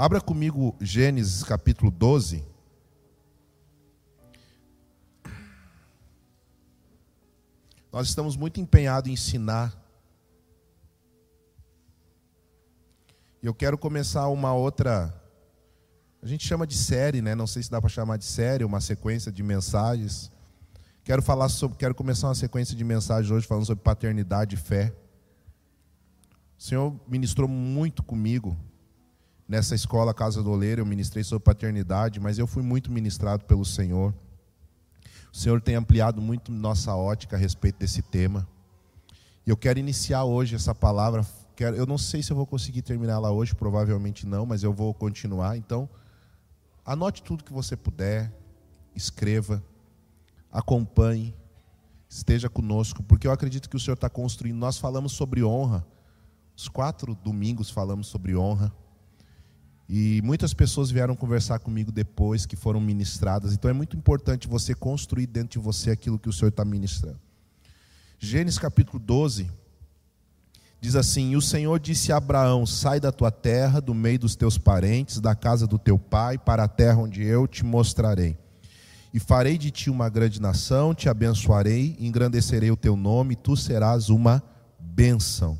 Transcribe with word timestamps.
Abra 0.00 0.20
comigo 0.20 0.76
Gênesis 0.80 1.42
capítulo 1.42 1.90
12. 1.90 2.44
Nós 7.92 8.06
estamos 8.06 8.36
muito 8.36 8.60
empenhados 8.60 9.10
em 9.10 9.14
ensinar. 9.14 9.76
E 13.42 13.46
eu 13.46 13.52
quero 13.52 13.76
começar 13.76 14.28
uma 14.28 14.54
outra. 14.54 15.12
A 16.22 16.26
gente 16.28 16.46
chama 16.46 16.64
de 16.64 16.76
série, 16.76 17.20
né? 17.20 17.34
Não 17.34 17.48
sei 17.48 17.64
se 17.64 17.68
dá 17.68 17.80
para 17.80 17.90
chamar 17.90 18.18
de 18.18 18.24
série, 18.24 18.62
uma 18.62 18.80
sequência 18.80 19.32
de 19.32 19.42
mensagens. 19.42 20.30
Quero 21.02 21.22
falar 21.22 21.48
sobre, 21.48 21.76
quero 21.76 21.92
começar 21.96 22.28
uma 22.28 22.36
sequência 22.36 22.76
de 22.76 22.84
mensagens 22.84 23.32
hoje 23.32 23.48
falando 23.48 23.66
sobre 23.66 23.82
paternidade 23.82 24.54
e 24.54 24.58
fé. 24.58 24.94
O 26.56 26.62
Senhor 26.62 26.94
ministrou 27.08 27.48
muito 27.48 28.00
comigo 28.00 28.56
nessa 29.48 29.74
escola 29.74 30.12
Casa 30.12 30.42
do 30.42 30.50
Oleiro, 30.50 30.82
eu 30.82 30.86
ministrei 30.86 31.24
sobre 31.24 31.44
paternidade, 31.44 32.20
mas 32.20 32.38
eu 32.38 32.46
fui 32.46 32.62
muito 32.62 32.92
ministrado 32.92 33.46
pelo 33.46 33.64
Senhor. 33.64 34.14
O 35.32 35.36
Senhor 35.36 35.60
tem 35.60 35.74
ampliado 35.74 36.20
muito 36.20 36.52
nossa 36.52 36.94
ótica 36.94 37.36
a 37.36 37.38
respeito 37.38 37.78
desse 37.78 38.02
tema. 38.02 38.46
E 39.46 39.50
eu 39.50 39.56
quero 39.56 39.78
iniciar 39.78 40.24
hoje 40.24 40.54
essa 40.54 40.74
palavra. 40.74 41.26
Eu 41.58 41.86
não 41.86 41.96
sei 41.96 42.22
se 42.22 42.30
eu 42.30 42.36
vou 42.36 42.46
conseguir 42.46 42.82
terminar 42.82 43.14
ela 43.14 43.30
hoje, 43.30 43.54
provavelmente 43.54 44.26
não, 44.26 44.44
mas 44.44 44.62
eu 44.62 44.72
vou 44.72 44.92
continuar. 44.92 45.56
Então, 45.56 45.88
anote 46.84 47.22
tudo 47.22 47.42
que 47.42 47.52
você 47.52 47.76
puder, 47.76 48.30
escreva, 48.94 49.62
acompanhe, 50.52 51.34
esteja 52.08 52.48
conosco, 52.48 53.02
porque 53.02 53.26
eu 53.26 53.32
acredito 53.32 53.68
que 53.68 53.76
o 53.76 53.80
Senhor 53.80 53.94
está 53.94 54.10
construindo. 54.10 54.56
Nós 54.56 54.76
falamos 54.76 55.12
sobre 55.12 55.42
honra, 55.42 55.86
os 56.54 56.68
quatro 56.68 57.14
domingos 57.14 57.70
falamos 57.70 58.08
sobre 58.08 58.36
honra. 58.36 58.72
E 59.88 60.20
muitas 60.22 60.52
pessoas 60.52 60.90
vieram 60.90 61.16
conversar 61.16 61.58
comigo 61.60 61.90
depois 61.90 62.44
que 62.44 62.56
foram 62.56 62.80
ministradas. 62.80 63.54
Então 63.54 63.70
é 63.70 63.72
muito 63.72 63.96
importante 63.96 64.46
você 64.46 64.74
construir 64.74 65.26
dentro 65.26 65.58
de 65.58 65.64
você 65.64 65.90
aquilo 65.90 66.18
que 66.18 66.28
o 66.28 66.32
Senhor 66.32 66.50
está 66.50 66.64
ministrando. 66.64 67.18
Gênesis 68.18 68.58
capítulo 68.58 68.98
12 68.98 69.50
diz 70.78 70.94
assim: 70.94 71.36
o 71.36 71.40
Senhor 71.40 71.80
disse 71.80 72.12
a 72.12 72.18
Abraão: 72.18 72.66
Sai 72.66 73.00
da 73.00 73.10
tua 73.10 73.30
terra, 73.30 73.80
do 73.80 73.94
meio 73.94 74.18
dos 74.18 74.36
teus 74.36 74.58
parentes, 74.58 75.20
da 75.20 75.34
casa 75.34 75.66
do 75.66 75.78
teu 75.78 75.98
pai, 75.98 76.36
para 76.36 76.64
a 76.64 76.68
terra 76.68 76.98
onde 76.98 77.24
eu 77.24 77.46
te 77.46 77.64
mostrarei. 77.64 78.36
E 79.14 79.18
farei 79.18 79.56
de 79.56 79.70
ti 79.70 79.88
uma 79.88 80.10
grande 80.10 80.38
nação, 80.38 80.94
te 80.94 81.08
abençoarei, 81.08 81.96
engrandecerei 81.98 82.70
o 82.70 82.76
teu 82.76 82.94
nome, 82.94 83.36
tu 83.36 83.56
serás 83.56 84.10
uma 84.10 84.42
bênção. 84.78 85.58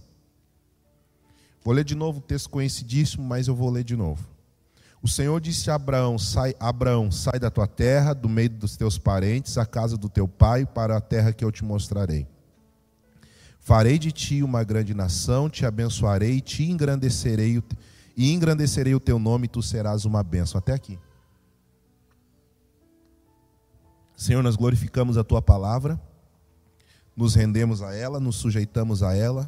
Vou 1.69 1.75
ler 1.75 1.85
de 1.85 1.95
novo 1.95 2.21
o 2.21 2.23
texto 2.23 2.49
conhecidíssimo, 2.49 3.23
mas 3.23 3.47
eu 3.47 3.55
vou 3.55 3.69
ler 3.69 3.85
de 3.85 3.95
novo. 3.95 4.27
O 5.03 5.07
Senhor 5.07 5.39
disse 5.39 5.71
a 5.71 5.75
Abraão: 5.75 6.19
sai, 6.19 6.55
Abraão, 6.59 7.13
sai 7.13 7.39
da 7.39 7.51
tua 7.51 7.67
terra, 7.67 8.15
do 8.15 8.27
meio 8.27 8.49
dos 8.49 8.75
teus 8.75 8.97
parentes, 8.97 9.59
a 9.59 9.67
casa 9.67 9.95
do 9.95 10.09
teu 10.09 10.27
pai, 10.27 10.65
para 10.65 10.97
a 10.97 11.01
terra 11.03 11.31
que 11.31 11.45
eu 11.45 11.53
te 11.53 11.63
mostrarei. 11.63 12.27
Farei 13.61 13.99
de 13.99 14.11
ti 14.11 14.43
uma 14.43 14.65
grande 14.65 14.95
nação, 14.95 15.51
te 15.51 15.67
abençoarei, 15.67 16.41
te 16.41 16.63
engrandecerei 16.65 17.63
e 18.17 18.33
engrandecerei 18.33 18.95
o 18.95 19.01
teu 19.01 19.19
nome, 19.19 19.45
e 19.45 19.49
tu 19.49 19.63
serás 19.63 20.07
uma 20.07 20.23
bênção. 20.23 20.59
Até 20.59 20.73
aqui. 20.73 20.99
Senhor, 24.17 24.43
nós 24.43 24.57
glorificamos 24.57 25.19
a 25.19 25.23
tua 25.23 25.43
palavra, 25.43 26.01
nos 27.15 27.35
rendemos 27.35 27.83
a 27.83 27.95
ela, 27.95 28.19
nos 28.19 28.37
sujeitamos 28.37 29.03
a 29.03 29.15
ela. 29.15 29.47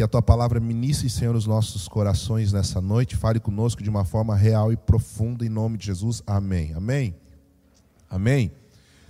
Que 0.00 0.04
a 0.04 0.08
tua 0.08 0.22
palavra 0.22 0.58
ministre, 0.58 1.10
Senhor, 1.10 1.36
os 1.36 1.46
nossos 1.46 1.86
corações 1.86 2.54
nessa 2.54 2.80
noite. 2.80 3.18
Fale 3.18 3.38
conosco 3.38 3.82
de 3.82 3.90
uma 3.90 4.02
forma 4.02 4.34
real 4.34 4.72
e 4.72 4.76
profunda, 4.78 5.44
em 5.44 5.50
nome 5.50 5.76
de 5.76 5.84
Jesus. 5.84 6.22
Amém. 6.26 6.72
Amém. 6.72 7.14
Amém. 8.08 8.50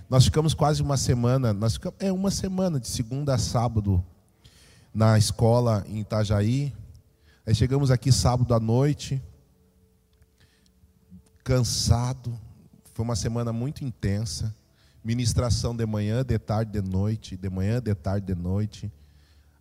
Nós 0.09 0.25
ficamos 0.25 0.53
quase 0.53 0.81
uma 0.81 0.97
semana, 0.97 1.53
nós 1.53 1.75
ficamos, 1.75 1.95
é 1.97 2.11
uma 2.11 2.29
semana, 2.29 2.77
de 2.77 2.89
segunda 2.89 3.33
a 3.33 3.37
sábado, 3.37 4.03
na 4.93 5.17
escola 5.17 5.85
em 5.87 6.01
Itajaí. 6.01 6.73
Aí 7.47 7.55
chegamos 7.55 7.89
aqui 7.89 8.11
sábado 8.11 8.53
à 8.53 8.59
noite, 8.59 9.23
cansado. 11.41 12.37
Foi 12.93 13.05
uma 13.05 13.15
semana 13.15 13.53
muito 13.53 13.85
intensa. 13.85 14.53
Ministração 15.01 15.73
de 15.73 15.85
manhã, 15.85 16.21
de 16.21 16.37
tarde, 16.37 16.81
de 16.81 16.81
noite, 16.85 17.37
de 17.37 17.49
manhã, 17.49 17.81
de 17.81 17.95
tarde, 17.95 18.25
de 18.25 18.35
noite 18.35 18.91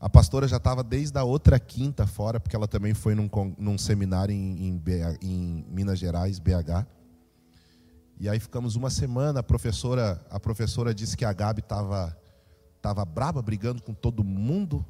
a 0.00 0.08
pastora 0.08 0.48
já 0.48 0.56
estava 0.56 0.82
desde 0.82 1.18
a 1.18 1.24
outra 1.24 1.60
quinta 1.60 2.06
fora, 2.06 2.40
porque 2.40 2.56
ela 2.56 2.66
também 2.66 2.94
foi 2.94 3.14
num, 3.14 3.28
num 3.58 3.76
seminário 3.76 4.34
em, 4.34 4.68
em, 4.68 4.82
em, 5.20 5.66
Minas 5.68 5.98
Gerais, 5.98 6.38
BH. 6.38 6.86
E 8.18 8.26
aí 8.26 8.40
ficamos 8.40 8.76
uma 8.76 8.88
semana, 8.88 9.40
a 9.40 9.42
professora, 9.42 10.24
a 10.30 10.40
professora 10.40 10.94
disse 10.94 11.18
que 11.18 11.24
a 11.24 11.32
Gabi 11.32 11.60
estava 11.60 12.16
tava 12.80 13.04
braba, 13.04 13.42
brigando 13.42 13.82
com 13.82 13.92
todo 13.92 14.24
mundo, 14.24 14.86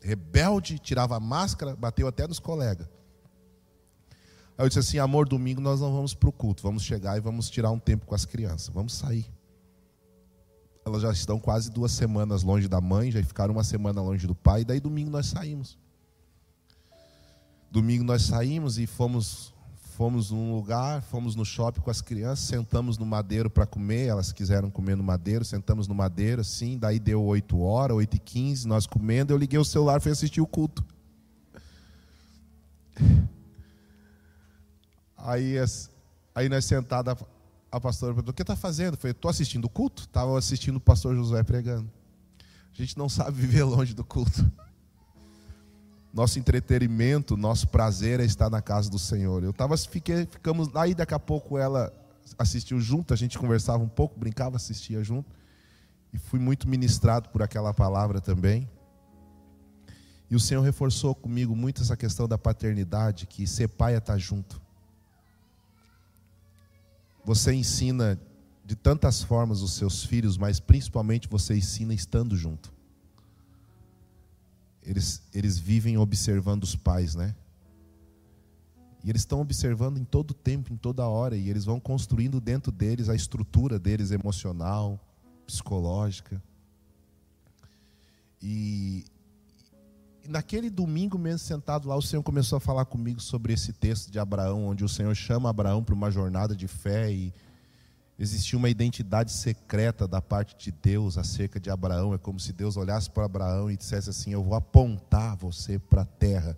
rebelde, 0.00 0.80
tirava 0.80 1.16
a 1.16 1.20
máscara, 1.20 1.76
bateu 1.76 2.08
até 2.08 2.26
nos 2.26 2.40
colegas. 2.40 2.88
Aí 4.58 4.64
eu 4.64 4.68
disse 4.68 4.80
assim, 4.80 4.98
amor, 4.98 5.28
domingo 5.28 5.60
nós 5.60 5.80
não 5.80 5.92
vamos 5.92 6.12
para 6.12 6.28
o 6.28 6.32
culto, 6.32 6.64
vamos 6.64 6.82
chegar 6.82 7.16
e 7.16 7.20
vamos 7.20 7.48
tirar 7.48 7.70
um 7.70 7.78
tempo 7.78 8.04
com 8.04 8.16
as 8.16 8.24
crianças, 8.24 8.68
vamos 8.68 8.94
sair 8.94 9.30
elas 10.90 11.02
já 11.02 11.12
estão 11.12 11.38
quase 11.38 11.70
duas 11.70 11.92
semanas 11.92 12.42
longe 12.42 12.68
da 12.68 12.80
mãe, 12.80 13.10
já 13.10 13.22
ficaram 13.22 13.54
uma 13.54 13.64
semana 13.64 14.02
longe 14.02 14.26
do 14.26 14.34
pai, 14.34 14.62
e 14.62 14.64
daí 14.64 14.80
domingo 14.80 15.10
nós 15.10 15.26
saímos. 15.26 15.78
Domingo 17.70 18.04
nós 18.04 18.22
saímos 18.22 18.78
e 18.78 18.86
fomos 18.86 19.54
fomos 20.00 20.30
num 20.30 20.54
lugar, 20.54 21.02
fomos 21.02 21.36
no 21.36 21.44
shopping 21.44 21.82
com 21.82 21.90
as 21.90 22.00
crianças, 22.00 22.46
sentamos 22.46 22.96
no 22.96 23.04
madeiro 23.04 23.50
para 23.50 23.66
comer, 23.66 24.06
elas 24.06 24.32
quiseram 24.32 24.70
comer 24.70 24.96
no 24.96 25.02
madeiro, 25.02 25.44
sentamos 25.44 25.86
no 25.86 25.94
madeiro, 25.94 26.40
assim, 26.40 26.78
daí 26.78 26.98
deu 26.98 27.22
8 27.22 27.60
horas, 27.60 27.98
8 27.98 28.16
e 28.16 28.18
15, 28.18 28.66
nós 28.66 28.86
comendo, 28.86 29.30
eu 29.30 29.36
liguei 29.36 29.58
o 29.58 29.64
celular 29.64 30.00
fui 30.00 30.10
assistir 30.10 30.40
o 30.40 30.46
culto. 30.46 30.82
Aí, 35.18 35.56
aí 36.34 36.48
nós 36.48 36.64
sentados, 36.64 37.22
a 37.70 37.80
pastora 37.80 38.12
perguntou: 38.12 38.32
O 38.32 38.34
que 38.34 38.42
está 38.42 38.56
fazendo? 38.56 38.94
Eu 38.94 38.98
falei: 38.98 39.12
Estou 39.12 39.28
assistindo 39.28 39.64
o 39.66 39.68
culto. 39.68 40.02
Estava 40.02 40.36
assistindo 40.38 40.76
o 40.76 40.80
pastor 40.80 41.14
Josué 41.14 41.42
pregando. 41.42 41.90
A 42.72 42.76
gente 42.76 42.96
não 42.98 43.08
sabe 43.08 43.32
viver 43.40 43.64
longe 43.64 43.94
do 43.94 44.04
culto. 44.04 44.50
Nosso 46.12 46.40
entretenimento, 46.40 47.36
nosso 47.36 47.68
prazer 47.68 48.18
é 48.18 48.24
estar 48.24 48.50
na 48.50 48.60
casa 48.60 48.90
do 48.90 48.98
Senhor. 48.98 49.44
Eu 49.44 49.52
tava, 49.52 49.76
fiquei, 49.76 50.26
ficamos 50.26 50.74
aí, 50.74 50.92
daqui 50.92 51.14
a 51.14 51.20
pouco 51.20 51.56
ela 51.56 51.92
assistiu 52.36 52.80
junto, 52.80 53.14
a 53.14 53.16
gente 53.16 53.38
conversava 53.38 53.82
um 53.82 53.88
pouco, 53.88 54.18
brincava, 54.18 54.56
assistia 54.56 55.04
junto. 55.04 55.30
E 56.12 56.18
fui 56.18 56.40
muito 56.40 56.68
ministrado 56.68 57.28
por 57.28 57.42
aquela 57.42 57.72
palavra 57.72 58.20
também. 58.20 58.68
E 60.28 60.34
o 60.34 60.40
Senhor 60.40 60.62
reforçou 60.62 61.14
comigo 61.14 61.54
muito 61.54 61.82
essa 61.82 61.96
questão 61.96 62.26
da 62.26 62.36
paternidade, 62.36 63.26
que 63.26 63.46
ser 63.46 63.68
pai 63.68 63.94
é 63.94 63.98
estar 63.98 64.18
junto. 64.18 64.60
Você 67.24 67.52
ensina 67.52 68.20
de 68.64 68.76
tantas 68.76 69.22
formas 69.22 69.62
os 69.62 69.74
seus 69.74 70.04
filhos, 70.04 70.38
mas 70.38 70.60
principalmente 70.60 71.28
você 71.28 71.56
ensina 71.56 71.92
estando 71.92 72.36
junto. 72.36 72.72
Eles, 74.82 75.22
eles 75.34 75.58
vivem 75.58 75.98
observando 75.98 76.62
os 76.62 76.74
pais, 76.74 77.14
né? 77.14 77.34
E 79.02 79.10
eles 79.10 79.22
estão 79.22 79.40
observando 79.40 79.98
em 79.98 80.04
todo 80.04 80.34
tempo, 80.34 80.72
em 80.72 80.76
toda 80.76 81.06
hora, 81.06 81.36
e 81.36 81.48
eles 81.48 81.64
vão 81.64 81.80
construindo 81.80 82.40
dentro 82.40 82.70
deles 82.70 83.08
a 83.08 83.14
estrutura 83.14 83.78
deles 83.78 84.10
emocional, 84.10 85.00
psicológica. 85.46 86.42
E 88.42 89.04
naquele 90.28 90.70
domingo 90.70 91.18
mesmo, 91.18 91.38
sentado 91.38 91.88
lá, 91.88 91.96
o 91.96 92.02
Senhor 92.02 92.22
começou 92.22 92.56
a 92.56 92.60
falar 92.60 92.84
comigo 92.84 93.20
sobre 93.20 93.52
esse 93.52 93.72
texto 93.72 94.10
de 94.10 94.18
Abraão, 94.18 94.66
onde 94.66 94.84
o 94.84 94.88
Senhor 94.88 95.14
chama 95.14 95.50
Abraão 95.50 95.82
para 95.82 95.94
uma 95.94 96.10
jornada 96.10 96.54
de 96.54 96.68
fé 96.68 97.12
e 97.12 97.32
existia 98.18 98.58
uma 98.58 98.68
identidade 98.68 99.32
secreta 99.32 100.06
da 100.06 100.20
parte 100.20 100.56
de 100.56 100.70
Deus 100.70 101.16
acerca 101.16 101.58
de 101.58 101.70
Abraão. 101.70 102.14
É 102.14 102.18
como 102.18 102.38
se 102.38 102.52
Deus 102.52 102.76
olhasse 102.76 103.10
para 103.10 103.24
Abraão 103.24 103.70
e 103.70 103.76
dissesse 103.76 104.10
assim: 104.10 104.32
Eu 104.32 104.42
vou 104.42 104.54
apontar 104.54 105.36
você 105.36 105.78
para 105.78 106.02
a 106.02 106.06
terra. 106.06 106.56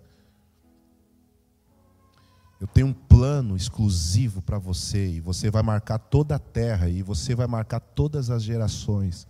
Eu 2.59 2.67
tenho 2.67 2.87
um 2.87 2.93
plano 2.93 3.57
exclusivo 3.57 4.41
para 4.41 4.57
você, 4.57 5.07
e 5.07 5.19
você 5.19 5.49
vai 5.49 5.61
marcar 5.61 5.99
toda 5.99 6.35
a 6.35 6.39
terra, 6.39 6.87
e 6.87 7.03
você 7.03 7.35
vai 7.35 7.47
marcar 7.47 7.79
todas 7.81 8.29
as 8.29 8.41
gerações. 8.41 9.27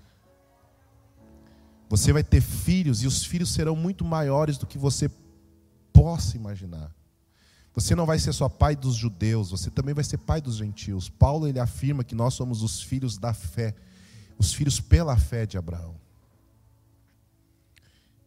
Você 1.94 2.12
vai 2.12 2.24
ter 2.24 2.42
filhos 2.42 3.04
e 3.04 3.07
os 3.07 3.24
filhos 3.24 3.54
serão 3.54 3.75
muito 3.75 4.04
maiores 4.04 4.57
do 4.57 4.66
que 4.66 4.80
você 4.80 5.12
possa 5.94 6.36
imaginar. 6.36 6.92
Você 7.72 7.94
não 7.94 8.07
vai 8.07 8.18
ser 8.18 8.34
só 8.34 8.50
pai 8.50 8.75
dos 8.75 8.95
judeus, 8.95 9.51
você 9.51 9.69
também 9.69 9.94
vai 9.94 10.04
ser 10.04 10.18
pai 10.18 10.42
dos 10.42 10.56
gentios. 10.56 11.07
Paulo 11.07 11.48
ele 11.48 11.60
afirma 11.60 12.04
que 12.04 12.16
nós 12.16 12.34
somos 12.34 12.63
os 12.63 12.81
filhos 12.81 13.19
da 13.19 13.31
fé, 13.31 13.75
os 14.40 14.51
filhos 14.51 14.80
pela 14.80 15.16
fé 15.18 15.45
de 15.45 15.56
Abraão. 15.56 15.94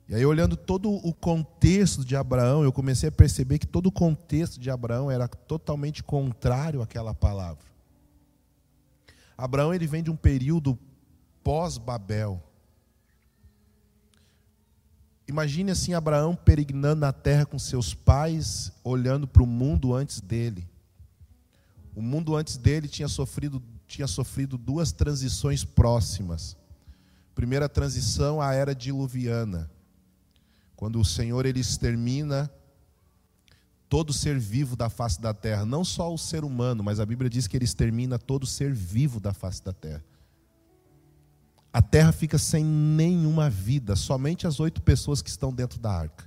E 0.08 0.14
aí, 0.14 0.24
olhando 0.24 0.56
todo 0.56 0.88
o 0.88 1.12
contexto 1.12 2.04
de 2.04 2.14
Abraão, 2.14 2.62
eu 2.62 2.72
comecei 2.72 3.08
a 3.08 3.12
perceber 3.12 3.58
que 3.58 3.66
todo 3.66 3.86
o 3.86 3.92
contexto 3.92 4.60
de 4.60 4.70
Abraão 4.70 5.10
era 5.10 5.26
totalmente 5.26 6.04
contrário 6.04 6.82
àquela 6.82 7.12
palavra. 7.12 7.66
Abraão 9.36 9.74
ele 9.74 9.88
vem 9.88 10.04
de 10.04 10.10
um 10.12 10.16
período 10.16 10.78
pós-Babel. 11.42 12.40
Imagine 15.28 15.72
assim 15.72 15.92
Abraão 15.92 16.36
peregrinando 16.36 17.00
na 17.00 17.12
terra 17.12 17.44
com 17.44 17.58
seus 17.58 17.92
pais, 17.92 18.72
olhando 18.84 19.26
para 19.26 19.42
o 19.42 19.46
mundo 19.46 19.92
antes 19.94 20.20
dele. 20.20 20.68
O 21.94 22.02
mundo 22.02 22.36
antes 22.36 22.56
dele 22.56 22.86
tinha 22.86 23.08
sofrido, 23.08 23.60
tinha 23.88 24.06
sofrido 24.06 24.56
duas 24.56 24.92
transições 24.92 25.64
próximas. 25.64 26.56
Primeira 27.34 27.68
transição, 27.68 28.40
a 28.40 28.54
era 28.54 28.74
diluviana, 28.74 29.70
quando 30.76 31.00
o 31.00 31.04
Senhor 31.04 31.44
ele 31.44 31.60
extermina 31.60 32.50
todo 33.88 34.12
ser 34.12 34.38
vivo 34.38 34.76
da 34.76 34.88
face 34.88 35.20
da 35.20 35.32
terra, 35.34 35.64
não 35.64 35.84
só 35.84 36.12
o 36.12 36.18
ser 36.18 36.44
humano, 36.44 36.82
mas 36.82 37.00
a 37.00 37.06
Bíblia 37.06 37.30
diz 37.30 37.46
que 37.46 37.56
ele 37.56 37.64
extermina 37.64 38.18
todo 38.18 38.46
ser 38.46 38.72
vivo 38.72 39.20
da 39.20 39.32
face 39.32 39.62
da 39.62 39.72
terra. 39.72 40.04
A 41.76 41.82
terra 41.82 42.10
fica 42.10 42.38
sem 42.38 42.64
nenhuma 42.64 43.50
vida, 43.50 43.94
somente 43.94 44.46
as 44.46 44.60
oito 44.60 44.80
pessoas 44.80 45.20
que 45.20 45.28
estão 45.28 45.52
dentro 45.52 45.78
da 45.78 45.92
arca. 45.92 46.24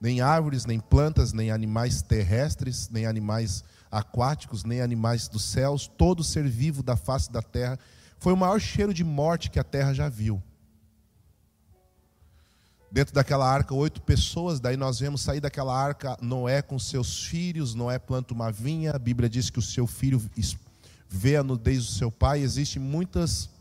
Nem 0.00 0.22
árvores, 0.22 0.64
nem 0.64 0.80
plantas, 0.80 1.34
nem 1.34 1.50
animais 1.50 2.00
terrestres, 2.00 2.88
nem 2.88 3.04
animais 3.04 3.62
aquáticos, 3.90 4.64
nem 4.64 4.80
animais 4.80 5.28
dos 5.28 5.44
céus, 5.44 5.86
todo 5.86 6.24
ser 6.24 6.48
vivo 6.48 6.82
da 6.82 6.96
face 6.96 7.30
da 7.30 7.42
terra. 7.42 7.78
Foi 8.18 8.32
o 8.32 8.36
maior 8.38 8.58
cheiro 8.58 8.94
de 8.94 9.04
morte 9.04 9.50
que 9.50 9.58
a 9.58 9.64
terra 9.64 9.92
já 9.92 10.08
viu. 10.08 10.42
Dentro 12.90 13.14
daquela 13.14 13.46
arca, 13.46 13.74
oito 13.74 14.00
pessoas, 14.00 14.60
daí 14.60 14.78
nós 14.78 14.98
vemos 14.98 15.20
sair 15.20 15.40
daquela 15.40 15.78
arca 15.78 16.16
Noé 16.22 16.62
com 16.62 16.78
seus 16.78 17.26
filhos. 17.26 17.74
Noé 17.74 17.98
planta 17.98 18.32
uma 18.32 18.50
vinha, 18.50 18.92
a 18.92 18.98
Bíblia 18.98 19.28
diz 19.28 19.50
que 19.50 19.58
o 19.58 19.62
seu 19.62 19.86
filho 19.86 20.22
vê 21.06 21.36
a 21.36 21.44
nudez 21.44 21.84
do 21.84 21.92
seu 21.92 22.10
pai. 22.10 22.40
Existem 22.40 22.80
muitas 22.80 23.59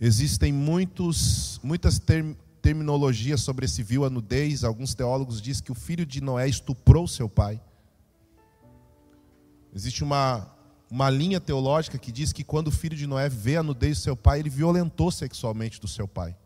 Existem 0.00 0.52
muitos, 0.52 1.58
muitas 1.62 1.98
term, 1.98 2.34
terminologias 2.60 3.40
sobre 3.40 3.64
esse 3.64 3.82
viu 3.82 4.04
a 4.04 4.10
nudez. 4.10 4.64
Alguns 4.64 4.94
teólogos 4.94 5.40
dizem 5.40 5.64
que 5.64 5.72
o 5.72 5.74
filho 5.74 6.04
de 6.04 6.20
Noé 6.20 6.48
estuprou 6.48 7.08
seu 7.08 7.28
pai. 7.28 7.60
Existe 9.74 10.02
uma, 10.02 10.50
uma 10.90 11.08
linha 11.08 11.40
teológica 11.40 11.98
que 11.98 12.12
diz 12.12 12.32
que 12.32 12.44
quando 12.44 12.68
o 12.68 12.72
filho 12.72 12.96
de 12.96 13.06
Noé 13.06 13.28
vê 13.28 13.56
a 13.56 13.62
nudez 13.62 13.98
do 13.98 14.02
seu 14.02 14.16
pai, 14.16 14.40
ele 14.40 14.50
violentou 14.50 15.10
sexualmente 15.10 15.80
do 15.80 15.88
seu 15.88 16.06
pai. 16.06 16.36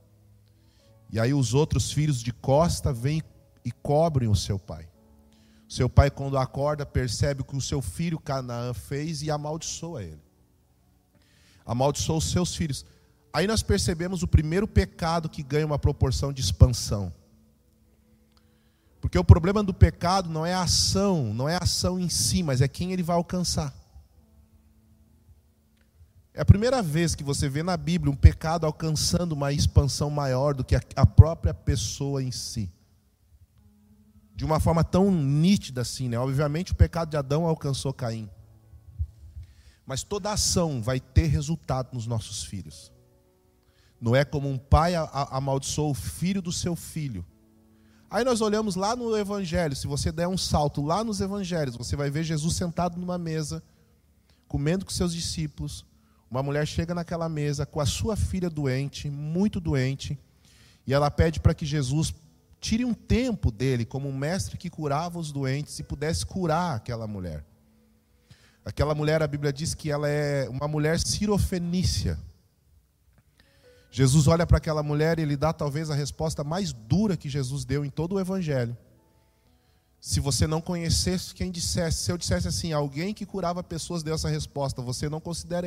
E 1.12 1.19
aí 1.19 1.35
os 1.35 1.55
outros 1.55 1.93
filhos 1.93 2.23
de 2.23 2.32
costa 2.32 2.93
vêm 2.93 3.23
e 3.64 3.73
cobrem 3.73 4.29
o 4.29 4.37
seu 4.37 4.58
pai. 4.58 4.88
Seu 5.69 5.88
pai, 5.88 6.11
quando 6.11 6.37
acorda, 6.37 6.85
percebe 6.85 7.43
o 7.43 7.44
que 7.44 7.56
o 7.56 7.61
seu 7.61 7.81
filho 7.81 8.19
Canaã 8.19 8.75
fez 8.75 9.23
e 9.23 9.31
amaldiçoa 9.31 10.02
ele. 10.02 10.23
Amaldiçoa 11.64 12.17
os 12.17 12.31
seus 12.31 12.55
filhos. 12.55 12.85
Aí 13.32 13.47
nós 13.47 13.62
percebemos 13.62 14.23
o 14.23 14.29
primeiro 14.29 14.67
pecado 14.67 15.29
que 15.29 15.43
ganha 15.43 15.67
uma 15.67 15.79
proporção 15.79 16.32
de 16.32 16.41
expansão. 16.41 17.12
Porque 19.00 19.19
o 19.19 19.25
problema 19.25 19.62
do 19.62 19.73
pecado 19.73 20.29
não 20.29 20.44
é 20.44 20.53
a 20.53 20.62
ação, 20.62 21.32
não 21.32 21.49
é 21.49 21.55
a 21.55 21.62
ação 21.62 21.99
em 21.99 22.09
si, 22.09 22.43
mas 22.43 22.61
é 22.61 22.69
quem 22.69 22.93
ele 22.93 23.03
vai 23.03 23.17
alcançar. 23.17 23.75
É 26.35 26.41
a 26.41 26.44
primeira 26.44 26.82
vez 26.82 27.15
que 27.15 27.25
você 27.25 27.49
vê 27.49 27.62
na 27.62 27.77
Bíblia 27.77 28.12
um 28.12 28.17
pecado 28.17 28.67
alcançando 28.67 29.33
uma 29.33 29.53
expansão 29.53 30.11
maior 30.11 30.55
do 30.55 30.65
que 30.65 30.76
a 30.94 31.06
própria 31.06 31.55
pessoa 31.55 32.23
em 32.23 32.31
si. 32.31 32.71
De 34.35 34.44
uma 34.44 34.61
forma 34.61 34.85
tão 34.85 35.11
nítida 35.11 35.81
assim, 35.81 36.09
né? 36.09 36.19
Obviamente 36.19 36.73
o 36.73 36.76
pecado 36.76 37.11
de 37.11 37.17
Adão 37.17 37.47
alcançou 37.47 37.93
Caim. 37.93 38.29
Mas 39.85 40.03
toda 40.03 40.33
ação 40.33 40.81
vai 40.81 41.00
ter 41.00 41.26
resultado 41.26 41.93
nos 41.93 42.06
nossos 42.06 42.44
filhos. 42.44 42.93
Noé, 44.00 44.25
como 44.25 44.49
um 44.49 44.56
pai, 44.56 44.94
amaldiçoou 44.94 45.91
o 45.91 45.94
filho 45.94 46.41
do 46.41 46.50
seu 46.50 46.75
filho. 46.75 47.25
Aí 48.11 48.25
nós 48.25 48.41
olhamos 48.41 48.75
lá 48.75 48.97
no 48.97 49.17
Evangelho, 49.17 49.76
se 49.76 49.87
você 49.87 50.11
der 50.11 50.26
um 50.26 50.38
salto 50.38 50.82
lá 50.82 51.05
nos 51.05 51.20
Evangelhos, 51.20 51.76
você 51.76 51.94
vai 51.94 52.11
ver 52.11 52.25
Jesus 52.25 52.56
sentado 52.56 52.99
numa 52.99 53.17
mesa, 53.19 53.62
comendo 54.49 54.85
com 54.85 54.91
seus 54.91 55.14
discípulos. 55.14 55.85
Uma 56.31 56.43
mulher 56.43 56.67
chega 56.67 56.94
naquela 56.94 57.29
mesa 57.29 57.67
com 57.67 57.81
a 57.81 57.87
sua 57.87 58.17
filha 58.17 58.50
doente, 58.50 59.08
muito 59.08 59.61
doente, 59.61 60.19
e 60.87 60.94
ela 60.94 61.11
pede 61.11 61.38
para 61.38 61.55
que 61.55 61.67
Jesus 61.67 62.12
tire 62.61 62.85
um 62.85 62.94
tempo 62.94 63.50
dele, 63.50 63.85
como 63.85 64.08
um 64.08 64.17
mestre 64.17 64.58
que 64.58 64.70
curava 64.70 65.19
os 65.19 65.31
doentes, 65.31 65.79
e 65.79 65.82
pudesse 65.82 66.26
curar 66.26 66.76
aquela 66.76 67.06
mulher. 67.06 67.44
Aquela 68.64 68.94
mulher, 68.94 69.23
a 69.23 69.26
Bíblia 69.26 69.52
diz 69.52 69.75
que 69.75 69.91
ela 69.91 70.08
é 70.08 70.49
uma 70.49 70.67
mulher 70.67 70.99
sirofenícia. 70.99 72.19
Jesus 73.91 74.29
olha 74.29 74.47
para 74.47 74.59
aquela 74.59 74.83
mulher 74.83 75.19
e 75.19 75.23
ele 75.23 75.37
dá 75.37 75.53
talvez 75.53 75.91
a 75.91 75.95
resposta 75.95 76.45
mais 76.45 76.73
dura 76.73 77.17
que 77.17 77.29
Jesus 77.29 77.65
deu 77.65 77.85
em 77.85 77.91
todo 77.91 78.15
o 78.15 78.21
Evangelho. 78.21 78.77
Se 80.01 80.21
você 80.21 80.47
não 80.47 80.61
conhecesse 80.61 81.35
quem 81.35 81.51
dissesse, 81.51 82.05
se 82.05 82.13
eu 82.13 82.17
dissesse 82.17 82.49
assim, 82.49 82.73
alguém 82.73 83.13
que 83.13 83.27
curava 83.27 83.63
pessoas 83.63 84.03
deu 84.03 84.15
essa 84.15 84.29
resposta, 84.29 84.81
você 84.81 85.09
não 85.09 85.21
considera, 85.21 85.67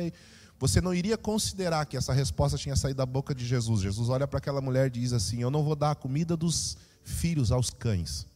você 0.58 0.80
não 0.80 0.94
iria 0.94 1.16
considerar 1.16 1.84
que 1.84 1.96
essa 1.96 2.12
resposta 2.12 2.56
tinha 2.56 2.74
saído 2.74 2.96
da 2.96 3.06
boca 3.06 3.34
de 3.34 3.46
Jesus. 3.46 3.82
Jesus 3.82 4.08
olha 4.08 4.26
para 4.26 4.38
aquela 4.38 4.60
mulher 4.60 4.86
e 4.86 4.90
diz 4.90 5.12
assim: 5.12 5.40
Eu 5.40 5.50
não 5.50 5.62
vou 5.62 5.76
dar 5.76 5.92
a 5.92 5.94
comida 5.94 6.36
dos 6.36 6.76
filhos 7.04 7.52
aos 7.52 7.70
cães. 7.70 8.26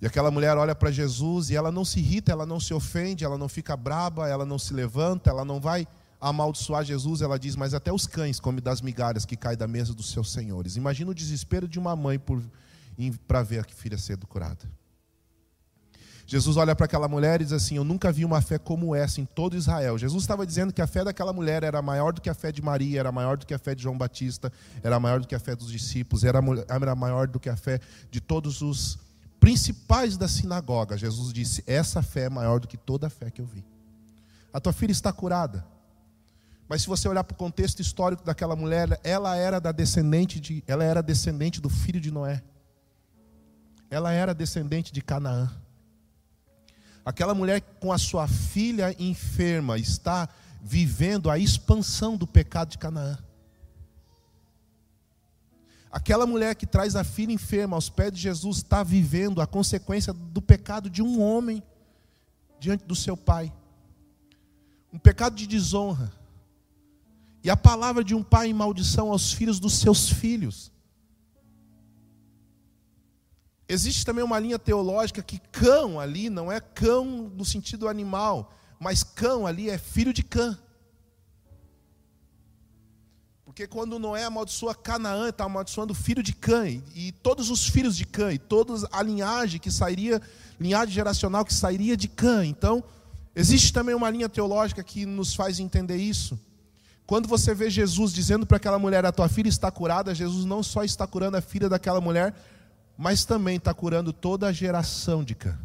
E 0.00 0.06
aquela 0.06 0.30
mulher 0.30 0.56
olha 0.56 0.74
para 0.74 0.90
Jesus 0.90 1.50
e 1.50 1.56
ela 1.56 1.70
não 1.70 1.84
se 1.84 1.98
irrita, 1.98 2.32
ela 2.32 2.46
não 2.46 2.58
se 2.58 2.72
ofende, 2.72 3.24
ela 3.24 3.36
não 3.36 3.48
fica 3.48 3.76
braba, 3.76 4.28
ela 4.28 4.46
não 4.46 4.58
se 4.58 4.72
levanta, 4.72 5.30
ela 5.30 5.44
não 5.44 5.60
vai 5.60 5.86
amaldiçoar 6.20 6.84
Jesus, 6.84 7.22
ela 7.22 7.38
diz: 7.38 7.56
Mas 7.56 7.74
até 7.74 7.92
os 7.92 8.06
cães 8.06 8.40
comem 8.40 8.62
das 8.62 8.80
migalhas 8.80 9.24
que 9.24 9.36
caem 9.36 9.56
da 9.56 9.66
mesa 9.66 9.94
dos 9.94 10.10
seus 10.10 10.32
senhores. 10.32 10.76
Imagina 10.76 11.10
o 11.10 11.14
desespero 11.14 11.68
de 11.68 11.78
uma 11.78 11.94
mãe 11.94 12.20
para 13.26 13.42
ver 13.42 13.60
a 13.60 13.64
filha 13.64 13.98
sendo 13.98 14.26
curada. 14.26 14.68
Jesus 16.26 16.58
olha 16.58 16.76
para 16.76 16.84
aquela 16.84 17.08
mulher 17.08 17.40
e 17.40 17.44
diz 17.44 17.54
assim: 17.54 17.76
Eu 17.76 17.84
nunca 17.84 18.12
vi 18.12 18.22
uma 18.22 18.42
fé 18.42 18.58
como 18.58 18.94
essa 18.94 19.18
em 19.18 19.24
todo 19.24 19.56
Israel. 19.56 19.96
Jesus 19.96 20.24
estava 20.24 20.46
dizendo 20.46 20.74
que 20.74 20.82
a 20.82 20.86
fé 20.86 21.02
daquela 21.02 21.32
mulher 21.32 21.62
era 21.62 21.80
maior 21.80 22.12
do 22.12 22.20
que 22.20 22.28
a 22.28 22.34
fé 22.34 22.52
de 22.52 22.60
Maria, 22.60 23.00
era 23.00 23.10
maior 23.10 23.38
do 23.38 23.46
que 23.46 23.54
a 23.54 23.58
fé 23.58 23.74
de 23.74 23.82
João 23.82 23.96
Batista, 23.96 24.52
era 24.82 25.00
maior 25.00 25.20
do 25.20 25.26
que 25.26 25.34
a 25.34 25.40
fé 25.40 25.56
dos 25.56 25.72
discípulos, 25.72 26.24
era, 26.24 26.38
era 26.68 26.94
maior 26.94 27.26
do 27.26 27.40
que 27.40 27.48
a 27.48 27.56
fé 27.56 27.80
de 28.10 28.20
todos 28.20 28.60
os 28.60 28.98
principais 29.40 30.18
da 30.18 30.28
sinagoga. 30.28 30.98
Jesus 30.98 31.32
disse: 31.32 31.64
Essa 31.66 32.02
fé 32.02 32.24
é 32.24 32.28
maior 32.28 32.60
do 32.60 32.68
que 32.68 32.76
toda 32.76 33.06
a 33.06 33.10
fé 33.10 33.30
que 33.30 33.40
eu 33.40 33.46
vi. 33.46 33.64
A 34.52 34.60
tua 34.60 34.74
filha 34.74 34.92
está 34.92 35.10
curada. 35.10 35.64
Mas 36.68 36.82
se 36.82 36.88
você 36.88 37.08
olhar 37.08 37.24
para 37.24 37.34
o 37.34 37.38
contexto 37.38 37.80
histórico 37.80 38.22
daquela 38.22 38.54
mulher, 38.54 39.00
ela 39.02 39.34
era 39.34 39.58
da 39.58 39.72
descendente 39.72 40.38
de, 40.38 40.62
ela 40.66 40.84
era 40.84 41.02
descendente 41.02 41.60
do 41.60 41.70
filho 41.70 42.00
de 42.00 42.10
Noé. 42.10 42.42
Ela 43.90 44.12
era 44.12 44.34
descendente 44.34 44.92
de 44.92 45.00
Canaã. 45.00 45.50
Aquela 47.04 47.34
mulher 47.34 47.62
com 47.80 47.90
a 47.90 47.96
sua 47.96 48.28
filha 48.28 48.94
enferma 48.98 49.78
está 49.78 50.28
vivendo 50.60 51.30
a 51.30 51.38
expansão 51.38 52.18
do 52.18 52.26
pecado 52.26 52.68
de 52.68 52.78
Canaã. 52.78 53.16
Aquela 55.90 56.26
mulher 56.26 56.54
que 56.54 56.66
traz 56.66 56.94
a 56.94 57.02
filha 57.02 57.32
enferma 57.32 57.76
aos 57.76 57.88
pés 57.88 58.12
de 58.12 58.20
Jesus 58.20 58.58
está 58.58 58.82
vivendo 58.82 59.40
a 59.40 59.46
consequência 59.46 60.12
do 60.12 60.42
pecado 60.42 60.90
de 60.90 61.00
um 61.00 61.22
homem 61.22 61.62
diante 62.60 62.84
do 62.84 62.94
seu 62.94 63.16
pai. 63.16 63.50
Um 64.92 64.98
pecado 64.98 65.34
de 65.34 65.46
desonra. 65.46 66.17
E 67.48 67.50
a 67.50 67.56
palavra 67.56 68.04
de 68.04 68.14
um 68.14 68.22
pai 68.22 68.48
em 68.48 68.52
maldição 68.52 69.10
aos 69.10 69.32
filhos 69.32 69.58
dos 69.58 69.78
seus 69.78 70.10
filhos. 70.10 70.70
Existe 73.66 74.04
também 74.04 74.22
uma 74.22 74.38
linha 74.38 74.58
teológica 74.58 75.22
que 75.22 75.38
cão 75.50 75.98
ali 75.98 76.28
não 76.28 76.52
é 76.52 76.60
cão 76.60 77.06
no 77.34 77.46
sentido 77.46 77.88
animal, 77.88 78.52
mas 78.78 79.02
cão 79.02 79.46
ali 79.46 79.70
é 79.70 79.78
filho 79.78 80.12
de 80.12 80.22
cã. 80.22 80.58
Porque 83.46 83.66
quando 83.66 83.98
Noé 83.98 84.24
amaldiçoa 84.24 84.74
Canaã, 84.74 85.30
está 85.30 85.44
amaldiçoando 85.44 85.94
o 85.94 85.96
filho 85.96 86.22
de 86.22 86.34
Cã, 86.34 86.68
e, 86.68 86.82
e, 86.94 87.12
todos 87.12 87.48
os 87.48 87.66
filhos 87.66 87.96
de 87.96 88.04
Cã, 88.04 88.30
e 88.30 88.38
toda 88.38 88.86
a 88.92 89.02
linhagem 89.02 89.58
que 89.58 89.70
sairia, 89.70 90.20
linhagem 90.60 90.94
geracional 90.94 91.46
que 91.46 91.54
sairia 91.54 91.96
de 91.96 92.08
Cã. 92.08 92.44
Então, 92.44 92.84
existe 93.34 93.72
também 93.72 93.94
uma 93.94 94.10
linha 94.10 94.28
teológica 94.28 94.84
que 94.84 95.06
nos 95.06 95.34
faz 95.34 95.58
entender 95.58 95.96
isso. 95.96 96.38
Quando 97.08 97.26
você 97.26 97.54
vê 97.54 97.70
Jesus 97.70 98.12
dizendo 98.12 98.44
para 98.44 98.58
aquela 98.58 98.78
mulher, 98.78 99.06
a 99.06 99.10
tua 99.10 99.30
filha 99.30 99.48
está 99.48 99.70
curada, 99.70 100.14
Jesus 100.14 100.44
não 100.44 100.62
só 100.62 100.84
está 100.84 101.06
curando 101.06 101.38
a 101.38 101.40
filha 101.40 101.66
daquela 101.66 102.02
mulher, 102.02 102.34
mas 102.98 103.24
também 103.24 103.56
está 103.56 103.72
curando 103.72 104.12
toda 104.12 104.46
a 104.46 104.52
geração 104.52 105.24
de 105.24 105.34
Cã. 105.34 105.58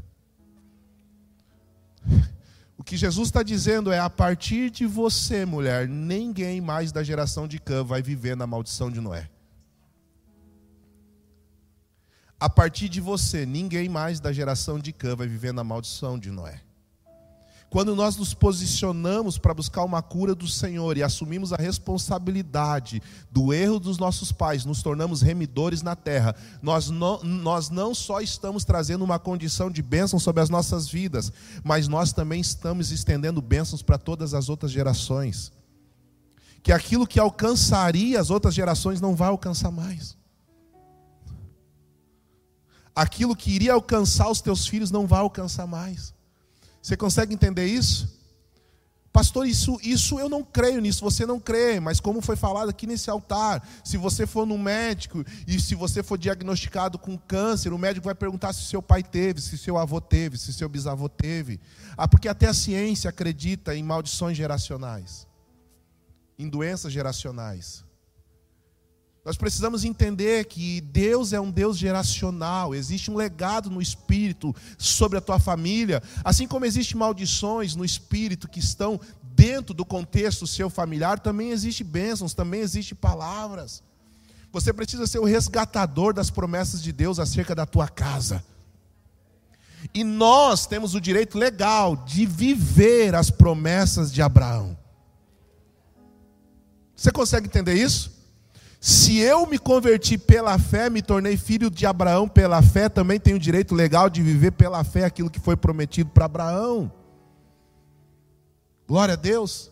O 2.75 2.83
que 2.83 2.97
Jesus 2.97 3.27
está 3.27 3.43
dizendo 3.43 3.91
é: 3.91 3.99
a 3.99 4.09
partir 4.09 4.69
de 4.69 4.85
você, 4.85 5.45
mulher, 5.45 5.87
ninguém 5.87 6.59
mais 6.59 6.91
da 6.91 7.03
geração 7.03 7.47
de 7.47 7.59
Cã 7.59 7.83
vai 7.83 8.01
viver 8.01 8.35
na 8.35 8.47
maldição 8.47 8.89
de 8.89 8.99
Noé. 8.99 9.29
A 12.39 12.49
partir 12.49 12.89
de 12.89 12.99
você, 12.99 13.45
ninguém 13.45 13.87
mais 13.87 14.19
da 14.19 14.33
geração 14.33 14.79
de 14.79 14.91
Cã 14.91 15.15
vai 15.15 15.27
viver 15.27 15.53
na 15.53 15.63
maldição 15.63 16.17
de 16.17 16.31
Noé. 16.31 16.61
Quando 17.73 17.95
nós 17.95 18.15
nos 18.15 18.35
posicionamos 18.35 19.39
para 19.39 19.51
buscar 19.51 19.83
uma 19.83 19.99
cura 19.99 20.35
do 20.35 20.47
Senhor 20.47 20.95
e 20.95 21.01
assumimos 21.01 21.51
a 21.51 21.55
responsabilidade 21.55 23.01
do 23.31 23.51
erro 23.51 23.79
dos 23.79 23.97
nossos 23.97 24.31
pais, 24.31 24.63
nos 24.63 24.83
tornamos 24.83 25.23
remidores 25.23 25.81
na 25.81 25.95
terra, 25.95 26.35
nós 26.61 26.91
não, 26.91 27.23
nós 27.23 27.71
não 27.71 27.95
só 27.95 28.21
estamos 28.21 28.63
trazendo 28.63 29.03
uma 29.03 29.17
condição 29.17 29.71
de 29.71 29.81
bênção 29.81 30.19
sobre 30.19 30.43
as 30.43 30.51
nossas 30.51 30.87
vidas, 30.87 31.33
mas 31.63 31.87
nós 31.87 32.13
também 32.13 32.39
estamos 32.39 32.91
estendendo 32.91 33.41
bênçãos 33.41 33.81
para 33.81 33.97
todas 33.97 34.35
as 34.35 34.49
outras 34.49 34.71
gerações. 34.71 35.51
Que 36.61 36.71
aquilo 36.71 37.07
que 37.07 37.19
alcançaria 37.19 38.21
as 38.21 38.29
outras 38.29 38.53
gerações 38.53 39.01
não 39.01 39.15
vai 39.15 39.29
alcançar 39.29 39.71
mais. 39.71 40.15
Aquilo 42.95 43.35
que 43.35 43.49
iria 43.49 43.73
alcançar 43.73 44.29
os 44.29 44.41
teus 44.41 44.67
filhos 44.67 44.91
não 44.91 45.07
vai 45.07 45.21
alcançar 45.21 45.65
mais. 45.65 46.13
Você 46.83 46.97
consegue 46.97 47.33
entender 47.33 47.65
isso? 47.65 48.21
Pastor, 49.13 49.47
isso, 49.47 49.79
isso 49.81 50.19
eu 50.19 50.27
não 50.27 50.43
creio 50.43 50.81
nisso, 50.81 50.99
você 50.99 51.25
não 51.25 51.39
crê, 51.39 51.79
mas 51.79 51.99
como 51.99 52.19
foi 52.19 52.35
falado 52.35 52.69
aqui 52.69 52.85
nesse 52.85 53.09
altar, 53.09 53.65
se 53.83 53.95
você 53.95 54.25
for 54.25 54.45
no 54.45 54.57
médico 54.57 55.23
e 55.47 55.61
se 55.61 55.75
você 55.75 56.01
for 56.03 56.17
diagnosticado 56.17 56.97
com 56.97 57.17
câncer, 57.17 57.71
o 57.71 57.77
médico 57.77 58.05
vai 58.05 58.15
perguntar 58.15 58.51
se 58.51 58.63
seu 58.63 58.81
pai 58.81 59.01
teve, 59.01 59.39
se 59.39 59.57
seu 59.57 59.77
avô 59.77 60.01
teve, 60.01 60.37
se 60.37 60.51
seu 60.51 60.67
bisavô 60.67 61.07
teve. 61.07 61.61
Ah, 61.95 62.07
porque 62.07 62.27
até 62.27 62.47
a 62.47 62.53
ciência 62.53 63.09
acredita 63.09 63.75
em 63.75 63.83
maldições 63.83 64.35
geracionais, 64.35 65.27
em 66.37 66.49
doenças 66.49 66.91
geracionais. 66.91 67.85
Nós 69.25 69.37
precisamos 69.37 69.85
entender 69.85 70.45
que 70.45 70.81
Deus 70.81 71.31
é 71.31 71.39
um 71.39 71.49
Deus 71.49 71.77
geracional, 71.77 72.75
existe 72.75 73.09
um 73.09 73.15
legado 73.15 73.69
no 73.69 73.81
espírito 73.81 74.53
sobre 74.77 75.17
a 75.17 75.21
tua 75.21 75.39
família, 75.39 76.03
assim 76.25 76.45
como 76.45 76.65
existem 76.65 76.97
maldições 76.97 77.73
no 77.73 77.85
espírito 77.85 78.49
que 78.49 78.59
estão 78.59 78.99
dentro 79.21 79.73
do 79.73 79.85
contexto 79.85 80.45
seu 80.45 80.69
familiar, 80.69 81.19
também 81.19 81.51
existe 81.51 81.85
bênçãos, 81.85 82.33
também 82.33 82.59
existe 82.59 82.93
palavras. 82.93 83.81
Você 84.51 84.73
precisa 84.73 85.07
ser 85.07 85.19
o 85.19 85.25
resgatador 85.25 86.13
das 86.13 86.29
promessas 86.29 86.83
de 86.83 86.91
Deus 86.91 87.17
acerca 87.17 87.55
da 87.55 87.65
tua 87.65 87.87
casa. 87.87 88.43
E 89.93 90.03
nós 90.03 90.67
temos 90.67 90.95
o 90.95 91.01
direito 91.01 91.37
legal 91.37 91.95
de 91.95 92.25
viver 92.25 93.15
as 93.15 93.29
promessas 93.29 94.13
de 94.13 94.21
Abraão. 94.21 94.77
Você 96.95 97.11
consegue 97.11 97.47
entender 97.47 97.73
isso? 97.73 98.12
Se 98.85 99.17
eu 99.17 99.47
me 99.47 99.57
converti 99.57 100.17
pela 100.17 100.59
fé, 100.59 100.89
me 100.89 101.01
tornei 101.01 101.37
filho 101.37 101.71
de 101.71 101.85
Abraão 101.85 102.27
pela 102.27 102.61
fé, 102.61 102.89
também 102.89 103.17
tenho 103.17 103.37
o 103.37 103.39
direito 103.39 103.73
legal 103.73 104.09
de 104.09 104.21
viver 104.21 104.51
pela 104.51 104.83
fé 104.83 105.05
aquilo 105.05 105.29
que 105.29 105.39
foi 105.39 105.55
prometido 105.55 106.09
para 106.09 106.25
Abraão. 106.25 106.91
Glória 108.85 109.13
a 109.13 109.15
Deus. 109.15 109.71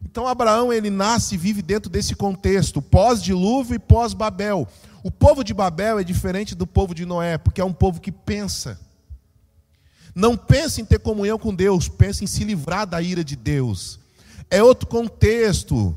Então 0.00 0.28
Abraão 0.28 0.72
ele 0.72 0.90
nasce 0.90 1.34
e 1.34 1.38
vive 1.38 1.60
dentro 1.60 1.90
desse 1.90 2.14
contexto, 2.14 2.80
pós-dilúvio 2.80 3.74
e 3.74 3.80
pós-Babel. 3.80 4.68
O 5.02 5.10
povo 5.10 5.42
de 5.42 5.52
Babel 5.52 5.98
é 5.98 6.04
diferente 6.04 6.54
do 6.54 6.68
povo 6.68 6.94
de 6.94 7.04
Noé, 7.04 7.38
porque 7.38 7.60
é 7.60 7.64
um 7.64 7.72
povo 7.72 8.00
que 8.00 8.12
pensa. 8.12 8.78
Não 10.14 10.36
pensa 10.36 10.80
em 10.80 10.84
ter 10.84 11.00
comunhão 11.00 11.36
com 11.36 11.52
Deus, 11.52 11.88
pensa 11.88 12.22
em 12.22 12.28
se 12.28 12.44
livrar 12.44 12.86
da 12.86 13.02
ira 13.02 13.24
de 13.24 13.34
Deus. 13.34 13.98
É 14.48 14.62
outro 14.62 14.86
contexto 14.86 15.96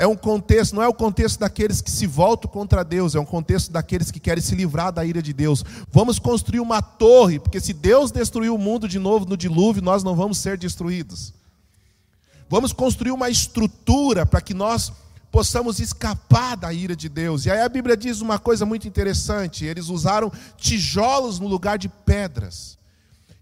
é 0.00 0.06
um 0.06 0.16
contexto, 0.16 0.74
não 0.74 0.82
é 0.82 0.88
o 0.88 0.94
contexto 0.94 1.40
daqueles 1.40 1.82
que 1.82 1.90
se 1.90 2.06
voltam 2.06 2.50
contra 2.50 2.82
Deus, 2.82 3.14
é 3.14 3.20
um 3.20 3.24
contexto 3.26 3.70
daqueles 3.70 4.10
que 4.10 4.18
querem 4.18 4.42
se 4.42 4.54
livrar 4.54 4.90
da 4.90 5.04
ira 5.04 5.20
de 5.20 5.34
Deus. 5.34 5.62
Vamos 5.92 6.18
construir 6.18 6.60
uma 6.60 6.80
torre, 6.80 7.38
porque 7.38 7.60
se 7.60 7.74
Deus 7.74 8.10
destruir 8.10 8.50
o 8.50 8.56
mundo 8.56 8.88
de 8.88 8.98
novo 8.98 9.26
no 9.26 9.36
dilúvio, 9.36 9.82
nós 9.82 10.02
não 10.02 10.16
vamos 10.16 10.38
ser 10.38 10.56
destruídos. 10.56 11.34
Vamos 12.48 12.72
construir 12.72 13.10
uma 13.10 13.28
estrutura 13.28 14.24
para 14.24 14.40
que 14.40 14.54
nós 14.54 14.90
possamos 15.30 15.78
escapar 15.78 16.56
da 16.56 16.72
ira 16.72 16.96
de 16.96 17.10
Deus. 17.10 17.44
E 17.44 17.50
aí 17.50 17.60
a 17.60 17.68
Bíblia 17.68 17.94
diz 17.94 18.22
uma 18.22 18.38
coisa 18.38 18.64
muito 18.64 18.88
interessante: 18.88 19.66
eles 19.66 19.90
usaram 19.90 20.32
tijolos 20.56 21.38
no 21.38 21.46
lugar 21.46 21.76
de 21.76 21.90
pedras. 21.90 22.78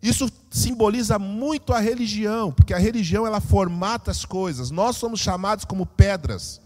Isso 0.03 0.29
simboliza 0.59 1.19
muito 1.19 1.73
a 1.73 1.79
religião, 1.79 2.53
porque 2.53 2.75
a 2.75 2.79
religião 2.79 3.27
ela 3.27 3.41
formata 3.41 4.11
as 4.11 4.25
coisas. 4.25 4.71
Nós 4.71 4.97
somos 4.97 5.21
chamados 5.21 5.65
como 5.65 5.87
pedras. 5.87 6.61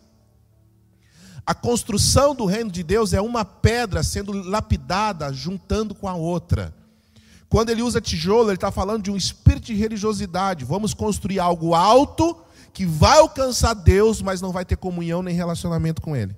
A 1.45 1.55
construção 1.55 2.35
do 2.35 2.47
reino 2.47 2.71
de 2.71 2.83
Deus 2.83 3.13
é 3.13 3.21
uma 3.21 3.45
pedra 3.45 4.03
sendo 4.03 4.33
lapidada, 4.33 5.33
juntando 5.33 5.95
com 5.95 6.09
a 6.09 6.15
outra. 6.15 6.75
Quando 7.49 7.71
ele 7.71 7.83
usa 7.83 8.01
tijolo, 8.01 8.49
ele 8.49 8.55
está 8.55 8.71
falando 8.71 9.03
de 9.03 9.11
um 9.11 9.17
espírito 9.17 9.67
de 9.67 9.75
religiosidade. 9.75 10.65
Vamos 10.65 10.95
construir 10.95 11.39
algo 11.39 11.75
alto 11.75 12.37
que 12.73 12.87
vai 12.87 13.19
alcançar 13.19 13.75
Deus, 13.75 14.23
mas 14.23 14.41
não 14.41 14.53
vai 14.53 14.65
ter 14.65 14.77
comunhão 14.77 15.23
nem 15.23 15.35
relacionamento 15.35 16.01
com 16.01 16.17
Ele. 16.17 16.35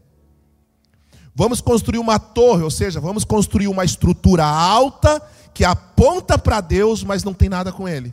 Vamos 1.35 1.61
construir 1.61 1.99
uma 1.99 2.19
torre, 2.19 2.63
ou 2.63 2.71
seja, 2.71 3.01
vamos 3.01 3.25
construir 3.25 3.69
uma 3.69 3.85
estrutura 3.85 4.45
alta 4.45 5.23
que 5.55 5.65
aponta 5.65 6.37
para 6.37 6.61
Deus, 6.61 7.05
mas 7.05 7.23
não 7.23 7.33
tem 7.33 7.49
nada 7.49 7.73
com 7.73 7.89
Ele. 7.89 8.13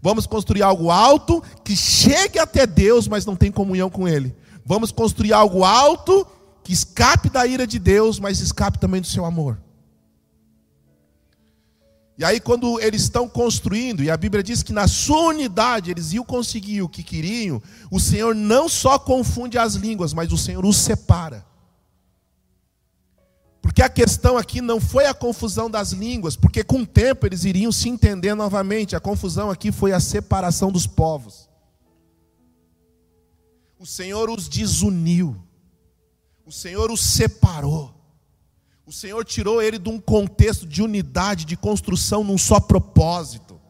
Vamos 0.00 0.26
construir 0.26 0.62
algo 0.62 0.90
alto 0.90 1.42
que 1.64 1.74
chegue 1.74 2.38
até 2.38 2.66
Deus, 2.66 3.08
mas 3.08 3.26
não 3.26 3.34
tem 3.34 3.50
comunhão 3.50 3.90
com 3.90 4.06
Ele. 4.06 4.34
Vamos 4.64 4.92
construir 4.92 5.32
algo 5.32 5.64
alto 5.64 6.24
que 6.62 6.72
escape 6.72 7.28
da 7.28 7.46
ira 7.46 7.66
de 7.66 7.78
Deus, 7.78 8.20
mas 8.20 8.38
escape 8.40 8.78
também 8.78 9.00
do 9.00 9.06
seu 9.06 9.24
amor. 9.24 9.58
E 12.16 12.24
aí, 12.24 12.40
quando 12.40 12.80
eles 12.80 13.02
estão 13.02 13.28
construindo, 13.28 14.02
e 14.02 14.10
a 14.10 14.16
Bíblia 14.16 14.42
diz 14.42 14.62
que 14.62 14.72
na 14.72 14.88
sua 14.88 15.28
unidade 15.28 15.90
eles 15.90 16.12
iam 16.12 16.24
conseguir 16.24 16.82
o 16.82 16.88
que 16.88 17.02
queriam, 17.02 17.62
o 17.90 18.00
Senhor 18.00 18.34
não 18.34 18.68
só 18.68 18.98
confunde 18.98 19.56
as 19.56 19.74
línguas, 19.74 20.12
mas 20.12 20.32
o 20.32 20.38
Senhor 20.38 20.64
os 20.66 20.76
separa. 20.76 21.46
Porque 23.68 23.82
a 23.82 23.88
questão 23.90 24.38
aqui 24.38 24.62
não 24.62 24.80
foi 24.80 25.04
a 25.04 25.12
confusão 25.12 25.70
das 25.70 25.92
línguas, 25.92 26.34
porque 26.34 26.64
com 26.64 26.80
o 26.80 26.86
tempo 26.86 27.26
eles 27.26 27.44
iriam 27.44 27.70
se 27.70 27.86
entender 27.90 28.34
novamente. 28.34 28.96
A 28.96 29.00
confusão 29.00 29.50
aqui 29.50 29.70
foi 29.70 29.92
a 29.92 30.00
separação 30.00 30.72
dos 30.72 30.86
povos. 30.86 31.50
O 33.78 33.84
Senhor 33.84 34.30
os 34.30 34.48
desuniu. 34.48 35.36
O 36.46 36.50
Senhor 36.50 36.90
os 36.90 37.02
separou. 37.02 37.94
O 38.86 38.92
Senhor 38.92 39.22
tirou 39.22 39.60
ele 39.60 39.78
de 39.78 39.90
um 39.90 40.00
contexto 40.00 40.66
de 40.66 40.82
unidade, 40.82 41.44
de 41.44 41.54
construção 41.54 42.24
num 42.24 42.38
só 42.38 42.58
propósito. 42.58 43.60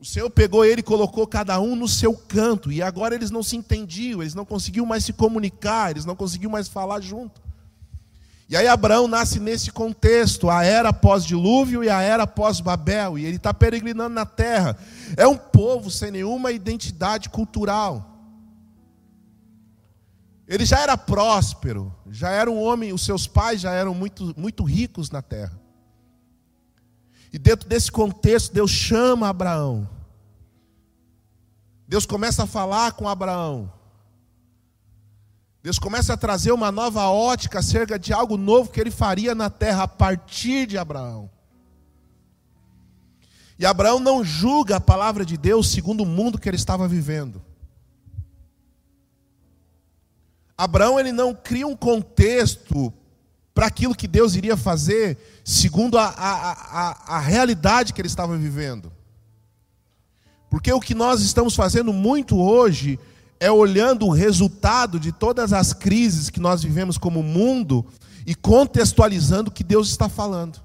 O 0.00 0.06
Senhor 0.06 0.30
pegou 0.30 0.64
ele 0.64 0.80
e 0.80 0.82
colocou 0.82 1.26
cada 1.26 1.60
um 1.60 1.76
no 1.76 1.86
seu 1.86 2.16
canto, 2.16 2.72
e 2.72 2.80
agora 2.80 3.14
eles 3.14 3.30
não 3.30 3.42
se 3.42 3.56
entendiam, 3.56 4.22
eles 4.22 4.34
não 4.34 4.46
conseguiam 4.46 4.86
mais 4.86 5.04
se 5.04 5.12
comunicar, 5.12 5.90
eles 5.90 6.06
não 6.06 6.16
conseguiam 6.16 6.50
mais 6.50 6.66
falar 6.66 7.02
junto. 7.02 7.44
E 8.48 8.56
aí 8.56 8.68
Abraão 8.68 9.08
nasce 9.08 9.40
nesse 9.40 9.72
contexto, 9.72 10.48
a 10.48 10.64
era 10.64 10.92
pós-dilúvio 10.92 11.82
e 11.82 11.90
a 11.90 12.00
era 12.00 12.26
pós-Babel, 12.26 13.18
e 13.18 13.24
ele 13.24 13.36
está 13.36 13.52
peregrinando 13.52 14.14
na 14.14 14.24
terra. 14.24 14.78
É 15.16 15.26
um 15.26 15.36
povo 15.36 15.90
sem 15.90 16.12
nenhuma 16.12 16.52
identidade 16.52 17.28
cultural. 17.28 18.12
Ele 20.46 20.64
já 20.64 20.78
era 20.78 20.96
próspero, 20.96 21.92
já 22.08 22.30
era 22.30 22.48
um 22.48 22.62
homem, 22.62 22.92
os 22.92 23.04
seus 23.04 23.26
pais 23.26 23.60
já 23.60 23.72
eram 23.72 23.92
muito, 23.92 24.32
muito 24.38 24.62
ricos 24.62 25.10
na 25.10 25.20
terra. 25.20 25.60
E 27.32 27.38
dentro 27.38 27.68
desse 27.68 27.90
contexto, 27.90 28.54
Deus 28.54 28.70
chama 28.70 29.28
Abraão. 29.28 29.88
Deus 31.88 32.06
começa 32.06 32.44
a 32.44 32.46
falar 32.46 32.92
com 32.92 33.08
Abraão. 33.08 33.72
Deus 35.66 35.80
começa 35.80 36.12
a 36.12 36.16
trazer 36.16 36.52
uma 36.52 36.70
nova 36.70 37.08
ótica 37.08 37.58
acerca 37.58 37.98
de 37.98 38.12
algo 38.12 38.36
novo 38.36 38.70
que 38.70 38.80
ele 38.80 38.88
faria 38.88 39.34
na 39.34 39.50
terra 39.50 39.82
a 39.82 39.88
partir 39.88 40.64
de 40.64 40.78
Abraão. 40.78 41.28
E 43.58 43.66
Abraão 43.66 43.98
não 43.98 44.22
julga 44.22 44.76
a 44.76 44.80
palavra 44.80 45.26
de 45.26 45.36
Deus 45.36 45.68
segundo 45.68 46.04
o 46.04 46.06
mundo 46.06 46.38
que 46.38 46.48
ele 46.48 46.56
estava 46.56 46.86
vivendo. 46.86 47.42
Abraão 50.56 51.00
ele 51.00 51.10
não 51.10 51.34
cria 51.34 51.66
um 51.66 51.74
contexto 51.74 52.94
para 53.52 53.66
aquilo 53.66 53.92
que 53.92 54.06
Deus 54.06 54.36
iria 54.36 54.56
fazer 54.56 55.18
segundo 55.44 55.98
a, 55.98 56.04
a, 56.04 56.52
a, 56.52 57.16
a 57.16 57.18
realidade 57.18 57.92
que 57.92 58.00
ele 58.00 58.06
estava 58.06 58.38
vivendo. 58.38 58.92
Porque 60.48 60.72
o 60.72 60.78
que 60.80 60.94
nós 60.94 61.22
estamos 61.22 61.56
fazendo 61.56 61.92
muito 61.92 62.38
hoje 62.38 63.00
é 63.38 63.50
olhando 63.50 64.06
o 64.06 64.12
resultado 64.12 64.98
de 64.98 65.12
todas 65.12 65.52
as 65.52 65.72
crises 65.72 66.30
que 66.30 66.40
nós 66.40 66.62
vivemos 66.62 66.96
como 66.96 67.22
mundo 67.22 67.84
e 68.26 68.34
contextualizando 68.34 69.50
o 69.50 69.52
que 69.52 69.62
Deus 69.62 69.88
está 69.88 70.08
falando. 70.08 70.60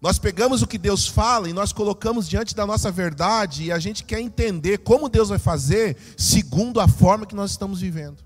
Nós 0.00 0.18
pegamos 0.18 0.62
o 0.62 0.66
que 0.66 0.78
Deus 0.78 1.08
fala 1.08 1.48
e 1.48 1.52
nós 1.52 1.72
colocamos 1.72 2.28
diante 2.28 2.54
da 2.54 2.64
nossa 2.64 2.90
verdade 2.90 3.64
e 3.64 3.72
a 3.72 3.78
gente 3.80 4.04
quer 4.04 4.20
entender 4.20 4.78
como 4.78 5.08
Deus 5.08 5.28
vai 5.28 5.38
fazer 5.38 5.96
segundo 6.16 6.80
a 6.80 6.86
forma 6.86 7.26
que 7.26 7.34
nós 7.34 7.50
estamos 7.50 7.80
vivendo. 7.80 8.22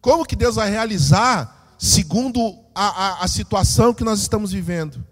Como 0.00 0.26
que 0.26 0.36
Deus 0.36 0.56
vai 0.56 0.70
realizar 0.70 1.74
segundo 1.78 2.58
a, 2.74 2.84
a, 2.84 3.24
a 3.24 3.28
situação 3.28 3.94
que 3.94 4.04
nós 4.04 4.20
estamos 4.20 4.52
vivendo? 4.52 5.02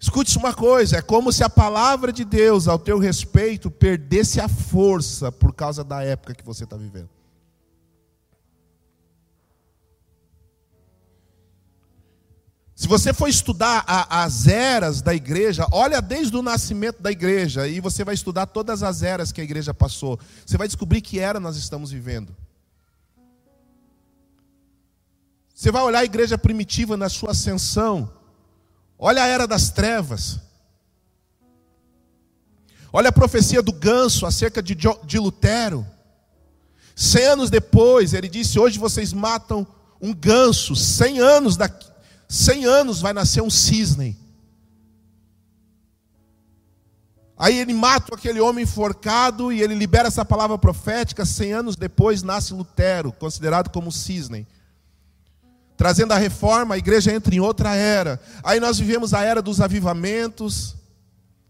Escute 0.00 0.36
uma 0.38 0.54
coisa: 0.54 0.98
é 0.98 1.02
como 1.02 1.32
se 1.32 1.42
a 1.42 1.50
palavra 1.50 2.12
de 2.12 2.24
Deus 2.24 2.68
ao 2.68 2.78
teu 2.78 2.98
respeito 2.98 3.70
perdesse 3.70 4.40
a 4.40 4.48
força 4.48 5.32
por 5.32 5.52
causa 5.52 5.82
da 5.82 6.02
época 6.02 6.34
que 6.34 6.44
você 6.44 6.64
está 6.64 6.76
vivendo. 6.76 7.10
Se 12.78 12.86
você 12.86 13.12
for 13.12 13.26
estudar 13.26 13.82
a, 13.88 14.22
as 14.22 14.46
eras 14.46 15.02
da 15.02 15.12
igreja, 15.12 15.66
olha 15.72 16.00
desde 16.00 16.36
o 16.36 16.42
nascimento 16.42 17.02
da 17.02 17.10
igreja 17.10 17.66
e 17.66 17.80
você 17.80 18.04
vai 18.04 18.14
estudar 18.14 18.46
todas 18.46 18.84
as 18.84 19.02
eras 19.02 19.32
que 19.32 19.40
a 19.40 19.44
igreja 19.44 19.74
passou. 19.74 20.16
Você 20.46 20.56
vai 20.56 20.68
descobrir 20.68 21.00
que 21.00 21.18
era 21.18 21.40
nós 21.40 21.56
estamos 21.56 21.90
vivendo. 21.90 22.36
Você 25.52 25.72
vai 25.72 25.82
olhar 25.82 25.98
a 25.98 26.04
igreja 26.04 26.38
primitiva 26.38 26.96
na 26.96 27.08
sua 27.08 27.32
ascensão. 27.32 28.12
Olha 28.98 29.22
a 29.22 29.26
era 29.26 29.46
das 29.46 29.70
trevas. 29.70 30.40
Olha 32.92 33.10
a 33.10 33.12
profecia 33.12 33.62
do 33.62 33.72
ganso 33.72 34.26
acerca 34.26 34.62
de, 34.62 34.74
de 34.74 35.18
Lutero. 35.18 35.86
Cem 36.96 37.24
anos 37.24 37.50
depois, 37.50 38.12
ele 38.12 38.28
disse: 38.28 38.58
Hoje 38.58 38.78
vocês 38.78 39.12
matam 39.12 39.66
um 40.00 40.12
ganso. 40.12 40.74
Cem 40.74 41.20
anos 41.20 41.56
daqui, 41.56 41.88
100 42.28 42.64
anos 42.66 43.00
vai 43.00 43.12
nascer 43.12 43.40
um 43.40 43.48
cisne. 43.48 44.16
Aí 47.36 47.56
ele 47.56 47.72
mata 47.72 48.14
aquele 48.14 48.40
homem 48.40 48.64
enforcado 48.64 49.52
e 49.52 49.62
ele 49.62 49.74
libera 49.74 50.08
essa 50.08 50.24
palavra 50.24 50.58
profética. 50.58 51.24
100 51.24 51.52
anos 51.52 51.76
depois 51.76 52.22
nasce 52.22 52.52
Lutero, 52.52 53.12
considerado 53.12 53.70
como 53.70 53.92
cisne. 53.92 54.46
Trazendo 55.78 56.10
a 56.10 56.18
reforma, 56.18 56.74
a 56.74 56.78
igreja 56.78 57.12
entra 57.12 57.32
em 57.32 57.38
outra 57.38 57.72
era. 57.72 58.20
Aí 58.42 58.58
nós 58.58 58.80
vivemos 58.80 59.14
a 59.14 59.22
era 59.22 59.40
dos 59.40 59.60
avivamentos, 59.60 60.74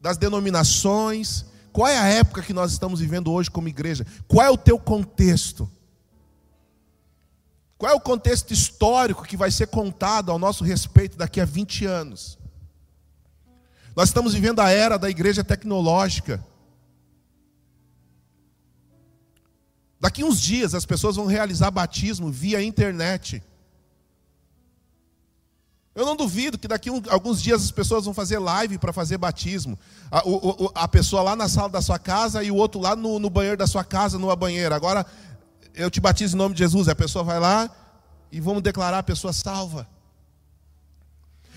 das 0.02 0.18
denominações. 0.18 1.46
Qual 1.72 1.88
é 1.88 1.96
a 1.96 2.06
época 2.06 2.42
que 2.42 2.52
nós 2.52 2.70
estamos 2.72 3.00
vivendo 3.00 3.32
hoje 3.32 3.50
como 3.50 3.68
igreja? 3.68 4.04
Qual 4.28 4.46
é 4.46 4.50
o 4.50 4.58
teu 4.58 4.78
contexto? 4.78 5.66
Qual 7.78 7.90
é 7.90 7.94
o 7.94 8.00
contexto 8.00 8.52
histórico 8.52 9.24
que 9.24 9.34
vai 9.34 9.50
ser 9.50 9.68
contado 9.68 10.30
ao 10.30 10.38
nosso 10.38 10.62
respeito 10.62 11.16
daqui 11.16 11.40
a 11.40 11.46
20 11.46 11.86
anos? 11.86 12.38
Nós 13.96 14.10
estamos 14.10 14.34
vivendo 14.34 14.60
a 14.60 14.68
era 14.68 14.98
da 14.98 15.08
igreja 15.08 15.42
tecnológica. 15.42 16.44
Daqui 19.98 20.22
uns 20.22 20.38
dias 20.38 20.74
as 20.74 20.84
pessoas 20.84 21.16
vão 21.16 21.24
realizar 21.24 21.70
batismo 21.70 22.30
via 22.30 22.62
internet. 22.62 23.42
Eu 25.98 26.06
não 26.06 26.14
duvido 26.14 26.56
que 26.56 26.68
daqui 26.68 26.88
a 26.88 27.12
alguns 27.12 27.42
dias 27.42 27.60
as 27.60 27.72
pessoas 27.72 28.04
vão 28.04 28.14
fazer 28.14 28.38
live 28.38 28.78
para 28.78 28.92
fazer 28.92 29.18
batismo. 29.18 29.76
A, 30.08 30.22
o, 30.24 30.70
a, 30.72 30.86
pessoa 30.86 31.22
lá 31.22 31.34
na 31.34 31.48
sala 31.48 31.68
da 31.68 31.82
sua 31.82 31.98
casa 31.98 32.40
e 32.40 32.52
o 32.52 32.54
outro 32.54 32.80
lá 32.80 32.94
no, 32.94 33.18
no 33.18 33.28
banheiro 33.28 33.56
da 33.56 33.66
sua 33.66 33.82
casa, 33.82 34.16
numa 34.16 34.36
banheira. 34.36 34.76
Agora 34.76 35.04
eu 35.74 35.90
te 35.90 36.00
batizo 36.00 36.36
em 36.36 36.38
nome 36.38 36.54
de 36.54 36.60
Jesus. 36.60 36.86
A 36.86 36.94
pessoa 36.94 37.24
vai 37.24 37.40
lá 37.40 37.68
e 38.30 38.38
vamos 38.40 38.62
declarar 38.62 38.98
a 38.98 39.02
pessoa 39.02 39.32
salva. 39.32 39.88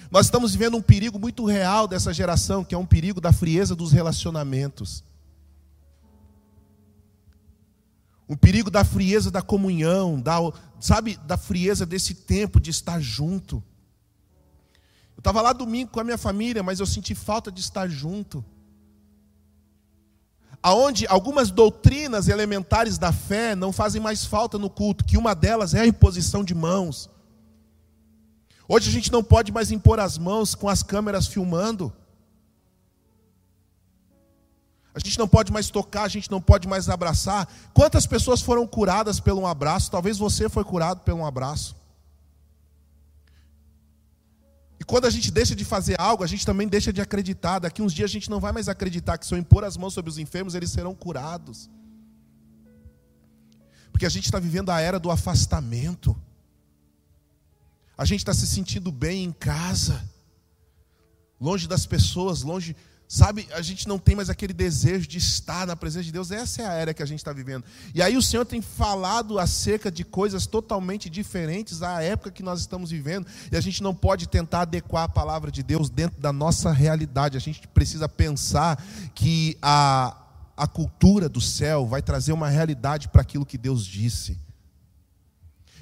Nós 0.10 0.26
estamos 0.26 0.54
vivendo 0.54 0.76
um 0.76 0.82
perigo 0.82 1.20
muito 1.20 1.46
real 1.46 1.88
dessa 1.88 2.12
geração, 2.12 2.64
que 2.64 2.74
é 2.74 2.78
um 2.80 2.86
perigo 2.86 3.22
da 3.22 3.32
frieza 3.32 3.76
dos 3.76 3.92
relacionamentos. 3.92 5.04
Um 8.28 8.36
perigo 8.36 8.72
da 8.72 8.84
frieza 8.84 9.30
da 9.30 9.44
comunhão, 9.44 10.20
da, 10.20 10.40
sabe, 10.80 11.16
da 11.28 11.38
frieza 11.38 11.86
desse 11.86 12.16
tempo 12.16 12.60
de 12.60 12.72
estar 12.72 13.00
junto. 13.00 13.64
Eu 15.22 15.30
estava 15.30 15.42
lá 15.42 15.54
domingo 15.54 15.92
com 15.92 16.00
a 16.00 16.04
minha 16.04 16.18
família, 16.18 16.64
mas 16.64 16.80
eu 16.80 16.86
senti 16.86 17.14
falta 17.14 17.52
de 17.52 17.62
estar 17.62 17.88
junto 17.88 18.44
aonde 20.62 21.08
algumas 21.08 21.50
doutrinas 21.50 22.28
elementares 22.28 22.98
da 22.98 23.12
fé 23.12 23.56
não 23.56 23.72
fazem 23.72 24.02
mais 24.02 24.26
falta 24.26 24.58
no 24.58 24.70
culto, 24.70 25.04
que 25.04 25.18
uma 25.18 25.34
delas 25.34 25.74
é 25.74 25.80
a 25.80 25.88
imposição 25.88 26.44
de 26.44 26.54
mãos. 26.54 27.10
Hoje 28.68 28.90
a 28.90 28.92
gente 28.92 29.12
não 29.12 29.24
pode 29.24 29.52
mais 29.52 29.72
impor 29.72 30.00
as 30.00 30.18
mãos 30.18 30.54
com 30.54 30.70
as 30.70 30.84
câmeras 30.84 31.28
filmando. 31.28 31.92
A 34.94 35.00
gente 35.00 35.18
não 35.18 35.28
pode 35.28 35.52
mais 35.52 35.70
tocar, 35.70 36.04
a 36.04 36.10
gente 36.10 36.30
não 36.30 36.42
pode 36.42 36.68
mais 36.68 36.90
abraçar. 36.90 37.48
Quantas 37.74 38.06
pessoas 38.06 38.42
foram 38.42 38.68
curadas 38.68 39.20
pelo 39.20 39.42
um 39.42 39.48
abraço? 39.48 39.90
Talvez 39.90 40.18
você 40.18 40.48
foi 40.48 40.64
curado 40.64 41.02
pelo 41.02 41.20
um 41.20 41.26
abraço. 41.26 41.76
E 44.82 44.84
quando 44.84 45.06
a 45.06 45.12
gente 45.12 45.30
deixa 45.30 45.56
de 45.56 45.64
fazer 45.64 45.96
algo, 46.02 46.24
a 46.24 46.28
gente 46.28 46.44
também 46.44 46.68
deixa 46.68 46.92
de 46.92 47.00
acreditar. 47.00 47.60
Daqui 47.60 47.84
uns 47.84 47.94
dias 47.94 48.10
a 48.10 48.14
gente 48.14 48.32
não 48.32 48.40
vai 48.40 48.52
mais 48.52 48.68
acreditar 48.68 49.16
que 49.20 49.28
se 49.28 49.32
eu 49.32 49.38
impor 49.38 49.64
as 49.64 49.78
mãos 49.78 49.94
sobre 49.94 50.10
os 50.10 50.18
enfermos, 50.18 50.56
eles 50.56 50.72
serão 50.72 50.96
curados. 50.96 51.70
Porque 53.92 54.08
a 54.08 54.10
gente 54.10 54.26
está 54.26 54.40
vivendo 54.40 54.72
a 54.72 54.82
era 54.82 55.00
do 55.00 55.12
afastamento. 55.12 56.20
A 57.96 58.06
gente 58.06 58.22
está 58.22 58.34
se 58.34 58.48
sentindo 58.48 58.92
bem 58.92 59.24
em 59.24 59.32
casa, 59.32 60.04
longe 61.40 61.68
das 61.68 61.86
pessoas, 61.86 62.42
longe 62.42 62.76
Sabe, 63.14 63.46
a 63.52 63.62
gente 63.62 63.90
não 63.90 64.00
tem 64.00 64.16
mais 64.16 64.30
aquele 64.30 64.54
desejo 64.54 65.06
de 65.06 65.18
estar 65.18 65.68
na 65.68 65.76
presença 65.76 66.06
de 66.06 66.14
Deus. 66.14 66.32
Essa 66.32 66.62
é 66.62 66.66
a 66.66 66.72
era 66.72 66.94
que 66.94 67.04
a 67.04 67.06
gente 67.06 67.20
está 67.20 67.34
vivendo. 67.34 67.66
E 67.94 68.02
aí 68.02 68.16
o 68.16 68.22
Senhor 68.22 68.46
tem 68.46 68.62
falado 68.62 69.38
acerca 69.38 69.92
de 69.92 70.06
coisas 70.06 70.48
totalmente 70.48 71.10
diferentes 71.10 71.84
à 71.84 72.02
época 72.02 72.32
que 72.32 72.42
nós 72.42 72.62
estamos 72.62 72.90
vivendo. 72.90 73.28
E 73.52 73.58
a 73.58 73.60
gente 73.60 73.84
não 73.84 73.94
pode 73.94 74.30
tentar 74.30 74.62
adequar 74.62 75.04
a 75.04 75.10
palavra 75.10 75.52
de 75.52 75.62
Deus 75.62 75.90
dentro 75.90 76.22
da 76.22 76.32
nossa 76.32 76.72
realidade. 76.72 77.36
A 77.36 77.42
gente 77.42 77.68
precisa 77.68 78.08
pensar 78.08 78.82
que 79.14 79.58
a, 79.62 80.16
a 80.56 80.66
cultura 80.66 81.28
do 81.28 81.42
céu 81.42 81.86
vai 81.86 82.02
trazer 82.02 82.32
uma 82.32 82.48
realidade 82.48 83.10
para 83.10 83.24
aquilo 83.24 83.46
que 83.46 83.58
Deus 83.58 83.86
disse. 83.86 84.40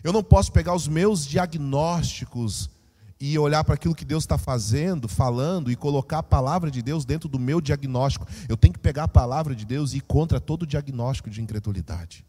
Eu 0.04 0.12
não 0.12 0.24
posso 0.24 0.52
pegar 0.52 0.74
os 0.74 0.88
meus 0.88 1.28
diagnósticos 1.28 2.72
e 3.19 3.38
olhar 3.38 3.63
para 3.63 3.75
aquilo 3.75 3.93
que 3.93 4.05
Deus 4.05 4.23
está 4.23 4.38
fazendo, 4.38 5.10
falando, 5.10 5.69
e 5.69 5.75
colocar 5.75 6.19
a 6.19 6.23
palavra 6.23 6.71
de 6.71 6.82
Deus 6.82 7.03
dentro 7.03 7.27
do 7.27 7.38
meu 7.38 7.60
diagnóstico. 7.60 8.25
Eu 8.47 8.55
tenho 8.55 8.73
que 8.73 8.79
pegar 8.79 9.03
a 9.03 9.08
palavra 9.10 9.53
de 9.53 9.65
Deus 9.65 9.93
e 9.93 9.97
ir 9.97 10.01
contra 10.01 10.39
todo 10.39 10.63
o 10.63 10.67
diagnóstico 10.67 11.29
de 11.29 11.41
incredulidade. 11.41 12.25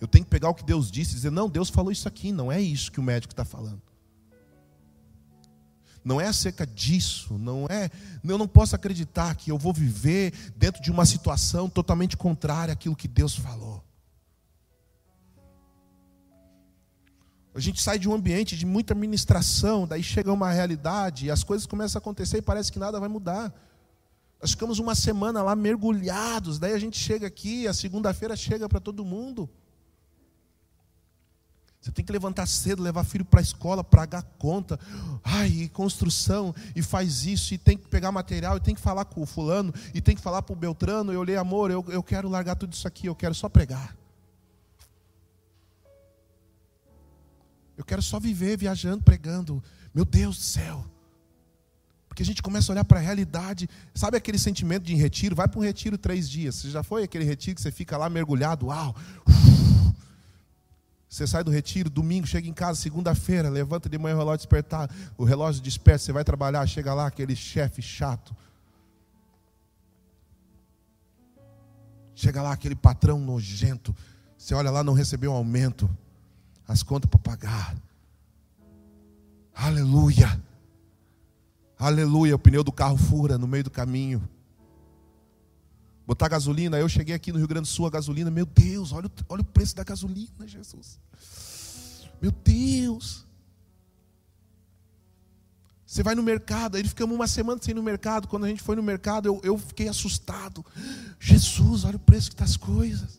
Eu 0.00 0.06
tenho 0.06 0.24
que 0.24 0.30
pegar 0.30 0.50
o 0.50 0.54
que 0.54 0.64
Deus 0.64 0.90
disse 0.90 1.12
e 1.12 1.14
dizer: 1.14 1.30
não, 1.30 1.48
Deus 1.48 1.70
falou 1.70 1.90
isso 1.90 2.06
aqui, 2.06 2.30
não 2.30 2.52
é 2.52 2.60
isso 2.60 2.92
que 2.92 3.00
o 3.00 3.02
médico 3.02 3.32
está 3.32 3.44
falando. 3.44 3.82
Não 6.04 6.20
é 6.20 6.26
acerca 6.26 6.66
disso, 6.66 7.36
não 7.38 7.66
é. 7.68 7.90
Eu 8.22 8.38
não 8.38 8.46
posso 8.46 8.76
acreditar 8.76 9.34
que 9.34 9.50
eu 9.50 9.58
vou 9.58 9.72
viver 9.72 10.32
dentro 10.56 10.82
de 10.82 10.90
uma 10.90 11.04
situação 11.04 11.68
totalmente 11.68 12.16
contrária 12.16 12.72
àquilo 12.72 12.96
que 12.96 13.08
Deus 13.08 13.34
falou. 13.34 13.77
A 17.54 17.60
gente 17.60 17.82
sai 17.82 17.98
de 17.98 18.08
um 18.08 18.14
ambiente 18.14 18.56
de 18.56 18.66
muita 18.66 18.94
ministração, 18.94 19.86
daí 19.86 20.02
chega 20.02 20.32
uma 20.32 20.50
realidade 20.50 21.26
e 21.26 21.30
as 21.30 21.42
coisas 21.42 21.66
começam 21.66 21.98
a 21.98 22.00
acontecer 22.00 22.38
e 22.38 22.42
parece 22.42 22.70
que 22.70 22.78
nada 22.78 23.00
vai 23.00 23.08
mudar. 23.08 23.52
Nós 24.40 24.52
ficamos 24.52 24.78
uma 24.78 24.94
semana 24.94 25.42
lá 25.42 25.56
mergulhados, 25.56 26.58
daí 26.58 26.72
a 26.72 26.78
gente 26.78 26.96
chega 26.96 27.26
aqui, 27.26 27.66
a 27.66 27.74
segunda-feira 27.74 28.36
chega 28.36 28.68
para 28.68 28.78
todo 28.78 29.04
mundo. 29.04 29.50
Você 31.80 31.92
tem 31.92 32.04
que 32.04 32.12
levantar 32.12 32.46
cedo, 32.46 32.82
levar 32.82 33.04
filho 33.04 33.24
para 33.24 33.40
a 33.40 33.42
escola, 33.42 33.82
pagar 33.82 34.22
conta. 34.38 34.78
Ai, 35.24 35.70
construção, 35.72 36.54
e 36.74 36.82
faz 36.82 37.24
isso, 37.24 37.54
e 37.54 37.58
tem 37.58 37.76
que 37.76 37.88
pegar 37.88 38.12
material, 38.12 38.56
e 38.56 38.60
tem 38.60 38.74
que 38.74 38.80
falar 38.80 39.04
com 39.04 39.22
o 39.22 39.26
fulano, 39.26 39.72
e 39.94 40.00
tem 40.00 40.14
que 40.14 40.20
falar 40.20 40.42
para 40.42 40.52
o 40.52 40.56
Beltrano. 40.56 41.12
Eu 41.12 41.20
olhei, 41.20 41.36
amor, 41.36 41.70
eu, 41.70 41.84
eu 41.88 42.02
quero 42.02 42.28
largar 42.28 42.56
tudo 42.56 42.72
isso 42.72 42.86
aqui, 42.86 43.06
eu 43.06 43.14
quero 43.14 43.34
só 43.34 43.48
pregar. 43.48 43.96
Eu 47.78 47.84
quero 47.84 48.02
só 48.02 48.18
viver 48.18 48.58
viajando, 48.58 49.04
pregando. 49.04 49.62
Meu 49.94 50.04
Deus 50.04 50.36
do 50.36 50.42
céu. 50.42 50.84
Porque 52.08 52.24
a 52.24 52.26
gente 52.26 52.42
começa 52.42 52.72
a 52.72 52.74
olhar 52.74 52.84
para 52.84 52.98
a 52.98 53.02
realidade. 53.02 53.70
Sabe 53.94 54.16
aquele 54.16 54.36
sentimento 54.36 54.82
de 54.82 54.96
retiro? 54.96 55.36
Vai 55.36 55.46
para 55.46 55.60
um 55.60 55.62
retiro 55.62 55.96
três 55.96 56.28
dias. 56.28 56.56
Você 56.56 56.70
já 56.70 56.82
foi 56.82 57.04
aquele 57.04 57.22
retiro 57.22 57.54
que 57.54 57.62
você 57.62 57.70
fica 57.70 57.96
lá 57.96 58.10
mergulhado? 58.10 58.66
Uau! 58.66 58.96
Você 61.08 61.24
sai 61.24 61.44
do 61.44 61.50
retiro, 61.52 61.88
domingo, 61.88 62.26
chega 62.26 62.46
em 62.46 62.52
casa, 62.52 62.78
segunda-feira, 62.78 63.48
levanta 63.48 63.88
de 63.88 63.96
manhã 63.96 64.14
o 64.14 64.18
relógio 64.18 64.38
despertar, 64.38 64.90
o 65.16 65.24
relógio 65.24 65.62
desperta, 65.62 66.00
você 66.04 66.12
vai 66.12 66.22
trabalhar, 66.22 66.66
chega 66.66 66.92
lá, 66.92 67.06
aquele 67.06 67.34
chefe 67.34 67.80
chato. 67.80 68.36
Chega 72.14 72.42
lá, 72.42 72.52
aquele 72.52 72.74
patrão 72.74 73.18
nojento. 73.18 73.96
Você 74.36 74.54
olha 74.54 74.70
lá, 74.70 74.84
não 74.84 74.92
recebeu 74.92 75.32
um 75.32 75.34
aumento 75.34 75.88
as 76.68 76.82
contas 76.82 77.10
para 77.10 77.18
pagar. 77.18 77.74
Aleluia. 79.54 80.40
Aleluia. 81.78 82.36
O 82.36 82.38
pneu 82.38 82.62
do 82.62 82.70
carro 82.70 82.98
fura 82.98 83.38
no 83.38 83.48
meio 83.48 83.64
do 83.64 83.70
caminho. 83.70 84.28
Botar 86.06 86.28
gasolina. 86.28 86.78
Eu 86.78 86.88
cheguei 86.88 87.14
aqui 87.14 87.32
no 87.32 87.38
Rio 87.38 87.48
Grande 87.48 87.68
do 87.68 87.72
Sul, 87.72 87.86
a 87.86 87.90
gasolina. 87.90 88.30
Meu 88.30 88.44
Deus, 88.44 88.92
olha, 88.92 89.10
olha 89.28 89.40
o 89.40 89.44
preço 89.44 89.74
da 89.74 89.82
gasolina, 89.82 90.46
Jesus. 90.46 91.00
Meu 92.20 92.30
Deus. 92.30 93.26
Você 95.86 96.02
vai 96.02 96.14
no 96.14 96.22
mercado, 96.22 96.76
aí 96.76 96.84
ficamos 96.84 97.16
uma 97.16 97.26
semana 97.26 97.58
sem 97.62 97.72
ir 97.72 97.74
no 97.74 97.82
mercado. 97.82 98.28
Quando 98.28 98.44
a 98.44 98.48
gente 98.48 98.62
foi 98.62 98.76
no 98.76 98.82
mercado, 98.82 99.26
eu, 99.26 99.40
eu 99.42 99.56
fiquei 99.56 99.88
assustado. 99.88 100.64
Jesus, 101.18 101.84
olha 101.84 101.96
o 101.96 102.00
preço 102.00 102.28
que 102.28 102.34
está 102.34 102.44
as 102.44 102.58
coisas. 102.58 103.18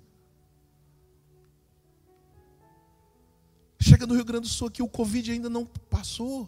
Chega 3.90 4.06
no 4.06 4.14
Rio 4.14 4.24
Grande 4.24 4.48
do 4.48 4.54
Sul 4.54 4.68
aqui, 4.68 4.84
o 4.84 4.88
Covid 4.88 5.32
ainda 5.32 5.50
não 5.50 5.66
passou. 5.66 6.48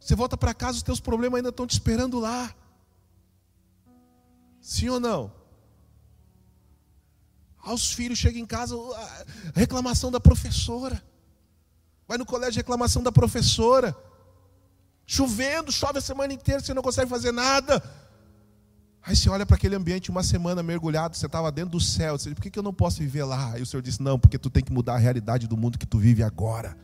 Você 0.00 0.14
volta 0.14 0.38
para 0.38 0.54
casa, 0.54 0.78
os 0.78 0.82
teus 0.82 1.00
problemas 1.00 1.36
ainda 1.36 1.50
estão 1.50 1.66
te 1.66 1.72
esperando 1.72 2.18
lá. 2.18 2.54
Sim 4.58 4.88
ou 4.88 4.98
não? 4.98 5.30
Aos 7.58 7.92
filhos 7.92 8.18
chega 8.18 8.38
em 8.38 8.46
casa, 8.46 8.74
reclamação 9.54 10.10
da 10.10 10.18
professora. 10.18 11.04
Vai 12.08 12.16
no 12.16 12.24
colégio, 12.24 12.56
reclamação 12.56 13.02
da 13.02 13.12
professora. 13.12 13.94
Chovendo, 15.04 15.70
chove 15.70 15.98
a 15.98 16.02
semana 16.02 16.32
inteira, 16.32 16.62
você 16.62 16.72
não 16.72 16.82
consegue 16.82 17.10
fazer 17.10 17.32
nada. 17.32 17.82
Aí 19.02 19.16
você 19.16 19.30
olha 19.30 19.46
para 19.46 19.56
aquele 19.56 19.74
ambiente 19.74 20.10
uma 20.10 20.22
semana 20.22 20.62
mergulhado, 20.62 21.16
você 21.16 21.26
estava 21.26 21.50
dentro 21.50 21.70
do 21.70 21.80
céu, 21.80 22.18
você 22.18 22.28
diz, 22.28 22.34
por 22.34 22.42
que, 22.42 22.58
eu 22.58 22.62
não 22.62 22.72
posso 22.72 22.98
viver 22.98 23.24
lá? 23.24 23.58
E 23.58 23.62
o 23.62 23.66
Senhor 23.66 23.82
disse, 23.82 24.02
não, 24.02 24.18
porque 24.18 24.38
tu 24.38 24.50
tem 24.50 24.62
que 24.62 24.72
mudar 24.72 24.94
a 24.94 24.98
realidade 24.98 25.46
do 25.46 25.56
mundo 25.56 25.78
que 25.78 25.86
tu 25.86 25.98
vive 25.98 26.22
agora. 26.22 26.76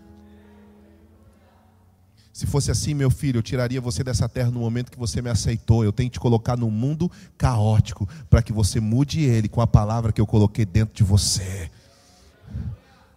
Se 2.33 2.47
fosse 2.47 2.71
assim, 2.71 2.93
meu 2.93 3.11
filho, 3.11 3.39
eu 3.39 3.43
tiraria 3.43 3.81
você 3.81 4.05
dessa 4.05 4.29
terra 4.29 4.51
no 4.51 4.61
momento 4.61 4.91
que 4.91 4.99
você 4.99 5.23
me 5.23 5.31
aceitou. 5.31 5.83
Eu 5.83 5.91
tenho 5.91 6.11
que 6.11 6.15
te 6.15 6.21
colocar 6.21 6.55
num 6.55 6.71
mundo 6.71 7.11
caótico 7.39 8.07
para 8.29 8.43
que 8.43 8.53
você 8.53 8.79
mude 8.79 9.23
ele 9.23 9.49
com 9.49 9.63
a 9.63 9.67
palavra 9.67 10.13
que 10.13 10.21
eu 10.21 10.27
coloquei 10.27 10.67
dentro 10.67 10.95
de 10.95 11.03
você. 11.03 11.71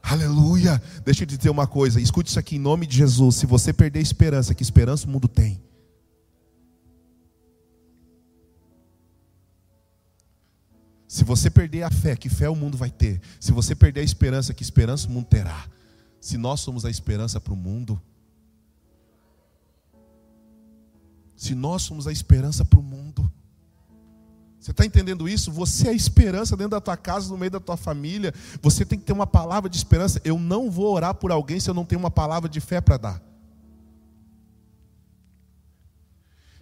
Aleluia. 0.02 0.82
Deixa 1.04 1.24
eu 1.24 1.28
te 1.28 1.36
dizer 1.36 1.50
uma 1.50 1.68
coisa, 1.68 2.00
escute 2.00 2.30
isso 2.30 2.40
aqui 2.40 2.56
em 2.56 2.60
nome 2.60 2.88
de 2.88 2.96
Jesus. 2.96 3.36
Se 3.36 3.46
você 3.46 3.74
perder 3.74 4.00
a 4.00 4.02
esperança, 4.02 4.56
que 4.56 4.64
esperança 4.64 5.06
o 5.06 5.10
mundo 5.10 5.28
tem? 5.28 5.62
Se 11.10 11.24
você 11.24 11.50
perder 11.50 11.82
a 11.82 11.90
fé, 11.90 12.16
que 12.16 12.30
fé 12.30 12.48
o 12.48 12.56
mundo 12.56 12.78
vai 12.78 12.92
ter? 12.92 13.20
Se 13.40 13.52
você 13.52 13.74
perder 13.74 14.02
a 14.02 14.04
esperança, 14.04 14.54
que 14.54 14.62
esperança 14.62 15.08
o 15.08 15.12
mundo 15.12 15.26
terá? 15.26 15.66
Se 16.22 16.38
nós 16.38 16.60
somos 16.60 16.86
a 16.86 16.90
esperança 16.90 17.42
para 17.42 17.52
o 17.52 17.56
mundo, 17.56 18.00
se 21.36 21.56
nós 21.56 21.82
somos 21.82 22.06
a 22.06 22.12
esperança 22.12 22.64
para 22.64 22.80
o 22.80 22.84
mundo, 22.84 23.28
você 24.60 24.70
está 24.70 24.86
entendendo 24.86 25.28
isso? 25.28 25.52
Você 25.52 25.88
é 25.88 25.90
a 25.90 25.94
esperança 25.94 26.56
dentro 26.56 26.72
da 26.72 26.82
tua 26.82 26.96
casa, 26.96 27.28
no 27.32 27.40
meio 27.40 27.50
da 27.50 27.60
tua 27.60 27.76
família. 27.76 28.32
Você 28.62 28.86
tem 28.86 29.00
que 29.00 29.06
ter 29.06 29.14
uma 29.14 29.26
palavra 29.26 29.68
de 29.68 29.78
esperança. 29.78 30.22
Eu 30.24 30.38
não 30.38 30.70
vou 30.70 30.94
orar 30.94 31.16
por 31.16 31.32
alguém 31.32 31.60
se 31.60 31.72
eu 31.72 31.74
não 31.74 31.86
tenho 31.86 31.98
uma 31.98 32.12
palavra 32.12 32.48
de 32.48 32.60
fé 32.60 32.80
para 32.80 32.98
dar. 32.98 33.29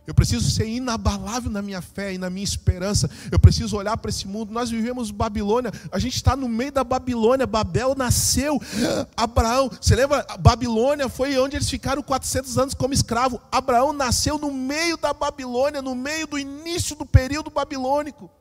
Eu 0.08 0.14
preciso 0.14 0.50
ser 0.50 0.66
inabalável 0.66 1.52
na 1.52 1.62
minha 1.62 1.82
fé 1.82 2.14
e 2.14 2.18
na 2.18 2.30
minha 2.30 2.46
esperança. 2.46 3.10
Eu 3.30 3.38
preciso 3.38 3.76
olhar 3.76 3.98
para 3.98 4.10
esse 4.10 4.26
mundo. 4.26 4.54
Nós 4.54 4.70
vivemos 4.70 5.12
Babilônia. 5.12 5.70
A 5.92 6.00
gente 6.00 6.16
está 6.16 6.34
no 6.34 6.48
meio 6.48 6.72
da 6.72 6.82
Babilônia. 6.82 7.46
Babel 7.46 7.94
nasceu. 7.94 8.58
Abraão, 9.18 9.70
você 9.70 9.98
lembra? 9.98 10.26
Babilônia 10.40 11.10
foi 11.10 11.38
onde 11.38 11.58
eles 11.58 11.70
ficaram 11.70 12.02
400 12.02 12.58
anos 12.58 12.74
como 12.74 12.94
escravo. 12.94 13.42
Abraão 13.52 13.92
nasceu 13.92 14.38
no 14.38 14.50
meio 14.50 14.96
da 14.96 15.12
Babilônia, 15.12 15.82
no 15.82 15.94
meio 15.94 16.26
do 16.26 16.40
início 16.40 16.96
do 16.96 17.06
período 17.06 17.50
babilônico. 17.50 18.32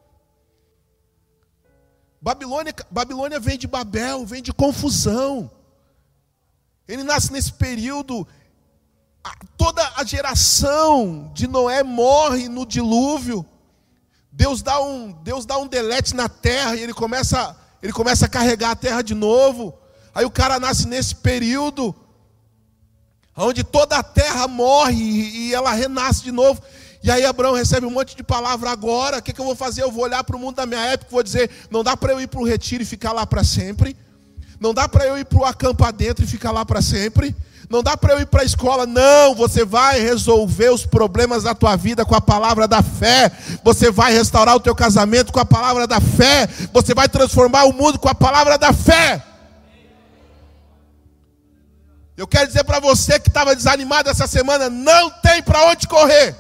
Babilônia, 2.23 2.73
Babilônia 2.89 3.41
vem 3.41 3.59
de 3.59 3.67
Babel, 3.67 4.25
vem 4.25 4.41
de 4.41 4.53
confusão. 4.53 5.51
Ele 6.87 7.03
nasce 7.03 7.33
nesse 7.33 7.53
período 7.53 8.25
toda 9.57 9.83
a 9.97 10.05
geração 10.05 11.31
de 11.35 11.47
Noé 11.47 11.83
morre 11.83 12.49
no 12.49 12.67
dilúvio. 12.67 13.45
Deus 14.31 14.63
dá 14.63 14.81
um, 14.83 15.13
Deus 15.23 15.47
dá 15.47 15.57
um 15.59 15.67
delete 15.67 16.15
na 16.15 16.29
terra 16.29 16.77
e 16.77 16.83
ele 16.83 16.93
começa, 16.93 17.57
ele 17.83 17.93
começa 17.93 18.27
a 18.27 18.29
carregar 18.29 18.73
a 18.73 18.77
terra 18.77 19.03
de 19.03 19.15
novo. 19.15 19.75
Aí 20.15 20.25
o 20.25 20.31
cara 20.31 20.61
nasce 20.61 20.87
nesse 20.87 21.15
período 21.15 21.95
onde 23.37 23.63
toda 23.63 23.99
a 23.99 24.03
terra 24.03 24.49
morre 24.49 24.95
e 24.95 25.55
ela 25.55 25.73
renasce 25.73 26.23
de 26.23 26.33
novo. 26.33 26.63
E 27.03 27.11
aí 27.11 27.25
Abraão 27.25 27.55
recebe 27.55 27.87
um 27.87 27.91
monte 27.91 28.17
de 28.17 28.23
palavra 28.23 28.71
agora. 28.71 29.19
O 29.19 29.23
que, 29.23 29.33
que 29.33 29.41
eu 29.41 29.45
vou 29.45 29.55
fazer? 29.55 29.83
Eu 29.83 29.93
vou 29.93 30.05
olhar 30.05 30.25
para 30.25 30.37
o 30.37 30.39
mundo 30.39 30.57
da 30.57 30.67
minha 30.67 30.81
época 30.87 31.11
e 31.11 31.13
vou 31.13 31.23
dizer: 31.23 31.51
não 31.71 31.85
dá 31.85 31.97
para 31.97 32.13
eu 32.13 32.21
ir 32.21 32.27
para 32.27 32.41
o 32.41 32.45
retiro 32.45 32.83
e 32.83 32.87
ficar 32.87 33.13
lá 33.13 33.27
para 33.27 33.45
sempre. 33.45 33.97
Não 34.59 34.73
dá 34.73 34.89
para 34.89 35.07
eu 35.07 35.19
ir 35.19 35.25
para 35.25 35.39
o 35.39 35.45
acampa 35.45 35.93
dentro 35.93 36.25
e 36.25 36.29
ficar 36.29 36.51
lá 36.51 36.65
para 36.65 36.81
sempre. 36.81 37.37
Não 37.69 37.83
dá 37.83 37.97
para 37.97 38.15
eu 38.15 38.21
ir 38.21 38.27
para 38.27 38.43
a 38.43 38.45
escola, 38.45 38.87
não. 38.87 39.35
Você 39.35 39.65
vai 39.65 40.01
resolver 40.01 40.71
os 40.71 40.87
problemas 40.87 41.43
da 41.43 41.55
tua 41.55 41.75
vida 41.77 42.05
com 42.05 42.15
a 42.15 42.21
palavra 42.21 42.69
da 42.69 42.83
fé. 42.83 43.31
Você 43.65 43.91
vai 43.91 44.13
restaurar 44.13 44.55
o 44.55 44.61
teu 44.61 44.75
casamento 44.75 45.33
com 45.33 45.41
a 45.41 45.45
palavra 45.45 45.87
da 45.87 46.01
fé. 46.01 46.47
Você 46.73 46.95
vai 46.95 47.09
transformar 47.09 47.65
o 47.65 47.73
mundo 47.73 47.99
com 47.99 48.09
a 48.09 48.15
palavra 48.15 48.57
da 48.57 48.73
fé. 48.73 49.23
Eu 52.17 52.27
quero 52.27 52.47
dizer 52.47 52.65
para 52.65 52.81
você 52.81 53.19
que 53.19 53.29
estava 53.29 53.55
desanimado 53.55 54.09
essa 54.09 54.27
semana, 54.27 54.71
não 54.71 55.11
tem 55.11 55.43
para 55.43 55.67
onde 55.67 55.87
correr. 55.87 56.35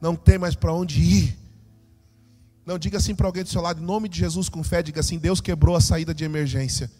Não 0.00 0.14
tem 0.14 0.36
mais 0.36 0.54
para 0.54 0.72
onde 0.72 1.00
ir. 1.00 1.38
Não 2.66 2.78
diga 2.78 2.98
assim 2.98 3.14
para 3.14 3.26
alguém 3.26 3.42
do 3.42 3.48
seu 3.48 3.62
lado, 3.62 3.80
em 3.80 3.86
nome 3.86 4.08
de 4.08 4.18
Jesus, 4.18 4.48
com 4.48 4.62
fé, 4.62 4.82
diga 4.82 5.00
assim: 5.00 5.18
Deus 5.18 5.40
quebrou 5.40 5.76
a 5.76 5.80
saída 5.80 6.14
de 6.14 6.24
emergência. 6.24 6.90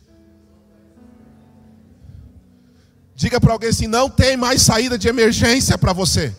Diga 3.15 3.41
para 3.41 3.53
alguém 3.53 3.71
assim: 3.71 3.87
não 3.87 4.11
tem 4.11 4.37
mais 4.37 4.63
saída 4.63 4.99
de 4.99 5.09
emergência 5.09 5.79
para 5.79 5.93
você. 5.93 6.35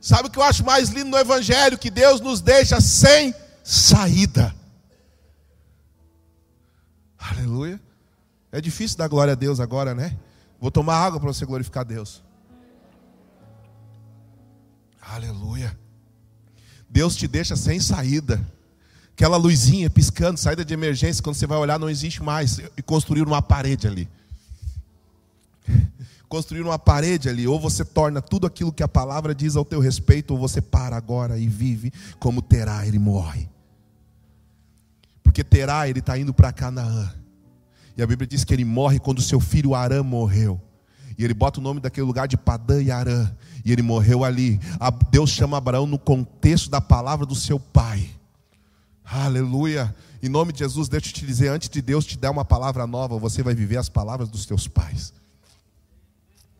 Sabe 0.00 0.28
o 0.28 0.30
que 0.30 0.38
eu 0.38 0.42
acho 0.42 0.64
mais 0.64 0.88
lindo 0.88 1.10
no 1.10 1.18
Evangelho? 1.18 1.76
Que 1.76 1.90
Deus 1.90 2.20
nos 2.20 2.40
deixa 2.40 2.80
sem 2.80 3.34
saída. 3.62 4.54
Aleluia. 7.18 7.80
É 8.50 8.60
difícil 8.60 8.96
dar 8.96 9.08
glória 9.08 9.32
a 9.32 9.36
Deus 9.36 9.60
agora, 9.60 9.94
né? 9.94 10.16
Vou 10.58 10.70
tomar 10.70 10.96
água 10.96 11.20
para 11.20 11.28
você 11.32 11.44
glorificar 11.44 11.84
Deus. 11.84 12.22
Aleluia. 15.00 15.78
Deus 16.88 17.14
te 17.14 17.28
deixa 17.28 17.54
sem 17.54 17.78
saída. 17.78 18.40
Aquela 19.18 19.36
luzinha 19.36 19.90
piscando, 19.90 20.38
saída 20.38 20.64
de 20.64 20.72
emergência, 20.72 21.24
quando 21.24 21.34
você 21.34 21.44
vai 21.44 21.58
olhar, 21.58 21.76
não 21.76 21.90
existe 21.90 22.22
mais. 22.22 22.60
E 22.76 22.80
construir 22.80 23.22
uma 23.22 23.42
parede 23.42 23.88
ali. 23.88 24.08
Construir 26.28 26.60
uma 26.60 26.78
parede 26.78 27.28
ali. 27.28 27.44
Ou 27.44 27.58
você 27.58 27.84
torna 27.84 28.22
tudo 28.22 28.46
aquilo 28.46 28.72
que 28.72 28.80
a 28.80 28.86
palavra 28.86 29.34
diz 29.34 29.56
ao 29.56 29.64
teu 29.64 29.80
respeito, 29.80 30.34
ou 30.34 30.38
você 30.38 30.60
para 30.60 30.96
agora 30.96 31.36
e 31.36 31.48
vive 31.48 31.92
como 32.20 32.40
Terá, 32.40 32.86
ele 32.86 33.00
morre. 33.00 33.48
Porque 35.24 35.42
Terá, 35.42 35.88
ele 35.88 35.98
está 35.98 36.16
indo 36.16 36.32
para 36.32 36.52
Canaã. 36.52 37.12
E 37.96 38.02
a 38.02 38.06
Bíblia 38.06 38.28
diz 38.28 38.44
que 38.44 38.54
ele 38.54 38.64
morre 38.64 39.00
quando 39.00 39.20
seu 39.20 39.40
filho 39.40 39.74
Arã 39.74 40.00
morreu. 40.04 40.60
E 41.18 41.24
ele 41.24 41.34
bota 41.34 41.58
o 41.58 41.62
nome 41.62 41.80
daquele 41.80 42.06
lugar 42.06 42.28
de 42.28 42.36
Padã 42.36 42.80
e 42.80 42.92
Arã. 42.92 43.28
E 43.64 43.72
ele 43.72 43.82
morreu 43.82 44.22
ali. 44.22 44.60
Deus 45.10 45.30
chama 45.30 45.56
Abraão 45.56 45.88
no 45.88 45.98
contexto 45.98 46.70
da 46.70 46.80
palavra 46.80 47.26
do 47.26 47.34
seu 47.34 47.58
pai. 47.58 48.16
Aleluia. 49.10 49.94
Em 50.22 50.28
nome 50.28 50.52
de 50.52 50.58
Jesus, 50.58 50.86
deixa 50.86 51.08
eu 51.08 51.12
te 51.12 51.24
dizer, 51.24 51.48
antes 51.48 51.70
de 51.70 51.80
Deus 51.80 52.04
te 52.04 52.18
dar 52.18 52.30
uma 52.30 52.44
palavra 52.44 52.86
nova, 52.86 53.18
você 53.18 53.42
vai 53.42 53.54
viver 53.54 53.78
as 53.78 53.88
palavras 53.88 54.28
dos 54.28 54.44
teus 54.44 54.68
pais. 54.68 55.14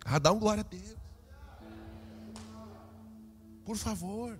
Ah, 0.03 0.19
dá 0.19 0.33
um 0.33 0.39
glória 0.39 0.63
a 0.63 0.65
Deus. 0.65 0.97
Por 3.67 3.77
favor. 3.77 4.39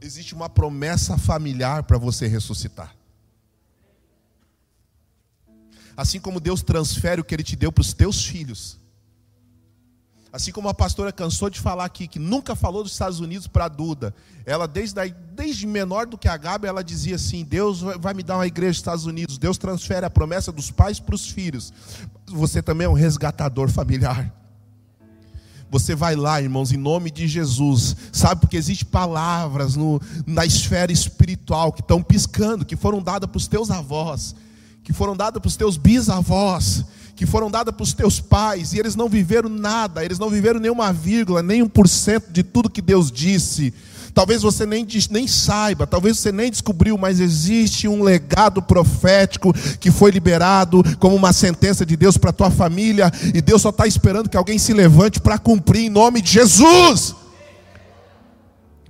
Existe 0.00 0.34
uma 0.34 0.48
promessa 0.48 1.16
familiar 1.16 1.84
para 1.84 1.96
você 1.96 2.26
ressuscitar. 2.26 2.94
Assim 5.96 6.18
como 6.18 6.40
Deus 6.40 6.60
transfere 6.60 7.20
o 7.20 7.24
que 7.24 7.32
Ele 7.32 7.44
te 7.44 7.54
deu 7.54 7.70
para 7.70 7.82
os 7.82 7.92
teus 7.92 8.24
filhos, 8.24 8.80
Assim 10.34 10.50
como 10.50 10.68
a 10.68 10.74
pastora 10.74 11.12
cansou 11.12 11.48
de 11.48 11.60
falar 11.60 11.84
aqui, 11.84 12.08
que 12.08 12.18
nunca 12.18 12.56
falou 12.56 12.82
dos 12.82 12.90
Estados 12.90 13.20
Unidos 13.20 13.46
para 13.46 13.66
a 13.66 13.68
Duda. 13.68 14.12
Ela, 14.44 14.66
desde, 14.66 15.00
a, 15.00 15.06
desde 15.06 15.64
menor 15.64 16.06
do 16.08 16.18
que 16.18 16.26
a 16.26 16.36
Gabi, 16.36 16.66
ela 16.66 16.82
dizia 16.82 17.14
assim: 17.14 17.44
Deus 17.44 17.82
vai 18.00 18.12
me 18.14 18.24
dar 18.24 18.38
uma 18.38 18.46
igreja 18.48 18.72
dos 18.72 18.78
Estados 18.78 19.06
Unidos. 19.06 19.38
Deus 19.38 19.56
transfere 19.56 20.04
a 20.04 20.10
promessa 20.10 20.50
dos 20.50 20.72
pais 20.72 20.98
para 20.98 21.14
os 21.14 21.28
filhos. 21.28 21.72
Você 22.26 22.60
também 22.60 22.84
é 22.84 22.88
um 22.90 22.94
resgatador 22.94 23.70
familiar. 23.70 24.34
você 25.70 25.94
vai 25.94 26.16
lá, 26.16 26.42
irmãos, 26.42 26.72
em 26.72 26.78
nome 26.78 27.12
de 27.12 27.28
Jesus. 27.28 27.94
Sabe, 28.10 28.40
porque 28.40 28.56
existem 28.56 28.88
palavras 28.88 29.76
no, 29.76 30.00
na 30.26 30.44
esfera 30.44 30.90
espiritual 30.90 31.72
que 31.72 31.80
estão 31.80 32.02
piscando, 32.02 32.64
que 32.64 32.74
foram 32.74 33.00
dadas 33.00 33.30
para 33.30 33.38
os 33.38 33.46
teus 33.46 33.70
avós, 33.70 34.34
que 34.82 34.92
foram 34.92 35.16
dadas 35.16 35.40
para 35.40 35.48
os 35.48 35.54
teus 35.54 35.76
bisavós, 35.76 36.84
que 37.16 37.26
foram 37.26 37.50
dadas 37.50 37.74
para 37.74 37.82
os 37.82 37.92
teus 37.92 38.20
pais, 38.20 38.72
e 38.72 38.78
eles 38.78 38.96
não 38.96 39.08
viveram 39.08 39.48
nada, 39.48 40.04
eles 40.04 40.18
não 40.18 40.28
viveram 40.28 40.58
nenhuma 40.58 40.92
vírgula, 40.92 41.42
nem 41.42 41.62
um 41.62 41.68
por 41.68 41.88
cento 41.88 42.30
de 42.30 42.42
tudo 42.42 42.70
que 42.70 42.82
Deus 42.82 43.10
disse. 43.10 43.72
Talvez 44.12 44.42
você 44.42 44.64
nem, 44.64 44.86
nem 45.10 45.26
saiba, 45.26 45.88
talvez 45.88 46.18
você 46.18 46.30
nem 46.30 46.48
descobriu, 46.50 46.96
mas 46.96 47.18
existe 47.18 47.88
um 47.88 48.02
legado 48.02 48.62
profético 48.62 49.52
que 49.80 49.90
foi 49.90 50.12
liberado 50.12 50.84
como 51.00 51.16
uma 51.16 51.32
sentença 51.32 51.84
de 51.84 51.96
Deus 51.96 52.16
para 52.16 52.30
a 52.30 52.32
tua 52.32 52.50
família, 52.50 53.12
e 53.34 53.42
Deus 53.42 53.62
só 53.62 53.70
está 53.70 53.86
esperando 53.86 54.28
que 54.28 54.36
alguém 54.36 54.58
se 54.58 54.72
levante 54.72 55.20
para 55.20 55.36
cumprir 55.36 55.86
em 55.86 55.90
nome 55.90 56.20
de 56.20 56.30
Jesus. 56.30 57.14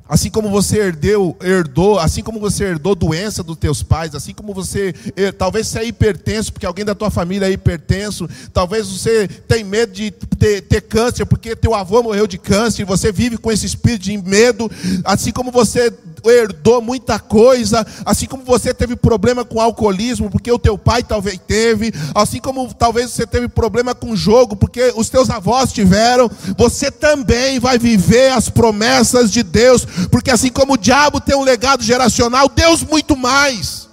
Assim 0.07 0.29
como 0.29 0.51
você 0.51 0.79
herdeu, 0.79 1.35
herdou, 1.43 1.99
assim 1.99 2.23
como 2.23 2.39
você 2.39 2.65
herdou 2.65 2.95
doença 2.95 3.43
dos 3.43 3.57
teus 3.57 3.83
pais, 3.83 4.15
assim 4.15 4.35
como 4.35 4.53
você, 4.53 4.95
talvez 5.39 5.67
você 5.67 5.79
é 5.79 5.87
hipertenso, 5.87 6.53
porque 6.53 6.67
alguém 6.67 6.85
da 6.85 6.95
tua 6.95 7.11
família 7.11 7.47
é 7.47 7.53
hipertenso, 7.53 8.29
talvez 8.53 8.87
você 8.87 9.27
tem 9.27 9.65
medo 9.65 9.95
de 9.95 10.11
ter, 10.11 10.61
ter 10.61 10.83
câncer, 10.83 11.25
porque 11.25 11.57
teu 11.57 11.75
avô 11.75 12.03
morreu 12.03 12.27
de 12.27 12.37
câncer, 12.37 12.83
e 12.83 12.85
você 12.85 13.11
vive 13.11 13.39
com 13.39 13.51
esse 13.51 13.65
espírito 13.65 14.03
de 14.03 14.19
medo, 14.19 14.71
assim 15.05 15.33
como 15.33 15.51
você 15.51 15.91
herdou 16.27 16.81
muita 16.83 17.19
coisa, 17.19 17.87
assim 18.05 18.27
como 18.27 18.45
você 18.45 18.73
teve 18.73 18.97
problema 18.97 19.45
com 19.45 19.61
alcoolismo, 19.61 20.31
porque 20.31 20.53
o 20.53 20.59
teu 20.59 20.77
pai 20.77 21.03
talvez 21.03 21.39
teve, 21.47 21.93
assim 22.15 22.41
como 22.41 22.73
talvez 22.75 23.11
você 23.11 23.27
teve 23.27 23.49
problema 23.49 23.95
com 23.95 24.15
jogo, 24.15 24.55
porque 24.55 24.93
os 24.97 25.09
teus 25.09 25.31
avós 25.31 25.73
tiveram, 25.73 26.31
você 26.57 26.91
também 26.91 27.59
vai 27.59 27.79
viver 27.79 28.33
as 28.33 28.49
promessas 28.51 29.31
de 29.31 29.43
Deus, 29.43 29.87
porque 30.11 30.31
assim 30.31 30.51
como 30.51 30.75
o 30.75 30.79
diabo 30.79 31.21
tem 31.21 31.37
um 31.37 31.43
legado 31.43 31.83
geracional, 31.83 32.49
Deus 32.49 32.83
muito 32.83 33.17
mais. 33.17 33.89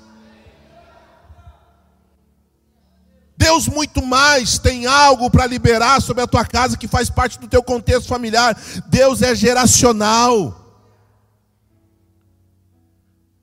Deus 3.38 3.68
muito 3.68 4.06
mais 4.06 4.60
tem 4.60 4.86
algo 4.86 5.30
para 5.30 5.48
liberar 5.48 6.00
sobre 6.00 6.22
a 6.22 6.28
tua 6.28 6.46
casa 6.46 6.78
que 6.78 6.88
faz 6.88 7.10
parte 7.10 7.40
do 7.40 7.48
teu 7.48 7.64
contexto 7.64 8.08
familiar. 8.08 8.56
Deus 8.88 9.22
é 9.24 9.34
geracional. 9.34 10.62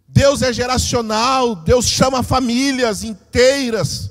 Deus 0.06 0.42
é 0.42 0.52
geracional, 0.52 1.54
Deus 1.54 1.86
chama 1.86 2.24
famílias 2.24 3.04
inteiras. 3.04 4.10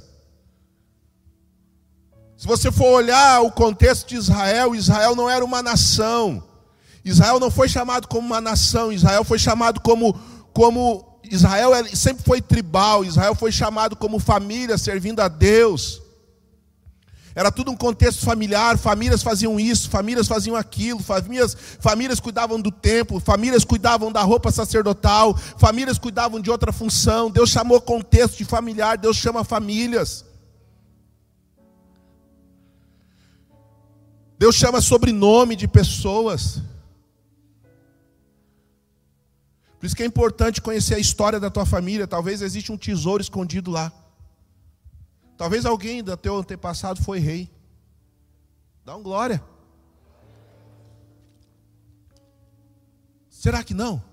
Se 2.38 2.47
você 2.47 2.71
for 2.71 2.93
olhar 2.93 3.41
o 3.41 3.51
contexto 3.51 4.07
de 4.07 4.15
Israel, 4.15 4.73
Israel 4.75 5.15
não 5.15 5.29
era 5.29 5.43
uma 5.43 5.62
nação. 5.62 6.46
Israel 7.09 7.39
não 7.39 7.49
foi 7.49 7.69
chamado 7.69 8.07
como 8.07 8.27
uma 8.27 8.41
nação, 8.41 8.91
Israel 8.91 9.23
foi 9.23 9.39
chamado 9.39 9.79
como 9.79 10.19
como 10.53 11.19
Israel 11.23 11.71
sempre 11.93 12.23
foi 12.23 12.41
tribal, 12.41 13.05
Israel 13.05 13.35
foi 13.35 13.51
chamado 13.51 13.95
como 13.95 14.19
família 14.19 14.77
servindo 14.77 15.19
a 15.19 15.27
Deus. 15.27 16.01
Era 17.35 17.51
tudo 17.51 17.69
um 17.69 17.77
contexto 17.77 18.25
familiar, 18.25 18.79
famílias 18.79 19.21
faziam 19.21 19.59
isso, 19.59 19.91
famílias 19.91 20.27
faziam 20.27 20.55
aquilo, 20.55 20.99
famílias, 21.03 21.55
famílias 21.79 22.19
cuidavam 22.19 22.59
do 22.59 22.71
templo, 22.71 23.19
famílias 23.19 23.63
cuidavam 23.63 24.11
da 24.11 24.23
roupa 24.23 24.51
sacerdotal, 24.51 25.37
famílias 25.55 25.99
cuidavam 25.99 26.41
de 26.41 26.49
outra 26.49 26.71
função. 26.73 27.29
Deus 27.29 27.51
chamou 27.51 27.79
contexto 27.79 28.37
de 28.37 28.45
familiar, 28.45 28.97
Deus 28.97 29.17
chama 29.17 29.43
famílias. 29.43 30.25
Deus 34.39 34.55
chama 34.55 34.81
sobrenome 34.81 35.55
de 35.55 35.67
pessoas. 35.67 36.61
Por 39.79 39.85
isso 39.85 39.95
que 39.95 40.03
é 40.03 40.05
importante 40.05 40.61
conhecer 40.61 40.95
a 40.95 40.99
história 40.99 41.39
da 41.39 41.49
tua 41.49 41.65
família. 41.65 42.07
Talvez 42.07 42.41
exista 42.41 42.73
um 42.73 42.77
tesouro 42.77 43.21
escondido 43.21 43.69
lá. 43.69 43.91
Talvez 45.37 45.65
alguém 45.65 46.03
do 46.03 46.17
teu 46.17 46.37
antepassado 46.37 47.03
foi 47.03 47.19
rei. 47.19 47.49
Dá 48.83 48.95
um 48.95 49.03
glória. 49.03 49.43
Será 53.29 53.63
que 53.63 53.73
não? 53.73 54.03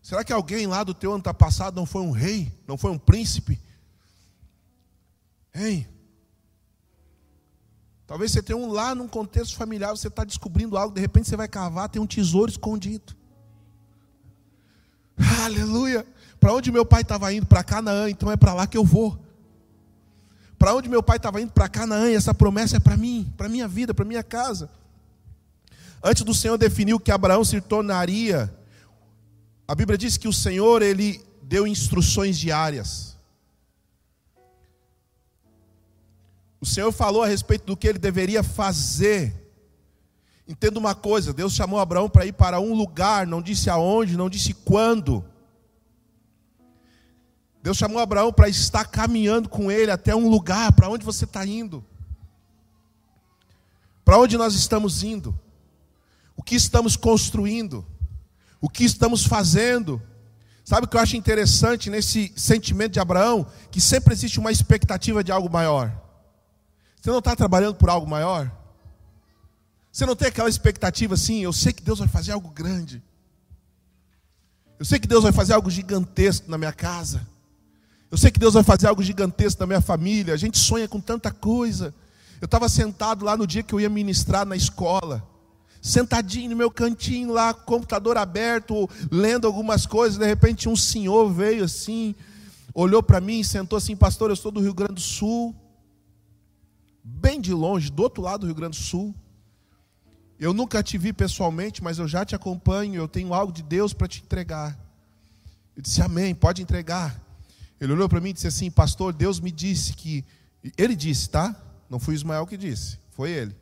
Será 0.00 0.24
que 0.24 0.32
alguém 0.32 0.66
lá 0.66 0.82
do 0.82 0.94
teu 0.94 1.12
antepassado 1.12 1.76
não 1.76 1.84
foi 1.84 2.00
um 2.00 2.10
rei, 2.10 2.52
não 2.66 2.78
foi 2.78 2.90
um 2.90 2.98
príncipe? 2.98 3.60
Hein? 5.54 5.86
Talvez 8.06 8.30
você 8.30 8.42
tenha 8.42 8.56
um 8.56 8.70
lá 8.70 8.94
num 8.94 9.08
contexto 9.08 9.56
familiar, 9.56 9.90
você 9.90 10.08
está 10.08 10.24
descobrindo 10.24 10.76
algo, 10.76 10.94
de 10.94 11.00
repente 11.00 11.28
você 11.28 11.36
vai 11.36 11.48
cavar, 11.48 11.88
tem 11.88 12.00
um 12.00 12.06
tesouro 12.06 12.50
escondido. 12.50 13.16
Aleluia! 15.44 16.06
Para 16.38 16.52
onde 16.52 16.70
meu 16.70 16.84
pai 16.84 17.02
estava 17.02 17.32
indo? 17.32 17.46
Para 17.46 17.64
Canaã, 17.64 18.10
então 18.10 18.30
é 18.30 18.36
para 18.36 18.54
lá 18.54 18.66
que 18.66 18.76
eu 18.76 18.84
vou. 18.84 19.18
Para 20.58 20.74
onde 20.74 20.88
meu 20.88 21.02
pai 21.02 21.16
estava 21.16 21.40
indo? 21.40 21.52
Para 21.52 21.68
Canaã, 21.68 22.10
e 22.10 22.14
essa 22.14 22.34
promessa 22.34 22.76
é 22.76 22.80
para 22.80 22.96
mim, 22.96 23.32
para 23.36 23.48
minha 23.48 23.68
vida, 23.68 23.92
para 23.92 24.04
minha 24.04 24.22
casa. 24.22 24.70
Antes 26.02 26.22
do 26.22 26.34
Senhor 26.34 26.56
definir 26.56 26.98
que 27.00 27.10
Abraão 27.10 27.44
se 27.44 27.60
tornaria, 27.60 28.52
a 29.66 29.74
Bíblia 29.74 29.98
diz 29.98 30.16
que 30.16 30.28
o 30.28 30.32
Senhor 30.32 30.82
ele 30.82 31.20
deu 31.42 31.66
instruções 31.66 32.38
diárias. 32.38 33.16
O 36.60 36.66
Senhor 36.66 36.92
falou 36.92 37.22
a 37.22 37.26
respeito 37.26 37.66
do 37.66 37.76
que 37.76 37.86
ele 37.86 37.98
deveria 37.98 38.42
fazer. 38.42 39.45
Entenda 40.46 40.78
uma 40.78 40.94
coisa: 40.94 41.32
Deus 41.32 41.54
chamou 41.54 41.80
Abraão 41.80 42.08
para 42.08 42.26
ir 42.26 42.32
para 42.32 42.60
um 42.60 42.74
lugar, 42.74 43.26
não 43.26 43.42
disse 43.42 43.68
aonde, 43.68 44.16
não 44.16 44.30
disse 44.30 44.54
quando. 44.54 45.24
Deus 47.62 47.76
chamou 47.76 47.98
Abraão 47.98 48.32
para 48.32 48.48
estar 48.48 48.84
caminhando 48.84 49.48
com 49.48 49.72
ele 49.72 49.90
até 49.90 50.14
um 50.14 50.28
lugar. 50.28 50.70
Para 50.72 50.88
onde 50.88 51.04
você 51.04 51.24
está 51.24 51.44
indo? 51.44 51.84
Para 54.04 54.18
onde 54.18 54.38
nós 54.38 54.54
estamos 54.54 55.02
indo? 55.02 55.36
O 56.36 56.42
que 56.44 56.54
estamos 56.54 56.94
construindo? 56.96 57.84
O 58.60 58.68
que 58.68 58.84
estamos 58.84 59.26
fazendo? 59.26 60.00
Sabe 60.64 60.86
o 60.86 60.88
que 60.88 60.96
eu 60.96 61.00
acho 61.00 61.16
interessante 61.16 61.90
nesse 61.90 62.32
sentimento 62.36 62.92
de 62.92 63.00
Abraão? 63.00 63.46
Que 63.68 63.80
sempre 63.80 64.14
existe 64.14 64.38
uma 64.38 64.52
expectativa 64.52 65.24
de 65.24 65.32
algo 65.32 65.50
maior. 65.50 65.92
Você 67.00 67.10
não 67.10 67.18
está 67.18 67.34
trabalhando 67.34 67.74
por 67.74 67.90
algo 67.90 68.06
maior? 68.06 68.50
Você 69.96 70.04
não 70.04 70.14
tem 70.14 70.28
aquela 70.28 70.50
expectativa 70.50 71.14
assim, 71.14 71.42
eu 71.42 71.54
sei 71.54 71.72
que 71.72 71.82
Deus 71.82 72.00
vai 72.00 72.06
fazer 72.06 72.32
algo 72.32 72.50
grande. 72.50 73.02
Eu 74.78 74.84
sei 74.84 74.98
que 74.98 75.08
Deus 75.08 75.22
vai 75.22 75.32
fazer 75.32 75.54
algo 75.54 75.70
gigantesco 75.70 76.50
na 76.50 76.58
minha 76.58 76.70
casa. 76.70 77.26
Eu 78.10 78.18
sei 78.18 78.30
que 78.30 78.38
Deus 78.38 78.52
vai 78.52 78.62
fazer 78.62 78.88
algo 78.88 79.02
gigantesco 79.02 79.58
na 79.58 79.66
minha 79.66 79.80
família. 79.80 80.34
A 80.34 80.36
gente 80.36 80.58
sonha 80.58 80.86
com 80.86 81.00
tanta 81.00 81.30
coisa. 81.30 81.94
Eu 82.42 82.44
estava 82.44 82.68
sentado 82.68 83.24
lá 83.24 83.38
no 83.38 83.46
dia 83.46 83.62
que 83.62 83.72
eu 83.72 83.80
ia 83.80 83.88
ministrar 83.88 84.44
na 84.44 84.54
escola, 84.54 85.26
sentadinho 85.80 86.50
no 86.50 86.56
meu 86.56 86.70
cantinho 86.70 87.32
lá, 87.32 87.54
computador 87.54 88.18
aberto, 88.18 88.86
lendo 89.10 89.46
algumas 89.46 89.86
coisas. 89.86 90.18
De 90.18 90.26
repente, 90.26 90.68
um 90.68 90.76
senhor 90.76 91.32
veio 91.32 91.64
assim, 91.64 92.14
olhou 92.74 93.02
para 93.02 93.18
mim 93.18 93.42
sentou 93.42 93.78
assim: 93.78 93.96
Pastor, 93.96 94.28
eu 94.28 94.36
sou 94.36 94.52
do 94.52 94.60
Rio 94.60 94.74
Grande 94.74 94.96
do 94.96 95.00
Sul, 95.00 95.56
bem 97.02 97.40
de 97.40 97.54
longe, 97.54 97.90
do 97.90 98.02
outro 98.02 98.22
lado 98.22 98.40
do 98.40 98.46
Rio 98.46 98.54
Grande 98.54 98.76
do 98.76 98.84
Sul. 98.84 99.14
Eu 100.38 100.52
nunca 100.52 100.82
te 100.82 100.98
vi 100.98 101.12
pessoalmente, 101.12 101.82
mas 101.82 101.98
eu 101.98 102.06
já 102.06 102.24
te 102.24 102.34
acompanho. 102.34 102.94
Eu 102.94 103.08
tenho 103.08 103.32
algo 103.32 103.52
de 103.52 103.62
Deus 103.62 103.92
para 103.92 104.06
te 104.06 104.22
entregar. 104.22 104.78
Eu 105.74 105.82
disse: 105.82 106.02
Amém, 106.02 106.34
pode 106.34 106.62
entregar. 106.62 107.20
Ele 107.80 107.92
olhou 107.92 108.08
para 108.08 108.20
mim 108.20 108.30
e 108.30 108.32
disse 108.34 108.46
assim: 108.46 108.70
Pastor, 108.70 109.12
Deus 109.12 109.40
me 109.40 109.50
disse 109.50 109.92
que. 109.94 110.24
Ele 110.76 110.96
disse, 110.96 111.30
tá? 111.30 111.54
Não 111.88 111.98
foi 111.98 112.14
Ismael 112.14 112.46
que 112.46 112.56
disse, 112.56 112.98
foi 113.12 113.30
ele. 113.30 113.56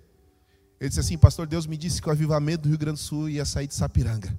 Ele 0.80 0.88
disse 0.88 1.00
assim: 1.00 1.16
Pastor, 1.16 1.46
Deus 1.46 1.66
me 1.66 1.76
disse 1.76 2.02
que 2.02 2.08
o 2.08 2.12
avivamento 2.12 2.62
do 2.62 2.68
Rio 2.68 2.78
Grande 2.78 2.98
do 2.98 3.04
Sul 3.04 3.28
ia 3.28 3.44
sair 3.44 3.66
de 3.66 3.74
Sapiranga. 3.74 4.36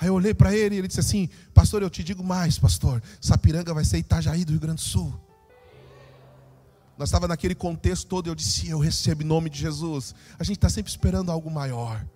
Aí 0.00 0.08
eu 0.08 0.14
olhei 0.14 0.32
para 0.32 0.56
ele 0.56 0.76
e 0.76 0.78
ele 0.78 0.88
disse 0.88 1.00
assim: 1.00 1.28
Pastor, 1.52 1.82
eu 1.82 1.90
te 1.90 2.02
digo 2.02 2.24
mais, 2.24 2.58
pastor. 2.58 3.02
Sapiranga 3.20 3.74
vai 3.74 3.84
ser 3.84 3.98
Itajaí 3.98 4.46
do 4.46 4.52
Rio 4.52 4.60
Grande 4.60 4.76
do 4.76 4.88
Sul. 4.88 5.12
Nós 7.00 7.08
estávamos 7.08 7.30
naquele 7.30 7.54
contexto 7.54 8.06
todo. 8.06 8.26
Eu 8.26 8.34
disse: 8.34 8.68
Eu 8.68 8.78
recebo 8.78 9.22
em 9.22 9.24
nome 9.24 9.48
de 9.48 9.58
Jesus. 9.58 10.14
A 10.38 10.44
gente 10.44 10.58
está 10.58 10.68
sempre 10.68 10.92
esperando 10.92 11.32
algo 11.32 11.50
maior. 11.50 12.06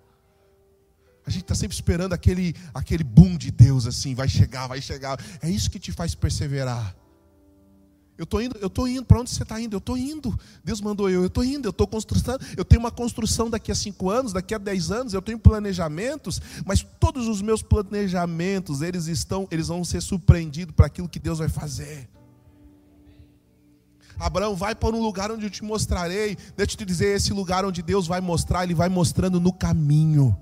A 1.27 1.31
gente 1.31 1.41
está 1.41 1.55
sempre 1.55 1.75
esperando 1.75 2.13
aquele, 2.13 2.55
aquele 2.75 3.03
boom 3.03 3.39
de 3.39 3.51
Deus 3.51 3.87
assim, 3.87 4.15
vai 4.15 4.29
chegar, 4.29 4.67
vai 4.67 4.83
chegar. 4.83 5.19
É 5.41 5.49
isso 5.49 5.71
que 5.71 5.79
te 5.79 5.91
faz 5.91 6.15
perseverar. 6.15 6.95
Eu 8.19 8.25
estou 8.25 8.43
indo, 8.43 8.59
eu 8.59 8.67
estou 8.67 8.87
indo, 8.87 9.07
para 9.07 9.19
onde 9.19 9.31
você 9.31 9.43
está 9.43 9.59
indo? 9.59 9.75
Eu 9.75 9.79
estou 9.79 9.97
indo. 9.97 10.39
Deus 10.63 10.83
mandou 10.83 11.09
eu, 11.09 11.23
eu 11.23 11.29
estou 11.29 11.43
indo, 11.43 11.67
eu 11.67 11.71
estou 11.71 11.87
construindo, 11.87 12.39
eu 12.55 12.65
tenho 12.65 12.79
uma 12.79 12.91
construção 12.91 13.49
daqui 13.49 13.73
a 13.73 13.75
cinco 13.75 14.11
anos, 14.11 14.35
daqui 14.35 14.55
a 14.55 14.59
dez 14.59 14.91
anos, 14.91 15.15
eu 15.15 15.23
tenho 15.23 15.39
planejamentos, 15.39 16.43
mas 16.67 16.87
todos 17.01 17.27
os 17.27 17.41
meus 17.41 17.63
planejamentos, 17.63 18.83
eles 18.83 19.07
estão, 19.07 19.49
eles 19.51 19.69
vão 19.69 19.83
ser 19.83 20.03
surpreendidos 20.03 20.75
para 20.75 20.87
aquilo 20.87 21.09
que 21.09 21.19
Deus 21.19 21.39
vai 21.39 21.49
fazer. 21.49 22.07
Abraão, 24.19 24.55
vai 24.55 24.75
para 24.75 24.95
um 24.95 25.03
lugar 25.03 25.31
onde 25.31 25.47
eu 25.47 25.51
te 25.51 25.65
mostrarei. 25.65 26.37
Deixa 26.57 26.73
eu 26.73 26.79
te 26.79 26.85
dizer, 26.85 27.17
esse 27.17 27.33
lugar 27.33 27.65
onde 27.65 27.83
Deus 27.83 28.07
vai 28.07 28.21
mostrar, 28.21 28.65
Ele 28.65 28.75
vai 28.75 28.89
mostrando 28.89 29.41
no 29.41 29.53
caminho. 29.53 30.37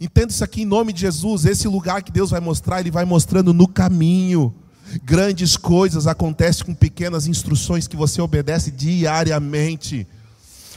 Entenda 0.00 0.30
isso 0.30 0.44
aqui 0.44 0.62
em 0.62 0.66
nome 0.66 0.92
de 0.92 1.00
Jesus. 1.00 1.44
Esse 1.44 1.68
lugar 1.68 2.02
que 2.02 2.12
Deus 2.12 2.30
vai 2.30 2.40
mostrar, 2.40 2.80
Ele 2.80 2.90
vai 2.90 3.04
mostrando 3.04 3.52
no 3.54 3.66
caminho. 3.66 4.54
Grandes 5.02 5.56
coisas 5.56 6.06
acontecem 6.06 6.64
com 6.64 6.74
pequenas 6.74 7.26
instruções 7.26 7.88
que 7.88 7.96
você 7.96 8.20
obedece 8.20 8.70
diariamente. 8.70 10.06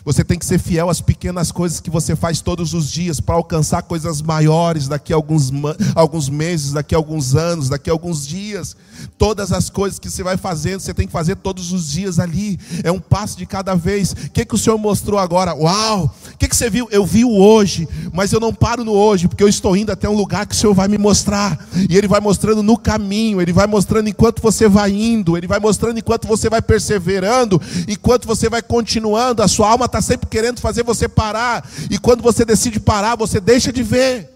Você 0.09 0.23
tem 0.23 0.39
que 0.39 0.45
ser 0.45 0.57
fiel 0.57 0.89
às 0.89 1.01
pequenas 1.01 1.51
coisas 1.51 1.79
que 1.79 1.87
você 1.87 2.15
faz 2.15 2.41
todos 2.41 2.73
os 2.73 2.89
dias 2.89 3.19
para 3.19 3.35
alcançar 3.35 3.83
coisas 3.83 4.23
maiores 4.23 4.87
daqui 4.87 5.13
a 5.13 5.15
alguns, 5.15 5.51
alguns 5.93 6.29
meses, 6.29 6.71
daqui 6.71 6.95
a 6.95 6.97
alguns 6.97 7.35
anos, 7.35 7.69
daqui 7.69 7.91
a 7.91 7.93
alguns 7.93 8.25
dias. 8.25 8.75
Todas 9.19 9.51
as 9.51 9.69
coisas 9.69 9.99
que 9.99 10.09
você 10.09 10.23
vai 10.23 10.35
fazendo, 10.35 10.79
você 10.79 10.95
tem 10.95 11.05
que 11.05 11.13
fazer 11.13 11.35
todos 11.35 11.71
os 11.71 11.91
dias 11.91 12.17
ali. 12.17 12.59
É 12.83 12.91
um 12.91 12.99
passo 12.99 13.37
de 13.37 13.45
cada 13.45 13.75
vez. 13.75 14.13
O 14.13 14.31
que, 14.31 14.43
que 14.45 14.55
o 14.55 14.57
Senhor 14.57 14.79
mostrou 14.79 15.19
agora? 15.19 15.53
Uau! 15.53 16.11
Que, 16.39 16.47
que 16.47 16.55
você 16.55 16.69
viu? 16.69 16.87
Eu 16.89 17.05
vi 17.05 17.25
o 17.25 17.37
hoje, 17.37 17.85
mas 18.13 18.31
eu 18.31 18.39
não 18.39 18.53
paro 18.53 18.85
no 18.85 18.93
hoje, 18.93 19.27
porque 19.27 19.43
eu 19.43 19.49
estou 19.49 19.75
indo 19.75 19.91
até 19.91 20.07
um 20.07 20.15
lugar 20.15 20.47
que 20.47 20.55
o 20.55 20.57
Senhor 20.57 20.73
vai 20.73 20.87
me 20.87 20.97
mostrar. 20.97 21.67
E 21.89 21.97
Ele 21.97 22.07
vai 22.07 22.21
mostrando 22.21 22.63
no 22.63 22.77
caminho, 22.77 23.41
Ele 23.41 23.51
vai 23.51 23.67
mostrando 23.67 24.07
enquanto 24.07 24.41
você 24.41 24.65
vai 24.69 24.89
indo, 24.89 25.35
Ele 25.35 25.47
vai 25.47 25.59
mostrando 25.59 25.99
enquanto 25.99 26.29
você 26.29 26.49
vai 26.49 26.61
perseverando, 26.61 27.61
enquanto 27.89 28.25
você 28.25 28.47
vai 28.47 28.61
continuando. 28.61 29.43
A 29.43 29.49
sua 29.49 29.69
alma 29.69 29.85
está 29.85 30.01
sempre 30.01 30.29
querendo 30.29 30.61
fazer 30.61 30.81
você 30.81 31.09
parar. 31.09 31.69
E 31.91 31.97
quando 31.97 32.23
você 32.23 32.45
decide 32.45 32.79
parar, 32.79 33.17
você 33.17 33.41
deixa 33.41 33.73
de 33.73 33.83
ver. 33.83 34.29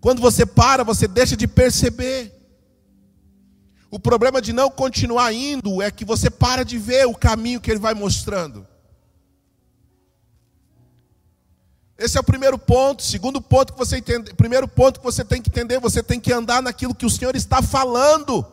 Quando 0.00 0.22
você 0.22 0.46
para, 0.46 0.82
você 0.82 1.06
deixa 1.06 1.36
de 1.36 1.46
perceber. 1.46 2.32
O 3.90 3.98
problema 3.98 4.40
de 4.40 4.54
não 4.54 4.70
continuar 4.70 5.30
indo 5.34 5.82
é 5.82 5.90
que 5.90 6.06
você 6.06 6.30
para 6.30 6.64
de 6.64 6.78
ver 6.78 7.06
o 7.06 7.14
caminho 7.14 7.60
que 7.60 7.70
ele 7.70 7.80
vai 7.80 7.92
mostrando. 7.92 8.66
Esse 11.98 12.18
é 12.18 12.20
o 12.20 12.24
primeiro 12.24 12.58
ponto. 12.58 13.02
Segundo 13.02 13.40
ponto 13.40 13.72
que 13.72 13.78
você 13.78 13.98
entende, 13.98 14.34
primeiro 14.34 14.68
ponto 14.68 15.00
que 15.00 15.04
você 15.04 15.24
tem 15.24 15.40
que 15.40 15.48
entender, 15.48 15.80
você 15.80 16.02
tem 16.02 16.20
que 16.20 16.32
andar 16.32 16.62
naquilo 16.62 16.94
que 16.94 17.06
o 17.06 17.10
Senhor 17.10 17.34
está 17.34 17.62
falando. 17.62 18.44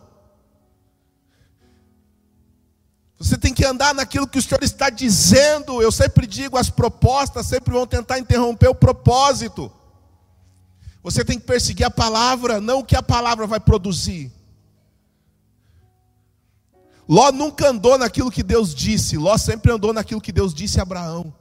Você 3.20 3.38
tem 3.38 3.54
que 3.54 3.66
andar 3.66 3.94
naquilo 3.94 4.28
que 4.28 4.38
o 4.38 4.42
Senhor 4.42 4.64
está 4.64 4.90
dizendo. 4.90 5.82
Eu 5.82 5.92
sempre 5.92 6.26
digo, 6.26 6.58
as 6.58 6.70
propostas 6.70 7.46
sempre 7.46 7.74
vão 7.74 7.86
tentar 7.86 8.20
interromper 8.20 8.70
o 8.70 8.76
propósito. 8.76 9.72
Você 11.02 11.24
tem 11.26 11.38
que 11.38 11.46
perseguir 11.46 11.86
a 11.86 11.92
palavra, 11.92 12.62
não 12.62 12.80
o 12.80 12.86
que 12.86 12.96
a 12.96 13.04
palavra 13.04 13.46
vai 13.46 13.60
produzir. 13.60 14.32
Ló 17.08 17.32
nunca 17.32 17.68
andou 17.68 17.98
naquilo 17.98 18.32
que 18.32 18.42
Deus 18.42 18.74
disse, 18.74 19.18
Ló 19.18 19.38
sempre 19.38 19.72
andou 19.72 19.92
naquilo 19.92 20.22
que 20.22 20.32
Deus 20.32 20.54
disse 20.54 20.80
a 20.80 20.84
Abraão. 20.84 21.34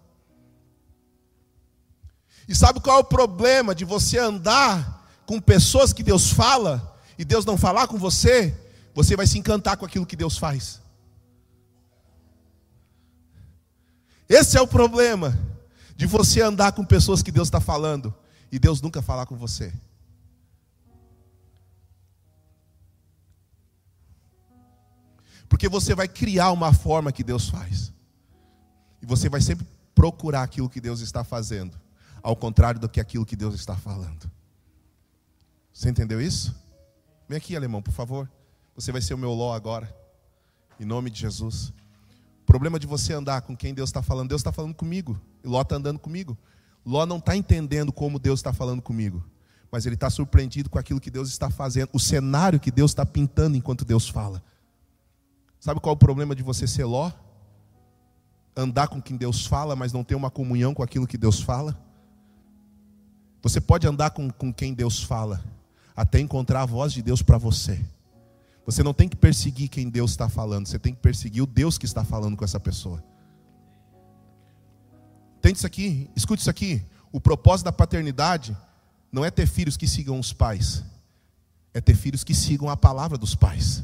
E 2.48 2.54
sabe 2.54 2.80
qual 2.80 2.98
é 2.98 3.00
o 3.00 3.04
problema 3.04 3.74
de 3.74 3.84
você 3.84 4.18
andar 4.18 5.22
com 5.26 5.40
pessoas 5.40 5.92
que 5.92 6.02
Deus 6.02 6.30
fala 6.30 6.98
e 7.18 7.24
Deus 7.24 7.44
não 7.44 7.56
falar 7.56 7.86
com 7.86 7.98
você? 7.98 8.54
Você 8.94 9.16
vai 9.16 9.26
se 9.26 9.38
encantar 9.38 9.76
com 9.76 9.86
aquilo 9.86 10.06
que 10.06 10.16
Deus 10.16 10.36
faz. 10.36 10.80
Esse 14.28 14.56
é 14.56 14.60
o 14.60 14.66
problema 14.66 15.38
de 15.96 16.06
você 16.06 16.40
andar 16.40 16.72
com 16.72 16.84
pessoas 16.84 17.22
que 17.22 17.30
Deus 17.30 17.48
está 17.48 17.60
falando 17.60 18.14
e 18.50 18.58
Deus 18.58 18.80
nunca 18.80 19.00
falar 19.00 19.26
com 19.26 19.36
você. 19.36 19.72
Porque 25.48 25.68
você 25.68 25.94
vai 25.94 26.08
criar 26.08 26.50
uma 26.50 26.72
forma 26.72 27.12
que 27.12 27.22
Deus 27.22 27.50
faz. 27.50 27.92
E 29.02 29.06
você 29.06 29.28
vai 29.28 29.40
sempre 29.40 29.66
procurar 29.94 30.42
aquilo 30.42 30.68
que 30.68 30.80
Deus 30.80 31.00
está 31.00 31.22
fazendo, 31.22 31.78
ao 32.22 32.36
contrário 32.36 32.80
do 32.80 32.88
que 32.88 33.00
aquilo 33.00 33.26
que 33.26 33.36
Deus 33.36 33.54
está 33.54 33.76
falando. 33.76 34.30
Você 35.72 35.90
entendeu 35.90 36.20
isso? 36.20 36.54
Vem 37.28 37.38
aqui, 37.38 37.56
alemão, 37.56 37.82
por 37.82 37.92
favor. 37.92 38.30
Você 38.74 38.92
vai 38.92 39.00
ser 39.00 39.14
o 39.14 39.18
meu 39.18 39.32
Ló 39.32 39.54
agora. 39.54 39.94
Em 40.78 40.84
nome 40.84 41.10
de 41.10 41.18
Jesus. 41.18 41.72
O 42.42 42.44
problema 42.46 42.78
de 42.78 42.86
você 42.86 43.12
andar 43.12 43.42
com 43.42 43.56
quem 43.56 43.72
Deus 43.74 43.88
está 43.88 44.02
falando, 44.02 44.28
Deus 44.28 44.40
está 44.40 44.52
falando 44.52 44.74
comigo. 44.74 45.20
E 45.42 45.48
Ló 45.48 45.62
está 45.62 45.76
andando 45.76 45.98
comigo. 45.98 46.36
Ló 46.84 47.06
não 47.06 47.18
está 47.18 47.36
entendendo 47.36 47.92
como 47.92 48.18
Deus 48.18 48.40
está 48.40 48.52
falando 48.52 48.82
comigo. 48.82 49.24
Mas 49.70 49.86
ele 49.86 49.94
está 49.94 50.10
surpreendido 50.10 50.68
com 50.68 50.78
aquilo 50.78 51.00
que 51.00 51.10
Deus 51.10 51.28
está 51.28 51.48
fazendo, 51.48 51.88
o 51.92 51.98
cenário 51.98 52.60
que 52.60 52.70
Deus 52.70 52.90
está 52.90 53.06
pintando 53.06 53.56
enquanto 53.56 53.84
Deus 53.84 54.08
fala. 54.08 54.42
Sabe 55.58 55.80
qual 55.80 55.92
é 55.92 55.96
o 55.96 55.98
problema 55.98 56.34
de 56.34 56.42
você 56.42 56.66
ser 56.66 56.84
Ló? 56.84 57.10
Andar 58.54 58.88
com 58.88 59.00
quem 59.00 59.16
Deus 59.16 59.46
fala, 59.46 59.74
mas 59.74 59.92
não 59.92 60.04
ter 60.04 60.14
uma 60.14 60.30
comunhão 60.30 60.74
com 60.74 60.82
aquilo 60.82 61.06
que 61.06 61.16
Deus 61.16 61.40
fala? 61.40 61.80
Você 63.42 63.60
pode 63.60 63.86
andar 63.86 64.10
com, 64.10 64.30
com 64.30 64.52
quem 64.52 64.72
Deus 64.72 65.02
fala, 65.02 65.42
até 65.96 66.20
encontrar 66.20 66.62
a 66.62 66.66
voz 66.66 66.92
de 66.92 67.02
Deus 67.02 67.22
para 67.22 67.36
você. 67.36 67.84
Você 68.64 68.82
não 68.82 68.94
tem 68.94 69.08
que 69.08 69.16
perseguir 69.16 69.68
quem 69.68 69.90
Deus 69.90 70.12
está 70.12 70.28
falando, 70.28 70.68
você 70.68 70.78
tem 70.78 70.94
que 70.94 71.00
perseguir 71.00 71.42
o 71.42 71.46
Deus 71.46 71.76
que 71.76 71.84
está 71.84 72.04
falando 72.04 72.36
com 72.36 72.44
essa 72.44 72.60
pessoa. 72.60 73.02
Tente 75.40 75.56
isso 75.56 75.66
aqui, 75.66 76.08
escute 76.14 76.40
isso 76.40 76.50
aqui. 76.50 76.80
O 77.10 77.20
propósito 77.20 77.64
da 77.64 77.72
paternidade 77.72 78.56
não 79.10 79.24
é 79.24 79.30
ter 79.30 79.46
filhos 79.46 79.76
que 79.76 79.88
sigam 79.88 80.20
os 80.20 80.32
pais, 80.32 80.84
é 81.74 81.80
ter 81.80 81.96
filhos 81.96 82.22
que 82.22 82.34
sigam 82.34 82.70
a 82.70 82.76
palavra 82.76 83.18
dos 83.18 83.34
pais. 83.34 83.82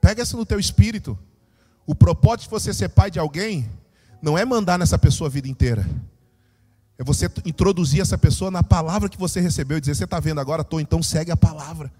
Pega 0.00 0.24
isso 0.24 0.36
no 0.36 0.44
teu 0.44 0.58
espírito. 0.58 1.16
O 1.86 1.94
propósito 1.94 2.42
de 2.42 2.50
você 2.50 2.74
ser 2.74 2.88
pai 2.88 3.12
de 3.12 3.20
alguém 3.20 3.70
não 4.20 4.36
é 4.36 4.44
mandar 4.44 4.76
nessa 4.76 4.98
pessoa 4.98 5.28
a 5.28 5.30
vida 5.30 5.46
inteira. 5.46 5.88
É 7.02 7.04
você 7.04 7.28
introduzir 7.44 8.00
essa 8.00 8.16
pessoa 8.16 8.48
na 8.48 8.62
palavra 8.62 9.08
que 9.08 9.18
você 9.18 9.40
recebeu 9.40 9.76
e 9.76 9.80
dizer: 9.80 9.96
Você 9.96 10.04
está 10.04 10.20
vendo 10.20 10.40
agora? 10.40 10.62
Estou, 10.62 10.80
então 10.80 11.02
segue 11.02 11.32
a 11.32 11.36
palavra. 11.36 11.92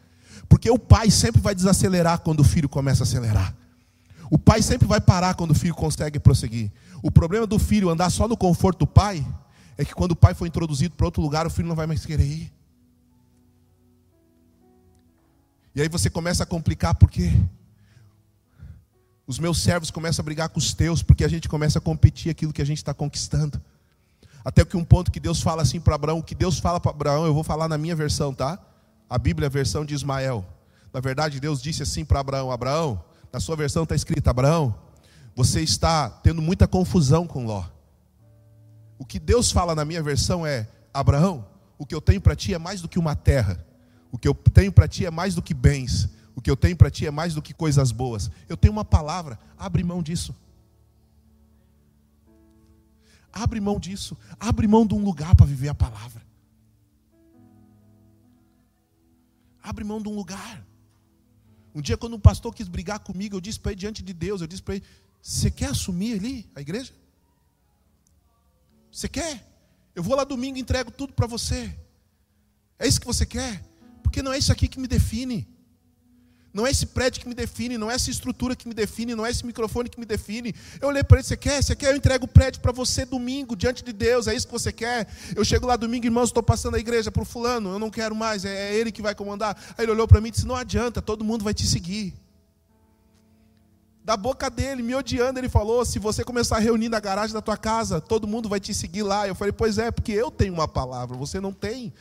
Porque 0.49 0.71
o 0.71 0.79
pai 0.79 1.11
sempre 1.11 1.41
vai 1.41 1.57
desacelerar 1.57 2.21
quando 2.21 2.39
o 2.39 2.45
filho 2.45 2.69
começa 2.69 3.03
a 3.03 3.05
acelerar. 3.05 3.53
O 4.31 4.39
pai 4.39 4.63
sempre 4.63 4.87
vai 4.87 5.01
parar 5.01 5.35
quando 5.35 5.51
o 5.51 5.55
filho 5.57 5.75
consegue 5.75 6.21
prosseguir. 6.21 6.71
O 7.03 7.11
problema 7.11 7.49
do 7.49 7.59
filho 7.59 7.91
andar 7.91 8.11
só 8.11 8.29
no 8.29 8.37
conforto 8.37 8.79
do 8.79 8.87
pai 8.87 9.27
é 9.77 9.85
que 9.85 9.93
quando 9.93 10.13
o 10.13 10.17
pai 10.17 10.35
for 10.35 10.47
introduzido 10.47 10.95
para 10.95 11.05
outro 11.05 11.21
lugar, 11.21 11.49
o 11.49 11.51
filho 11.51 11.67
não 11.67 11.75
vai 11.75 11.89
mais 11.89 12.07
querer 12.07 12.25
ir. 12.25 12.53
E 15.75 15.83
aí 15.83 15.89
você 15.89 16.09
começa 16.09 16.45
a 16.45 16.47
complicar 16.47 16.95
porque 16.95 17.29
os 19.27 19.41
meus 19.41 19.61
servos 19.61 19.91
começam 19.91 20.23
a 20.23 20.25
brigar 20.25 20.49
com 20.49 20.61
os 20.61 20.73
teus, 20.73 21.03
porque 21.03 21.25
a 21.25 21.29
gente 21.29 21.49
começa 21.49 21.81
a 21.81 21.83
competir 21.83 22.31
aquilo 22.31 22.53
que 22.53 22.63
a 22.63 22.67
gente 22.67 22.79
está 22.79 22.95
conquistando. 22.95 23.61
Até 24.45 24.65
que 24.65 24.77
um 24.77 24.85
ponto 24.85 25.11
que 25.11 25.21
Deus 25.21 25.41
fala 25.41 25.63
assim 25.63 25.81
para 25.81 25.95
Abraão, 25.95 26.19
o 26.19 26.23
que 26.23 26.35
Deus 26.35 26.59
fala 26.59 26.81
para 26.81 26.91
Abraão, 26.91 27.25
eu 27.25 27.35
vou 27.35 27.45
falar 27.45 27.69
na 27.69 27.79
minha 27.79 27.95
versão, 27.95 28.35
tá? 28.35 28.59
A 29.09 29.19
Bíblia 29.19 29.47
é 29.47 29.49
a 29.49 29.51
versão 29.51 29.85
de 29.85 29.95
Ismael. 29.95 30.45
Na 30.93 31.01
verdade, 31.01 31.41
Deus 31.41 31.63
disse 31.63 31.83
assim 31.83 32.05
para 32.05 32.21
Abraão: 32.21 32.51
Abraão, 32.51 33.03
na 33.33 33.41
sua 33.41 33.57
versão 33.57 33.85
está 33.85 33.95
escrito: 33.95 34.29
Abraão, 34.29 34.75
você 35.35 35.61
está 35.61 36.11
tendo 36.11 36.43
muita 36.43 36.67
confusão 36.67 37.27
com 37.27 37.47
Ló. 37.47 37.65
O 38.99 39.05
que 39.05 39.19
Deus 39.19 39.51
fala 39.51 39.75
na 39.75 39.85
minha 39.85 40.03
versão 40.03 40.47
é: 40.47 40.69
Abraão, 40.93 41.45
o 41.79 41.87
que 41.87 41.95
eu 41.95 42.01
tenho 42.01 42.21
para 42.21 42.37
ti 42.37 42.53
é 42.53 42.59
mais 42.59 42.81
do 42.81 42.89
que 42.89 42.99
uma 42.99 43.15
terra, 43.15 43.65
o 44.11 44.19
que 44.19 44.29
eu 44.29 44.35
tenho 44.35 44.73
para 44.73 44.89
ti 44.89 45.07
é 45.07 45.11
mais 45.11 45.35
do 45.35 45.43
que 45.43 45.55
bens, 45.55 46.09
o 46.35 46.41
que 46.41 46.51
eu 46.51 46.57
tenho 46.57 46.77
para 46.77 46.91
ti 46.91 47.07
é 47.07 47.11
mais 47.11 47.35
do 47.35 47.43
que 47.43 47.55
coisas 47.55 47.93
boas. 47.93 48.31
Eu 48.49 48.57
tenho 48.57 48.73
uma 48.73 48.85
palavra, 48.85 49.39
abre 49.59 49.83
mão 49.83 50.03
disso. 50.03 50.35
Abre 53.33 53.61
mão 53.61 53.79
disso. 53.79 54.17
Abre 54.39 54.67
mão 54.69 54.87
de 54.87 54.95
um 54.95 55.03
lugar 55.03 55.35
para 55.35 55.47
viver 55.47 55.69
a 55.69 55.75
palavra. 55.75 56.23
Abre 59.63 59.85
mão 59.85 60.03
de 60.03 60.09
um 60.09 60.15
lugar. 60.15 60.67
Um 61.75 61.81
dia, 61.81 61.97
quando 61.97 62.15
um 62.15 62.21
pastor 62.21 62.55
quis 62.55 62.69
brigar 62.69 62.99
comigo, 62.99 63.37
eu 63.37 63.41
disse 63.41 63.59
para 63.59 63.73
ele 63.73 63.81
diante 63.81 64.03
de 64.03 64.13
Deus: 64.13 64.41
eu 64.41 64.47
disse 64.47 64.63
para 64.63 64.75
ele, 64.77 64.85
você 65.23 65.51
quer 65.51 65.71
assumir 65.71 66.19
ali 66.19 66.51
a 66.55 66.61
igreja? 66.61 66.93
Você 68.91 69.09
quer? 69.09 69.49
Eu 69.95 70.03
vou 70.03 70.15
lá 70.15 70.25
domingo 70.25 70.59
e 70.59 70.61
entrego 70.61 70.91
tudo 70.91 71.13
para 71.15 71.27
você. 71.27 71.75
É 72.79 72.87
isso 72.87 73.01
que 73.01 73.07
você 73.07 73.25
quer? 73.25 73.65
Porque 74.03 74.23
não 74.23 74.33
é 74.33 74.39
isso 74.39 74.53
aqui 74.53 74.69
que 74.69 74.79
me 74.79 74.89
define. 74.89 75.49
Não 76.53 76.67
é 76.67 76.71
esse 76.71 76.85
prédio 76.85 77.23
que 77.23 77.29
me 77.29 77.35
define, 77.35 77.79
não 77.79 77.91
é 77.91 77.95
essa 77.95 78.11
estrutura 78.11 78.55
que 78.55 78.69
me 78.69 78.75
define, 78.75 79.15
não 79.15 79.25
é 79.25 79.31
esse 79.31 79.45
microfone 79.45 79.89
que 79.89 79.99
me 79.99 80.05
define. 80.05 80.55
Eu 80.81 80.89
olhei 80.89 81.03
para 81.03 81.19
ele, 81.19 81.27
você 81.27 81.37
quer? 81.37 81.63
Você 81.63 81.75
quer? 81.75 81.93
Eu 81.93 81.97
entrego 81.97 82.27
o 82.27 82.29
prédio 82.29 82.61
para 82.61 82.73
você 82.73 83.07
domingo, 83.07 83.57
diante 83.57 83.83
de 83.83 83.93
Deus, 83.93 84.27
é 84.27 84.35
isso 84.35 84.47
que 84.47 84.53
você 84.53 84.71
quer? 84.71 85.09
Eu 85.35 85.45
chego 85.45 85.67
lá 85.67 85.77
domingo, 85.77 86.05
irmãos, 86.05 86.29
estou 86.29 86.43
passando 86.43 86.75
a 86.75 86.79
igreja 86.79 87.11
para 87.11 87.23
o 87.23 87.25
fulano, 87.25 87.73
eu 87.73 87.79
não 87.79 87.91
quero 87.91 88.15
mais, 88.15 88.45
é, 88.45 88.71
é 88.71 88.75
ele 88.75 88.93
que 88.93 89.01
vai 89.01 89.15
comandar. 89.15 89.57
Aí 89.79 89.85
ele 89.85 89.93
olhou 89.93 90.07
para 90.07 90.21
mim 90.21 90.29
e 90.29 90.33
disse: 90.33 90.47
Não 90.47 90.57
adianta, 90.57 91.01
todo 91.01 91.25
mundo 91.25 91.43
vai 91.43 91.55
te 91.55 91.67
seguir. 91.67 92.15
Da 94.05 94.17
boca 94.17 94.51
dele, 94.51 94.83
me 94.83 94.95
odiando, 94.95 95.39
ele 95.39 95.49
falou: 95.49 95.85
Se 95.87 95.99
você 95.99 96.23
começar 96.23 96.57
a 96.57 96.61
reunir 96.61 96.91
na 96.91 97.01
garagem 97.01 97.33
da 97.33 97.41
tua 97.41 97.57
casa, 97.57 98.01
todo 98.01 98.27
mundo 98.27 98.49
vai 98.49 98.61
te 98.61 98.75
seguir 98.75 99.05
lá. 99.05 99.27
Eu 99.27 99.35
falei: 99.35 99.53
Pois 99.53 99.79
é, 99.79 99.91
porque 99.91 100.13
eu 100.13 100.31
tenho 100.31 100.53
uma 100.53 100.69
palavra, 100.69 101.17
você 101.17 101.41
não 101.41 101.53
tem. 101.53 101.93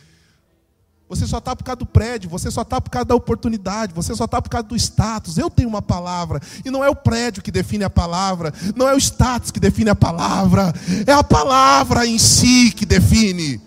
Você 1.11 1.27
só 1.27 1.39
está 1.39 1.53
por 1.53 1.65
causa 1.65 1.75
do 1.75 1.85
prédio, 1.85 2.29
você 2.29 2.49
só 2.49 2.61
está 2.61 2.79
por 2.79 2.89
causa 2.89 3.03
da 3.03 3.13
oportunidade, 3.13 3.93
você 3.93 4.15
só 4.15 4.23
está 4.23 4.41
por 4.41 4.49
causa 4.49 4.65
do 4.65 4.77
status. 4.77 5.37
Eu 5.37 5.49
tenho 5.49 5.67
uma 5.67 5.81
palavra, 5.81 6.39
e 6.63 6.71
não 6.71 6.81
é 6.81 6.89
o 6.89 6.95
prédio 6.95 7.43
que 7.43 7.51
define 7.51 7.83
a 7.83 7.89
palavra, 7.89 8.53
não 8.77 8.87
é 8.87 8.95
o 8.95 8.97
status 8.97 9.51
que 9.51 9.59
define 9.59 9.89
a 9.89 9.95
palavra, 9.95 10.73
é 11.05 11.11
a 11.11 11.21
palavra 11.21 12.07
em 12.07 12.17
si 12.17 12.71
que 12.71 12.85
define. 12.85 13.59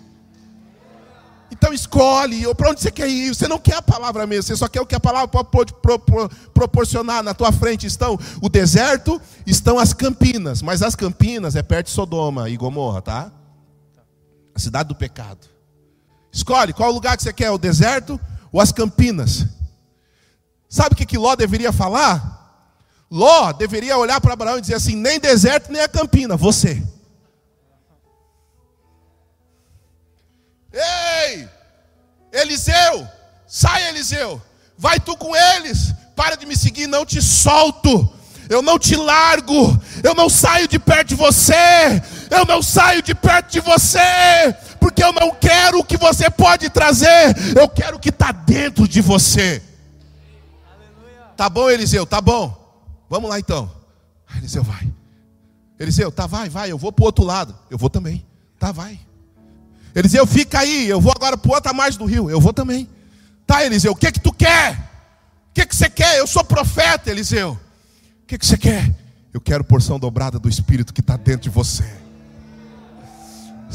Então 1.51 1.71
escolhe, 1.71 2.51
para 2.55 2.71
onde 2.71 2.81
você 2.81 2.89
quer 2.89 3.07
ir? 3.07 3.35
Você 3.35 3.47
não 3.47 3.59
quer 3.59 3.75
a 3.75 3.81
palavra 3.83 4.25
mesmo, 4.25 4.41
você 4.41 4.55
só 4.55 4.67
quer 4.67 4.81
o 4.81 4.85
que 4.87 4.95
a 4.95 4.99
palavra 4.99 5.27
pode 5.43 5.71
proporcionar. 6.51 7.21
Na 7.21 7.35
tua 7.35 7.51
frente 7.51 7.85
estão 7.85 8.17
o 8.41 8.49
deserto, 8.49 9.21
estão 9.45 9.77
as 9.77 9.93
campinas, 9.93 10.63
mas 10.63 10.81
as 10.81 10.95
campinas 10.95 11.55
é 11.55 11.61
perto 11.61 11.85
de 11.85 11.91
Sodoma 11.91 12.49
e 12.49 12.57
Gomorra, 12.57 13.03
tá? 13.03 13.31
A 14.55 14.59
cidade 14.59 14.89
do 14.89 14.95
pecado. 14.95 15.53
Escolhe 16.35 16.73
qual 16.73 16.91
lugar 16.91 17.15
que 17.15 17.23
você 17.23 17.31
quer, 17.31 17.49
o 17.49 17.57
deserto 17.57 18.19
ou 18.51 18.59
as 18.59 18.73
campinas. 18.73 19.45
Sabe 20.67 20.93
o 20.93 20.97
que, 20.97 21.05
que 21.05 21.17
Ló 21.17 21.33
deveria 21.33 21.71
falar? 21.71 22.67
Ló 23.09 23.53
deveria 23.53 23.97
olhar 23.97 24.19
para 24.19 24.33
Abraão 24.33 24.57
e 24.57 24.61
dizer 24.61 24.75
assim: 24.75 24.97
nem 24.97 25.17
deserto, 25.17 25.71
nem 25.71 25.81
a 25.81 25.87
campina, 25.87 26.35
você. 26.35 26.83
Ei, 30.73 31.47
Eliseu, 32.33 33.07
sai 33.47 33.87
Eliseu, 33.87 34.41
vai 34.77 34.99
tu 34.99 35.15
com 35.15 35.33
eles, 35.33 35.93
para 36.17 36.35
de 36.35 36.45
me 36.45 36.57
seguir, 36.57 36.85
não 36.85 37.05
te 37.05 37.21
solto, 37.21 38.13
eu 38.49 38.61
não 38.61 38.77
te 38.77 38.97
largo, 38.97 39.81
eu 40.03 40.13
não 40.13 40.29
saio 40.29 40.67
de 40.67 40.77
perto 40.77 41.07
de 41.07 41.15
você, 41.15 41.53
eu 42.29 42.43
não 42.45 42.61
saio 42.61 43.01
de 43.01 43.15
perto 43.15 43.53
de 43.53 43.61
você, 43.61 44.53
porque 44.85 45.03
eu 45.03 45.11
não 45.11 45.31
quero 45.31 45.79
o 45.79 45.83
que 45.83 45.97
você 45.97 46.29
pode 46.29 46.69
trazer, 46.69 47.35
eu 47.59 47.67
quero 47.67 47.97
o 47.97 47.99
que 47.99 48.09
está 48.09 48.31
dentro 48.31 48.87
de 48.87 49.01
você. 49.01 49.59
Tá 51.35 51.49
bom, 51.49 51.71
Eliseu? 51.71 52.05
Tá 52.05 52.21
bom. 52.21 52.55
Vamos 53.09 53.27
lá 53.27 53.39
então. 53.39 53.71
Eliseu 54.37 54.61
vai. 54.61 54.87
Eliseu, 55.79 56.11
tá, 56.11 56.27
vai, 56.27 56.49
vai. 56.49 56.71
Eu 56.71 56.77
vou 56.77 56.91
para 56.91 57.01
o 57.01 57.05
outro 57.07 57.25
lado. 57.25 57.57
Eu 57.67 57.79
vou 57.79 57.89
também. 57.89 58.23
Tá, 58.59 58.71
vai. 58.71 58.99
Eliseu, 59.95 60.27
fica 60.27 60.59
aí. 60.59 60.87
Eu 60.87 61.01
vou 61.01 61.11
agora 61.15 61.35
para 61.35 61.51
outra 61.51 61.73
margem 61.73 61.97
do 61.97 62.05
rio. 62.05 62.29
Eu 62.29 62.39
vou 62.39 62.53
também. 62.53 62.87
Tá, 63.47 63.65
Eliseu, 63.65 63.91
o 63.91 63.95
que 63.95 64.11
que 64.11 64.19
tu 64.19 64.31
quer? 64.31 64.73
O 65.49 65.53
que 65.55 65.65
que 65.65 65.75
você 65.75 65.89
quer? 65.89 66.19
Eu 66.19 66.27
sou 66.27 66.43
profeta, 66.43 67.09
Eliseu. 67.09 67.53
O 68.21 68.27
que 68.27 68.37
que 68.37 68.45
você 68.45 68.55
quer? 68.55 68.95
Eu 69.33 69.41
quero 69.41 69.63
porção 69.63 69.97
dobrada 69.97 70.37
do 70.37 70.47
Espírito 70.47 70.93
que 70.93 71.01
está 71.01 71.17
dentro 71.17 71.41
de 71.41 71.49
você. 71.49 72.04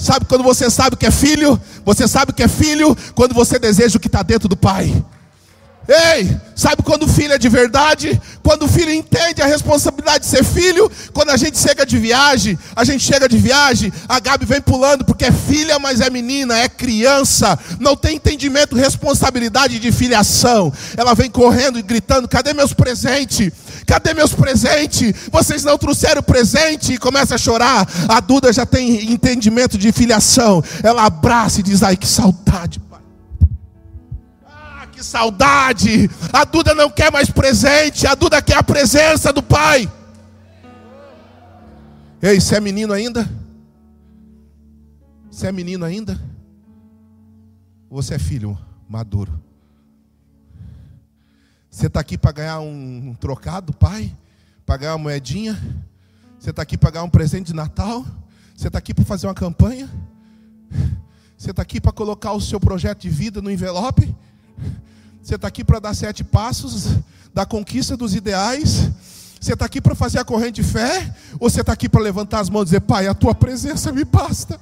Sabe 0.01 0.25
quando 0.25 0.43
você 0.43 0.71
sabe 0.71 0.97
que 0.97 1.05
é 1.05 1.11
filho? 1.11 1.61
Você 1.85 2.09
sabe 2.09 2.33
que 2.33 2.43
é 2.43 2.49
filho 2.49 2.97
quando 3.15 3.35
você 3.35 3.59
deseja 3.59 3.99
o 3.99 4.01
que 4.01 4.07
está 4.07 4.23
dentro 4.23 4.49
do 4.49 4.57
Pai. 4.57 5.05
Ei, 5.93 6.37
sabe 6.55 6.85
quando 6.85 7.03
o 7.03 7.09
filho 7.09 7.33
é 7.33 7.39
de 7.39 7.49
verdade? 7.49 8.21
Quando 8.45 8.63
o 8.65 8.69
filho 8.69 8.93
entende 8.93 9.43
a 9.43 9.47
responsabilidade 9.47 10.23
de 10.23 10.31
ser 10.31 10.45
filho. 10.45 10.89
Quando 11.13 11.31
a 11.31 11.37
gente 11.37 11.59
chega 11.59 11.85
de 11.85 11.99
viagem, 11.99 12.57
a 12.77 12.85
gente 12.85 13.03
chega 13.03 13.29
de 13.29 13.37
viagem, 13.37 13.93
a 14.09 14.21
Gabi 14.21 14.47
vem 14.47 14.61
pulando 14.61 15.05
porque 15.05 15.25
é 15.25 15.33
filha, 15.33 15.81
mas 15.81 16.01
é 16.01 16.09
menina, 16.09 16.57
é 16.57 16.69
criança, 16.69 17.59
não 17.81 17.97
tem 17.97 18.17
entendimento, 18.17 18.77
responsabilidade 18.77 19.81
de 19.81 19.91
filiação. 19.91 20.73
Ela 20.97 21.13
vem 21.13 21.29
correndo 21.29 21.77
e 21.77 21.83
gritando: 21.83 22.29
cadê 22.29 22.55
meus 22.55 22.73
presentes? 22.73 23.51
Cadê 23.85 24.15
meus 24.15 24.33
presentes? 24.33 25.13
Vocês 25.33 25.65
não 25.65 25.77
trouxeram 25.77 26.23
presente 26.23 26.93
e 26.93 26.99
começa 26.99 27.35
a 27.35 27.39
chorar. 27.39 27.89
A 28.09 28.21
Duda 28.21 28.53
já 28.53 28.65
tem 28.65 29.11
entendimento 29.11 29.77
de 29.77 29.91
filiação. 29.91 30.63
Ela 30.85 31.05
abraça 31.05 31.59
e 31.59 31.65
diz: 31.65 31.83
ai, 31.83 31.97
que 31.97 32.07
saudade, 32.07 32.79
que 35.01 35.05
saudade. 35.05 36.11
A 36.31 36.45
Duda 36.45 36.75
não 36.75 36.91
quer 36.91 37.11
mais 37.11 37.31
presente, 37.31 38.07
a 38.07 38.15
Duda 38.15 38.43
quer 38.43 38.59
a 38.59 38.63
presença 38.63 39.33
do 39.33 39.43
Pai. 39.43 39.91
Ei, 42.23 42.39
você 42.39 42.57
é 42.57 42.61
menino 42.61 42.93
ainda? 42.93 43.29
Você 45.31 45.47
é 45.47 45.53
menino 45.53 45.87
ainda? 45.87 46.21
Ou 47.89 48.03
você 48.03 48.15
é 48.15 48.19
filho 48.19 48.59
maduro? 48.87 49.43
Você 51.71 51.87
está 51.87 52.01
aqui 52.01 52.19
para 52.19 52.33
ganhar 52.33 52.61
um 52.61 53.17
trocado, 53.19 53.73
pai? 53.73 54.15
Para 54.67 54.77
ganhar 54.77 54.97
uma 54.97 55.05
moedinha? 55.05 55.59
Você 56.39 56.51
está 56.51 56.63
aqui 56.63 56.77
para 56.77 56.91
ganhar 56.91 57.05
um 57.05 57.11
presente 57.11 57.47
de 57.47 57.55
Natal? 57.55 58.05
Você 58.55 58.67
está 58.67 58.79
aqui 58.79 58.93
para 58.93 59.05
fazer 59.05 59.27
uma 59.29 59.35
campanha? 59.35 59.89
Você 61.39 61.53
está 61.53 61.63
aqui 61.63 61.81
para 61.81 61.93
colocar 61.93 62.33
o 62.33 62.41
seu 62.41 62.61
projeto 62.61 63.01
de 63.01 63.09
vida 63.09 63.41
no 63.41 63.51
envelope? 63.51 64.15
Você 65.23 65.35
está 65.35 65.49
aqui 65.49 65.63
para 65.63 65.79
dar 65.79 65.95
sete 65.95 66.25
passos 66.25 66.89
da 67.33 67.47
conquista 67.47 67.97
dos 67.97 68.15
ideais? 68.15 68.91
Você 69.41 69.55
está 69.55 69.65
aqui 69.65 69.81
para 69.81 69.95
fazer 69.95 70.19
a 70.19 70.25
corrente 70.25 70.61
de 70.61 70.65
fé? 70.65 71.15
Ou 71.39 71.49
você 71.49 71.63
está 71.63 71.73
aqui 71.73 71.89
para 71.89 72.01
levantar 72.01 72.41
as 72.41 72.51
mãos 72.51 72.63
e 72.63 72.65
dizer, 72.67 72.81
Pai, 72.81 73.07
a 73.07 73.15
tua 73.15 73.35
presença 73.35 73.91
me 73.91 74.05
basta? 74.05 74.61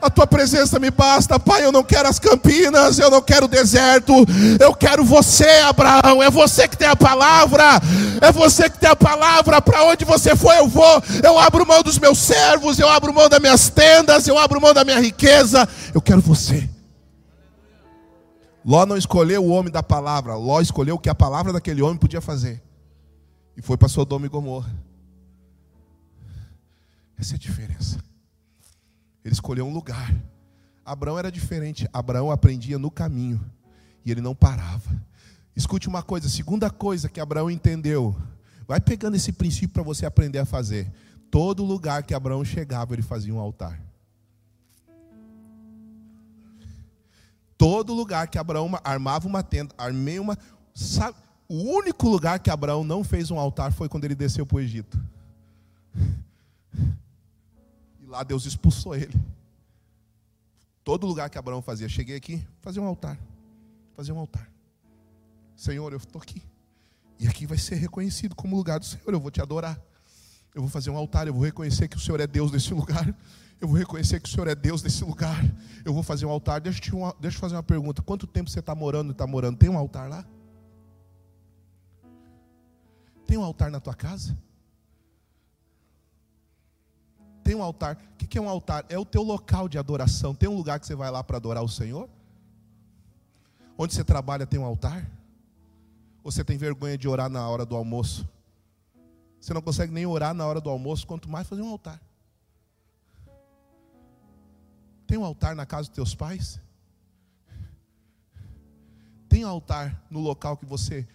A 0.00 0.08
tua 0.08 0.26
presença 0.26 0.78
me 0.78 0.90
basta, 0.90 1.38
Pai. 1.38 1.64
Eu 1.64 1.72
não 1.72 1.82
quero 1.82 2.08
as 2.08 2.18
campinas, 2.18 2.98
eu 2.98 3.10
não 3.10 3.20
quero 3.20 3.46
o 3.46 3.48
deserto, 3.48 4.12
eu 4.60 4.74
quero 4.74 5.04
você, 5.04 5.48
Abraão. 5.64 6.22
É 6.22 6.30
você 6.30 6.68
que 6.68 6.76
tem 6.76 6.88
a 6.88 6.96
palavra, 6.96 7.80
é 8.20 8.30
você 8.30 8.70
que 8.70 8.78
tem 8.78 8.90
a 8.90 8.96
palavra. 8.96 9.60
Para 9.60 9.84
onde 9.84 10.04
você 10.04 10.36
for, 10.36 10.54
eu 10.54 10.68
vou. 10.68 11.02
Eu 11.22 11.38
abro 11.38 11.66
mão 11.66 11.82
dos 11.82 11.98
meus 11.98 12.18
servos, 12.18 12.78
eu 12.78 12.88
abro 12.88 13.12
mão 13.12 13.28
das 13.28 13.40
minhas 13.40 13.68
tendas, 13.68 14.26
eu 14.26 14.38
abro 14.38 14.60
mão 14.60 14.72
da 14.72 14.84
minha 14.84 15.00
riqueza. 15.00 15.68
Eu 15.92 16.00
quero 16.00 16.20
você. 16.20 16.68
Ló 18.64 18.86
não 18.86 18.96
escolheu 18.96 19.44
o 19.44 19.48
homem 19.48 19.72
da 19.72 19.82
palavra, 19.82 20.36
Ló 20.36 20.60
escolheu 20.60 20.94
o 20.94 20.98
que 20.98 21.08
a 21.08 21.14
palavra 21.14 21.52
daquele 21.52 21.82
homem 21.82 21.96
podia 21.96 22.20
fazer. 22.20 22.62
E 23.56 23.62
foi 23.62 23.76
para 23.76 23.88
Sodoma 23.88 24.26
e 24.26 24.28
Gomorra. 24.28 24.72
Essa 27.18 27.34
é 27.34 27.36
a 27.36 27.38
diferença. 27.38 28.02
Ele 29.24 29.32
escolheu 29.32 29.66
um 29.66 29.72
lugar. 29.72 30.14
Abraão 30.84 31.18
era 31.18 31.30
diferente. 31.30 31.88
Abraão 31.92 32.30
aprendia 32.30 32.78
no 32.78 32.90
caminho. 32.90 33.40
E 34.04 34.10
ele 34.10 34.20
não 34.20 34.34
parava. 34.34 34.90
Escute 35.54 35.86
uma 35.86 36.02
coisa, 36.02 36.28
segunda 36.28 36.70
coisa 36.70 37.08
que 37.08 37.20
Abraão 37.20 37.50
entendeu. 37.50 38.16
Vai 38.66 38.80
pegando 38.80 39.16
esse 39.16 39.32
princípio 39.32 39.68
para 39.70 39.82
você 39.82 40.06
aprender 40.06 40.38
a 40.38 40.46
fazer. 40.46 40.90
Todo 41.30 41.64
lugar 41.64 42.02
que 42.02 42.14
Abraão 42.14 42.44
chegava, 42.44 42.94
ele 42.94 43.02
fazia 43.02 43.34
um 43.34 43.38
altar. 43.38 43.80
Todo 47.62 47.94
lugar 47.94 48.26
que 48.26 48.38
Abraão 48.38 48.68
armava 48.82 49.28
uma 49.28 49.40
tenda, 49.40 49.72
armei 49.78 50.18
uma. 50.18 50.36
Sabe, 50.74 51.16
o 51.48 51.54
único 51.54 52.08
lugar 52.08 52.40
que 52.40 52.50
Abraão 52.50 52.82
não 52.82 53.04
fez 53.04 53.30
um 53.30 53.38
altar 53.38 53.72
foi 53.72 53.88
quando 53.88 54.04
ele 54.04 54.16
desceu 54.16 54.44
para 54.44 54.56
o 54.56 54.60
Egito. 54.60 55.00
E 58.00 58.04
lá 58.04 58.24
Deus 58.24 58.46
expulsou 58.46 58.96
ele. 58.96 59.14
Todo 60.82 61.06
lugar 61.06 61.30
que 61.30 61.38
Abraão 61.38 61.62
fazia, 61.62 61.88
cheguei 61.88 62.16
aqui, 62.16 62.44
fazer 62.60 62.80
um 62.80 62.84
altar. 62.84 63.16
Fazer 63.94 64.10
um 64.10 64.18
altar. 64.18 64.50
Senhor, 65.54 65.92
eu 65.92 65.98
estou 65.98 66.20
aqui. 66.20 66.42
E 67.16 67.28
aqui 67.28 67.46
vai 67.46 67.58
ser 67.58 67.76
reconhecido 67.76 68.34
como 68.34 68.56
lugar 68.56 68.80
do 68.80 68.86
Senhor. 68.86 69.12
Eu 69.14 69.20
vou 69.20 69.30
te 69.30 69.40
adorar. 69.40 69.80
Eu 70.52 70.62
vou 70.62 70.68
fazer 70.68 70.90
um 70.90 70.96
altar, 70.96 71.28
eu 71.28 71.32
vou 71.32 71.44
reconhecer 71.44 71.86
que 71.86 71.96
o 71.96 72.00
Senhor 72.00 72.18
é 72.18 72.26
Deus 72.26 72.50
nesse 72.50 72.74
lugar. 72.74 73.14
Eu 73.62 73.68
vou 73.68 73.78
reconhecer 73.78 74.18
que 74.18 74.28
o 74.28 74.32
Senhor 74.32 74.48
é 74.48 74.56
Deus 74.56 74.82
nesse 74.82 75.04
lugar. 75.04 75.40
Eu 75.84 75.94
vou 75.94 76.02
fazer 76.02 76.26
um 76.26 76.30
altar. 76.30 76.60
Deixa 76.60 76.80
eu, 76.80 76.82
te 76.82 76.94
uma, 76.96 77.14
deixa 77.20 77.36
eu 77.36 77.40
fazer 77.40 77.54
uma 77.54 77.62
pergunta. 77.62 78.02
Quanto 78.02 78.26
tempo 78.26 78.50
você 78.50 78.58
está 78.58 78.74
morando 78.74 79.10
e 79.10 79.12
está 79.12 79.24
morando? 79.24 79.56
Tem 79.56 79.70
um 79.70 79.78
altar 79.78 80.10
lá? 80.10 80.26
Tem 83.24 83.38
um 83.38 83.44
altar 83.44 83.70
na 83.70 83.78
tua 83.78 83.94
casa? 83.94 84.36
Tem 87.44 87.54
um 87.54 87.62
altar. 87.62 87.96
O 88.14 88.16
que 88.16 88.36
é 88.36 88.40
um 88.40 88.48
altar? 88.48 88.84
É 88.88 88.98
o 88.98 89.04
teu 89.04 89.22
local 89.22 89.68
de 89.68 89.78
adoração. 89.78 90.34
Tem 90.34 90.48
um 90.48 90.56
lugar 90.56 90.80
que 90.80 90.86
você 90.88 90.96
vai 90.96 91.08
lá 91.08 91.22
para 91.22 91.36
adorar 91.36 91.62
o 91.62 91.68
Senhor? 91.68 92.10
Onde 93.78 93.94
você 93.94 94.02
trabalha 94.02 94.44
tem 94.44 94.58
um 94.58 94.64
altar? 94.64 95.08
Ou 96.24 96.32
você 96.32 96.42
tem 96.42 96.58
vergonha 96.58 96.98
de 96.98 97.06
orar 97.06 97.30
na 97.30 97.48
hora 97.48 97.64
do 97.64 97.76
almoço? 97.76 98.28
Você 99.40 99.54
não 99.54 99.62
consegue 99.62 99.92
nem 99.92 100.04
orar 100.04 100.34
na 100.34 100.44
hora 100.44 100.60
do 100.60 100.68
almoço, 100.68 101.06
quanto 101.06 101.30
mais 101.30 101.46
fazer 101.46 101.62
um 101.62 101.68
altar. 101.68 102.00
Tem 105.12 105.18
um 105.18 105.26
altar 105.26 105.54
na 105.54 105.66
casa 105.66 105.90
dos 105.90 105.94
teus 105.94 106.14
pais? 106.14 106.58
Tem 109.28 109.44
um 109.44 109.48
altar 109.48 110.02
no 110.08 110.20
local 110.20 110.56
que 110.56 110.64
você 110.64 111.06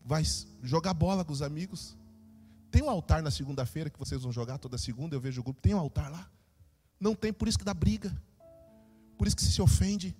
vai 0.00 0.22
jogar 0.62 0.94
bola 0.94 1.24
com 1.24 1.32
os 1.32 1.42
amigos? 1.42 1.96
Tem 2.70 2.80
um 2.80 2.88
altar 2.88 3.20
na 3.20 3.32
segunda-feira 3.32 3.90
que 3.90 3.98
vocês 3.98 4.22
vão 4.22 4.30
jogar 4.30 4.58
toda 4.58 4.78
segunda, 4.78 5.16
eu 5.16 5.20
vejo 5.20 5.40
o 5.40 5.42
grupo. 5.42 5.60
Tem 5.60 5.74
um 5.74 5.80
altar 5.80 6.08
lá? 6.08 6.30
Não 7.00 7.16
tem, 7.16 7.32
por 7.32 7.48
isso 7.48 7.58
que 7.58 7.64
dá 7.64 7.74
briga. 7.74 8.16
Por 9.16 9.26
isso 9.26 9.34
que 9.34 9.42
se 9.42 9.60
ofende. 9.60 10.16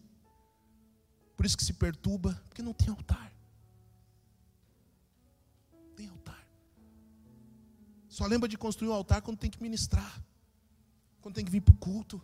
Por 1.37 1.47
isso 1.47 1.57
que 1.57 1.63
se 1.63 1.75
perturba, 1.75 2.43
porque 2.49 2.61
não 2.61 2.73
tem 2.73 2.89
altar. 2.89 3.33
Tem 5.95 6.09
altar. 6.09 6.45
Só 8.09 8.27
lembra 8.27 8.49
de 8.49 8.59
construir 8.59 8.89
um 8.89 8.95
altar 8.95 9.23
quando 9.23 9.39
tem 9.39 9.49
que 9.49 9.63
ministrar. 9.63 10.21
Quando 11.21 11.37
tem 11.37 11.45
que 11.45 11.53
vir 11.53 11.61
para 11.61 11.73
o 11.73 11.79
culto. 11.79 12.21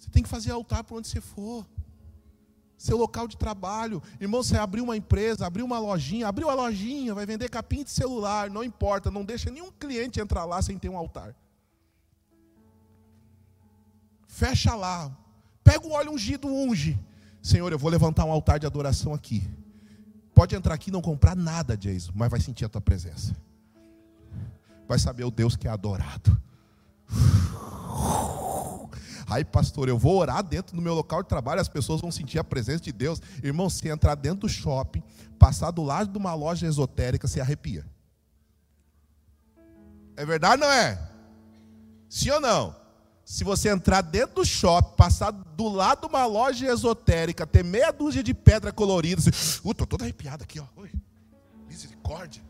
Você 0.00 0.08
tem 0.10 0.22
que 0.22 0.28
fazer 0.28 0.50
altar 0.50 0.82
por 0.82 0.96
onde 0.96 1.08
você 1.08 1.20
for. 1.20 1.66
Seu 2.78 2.96
local 2.96 3.28
de 3.28 3.36
trabalho. 3.36 4.02
Irmão, 4.18 4.42
você 4.42 4.56
abriu 4.56 4.82
uma 4.82 4.96
empresa, 4.96 5.46
abriu 5.46 5.66
uma 5.66 5.78
lojinha, 5.78 6.26
abriu 6.26 6.48
a 6.48 6.54
lojinha, 6.54 7.14
vai 7.14 7.26
vender 7.26 7.50
capinha 7.50 7.84
de 7.84 7.90
celular, 7.90 8.48
não 8.48 8.64
importa, 8.64 9.10
não 9.10 9.22
deixa 9.22 9.50
nenhum 9.50 9.70
cliente 9.70 10.18
entrar 10.18 10.46
lá 10.46 10.62
sem 10.62 10.78
ter 10.78 10.88
um 10.88 10.96
altar. 10.96 11.36
Fecha 14.26 14.74
lá. 14.74 15.14
Pega 15.62 15.86
o 15.86 15.92
óleo 15.92 16.12
ungido, 16.12 16.48
unge. 16.48 16.98
Senhor, 17.42 17.70
eu 17.70 17.78
vou 17.78 17.90
levantar 17.90 18.24
um 18.24 18.32
altar 18.32 18.58
de 18.58 18.66
adoração 18.66 19.12
aqui. 19.12 19.46
Pode 20.34 20.56
entrar 20.56 20.72
aqui 20.72 20.88
e 20.88 20.92
não 20.92 21.02
comprar 21.02 21.36
nada, 21.36 21.76
Jason, 21.76 22.12
mas 22.14 22.30
vai 22.30 22.40
sentir 22.40 22.64
a 22.64 22.68
tua 22.70 22.80
presença. 22.80 23.36
Vai 24.88 24.98
saber 24.98 25.24
o 25.24 25.30
Deus 25.30 25.56
que 25.56 25.68
é 25.68 25.70
adorado. 25.70 26.40
Ai, 29.30 29.44
pastor, 29.44 29.88
eu 29.88 29.96
vou 29.96 30.18
orar 30.18 30.42
dentro 30.42 30.74
do 30.74 30.82
meu 30.82 30.92
local 30.92 31.22
de 31.22 31.28
trabalho, 31.28 31.60
as 31.60 31.68
pessoas 31.68 32.00
vão 32.00 32.10
sentir 32.10 32.40
a 32.40 32.42
presença 32.42 32.82
de 32.82 32.90
Deus. 32.90 33.22
Irmão, 33.44 33.70
se 33.70 33.88
entrar 33.88 34.16
dentro 34.16 34.40
do 34.40 34.48
shopping, 34.48 35.04
passar 35.38 35.70
do 35.70 35.84
lado 35.84 36.10
de 36.10 36.18
uma 36.18 36.34
loja 36.34 36.66
esotérica, 36.66 37.28
se 37.28 37.40
arrepia. 37.40 37.86
É 40.16 40.26
verdade 40.26 40.60
não 40.60 40.70
é? 40.70 41.00
Sim 42.08 42.30
ou 42.30 42.40
não? 42.40 42.74
Se 43.24 43.44
você 43.44 43.68
entrar 43.68 44.00
dentro 44.00 44.34
do 44.34 44.44
shopping, 44.44 44.96
passar 44.96 45.30
do 45.30 45.68
lado 45.68 46.00
de 46.00 46.06
uma 46.08 46.26
loja 46.26 46.66
esotérica, 46.66 47.46
ter 47.46 47.62
meia 47.62 47.92
dúzia 47.92 48.24
de 48.24 48.34
pedra 48.34 48.72
colorida, 48.72 49.20
assim, 49.20 49.60
uh, 49.62 49.72
tô 49.72 49.86
todo 49.86 50.02
arrepiado 50.02 50.42
aqui, 50.42 50.58
ó. 50.58 50.64
Oi, 50.74 50.90
misericórdia. 51.68 52.42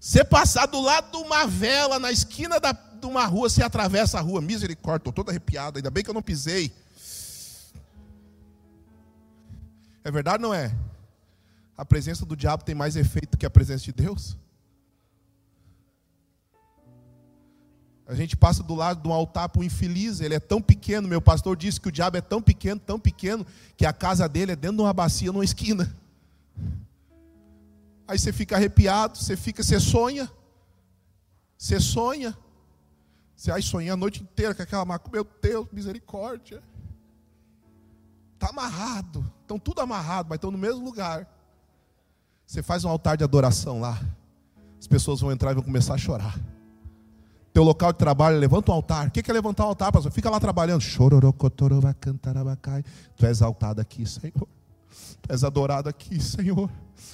Você 0.00 0.24
passar 0.24 0.66
do 0.66 0.80
lado 0.80 1.12
de 1.12 1.24
uma 1.24 1.46
vela 1.46 2.00
na 2.00 2.10
esquina 2.10 2.58
da, 2.58 2.72
de 3.00 3.06
uma 3.06 3.24
rua, 3.26 3.48
você 3.48 3.62
atravessa 3.62 4.18
a 4.18 4.20
rua, 4.20 4.40
misericórdia, 4.40 5.00
estou 5.00 5.12
todo 5.12 5.30
arrepiado, 5.30 5.78
ainda 5.78 5.90
bem 5.90 6.04
que 6.04 6.10
eu 6.10 6.14
não 6.14 6.22
pisei. 6.22 6.72
É 10.04 10.10
verdade 10.10 10.42
ou 10.42 10.50
não 10.50 10.54
é? 10.54 10.74
A 11.76 11.84
presença 11.84 12.26
do 12.26 12.36
diabo 12.36 12.64
tem 12.64 12.74
mais 12.74 12.96
efeito 12.96 13.38
que 13.38 13.46
a 13.46 13.50
presença 13.50 13.84
de 13.84 13.92
Deus? 13.92 14.36
A 18.06 18.14
gente 18.14 18.34
passa 18.34 18.62
do 18.62 18.74
lado 18.74 19.02
de 19.02 19.08
um 19.08 19.12
altar 19.12 19.50
para 19.50 19.60
um 19.60 19.64
infeliz, 19.64 20.20
ele 20.20 20.34
é 20.34 20.40
tão 20.40 20.62
pequeno, 20.62 21.06
meu 21.06 21.20
pastor 21.20 21.54
disse 21.54 21.78
que 21.78 21.88
o 21.88 21.92
diabo 21.92 22.16
é 22.16 22.22
tão 22.22 22.40
pequeno, 22.40 22.80
tão 22.80 22.98
pequeno, 22.98 23.46
que 23.76 23.84
a 23.84 23.92
casa 23.92 24.26
dele 24.26 24.52
é 24.52 24.56
dentro 24.56 24.78
de 24.78 24.82
uma 24.82 24.94
bacia, 24.94 25.30
numa 25.30 25.44
esquina. 25.44 25.94
Aí 28.08 28.18
você 28.18 28.32
fica 28.32 28.56
arrepiado, 28.56 29.18
você 29.18 29.36
fica, 29.36 29.62
você 29.62 29.78
sonha, 29.78 30.30
você 31.58 31.78
sonha, 31.78 32.34
você 33.38 33.52
aí 33.52 33.62
sonha 33.62 33.92
a 33.92 33.96
noite 33.96 34.22
inteira 34.22 34.52
com 34.52 34.62
aquela 34.62 34.84
macumba, 34.84 35.18
meu 35.18 35.26
Deus, 35.40 35.68
misericórdia. 35.72 36.60
Está 38.34 38.48
amarrado, 38.48 39.24
estão 39.42 39.58
tudo 39.58 39.80
amarrado, 39.80 40.28
mas 40.28 40.36
estão 40.36 40.50
no 40.50 40.58
mesmo 40.58 40.84
lugar. 40.84 41.26
Você 42.44 42.62
faz 42.62 42.84
um 42.84 42.88
altar 42.88 43.16
de 43.16 43.22
adoração 43.22 43.80
lá, 43.80 44.00
as 44.78 44.86
pessoas 44.86 45.20
vão 45.20 45.30
entrar 45.30 45.52
e 45.52 45.54
vão 45.54 45.62
começar 45.62 45.94
a 45.94 45.98
chorar 45.98 46.38
teu 47.58 47.64
local 47.64 47.92
de 47.92 47.98
trabalho, 47.98 48.38
levanta 48.38 48.70
um 48.70 48.74
altar. 48.76 49.08
O 49.08 49.10
que 49.10 49.28
é 49.28 49.34
levantar 49.34 49.64
um 49.64 49.70
altar, 49.70 49.90
pastor? 49.90 50.12
Fica 50.12 50.30
lá 50.30 50.38
trabalhando. 50.38 50.80
Tu 53.16 53.26
és 53.26 53.38
exaltado 53.38 53.80
aqui, 53.80 54.06
Senhor. 54.06 54.46
Tu 55.22 55.32
és 55.32 55.42
adorado 55.42 55.88
aqui, 55.88 56.22
Senhor. 56.22 56.70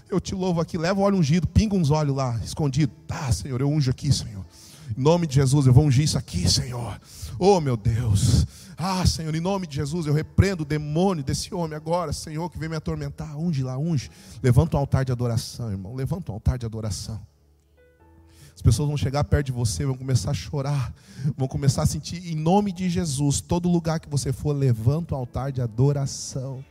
Eu 0.07 0.21
te 0.21 0.35
louvo 0.35 0.61
aqui. 0.61 0.77
Leva 0.77 1.01
o 1.01 1.03
óleo 1.03 1.17
ungido, 1.17 1.47
pinga 1.47 1.75
uns 1.75 1.91
olhos 1.91 2.15
lá, 2.15 2.39
escondido. 2.45 2.93
Tá, 3.07 3.33
Senhor, 3.33 3.59
eu 3.59 3.69
unjo 3.71 3.91
aqui, 3.91 4.13
Senhor. 4.13 4.45
Em 4.97 5.03
nome 5.03 5.27
de 5.27 5.35
Jesus, 5.35 5.67
eu 5.67 5.73
vou 5.73 5.85
ungir 5.85 6.05
isso 6.05 6.19
aqui, 6.19 6.49
Senhor. 6.49 7.01
Oh, 7.39 7.61
meu 7.61 7.77
Deus. 7.77 8.47
Ah, 8.77 9.07
Senhor, 9.07 9.35
em 9.35 9.41
nome 9.41 9.67
de 9.67 9.77
Jesus, 9.77 10.07
eu 10.07 10.13
repreendo 10.13 10.63
o 10.63 10.67
demônio 10.67 11.23
desse 11.23 11.55
homem 11.55 11.77
agora, 11.77 12.13
Senhor, 12.13 12.51
que 12.51 12.59
vem 12.59 12.69
me 12.69 12.77
atormentar. 12.77 13.37
Unge 13.37 13.63
lá, 13.63 13.79
unge. 13.79 14.11
Levanta 14.43 14.77
um 14.77 14.81
altar 14.81 15.05
de 15.05 15.13
adoração, 15.13 15.71
irmão. 15.71 15.95
Levanta 15.95 16.33
um 16.33 16.35
altar 16.35 16.59
de 16.59 16.67
adoração. 16.67 17.21
As 18.55 18.63
pessoas 18.63 18.89
vão 18.89 18.97
chegar 18.97 19.25
perto 19.25 19.47
de 19.47 19.53
você, 19.53 19.85
vão 19.85 19.97
começar 19.97 20.31
a 20.31 20.35
chorar, 20.35 20.93
vão 21.37 21.49
começar 21.49 21.83
a 21.83 21.87
sentir, 21.87 22.33
em 22.33 22.37
nome 22.37 22.73
de 22.73 22.89
Jesus, 22.89 23.41
todo 23.41 23.69
lugar 23.69 23.99
que 23.99 24.09
você 24.09 24.33
for, 24.33 24.53
levanta 24.53 25.15
um 25.15 25.19
altar 25.19 25.51
de 25.51 25.61
adoração. 25.61 26.65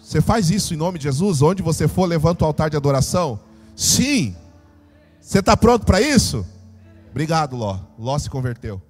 Você 0.00 0.20
faz 0.20 0.50
isso 0.50 0.74
em 0.74 0.76
nome 0.76 0.98
de 0.98 1.04
Jesus? 1.04 1.42
Onde 1.42 1.62
você 1.62 1.88
for, 1.88 2.06
levanta 2.06 2.44
um 2.44 2.46
altar 2.46 2.70
de 2.70 2.76
adoração? 2.76 3.40
Sim. 3.74 4.36
Você 5.24 5.38
está 5.38 5.56
pronto 5.56 5.86
para 5.86 6.02
isso? 6.02 6.46
Obrigado, 7.10 7.56
Ló. 7.56 7.80
Ló 7.98 8.18
se 8.18 8.28
converteu. 8.28 8.80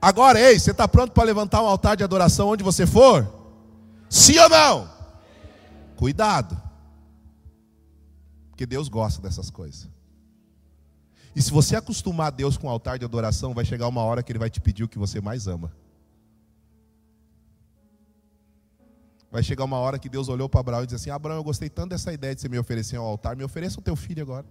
Agora, 0.00 0.38
ei, 0.38 0.58
você 0.58 0.72
está 0.72 0.86
pronto 0.86 1.12
para 1.12 1.24
levantar 1.24 1.62
um 1.62 1.66
altar 1.66 1.96
de 1.96 2.04
adoração 2.04 2.50
onde 2.50 2.62
você 2.62 2.86
for? 2.86 3.26
Sim 4.10 4.38
ou 4.38 4.48
não? 4.50 4.90
Cuidado. 5.96 6.60
Porque 8.50 8.66
Deus 8.66 8.88
gosta 8.88 9.22
dessas 9.22 9.48
coisas. 9.48 9.88
E 11.34 11.40
se 11.40 11.50
você 11.50 11.76
acostumar 11.76 12.30
Deus 12.30 12.58
com 12.58 12.66
o 12.66 12.70
altar 12.70 12.98
de 12.98 13.04
adoração, 13.04 13.54
vai 13.54 13.64
chegar 13.64 13.88
uma 13.88 14.02
hora 14.02 14.22
que 14.22 14.30
Ele 14.30 14.38
vai 14.38 14.50
te 14.50 14.60
pedir 14.60 14.84
o 14.84 14.88
que 14.88 14.98
você 14.98 15.18
mais 15.18 15.46
ama. 15.46 15.72
Vai 19.32 19.42
chegar 19.42 19.64
uma 19.64 19.78
hora 19.78 19.98
que 19.98 20.10
Deus 20.10 20.28
olhou 20.28 20.48
para 20.48 20.60
Abraão 20.60 20.82
e 20.82 20.86
disse 20.86 20.96
assim: 20.96 21.10
Abraão, 21.10 21.38
eu 21.38 21.44
gostei 21.44 21.70
tanto 21.70 21.90
dessa 21.90 22.12
ideia 22.12 22.34
de 22.34 22.42
você 22.42 22.50
me 22.50 22.58
oferecer 22.58 22.96
ao 22.96 23.06
altar, 23.06 23.34
me 23.34 23.44
ofereça 23.44 23.78
o 23.80 23.82
teu 23.82 23.96
filho 23.96 24.22
agora. 24.22 24.44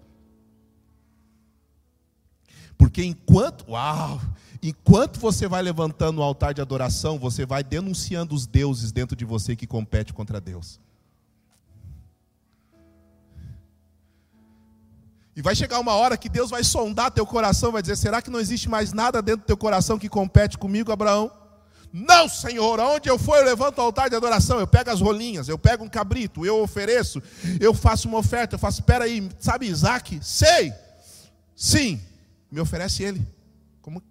Porque 2.79 3.03
enquanto, 3.03 3.69
uau, 3.69 4.21
enquanto 4.63 5.19
você 5.19 5.49
vai 5.49 5.61
levantando 5.61 6.21
o 6.21 6.23
altar 6.23 6.53
de 6.53 6.61
adoração, 6.61 7.19
você 7.19 7.45
vai 7.45 7.61
denunciando 7.61 8.33
os 8.33 8.47
deuses 8.47 8.93
dentro 8.93 9.17
de 9.17 9.25
você 9.25 9.53
que 9.53 9.67
compete 9.67 10.13
contra 10.13 10.39
Deus. 10.39 10.79
E 15.35 15.41
vai 15.41 15.53
chegar 15.55 15.79
uma 15.79 15.93
hora 15.93 16.17
que 16.17 16.29
Deus 16.29 16.49
vai 16.49 16.63
sondar 16.63 17.11
teu 17.11 17.25
coração, 17.25 17.73
vai 17.73 17.81
dizer: 17.81 17.97
será 17.97 18.21
que 18.21 18.29
não 18.29 18.39
existe 18.39 18.69
mais 18.69 18.93
nada 18.93 19.21
dentro 19.21 19.41
do 19.41 19.45
teu 19.45 19.57
coração 19.57 19.99
que 19.99 20.07
compete 20.07 20.57
comigo, 20.57 20.89
Abraão? 20.89 21.29
Não, 21.91 22.29
Senhor, 22.29 22.79
aonde 22.79 23.09
eu 23.09 23.19
for, 23.19 23.39
eu 23.39 23.45
levanto 23.45 23.79
o 23.79 23.81
altar 23.81 24.09
de 24.09 24.15
adoração, 24.15 24.59
eu 24.59 24.67
pego 24.67 24.89
as 24.89 25.01
rolinhas, 25.01 25.49
eu 25.49 25.57
pego 25.57 25.83
um 25.83 25.89
cabrito, 25.89 26.45
eu 26.45 26.61
ofereço, 26.61 27.21
eu 27.59 27.73
faço 27.73 28.07
uma 28.07 28.19
oferta, 28.19 28.55
eu 28.55 28.59
faço, 28.59 28.79
espera 28.79 29.03
aí, 29.03 29.29
sabe 29.37 29.65
Isaac? 29.67 30.19
Sei, 30.21 30.73
sim, 31.55 31.99
me 32.51 32.59
oferece 32.59 33.03
ele. 33.03 33.25
Como, 33.81 34.01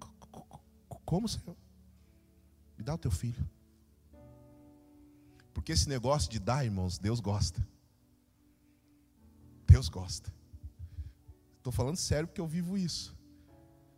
como, 1.05 1.29
Senhor? 1.29 1.57
Me 2.77 2.85
dá 2.85 2.95
o 2.95 2.99
teu 2.99 3.11
filho. 3.11 3.45
Porque 5.53 5.73
esse 5.73 5.89
negócio 5.89 6.31
de 6.31 6.39
dar, 6.39 6.65
irmãos, 6.65 6.99
Deus 6.99 7.21
gosta. 7.21 7.67
Deus 9.67 9.89
gosta. 9.89 10.33
Estou 11.57 11.73
falando 11.73 11.97
sério 11.97 12.29
porque 12.29 12.41
eu 12.41 12.47
vivo 12.47 12.79
isso. 12.79 13.17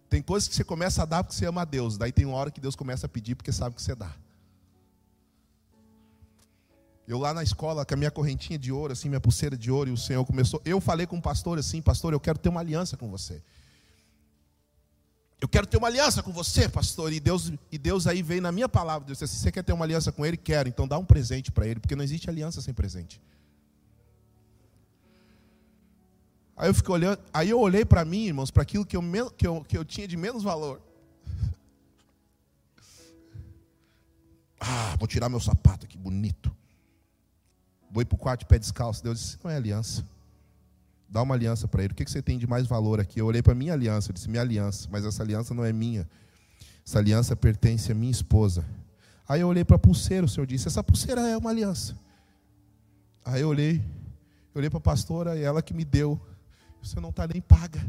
Tem 0.09 0.21
coisas 0.21 0.49
que 0.49 0.55
você 0.55 0.65
começa 0.65 1.03
a 1.03 1.05
dar 1.05 1.23
porque 1.23 1.37
você 1.37 1.47
ama 1.47 1.63
a 1.63 1.65
Deus. 1.65 1.97
Daí 1.97 2.11
tem 2.11 2.25
uma 2.25 2.37
hora 2.37 2.51
que 2.51 2.61
Deus 2.61 2.75
começa 2.75 3.07
a 3.07 3.09
pedir 3.09 3.37
porque 3.37 3.53
sabe 3.53 3.77
que 3.77 3.83
você 3.83 3.95
dá. 3.95 4.13
Eu 7.07 7.19
lá 7.19 7.35
na 7.35 7.43
escola, 7.43 7.85
com 7.85 7.95
a 7.95 7.97
minha 7.97 8.11
correntinha 8.11 8.59
de 8.59 8.73
ouro, 8.73 8.93
assim, 8.93 9.09
minha 9.09 9.21
pulseira 9.21 9.57
de 9.57 9.71
ouro, 9.71 9.91
e 9.91 9.93
o 9.93 9.97
Senhor 9.97 10.25
começou. 10.25 10.63
Eu 10.65 10.81
falei 10.81 11.07
com 11.07 11.19
o 11.19 11.23
pastor 11.23 11.59
assim, 11.59 11.83
pastor, 11.83 12.13
eu 12.13 12.21
quero 12.21 12.39
ter 12.39 12.49
uma 12.49 12.61
aliança 12.61 12.97
com 12.97 13.11
você. 13.11 13.43
Eu 15.41 15.49
quero 15.49 15.67
ter 15.67 15.79
uma 15.79 15.87
aliança 15.87 16.23
com 16.23 16.33
você, 16.33 16.69
pastor. 16.69 17.13
E 17.13 17.19
Deus, 17.19 17.51
e 17.73 17.79
Deus 17.79 18.07
aí 18.07 18.23
veio 18.23 18.43
na 18.43 18.53
minha 18.53 18.69
palavra. 18.69 19.07
Deus 19.07 19.19
disse 19.19 19.37
você 19.37 19.51
quer 19.51 19.65
ter 19.65 19.73
uma 19.73 19.85
aliança 19.85 20.13
com 20.13 20.25
ele? 20.27 20.37
Quero. 20.37 20.69
Então 20.69 20.87
dá 20.87 20.99
um 20.99 21.05
presente 21.05 21.51
para 21.51 21.67
ele, 21.67 21.81
porque 21.81 21.97
não 21.97 22.05
existe 22.05 22.29
aliança 22.29 22.61
sem 22.61 22.75
presente. 22.75 23.21
Aí 26.57 26.69
eu 26.69 26.75
fiquei 26.75 26.93
olhando, 26.93 27.19
aí 27.33 27.49
eu 27.49 27.59
olhei 27.59 27.87
para 27.87 28.05
mim, 28.05 28.27
irmãos, 28.27 28.51
para 28.51 28.63
aquilo 28.63 28.85
que 28.85 28.95
eu, 28.95 29.03
que, 29.31 29.47
eu, 29.47 29.65
que 29.65 29.79
eu 29.79 29.83
tinha 29.85 30.07
de 30.07 30.17
menos 30.17 30.43
valor. 30.43 30.81
Ah, 34.63 34.95
vou 34.99 35.09
tirar 35.09 35.31
meu 35.31 35.41
sapato 35.41 35.87
aqui, 35.87 35.97
bonito. 35.97 36.55
Vou 37.91 38.03
ir 38.03 38.05
para 38.05 38.15
o 38.15 38.19
quarto 38.19 38.41
de 38.41 38.47
pé 38.47 38.59
descalço. 38.59 39.03
Deus 39.03 39.19
disse: 39.19 39.39
não 39.43 39.51
é 39.51 39.57
aliança. 39.57 40.05
Dá 41.11 41.23
uma 41.23 41.35
aliança 41.35 41.67
para 41.67 41.83
ele. 41.83 41.93
O 41.93 41.97
que 41.97 42.09
você 42.09 42.23
tem 42.23 42.39
de 42.39 42.47
mais 42.47 42.67
valor 42.67 43.01
aqui? 43.01 43.21
Eu 43.21 43.27
olhei 43.27 43.43
para 43.43 43.55
minha 43.55 43.73
aliança, 43.73 44.11
eu 44.11 44.15
disse: 44.15 44.31
minha 44.31 44.43
aliança, 44.43 44.89
mas 44.91 45.05
essa 45.05 45.23
aliança 45.23 45.53
não 45.53 45.65
é 45.65 45.73
minha. 45.73 46.09
Essa 46.87 46.99
aliança 46.99 47.35
pertence 47.35 47.91
à 47.91 47.95
minha 47.95 48.13
esposa. 48.13 48.65
Aí 49.29 49.41
eu 49.41 49.49
olhei 49.49 49.65
para 49.65 49.77
a 49.77 49.79
pulseira, 49.79 50.25
o 50.25 50.29
Senhor 50.29 50.47
disse: 50.47 50.69
essa 50.69 50.83
pulseira 50.83 51.21
é 51.23 51.37
uma 51.37 51.51
aliança. 51.51 51.99
Aí 53.25 53.43
eu 53.43 53.49
olhei, 53.49 53.77
eu 54.55 54.59
olhei 54.59 54.71
para 54.71 54.79
a 54.79 54.83
pastora 54.83 55.37
e 55.37 55.43
ela 55.43 55.61
que 55.61 55.75
me 55.75 55.85
deu 55.85 56.21
você 56.83 56.99
não 56.99 57.11
está 57.11 57.27
nem 57.27 57.41
paga. 57.41 57.81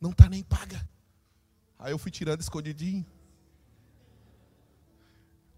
Não 0.00 0.10
está 0.10 0.28
nem 0.28 0.42
paga. 0.42 0.88
Aí 1.78 1.92
eu 1.92 1.98
fui 1.98 2.10
tirando 2.10 2.40
escondidinho. 2.40 3.04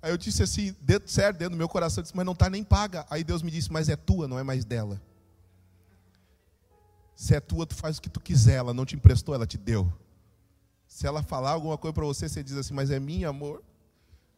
Aí 0.02 0.10
eu 0.10 0.16
disse 0.16 0.42
assim, 0.42 0.74
dentro, 0.80 1.10
sério, 1.10 1.38
dentro 1.38 1.54
do 1.54 1.58
meu 1.58 1.68
coração, 1.68 2.02
disse, 2.02 2.16
mas 2.16 2.24
não 2.24 2.32
está 2.32 2.48
nem 2.48 2.64
paga. 2.64 3.06
Aí 3.10 3.22
Deus 3.22 3.42
me 3.42 3.50
disse, 3.50 3.70
mas 3.70 3.88
é 3.88 3.96
tua, 3.96 4.26
não 4.26 4.38
é 4.38 4.42
mais 4.42 4.64
dela. 4.64 5.00
Se 7.14 7.34
é 7.34 7.40
tua, 7.40 7.66
tu 7.66 7.74
faz 7.74 7.98
o 7.98 8.02
que 8.02 8.08
tu 8.08 8.18
quiser. 8.18 8.54
Ela 8.54 8.72
não 8.72 8.86
te 8.86 8.96
emprestou, 8.96 9.34
ela 9.34 9.46
te 9.46 9.58
deu. 9.58 9.92
Se 10.86 11.06
ela 11.06 11.22
falar 11.22 11.50
alguma 11.50 11.76
coisa 11.76 11.92
para 11.92 12.04
você, 12.04 12.28
você 12.28 12.42
diz 12.42 12.56
assim, 12.56 12.72
mas 12.72 12.90
é 12.90 12.98
minha, 12.98 13.28
amor. 13.28 13.62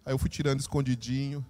Aí 0.05 0.13
eu 0.13 0.19
fui 0.19 0.29
tirando 0.29 0.59
escondidinho. 0.59 1.47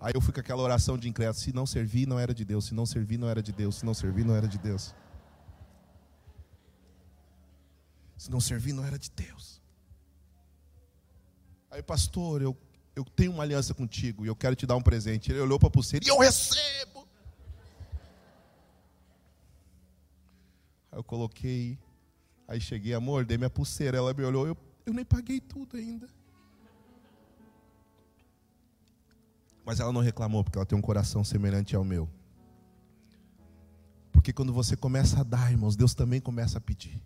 Aí 0.00 0.12
eu 0.14 0.20
fui 0.20 0.32
com 0.32 0.40
aquela 0.40 0.62
oração 0.62 0.96
de 0.96 1.08
incrédulo: 1.08 1.38
se 1.38 1.52
não 1.52 1.66
servir, 1.66 2.06
não 2.06 2.18
era 2.18 2.32
de 2.32 2.44
Deus. 2.44 2.66
Se 2.66 2.74
não 2.74 2.86
servir, 2.86 3.18
não 3.18 3.28
era 3.28 3.42
de 3.42 3.52
Deus. 3.52 3.76
Se 3.76 3.84
não 3.84 3.92
servir, 3.94 4.24
não 4.24 4.34
era 4.34 4.48
de 4.48 4.58
Deus. 4.58 4.94
Se 8.16 8.30
não 8.30 8.40
servir, 8.40 8.72
não 8.72 8.84
era 8.84 8.98
de 8.98 9.10
Deus. 9.10 9.60
Aí, 11.70 11.82
pastor, 11.82 12.40
eu, 12.40 12.56
eu 12.98 13.04
tenho 13.04 13.30
uma 13.30 13.44
aliança 13.44 13.72
contigo 13.72 14.24
e 14.24 14.28
eu 14.28 14.34
quero 14.34 14.56
te 14.56 14.66
dar 14.66 14.74
um 14.74 14.82
presente. 14.82 15.30
Ele 15.30 15.38
olhou 15.38 15.56
para 15.56 15.68
a 15.68 15.70
pulseira 15.70 16.04
e 16.04 16.08
eu 16.08 16.18
recebo. 16.18 17.06
Aí 20.90 20.98
eu 20.98 21.04
coloquei, 21.04 21.78
aí 22.48 22.60
cheguei, 22.60 22.92
amor, 22.94 23.24
dei 23.24 23.38
minha 23.38 23.48
pulseira. 23.48 23.98
Ela 23.98 24.12
me 24.12 24.24
olhou, 24.24 24.48
eu, 24.48 24.56
eu 24.84 24.92
nem 24.92 25.04
paguei 25.04 25.40
tudo 25.40 25.76
ainda. 25.76 26.08
Mas 29.64 29.78
ela 29.78 29.92
não 29.92 30.00
reclamou, 30.00 30.42
porque 30.42 30.58
ela 30.58 30.66
tem 30.66 30.76
um 30.76 30.82
coração 30.82 31.22
semelhante 31.22 31.76
ao 31.76 31.84
meu. 31.84 32.08
Porque 34.10 34.32
quando 34.32 34.52
você 34.52 34.76
começa 34.76 35.20
a 35.20 35.22
dar, 35.22 35.52
irmãos, 35.52 35.76
Deus 35.76 35.94
também 35.94 36.20
começa 36.20 36.58
a 36.58 36.60
pedir. 36.60 37.00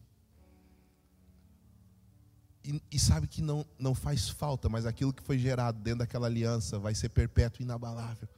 E, 2.64 2.80
e, 2.92 2.98
sabe 2.98 3.26
que 3.26 3.42
não, 3.42 3.66
não 3.78 3.94
faz 3.94 4.28
falta, 4.28 4.68
mas 4.68 4.86
aquilo 4.86 5.12
que 5.12 5.22
foi 5.22 5.38
gerado 5.38 5.80
dentro 5.80 6.00
daquela 6.00 6.28
aliança 6.28 6.78
vai 6.78 6.94
ser 6.94 7.08
perpétuo 7.08 7.60
e 7.60 7.64
inabalável. 7.64 8.28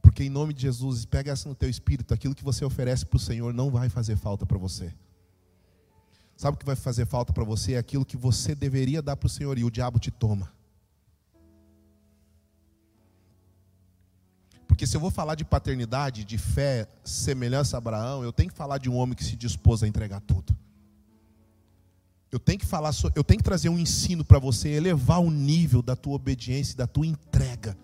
Porque 0.00 0.24
em 0.24 0.30
nome 0.30 0.54
de 0.54 0.62
Jesus, 0.62 1.04
pega 1.04 1.32
essa 1.32 1.48
no 1.48 1.54
teu 1.54 1.68
espírito, 1.68 2.14
aquilo 2.14 2.34
que 2.34 2.42
você 2.42 2.64
oferece 2.64 3.04
para 3.04 3.16
o 3.16 3.20
Senhor 3.20 3.52
não 3.52 3.70
vai 3.70 3.90
fazer 3.90 4.16
falta 4.16 4.46
para 4.46 4.56
você. 4.56 4.94
Sabe 6.36 6.54
o 6.54 6.58
que 6.58 6.64
vai 6.64 6.74
fazer 6.74 7.04
falta 7.04 7.34
para 7.34 7.44
você? 7.44 7.74
É 7.74 7.78
aquilo 7.78 8.04
que 8.04 8.16
você 8.16 8.54
deveria 8.54 9.02
dar 9.02 9.14
para 9.14 9.26
o 9.26 9.30
Senhor 9.30 9.58
e 9.58 9.64
o 9.64 9.70
diabo 9.70 9.98
te 9.98 10.10
toma. 10.10 10.50
Porque 14.66 14.86
se 14.86 14.96
eu 14.96 15.00
vou 15.02 15.10
falar 15.10 15.34
de 15.34 15.44
paternidade, 15.44 16.24
de 16.24 16.38
fé, 16.38 16.88
semelhança 17.04 17.76
a 17.76 17.78
Abraão, 17.78 18.24
eu 18.24 18.32
tenho 18.32 18.48
que 18.48 18.56
falar 18.56 18.78
de 18.78 18.88
um 18.88 18.96
homem 18.96 19.14
que 19.14 19.22
se 19.22 19.36
dispôs 19.36 19.82
a 19.82 19.86
entregar 19.86 20.22
tudo. 20.22 20.56
Eu 22.32 22.38
tenho 22.38 22.58
que 22.58 22.66
falar, 22.66 22.92
eu 23.16 23.24
tenho 23.24 23.38
que 23.38 23.44
trazer 23.44 23.68
um 23.68 23.78
ensino 23.78 24.24
para 24.24 24.38
você 24.38 24.68
elevar 24.68 25.20
o 25.20 25.30
nível 25.30 25.82
da 25.82 25.96
tua 25.96 26.14
obediência, 26.14 26.76
da 26.76 26.86
tua 26.86 27.06
entrega. 27.06 27.76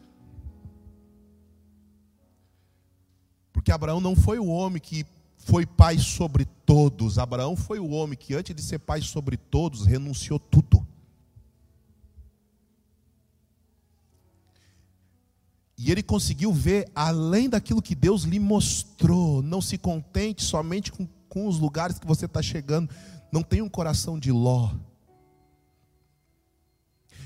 Porque 3.53 3.72
Abraão 3.72 4.01
não 4.01 4.14
foi 4.14 4.38
o 4.38 4.47
homem 4.47 4.80
que 4.80 5.05
foi 5.38 5.66
pai 5.66 5.99
sobre 5.99 6.44
todos. 6.44 7.18
Abraão 7.18 7.57
foi 7.57 7.80
o 7.80 7.90
homem 7.90 8.16
que 8.16 8.34
antes 8.34 8.55
de 8.55 8.62
ser 8.62 8.78
pai 8.78 9.01
sobre 9.01 9.36
todos, 9.36 9.84
renunciou 9.84 10.38
tudo. 10.38 10.86
E 15.76 15.90
ele 15.90 16.03
conseguiu 16.03 16.53
ver 16.53 16.88
além 16.94 17.49
daquilo 17.49 17.82
que 17.82 17.94
Deus 17.94 18.22
lhe 18.22 18.38
mostrou. 18.38 19.42
Não 19.42 19.61
se 19.61 19.76
contente 19.76 20.42
somente 20.42 20.92
com, 20.92 21.07
com 21.28 21.49
os 21.49 21.59
lugares 21.59 21.99
que 21.99 22.07
você 22.07 22.26
está 22.26 22.40
chegando 22.40 22.88
não 23.32 23.42
tem 23.42 23.62
um 23.62 23.68
coração 23.68 24.18
de 24.18 24.30
Ló. 24.32 24.72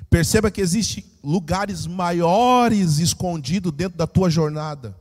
Perceba 0.08 0.50
que 0.50 0.60
existem 0.60 1.04
lugares 1.22 1.86
maiores 1.86 2.98
escondidos 2.98 3.72
dentro 3.72 3.96
da 3.96 4.06
tua 4.06 4.28
jornada. 4.28 4.98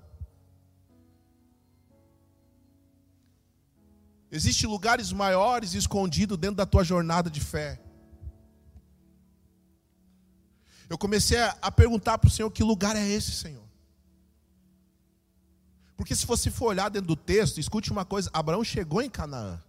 Existem 4.32 4.70
lugares 4.70 5.12
maiores 5.12 5.74
escondidos 5.74 6.38
dentro 6.38 6.58
da 6.58 6.66
tua 6.66 6.84
jornada 6.84 7.30
de 7.30 7.42
fé. 7.42 7.82
Eu 10.88 10.98
comecei 10.98 11.40
a 11.40 11.72
perguntar 11.72 12.20
para 12.20 12.28
o 12.28 12.32
Senhor: 12.32 12.50
que 12.52 12.64
lugar 12.64 12.96
é 12.96 13.08
esse, 13.08 13.32
Senhor? 13.32 13.64
Porque 15.98 16.16
se 16.16 16.26
você 16.26 16.52
for 16.52 16.68
olhar 16.68 16.90
dentro 16.90 17.08
do 17.08 17.16
texto, 17.16 17.60
escute 17.60 17.92
uma 17.92 18.06
coisa: 18.06 18.30
Abraão 18.32 18.64
chegou 18.64 19.02
em 19.02 19.10
Canaã. 19.10 19.60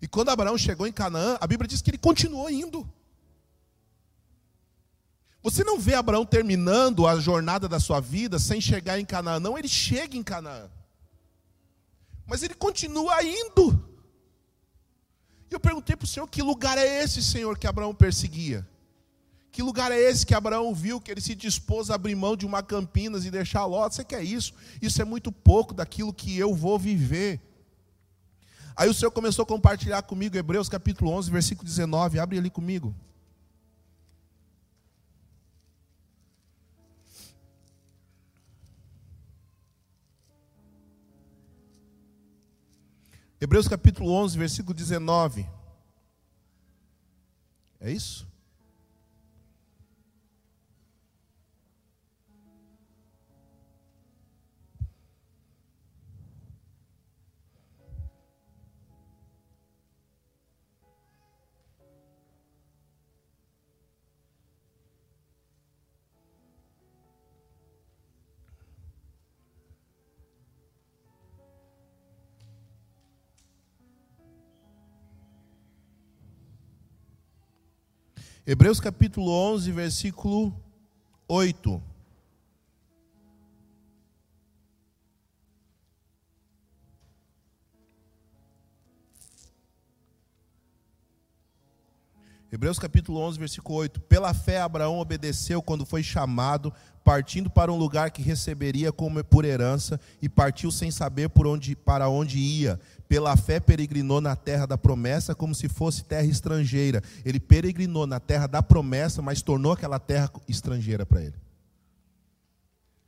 E 0.00 0.08
quando 0.08 0.30
Abraão 0.30 0.56
chegou 0.56 0.86
em 0.86 0.92
Canaã, 0.92 1.36
a 1.40 1.46
Bíblia 1.46 1.68
diz 1.68 1.82
que 1.82 1.90
ele 1.90 1.98
continuou 1.98 2.48
indo. 2.48 2.88
Você 5.42 5.64
não 5.64 5.78
vê 5.78 5.94
Abraão 5.94 6.24
terminando 6.24 7.06
a 7.06 7.18
jornada 7.18 7.68
da 7.68 7.80
sua 7.80 8.00
vida 8.00 8.38
sem 8.38 8.60
chegar 8.60 8.98
em 8.98 9.04
Canaã, 9.04 9.40
não, 9.40 9.58
ele 9.58 9.68
chega 9.68 10.16
em 10.16 10.22
Canaã. 10.22 10.70
Mas 12.26 12.42
ele 12.42 12.54
continua 12.54 13.22
indo. 13.22 13.88
E 15.50 15.54
eu 15.54 15.60
perguntei 15.60 15.96
para 15.96 16.04
o 16.04 16.08
Senhor: 16.08 16.28
que 16.28 16.42
lugar 16.42 16.78
é 16.78 17.02
esse, 17.02 17.22
Senhor, 17.22 17.58
que 17.58 17.66
Abraão 17.66 17.94
perseguia? 17.94 18.66
Que 19.50 19.62
lugar 19.62 19.90
é 19.90 19.98
esse 19.98 20.24
que 20.24 20.34
Abraão 20.34 20.72
viu 20.72 21.00
que 21.00 21.10
ele 21.10 21.20
se 21.20 21.34
dispôs 21.34 21.90
a 21.90 21.96
abrir 21.96 22.14
mão 22.14 22.36
de 22.36 22.46
uma 22.46 22.62
Campinas 22.62 23.24
e 23.24 23.30
deixar 23.30 23.64
Ló? 23.64 23.88
Você 23.88 24.04
quer 24.04 24.22
isso? 24.22 24.54
Isso 24.80 25.02
é 25.02 25.04
muito 25.04 25.32
pouco 25.32 25.74
daquilo 25.74 26.14
que 26.14 26.38
eu 26.38 26.54
vou 26.54 26.78
viver. 26.78 27.40
Aí 28.80 28.88
o 28.88 28.94
Senhor 28.94 29.10
começou 29.10 29.42
a 29.42 29.46
compartilhar 29.46 30.00
comigo 30.00 30.38
Hebreus 30.38 30.66
capítulo 30.66 31.10
11, 31.10 31.30
versículo 31.30 31.68
19. 31.68 32.18
Abre 32.18 32.38
ali 32.38 32.48
comigo. 32.48 32.94
Hebreus 43.38 43.68
capítulo 43.68 44.12
11, 44.12 44.38
versículo 44.38 44.72
19. 44.72 45.46
É 47.80 47.92
isso? 47.92 48.29
Hebreus 78.52 78.80
capítulo 78.80 79.30
11, 79.30 79.70
versículo 79.70 80.52
8. 81.28 81.80
Hebreus 92.52 92.80
capítulo 92.80 93.20
11, 93.20 93.38
versículo 93.38 93.78
8. 93.78 94.00
Pela 94.00 94.34
fé, 94.34 94.60
Abraão 94.60 94.98
obedeceu 94.98 95.62
quando 95.62 95.86
foi 95.86 96.02
chamado, 96.02 96.72
partindo 97.04 97.48
para 97.48 97.72
um 97.72 97.76
lugar 97.76 98.10
que 98.10 98.22
receberia 98.22 98.90
como 98.90 99.22
por 99.22 99.44
herança, 99.44 100.00
e 100.20 100.28
partiu 100.28 100.72
sem 100.72 100.90
saber 100.90 101.28
por 101.28 101.46
onde, 101.46 101.76
para 101.76 102.08
onde 102.08 102.38
ia. 102.38 102.80
Pela 103.08 103.36
fé, 103.36 103.60
peregrinou 103.60 104.20
na 104.20 104.34
terra 104.34 104.66
da 104.66 104.76
promessa, 104.76 105.32
como 105.32 105.54
se 105.54 105.68
fosse 105.68 106.02
terra 106.02 106.26
estrangeira. 106.26 107.00
Ele 107.24 107.38
peregrinou 107.38 108.04
na 108.04 108.18
terra 108.18 108.48
da 108.48 108.60
promessa, 108.60 109.22
mas 109.22 109.42
tornou 109.42 109.72
aquela 109.72 110.00
terra 110.00 110.28
estrangeira 110.48 111.06
para 111.06 111.22
ele. 111.22 111.49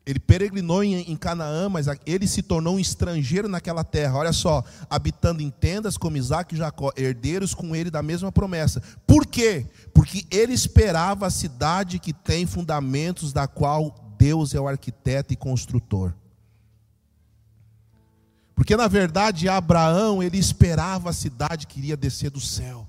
Ele 0.04 0.18
peregrinou 0.18 0.82
em, 0.82 1.16
Canaã, 1.16 1.68
mas 1.68 1.86
ele 2.04 2.26
se 2.26 2.42
tornou 2.42 2.74
um 2.74 2.78
estrangeiro 2.78 3.48
naquela 3.48 3.84
terra. 3.84 4.18
Olha 4.18 4.32
só, 4.32 4.64
habitando 4.90 5.40
em 5.40 5.48
tendas 5.48 5.96
como 5.96 6.16
Isaac 6.16 6.54
e 6.54 6.58
Jacó, 6.58 6.90
herdeiros 6.96 7.54
com 7.54 7.74
ele 7.76 7.90
da 7.90 8.02
mesma 8.02 8.32
promessa. 8.32 8.82
Por 9.06 9.24
quê? 9.24 9.66
Porque 9.94 10.26
ele 10.28 10.52
esperava 10.52 11.26
a 11.26 11.30
cidade 11.30 12.00
que 12.00 12.12
tem 12.12 12.46
fundamentos, 12.46 13.32
da 13.32 13.46
qual 13.46 13.94
Deus 14.18 14.54
é 14.54 14.60
o 14.60 14.66
arquiteto 14.66 15.32
e 15.32 15.36
construtor. 15.36 16.12
Porque 18.56 18.76
na 18.76 18.88
verdade 18.88 19.48
Abraão, 19.48 20.22
ele 20.22 20.36
esperava 20.36 21.10
a 21.10 21.12
cidade 21.12 21.66
que 21.66 21.78
iria 21.78 21.96
descer 21.96 22.30
do 22.30 22.40
céu 22.40 22.88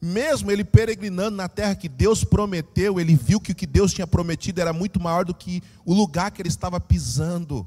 mesmo 0.00 0.50
ele 0.50 0.64
peregrinando 0.64 1.36
na 1.36 1.48
terra 1.48 1.74
que 1.74 1.88
Deus 1.88 2.22
prometeu, 2.22 3.00
ele 3.00 3.14
viu 3.14 3.40
que 3.40 3.52
o 3.52 3.54
que 3.54 3.66
Deus 3.66 3.92
tinha 3.92 4.06
prometido 4.06 4.60
era 4.60 4.72
muito 4.72 5.00
maior 5.00 5.24
do 5.24 5.34
que 5.34 5.62
o 5.84 5.94
lugar 5.94 6.30
que 6.30 6.42
ele 6.42 6.48
estava 6.48 6.78
pisando. 6.78 7.66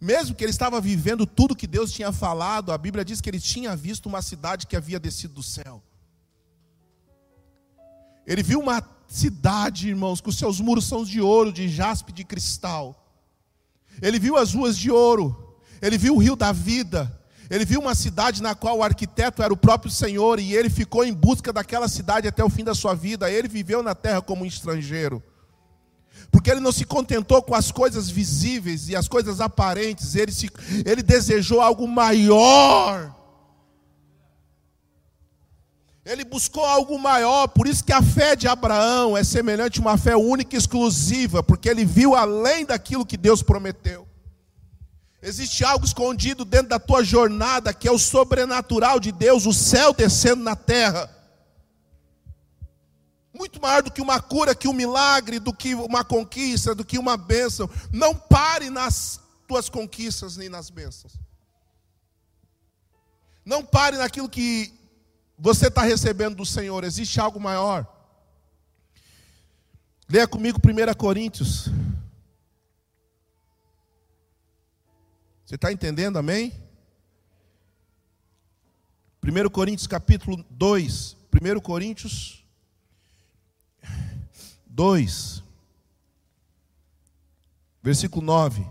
Mesmo 0.00 0.34
que 0.34 0.44
ele 0.44 0.50
estava 0.50 0.80
vivendo 0.80 1.26
tudo 1.26 1.56
que 1.56 1.66
Deus 1.66 1.92
tinha 1.92 2.12
falado, 2.12 2.72
a 2.72 2.78
Bíblia 2.78 3.04
diz 3.04 3.20
que 3.20 3.28
ele 3.28 3.40
tinha 3.40 3.76
visto 3.76 4.06
uma 4.06 4.22
cidade 4.22 4.66
que 4.66 4.76
havia 4.76 4.98
descido 4.98 5.34
do 5.34 5.42
céu. 5.42 5.82
Ele 8.26 8.42
viu 8.42 8.60
uma 8.60 8.82
cidade, 9.08 9.88
irmãos, 9.88 10.20
com 10.20 10.30
seus 10.30 10.60
muros 10.60 10.86
são 10.86 11.04
de 11.04 11.20
ouro, 11.20 11.52
de 11.52 11.68
jaspe, 11.68 12.12
de 12.12 12.24
cristal. 12.24 12.96
Ele 14.00 14.18
viu 14.18 14.36
as 14.36 14.54
ruas 14.54 14.78
de 14.78 14.90
ouro, 14.90 15.58
ele 15.82 15.98
viu 15.98 16.14
o 16.14 16.18
rio 16.18 16.36
da 16.36 16.52
vida, 16.52 17.19
ele 17.50 17.64
viu 17.64 17.80
uma 17.80 17.96
cidade 17.96 18.40
na 18.40 18.54
qual 18.54 18.78
o 18.78 18.82
arquiteto 18.82 19.42
era 19.42 19.52
o 19.52 19.56
próprio 19.56 19.90
Senhor 19.90 20.38
e 20.38 20.54
ele 20.54 20.70
ficou 20.70 21.04
em 21.04 21.12
busca 21.12 21.52
daquela 21.52 21.88
cidade 21.88 22.28
até 22.28 22.44
o 22.44 22.48
fim 22.48 22.62
da 22.62 22.76
sua 22.76 22.94
vida. 22.94 23.28
Ele 23.28 23.48
viveu 23.48 23.82
na 23.82 23.92
terra 23.92 24.22
como 24.22 24.44
um 24.44 24.46
estrangeiro. 24.46 25.20
Porque 26.30 26.48
ele 26.48 26.60
não 26.60 26.70
se 26.70 26.84
contentou 26.84 27.42
com 27.42 27.52
as 27.52 27.72
coisas 27.72 28.08
visíveis 28.08 28.88
e 28.88 28.94
as 28.94 29.08
coisas 29.08 29.40
aparentes, 29.40 30.14
ele, 30.14 30.30
se, 30.30 30.48
ele 30.86 31.02
desejou 31.02 31.60
algo 31.60 31.88
maior. 31.88 33.16
Ele 36.04 36.24
buscou 36.24 36.64
algo 36.64 36.96
maior, 37.00 37.48
por 37.48 37.66
isso 37.66 37.82
que 37.82 37.92
a 37.92 38.00
fé 38.00 38.36
de 38.36 38.46
Abraão 38.46 39.16
é 39.16 39.24
semelhante 39.24 39.80
a 39.80 39.82
uma 39.82 39.98
fé 39.98 40.16
única 40.16 40.54
e 40.54 40.58
exclusiva, 40.58 41.42
porque 41.42 41.68
ele 41.68 41.84
viu 41.84 42.14
além 42.14 42.64
daquilo 42.64 43.04
que 43.04 43.16
Deus 43.16 43.42
prometeu. 43.42 44.06
Existe 45.22 45.62
algo 45.64 45.84
escondido 45.84 46.44
dentro 46.44 46.68
da 46.68 46.78
tua 46.78 47.04
jornada 47.04 47.74
que 47.74 47.86
é 47.86 47.92
o 47.92 47.98
sobrenatural 47.98 48.98
de 48.98 49.12
Deus, 49.12 49.44
o 49.44 49.52
céu 49.52 49.92
descendo 49.92 50.42
na 50.42 50.56
terra. 50.56 51.10
Muito 53.34 53.60
maior 53.60 53.82
do 53.82 53.92
que 53.92 54.00
uma 54.00 54.20
cura, 54.20 54.54
que 54.54 54.66
um 54.66 54.72
milagre, 54.72 55.38
do 55.38 55.52
que 55.52 55.74
uma 55.74 56.02
conquista, 56.02 56.74
do 56.74 56.84
que 56.84 56.98
uma 56.98 57.16
bênção. 57.18 57.68
Não 57.92 58.14
pare 58.14 58.70
nas 58.70 59.20
tuas 59.46 59.68
conquistas 59.68 60.36
nem 60.36 60.48
nas 60.48 60.70
bênçãos. 60.70 61.12
Não 63.44 63.64
pare 63.64 63.98
naquilo 63.98 64.28
que 64.28 64.72
você 65.38 65.68
está 65.68 65.82
recebendo 65.82 66.36
do 66.36 66.46
Senhor. 66.46 66.82
Existe 66.82 67.20
algo 67.20 67.38
maior. 67.38 67.86
Leia 70.08 70.26
comigo 70.26 70.58
1 70.58 70.94
Coríntios 70.94 71.68
Você 75.50 75.56
está 75.56 75.72
entendendo, 75.72 76.16
amém? 76.16 76.52
1 79.20 79.50
Coríntios 79.50 79.88
capítulo 79.88 80.44
2. 80.48 81.16
1 81.34 81.60
Coríntios 81.60 82.44
2, 84.68 85.42
versículo 87.82 88.24
9. 88.24 88.64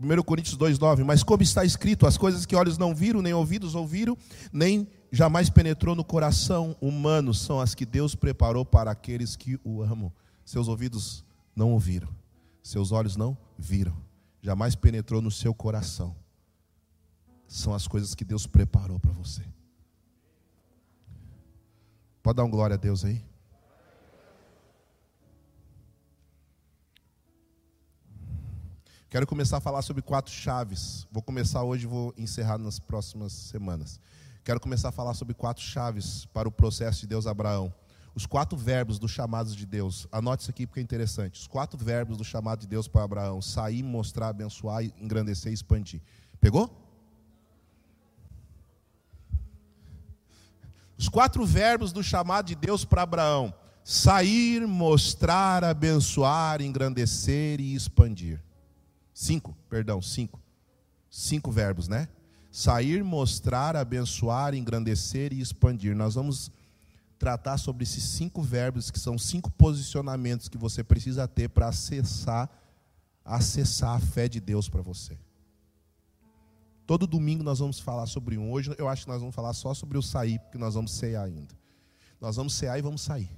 1 0.00 0.22
Coríntios 0.24 0.56
2, 0.56 0.76
9. 0.76 1.04
Mas 1.04 1.22
como 1.22 1.44
está 1.44 1.64
escrito, 1.64 2.08
as 2.08 2.18
coisas 2.18 2.44
que 2.44 2.56
olhos 2.56 2.76
não 2.76 2.92
viram, 2.92 3.22
nem 3.22 3.32
ouvidos 3.32 3.76
ouviram, 3.76 4.18
nem 4.52 4.88
jamais 5.12 5.48
penetrou 5.48 5.94
no 5.94 6.02
coração 6.02 6.76
humano, 6.80 7.32
são 7.32 7.60
as 7.60 7.72
que 7.72 7.86
Deus 7.86 8.16
preparou 8.16 8.64
para 8.64 8.90
aqueles 8.90 9.36
que 9.36 9.60
o 9.62 9.80
amam. 9.80 10.12
Seus 10.44 10.66
ouvidos 10.66 11.24
não 11.54 11.70
ouviram, 11.70 12.08
seus 12.64 12.90
olhos 12.90 13.14
não 13.14 13.38
viram, 13.60 13.96
jamais 14.40 14.74
penetrou 14.74 15.20
no 15.20 15.30
seu 15.30 15.54
coração. 15.54 16.16
São 17.46 17.74
as 17.74 17.86
coisas 17.86 18.14
que 18.14 18.24
Deus 18.24 18.46
preparou 18.46 18.98
para 18.98 19.12
você. 19.12 19.44
Pode 22.22 22.36
dar 22.36 22.44
um 22.44 22.50
glória 22.50 22.74
a 22.74 22.78
Deus 22.78 23.04
aí? 23.04 23.22
Quero 29.10 29.26
começar 29.26 29.56
a 29.56 29.60
falar 29.60 29.82
sobre 29.82 30.02
quatro 30.02 30.32
chaves. 30.32 31.06
Vou 31.10 31.22
começar 31.22 31.62
hoje 31.64 31.84
e 31.84 31.88
vou 31.88 32.14
encerrar 32.16 32.58
nas 32.58 32.78
próximas 32.78 33.32
semanas. 33.32 34.00
Quero 34.44 34.60
começar 34.60 34.90
a 34.90 34.92
falar 34.92 35.14
sobre 35.14 35.34
quatro 35.34 35.62
chaves 35.62 36.24
para 36.26 36.48
o 36.48 36.52
processo 36.52 37.00
de 37.00 37.08
Deus 37.08 37.26
Abraão 37.26 37.74
os 38.20 38.26
quatro 38.26 38.54
verbos 38.54 38.98
dos 38.98 39.10
chamados 39.10 39.56
de 39.56 39.64
Deus. 39.64 40.06
Anote 40.12 40.42
isso 40.42 40.50
aqui 40.50 40.66
porque 40.66 40.78
é 40.78 40.82
interessante. 40.82 41.40
Os 41.40 41.46
quatro 41.46 41.82
verbos 41.82 42.18
do 42.18 42.24
chamado 42.24 42.60
de 42.60 42.66
Deus 42.66 42.86
para 42.86 43.02
Abraão: 43.02 43.40
sair, 43.40 43.82
mostrar, 43.82 44.28
abençoar, 44.28 44.84
engrandecer 45.00 45.50
e 45.50 45.54
expandir. 45.54 46.02
Pegou? 46.38 46.70
Os 50.98 51.08
quatro 51.08 51.46
verbos 51.46 51.92
do 51.92 52.02
chamado 52.02 52.44
de 52.44 52.54
Deus 52.54 52.84
para 52.84 53.00
Abraão: 53.00 53.54
sair, 53.82 54.66
mostrar, 54.66 55.64
abençoar, 55.64 56.60
engrandecer 56.60 57.58
e 57.58 57.74
expandir. 57.74 58.38
Cinco, 59.14 59.56
perdão, 59.70 60.02
cinco. 60.02 60.38
Cinco 61.08 61.50
verbos, 61.50 61.88
né? 61.88 62.06
Sair, 62.52 63.02
mostrar, 63.02 63.74
abençoar, 63.76 64.54
engrandecer 64.54 65.32
e 65.32 65.40
expandir. 65.40 65.96
Nós 65.96 66.16
vamos 66.16 66.52
tratar 67.20 67.58
sobre 67.58 67.82
esses 67.84 68.02
cinco 68.02 68.40
verbos, 68.40 68.90
que 68.90 68.98
são 68.98 69.18
cinco 69.18 69.50
posicionamentos 69.50 70.48
que 70.48 70.56
você 70.56 70.82
precisa 70.82 71.28
ter 71.28 71.50
para 71.50 71.68
acessar, 71.68 72.48
acessar 73.22 73.94
a 73.94 74.00
fé 74.00 74.26
de 74.26 74.40
Deus 74.40 74.70
para 74.70 74.80
você. 74.80 75.18
Todo 76.86 77.06
domingo 77.06 77.44
nós 77.44 77.58
vamos 77.58 77.78
falar 77.78 78.06
sobre 78.06 78.38
um. 78.38 78.50
Hoje 78.50 78.74
eu 78.78 78.88
acho 78.88 79.04
que 79.04 79.10
nós 79.10 79.20
vamos 79.20 79.34
falar 79.34 79.52
só 79.52 79.74
sobre 79.74 79.98
o 79.98 80.02
sair, 80.02 80.38
porque 80.38 80.56
nós 80.56 80.72
vamos 80.72 80.92
cear 80.92 81.24
ainda. 81.24 81.54
Nós 82.18 82.36
vamos 82.36 82.54
cear 82.54 82.78
e 82.78 82.82
vamos 82.82 83.02
sair. 83.02 83.30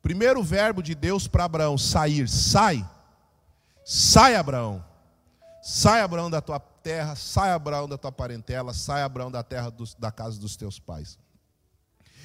Primeiro 0.00 0.42
verbo 0.42 0.82
de 0.82 0.94
Deus 0.94 1.28
para 1.28 1.44
Abraão, 1.44 1.76
sair. 1.76 2.26
Sai. 2.26 2.82
Sai, 3.84 4.36
Abraão. 4.36 4.82
Sai, 5.62 6.00
Abraão, 6.00 6.30
da 6.30 6.40
tua 6.40 6.58
terra, 6.82 7.14
sai 7.14 7.52
Abraão 7.52 7.88
da 7.88 7.96
tua 7.96 8.10
parentela, 8.12 8.74
sai 8.74 9.02
Abraão 9.02 9.30
da 9.30 9.42
terra 9.42 9.70
dos, 9.70 9.94
da 9.94 10.10
casa 10.10 10.38
dos 10.38 10.56
teus 10.56 10.78
pais. 10.78 11.18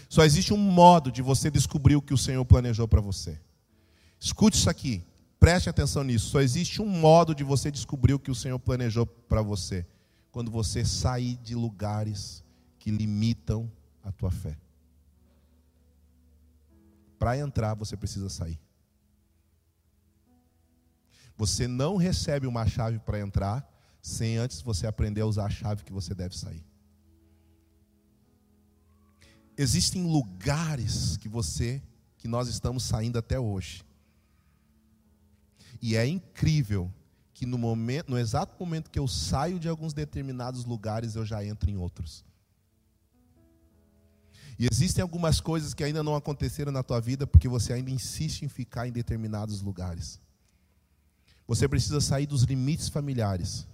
Só 0.09 0.23
existe 0.23 0.53
um 0.53 0.57
modo 0.57 1.11
de 1.11 1.21
você 1.21 1.51
descobrir 1.51 1.95
o 1.95 2.01
que 2.01 2.13
o 2.13 2.17
Senhor 2.17 2.43
planejou 2.45 2.87
para 2.87 3.01
você. 3.01 3.39
Escute 4.19 4.57
isso 4.57 4.69
aqui, 4.69 5.05
preste 5.39 5.69
atenção 5.69 6.03
nisso. 6.03 6.29
Só 6.29 6.41
existe 6.41 6.81
um 6.81 6.87
modo 6.87 7.35
de 7.35 7.43
você 7.43 7.69
descobrir 7.69 8.13
o 8.13 8.19
que 8.19 8.31
o 8.31 8.35
Senhor 8.35 8.57
planejou 8.57 9.05
para 9.05 9.41
você. 9.41 9.85
Quando 10.31 10.49
você 10.49 10.83
sair 10.83 11.35
de 11.37 11.55
lugares 11.55 12.43
que 12.79 12.89
limitam 12.89 13.71
a 14.03 14.11
tua 14.11 14.31
fé. 14.31 14.57
Para 17.19 17.37
entrar, 17.37 17.73
você 17.73 17.97
precisa 17.97 18.29
sair. 18.29 18.59
Você 21.35 21.67
não 21.67 21.97
recebe 21.97 22.47
uma 22.47 22.65
chave 22.65 22.99
para 22.99 23.19
entrar 23.19 23.76
sem 24.07 24.37
antes 24.37 24.61
você 24.61 24.87
aprender 24.87 25.21
a 25.21 25.25
usar 25.25 25.45
a 25.45 25.49
chave 25.49 25.83
que 25.83 25.91
você 25.91 26.15
deve 26.15 26.37
sair. 26.37 26.63
Existem 29.57 30.03
lugares 30.03 31.17
que 31.17 31.27
você, 31.27 31.81
que 32.17 32.27
nós 32.27 32.47
estamos 32.47 32.83
saindo 32.83 33.17
até 33.17 33.39
hoje. 33.39 33.83
E 35.81 35.95
é 35.95 36.05
incrível 36.07 36.91
que 37.33 37.45
no 37.45 37.57
momento, 37.57 38.09
no 38.09 38.17
exato 38.17 38.55
momento 38.59 38.89
que 38.89 38.97
eu 38.97 39.07
saio 39.07 39.59
de 39.59 39.67
alguns 39.67 39.93
determinados 39.93 40.63
lugares, 40.63 41.15
eu 41.15 41.25
já 41.25 41.43
entro 41.43 41.69
em 41.69 41.75
outros. 41.75 42.23
E 44.57 44.67
existem 44.71 45.01
algumas 45.01 45.41
coisas 45.41 45.73
que 45.73 45.83
ainda 45.83 46.01
não 46.01 46.15
aconteceram 46.15 46.71
na 46.71 46.81
tua 46.81 46.99
vida 46.99 47.27
porque 47.27 47.47
você 47.47 47.73
ainda 47.73 47.91
insiste 47.91 48.43
em 48.43 48.47
ficar 48.47 48.87
em 48.87 48.91
determinados 48.91 49.61
lugares. 49.61 50.19
Você 51.45 51.67
precisa 51.67 51.99
sair 51.99 52.25
dos 52.25 52.43
limites 52.43 52.89
familiares 52.89 53.67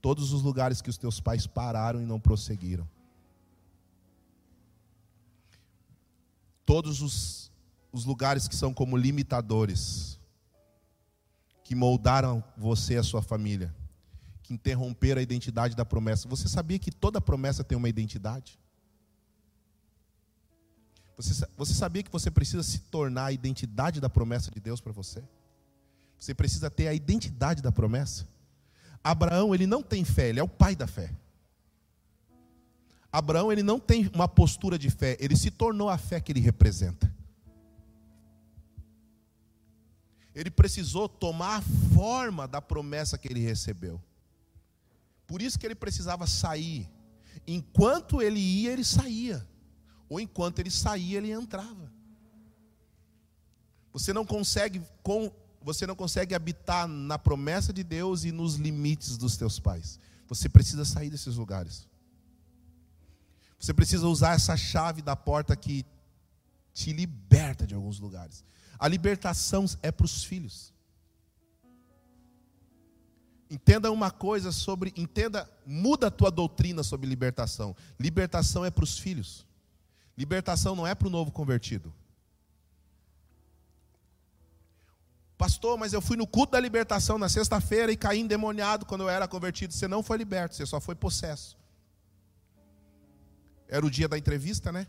todos 0.00 0.32
os 0.32 0.42
lugares 0.42 0.80
que 0.80 0.90
os 0.90 0.98
teus 0.98 1.20
pais 1.20 1.46
pararam 1.46 2.00
e 2.00 2.06
não 2.06 2.18
prosseguiram. 2.18 2.88
Todos 6.64 7.02
os, 7.02 7.52
os 7.92 8.04
lugares 8.04 8.48
que 8.48 8.54
são 8.54 8.72
como 8.72 8.96
limitadores, 8.96 10.18
que 11.64 11.74
moldaram 11.74 12.42
você 12.56 12.94
e 12.94 12.98
a 12.98 13.02
sua 13.02 13.22
família, 13.22 13.74
que 14.42 14.54
interromperam 14.54 15.20
a 15.20 15.22
identidade 15.22 15.76
da 15.76 15.84
promessa. 15.84 16.28
Você 16.28 16.48
sabia 16.48 16.78
que 16.78 16.90
toda 16.90 17.20
promessa 17.20 17.62
tem 17.62 17.76
uma 17.76 17.88
identidade? 17.88 18.58
Você, 21.16 21.46
você 21.56 21.74
sabia 21.74 22.02
que 22.02 22.10
você 22.10 22.30
precisa 22.30 22.62
se 22.62 22.80
tornar 22.80 23.26
a 23.26 23.32
identidade 23.32 24.00
da 24.00 24.08
promessa 24.08 24.50
de 24.50 24.58
Deus 24.58 24.80
para 24.80 24.92
você? 24.92 25.22
Você 26.18 26.34
precisa 26.34 26.70
ter 26.70 26.88
a 26.88 26.94
identidade 26.94 27.60
da 27.60 27.70
promessa? 27.70 28.26
Abraão, 29.02 29.54
ele 29.54 29.66
não 29.66 29.82
tem 29.82 30.04
fé, 30.04 30.28
ele 30.28 30.40
é 30.40 30.42
o 30.42 30.48
pai 30.48 30.76
da 30.76 30.86
fé. 30.86 31.10
Abraão, 33.12 33.50
ele 33.50 33.62
não 33.62 33.80
tem 33.80 34.10
uma 34.14 34.28
postura 34.28 34.78
de 34.78 34.90
fé, 34.90 35.16
ele 35.18 35.36
se 35.36 35.50
tornou 35.50 35.88
a 35.88 35.98
fé 35.98 36.20
que 36.20 36.30
ele 36.30 36.40
representa. 36.40 37.12
Ele 40.34 40.50
precisou 40.50 41.08
tomar 41.08 41.56
a 41.56 41.62
forma 41.94 42.46
da 42.46 42.62
promessa 42.62 43.18
que 43.18 43.28
ele 43.28 43.40
recebeu. 43.40 44.00
Por 45.26 45.42
isso 45.42 45.58
que 45.58 45.66
ele 45.66 45.74
precisava 45.74 46.26
sair. 46.26 46.88
Enquanto 47.46 48.22
ele 48.22 48.38
ia, 48.38 48.72
ele 48.72 48.84
saía. 48.84 49.46
Ou 50.08 50.20
enquanto 50.20 50.60
ele 50.60 50.70
saía, 50.70 51.18
ele 51.18 51.30
entrava. 51.30 51.92
Você 53.92 54.12
não 54.12 54.24
consegue 54.24 54.80
você 55.62 55.86
não 55.86 55.94
consegue 55.94 56.34
habitar 56.34 56.88
na 56.88 57.18
promessa 57.18 57.72
de 57.72 57.84
Deus 57.84 58.24
e 58.24 58.32
nos 58.32 58.54
limites 58.54 59.16
dos 59.16 59.36
teus 59.36 59.58
pais. 59.58 59.98
Você 60.26 60.48
precisa 60.48 60.84
sair 60.84 61.10
desses 61.10 61.36
lugares. 61.36 61.88
Você 63.58 63.74
precisa 63.74 64.06
usar 64.06 64.34
essa 64.34 64.56
chave 64.56 65.02
da 65.02 65.14
porta 65.14 65.54
que 65.54 65.84
te 66.72 66.92
liberta 66.92 67.66
de 67.66 67.74
alguns 67.74 67.98
lugares. 67.98 68.42
A 68.78 68.88
libertação 68.88 69.66
é 69.82 69.92
para 69.92 70.06
os 70.06 70.24
filhos. 70.24 70.72
Entenda 73.50 73.90
uma 73.90 74.10
coisa 74.10 74.52
sobre, 74.52 74.94
entenda, 74.96 75.50
muda 75.66 76.06
a 76.06 76.10
tua 76.10 76.30
doutrina 76.30 76.82
sobre 76.82 77.06
libertação. 77.06 77.76
Libertação 77.98 78.64
é 78.64 78.70
para 78.70 78.84
os 78.84 78.98
filhos. 78.98 79.44
Libertação 80.16 80.74
não 80.76 80.86
é 80.86 80.94
para 80.94 81.08
o 81.08 81.10
novo 81.10 81.30
convertido. 81.30 81.92
Pastor, 85.40 85.78
mas 85.78 85.94
eu 85.94 86.02
fui 86.02 86.18
no 86.18 86.26
culto 86.26 86.52
da 86.52 86.60
libertação 86.60 87.16
na 87.16 87.26
sexta-feira 87.26 87.90
e 87.90 87.96
caí 87.96 88.20
endemoniado 88.20 88.84
quando 88.84 89.04
eu 89.04 89.08
era 89.08 89.26
convertido. 89.26 89.72
Você 89.72 89.88
não 89.88 90.02
foi 90.02 90.18
liberto, 90.18 90.54
você 90.54 90.66
só 90.66 90.78
foi 90.78 90.94
possesso. 90.94 91.56
Era 93.66 93.86
o 93.86 93.90
dia 93.90 94.06
da 94.06 94.18
entrevista, 94.18 94.70
né? 94.70 94.86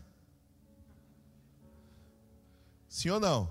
Sim 2.86 3.08
ou 3.08 3.18
não? 3.18 3.50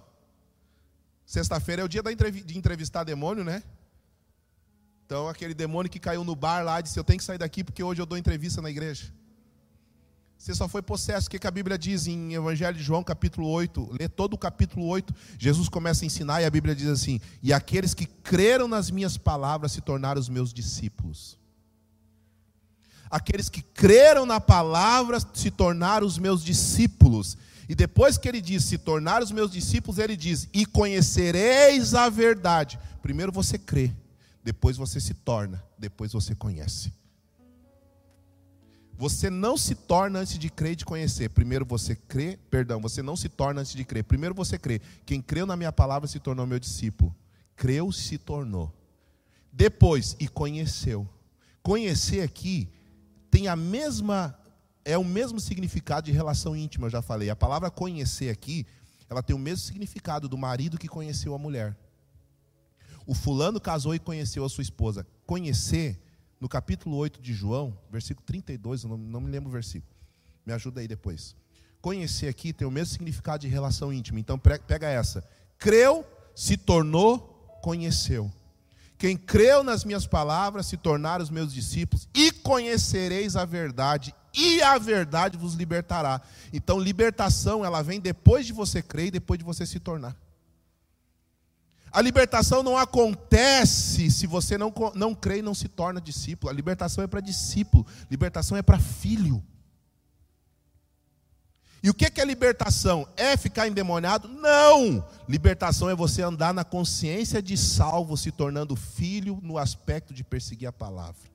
Sexta-feira 1.25 1.81
é 1.81 1.85
o 1.85 1.87
dia 1.87 2.03
de 2.03 2.55
entrevistar 2.55 3.03
demônio, 3.03 3.43
né? 3.43 3.63
Então, 5.03 5.27
aquele 5.27 5.55
demônio 5.55 5.89
que 5.89 5.99
caiu 5.99 6.23
no 6.23 6.35
bar 6.35 6.63
lá 6.63 6.81
disse: 6.81 6.99
Eu 6.99 7.03
tenho 7.03 7.17
que 7.17 7.25
sair 7.25 7.39
daqui 7.39 7.63
porque 7.63 7.81
hoje 7.81 7.99
eu 7.99 8.05
dou 8.05 8.15
entrevista 8.15 8.61
na 8.61 8.69
igreja. 8.69 9.11
Você 10.41 10.55
só 10.55 10.67
foi 10.67 10.81
possesso. 10.81 11.27
O 11.27 11.29
que, 11.29 11.45
a 11.45 11.51
Bíblia 11.51 11.77
diz 11.77 12.07
em 12.07 12.33
Evangelho 12.33 12.75
de 12.75 12.81
João, 12.81 13.03
capítulo 13.03 13.47
8? 13.47 13.95
Lê 13.99 14.09
todo 14.09 14.33
o 14.33 14.37
capítulo 14.39 14.87
8. 14.87 15.13
Jesus 15.37 15.69
começa 15.69 16.03
a 16.03 16.07
ensinar 16.07 16.41
e 16.41 16.45
a 16.45 16.49
Bíblia 16.49 16.73
diz 16.73 16.87
assim: 16.87 17.21
E 17.43 17.53
aqueles 17.53 17.93
que 17.93 18.07
creram 18.07 18.67
nas 18.67 18.89
minhas 18.89 19.17
palavras 19.17 19.71
se 19.71 19.81
tornaram 19.81 20.19
os 20.19 20.29
meus 20.29 20.51
discípulos. 20.51 21.37
Aqueles 23.07 23.49
que 23.49 23.61
creram 23.61 24.25
na 24.25 24.41
palavra 24.41 25.19
se 25.31 25.51
tornaram 25.51 26.07
os 26.07 26.17
meus 26.17 26.43
discípulos. 26.43 27.37
E 27.69 27.75
depois 27.75 28.17
que 28.17 28.27
ele 28.27 28.41
diz 28.41 28.63
se 28.63 28.79
tornar 28.79 29.21
os 29.21 29.31
meus 29.31 29.51
discípulos, 29.51 29.99
ele 29.99 30.17
diz: 30.17 30.49
E 30.51 30.65
conhecereis 30.65 31.93
a 31.93 32.09
verdade. 32.09 32.79
Primeiro 33.03 33.31
você 33.31 33.59
crê, 33.59 33.93
depois 34.43 34.75
você 34.75 34.99
se 34.99 35.13
torna, 35.13 35.63
depois 35.77 36.11
você 36.11 36.33
conhece. 36.33 36.91
Você 39.01 39.31
não 39.31 39.57
se 39.57 39.73
torna 39.73 40.19
antes 40.19 40.37
de 40.37 40.47
crer 40.47 40.73
e 40.73 40.75
de 40.75 40.85
conhecer. 40.85 41.27
Primeiro 41.31 41.65
você 41.65 41.95
crê, 41.95 42.37
perdão, 42.51 42.79
você 42.79 43.01
não 43.01 43.15
se 43.15 43.27
torna 43.27 43.61
antes 43.61 43.73
de 43.73 43.83
crer. 43.83 44.03
Primeiro 44.03 44.35
você 44.35 44.59
crê. 44.59 44.79
Quem 45.07 45.19
creu 45.19 45.47
na 45.47 45.57
minha 45.57 45.71
palavra 45.71 46.07
se 46.07 46.19
tornou 46.19 46.45
meu 46.45 46.59
discípulo. 46.59 47.11
Creu, 47.55 47.91
se 47.91 48.19
tornou. 48.19 48.71
Depois, 49.51 50.15
e 50.19 50.27
conheceu. 50.27 51.09
Conhecer 51.63 52.21
aqui 52.21 52.69
tem 53.31 53.47
a 53.47 53.55
mesma, 53.55 54.37
é 54.85 54.95
o 54.99 55.03
mesmo 55.03 55.39
significado 55.39 56.05
de 56.05 56.11
relação 56.11 56.55
íntima, 56.55 56.85
eu 56.85 56.91
já 56.91 57.01
falei. 57.01 57.31
A 57.31 57.35
palavra 57.35 57.71
conhecer 57.71 58.29
aqui, 58.29 58.67
ela 59.09 59.23
tem 59.23 59.35
o 59.35 59.39
mesmo 59.39 59.65
significado 59.65 60.29
do 60.29 60.37
marido 60.37 60.77
que 60.77 60.87
conheceu 60.87 61.33
a 61.33 61.39
mulher. 61.39 61.75
O 63.07 63.15
fulano 63.15 63.59
casou 63.59 63.95
e 63.95 63.99
conheceu 63.99 64.45
a 64.45 64.49
sua 64.49 64.61
esposa. 64.61 65.07
Conhecer 65.25 65.99
no 66.41 66.49
capítulo 66.49 66.97
8 66.97 67.21
de 67.21 67.33
João, 67.33 67.77
versículo 67.91 68.25
32, 68.25 68.83
eu 68.83 68.89
não, 68.89 68.97
não 68.97 69.21
me 69.21 69.29
lembro 69.29 69.47
o 69.47 69.51
versículo. 69.51 69.93
Me 70.43 70.51
ajuda 70.51 70.81
aí 70.81 70.87
depois. 70.87 71.35
Conhecer 71.79 72.27
aqui 72.27 72.51
tem 72.51 72.67
o 72.67 72.71
mesmo 72.71 72.93
significado 72.93 73.41
de 73.41 73.47
relação 73.47 73.93
íntima. 73.93 74.19
Então 74.19 74.39
pega 74.39 74.89
essa. 74.89 75.23
Creu, 75.59 76.03
se 76.35 76.57
tornou, 76.57 77.19
conheceu. 77.61 78.31
Quem 78.97 79.15
creu 79.15 79.63
nas 79.63 79.85
minhas 79.85 80.07
palavras 80.07 80.65
se 80.65 80.77
tornaram 80.77 81.23
os 81.23 81.29
meus 81.29 81.53
discípulos 81.53 82.07
e 82.13 82.31
conhecereis 82.31 83.35
a 83.35 83.45
verdade 83.45 84.13
e 84.33 84.63
a 84.63 84.79
verdade 84.79 85.37
vos 85.37 85.53
libertará. 85.53 86.21
Então 86.51 86.79
libertação, 86.79 87.63
ela 87.63 87.83
vem 87.83 87.99
depois 87.99 88.47
de 88.47 88.53
você 88.53 88.81
crer 88.81 89.07
e 89.07 89.11
depois 89.11 89.37
de 89.37 89.45
você 89.45 89.65
se 89.65 89.79
tornar. 89.79 90.15
A 91.91 92.01
libertação 92.01 92.63
não 92.63 92.77
acontece 92.77 94.09
se 94.09 94.25
você 94.25 94.57
não, 94.57 94.73
não 94.95 95.13
crê 95.13 95.39
e 95.39 95.41
não 95.41 95.53
se 95.53 95.67
torna 95.67 95.99
discípulo. 95.99 96.49
A 96.49 96.55
libertação 96.55 97.03
é 97.03 97.07
para 97.07 97.19
discípulo, 97.19 97.85
libertação 98.09 98.57
é 98.57 98.61
para 98.61 98.79
filho. 98.79 99.43
E 101.83 101.89
o 101.89 101.93
que 101.93 102.21
é 102.21 102.23
libertação? 102.23 103.07
É 103.17 103.35
ficar 103.35 103.67
endemoniado? 103.67 104.27
Não! 104.27 105.03
Libertação 105.27 105.89
é 105.89 105.95
você 105.95 106.21
andar 106.21 106.53
na 106.53 106.63
consciência 106.63 107.41
de 107.41 107.57
salvo, 107.57 108.15
se 108.15 108.31
tornando 108.31 108.75
filho 108.75 109.39
no 109.41 109.57
aspecto 109.57 110.13
de 110.13 110.23
perseguir 110.23 110.67
a 110.67 110.71
palavra 110.71 111.30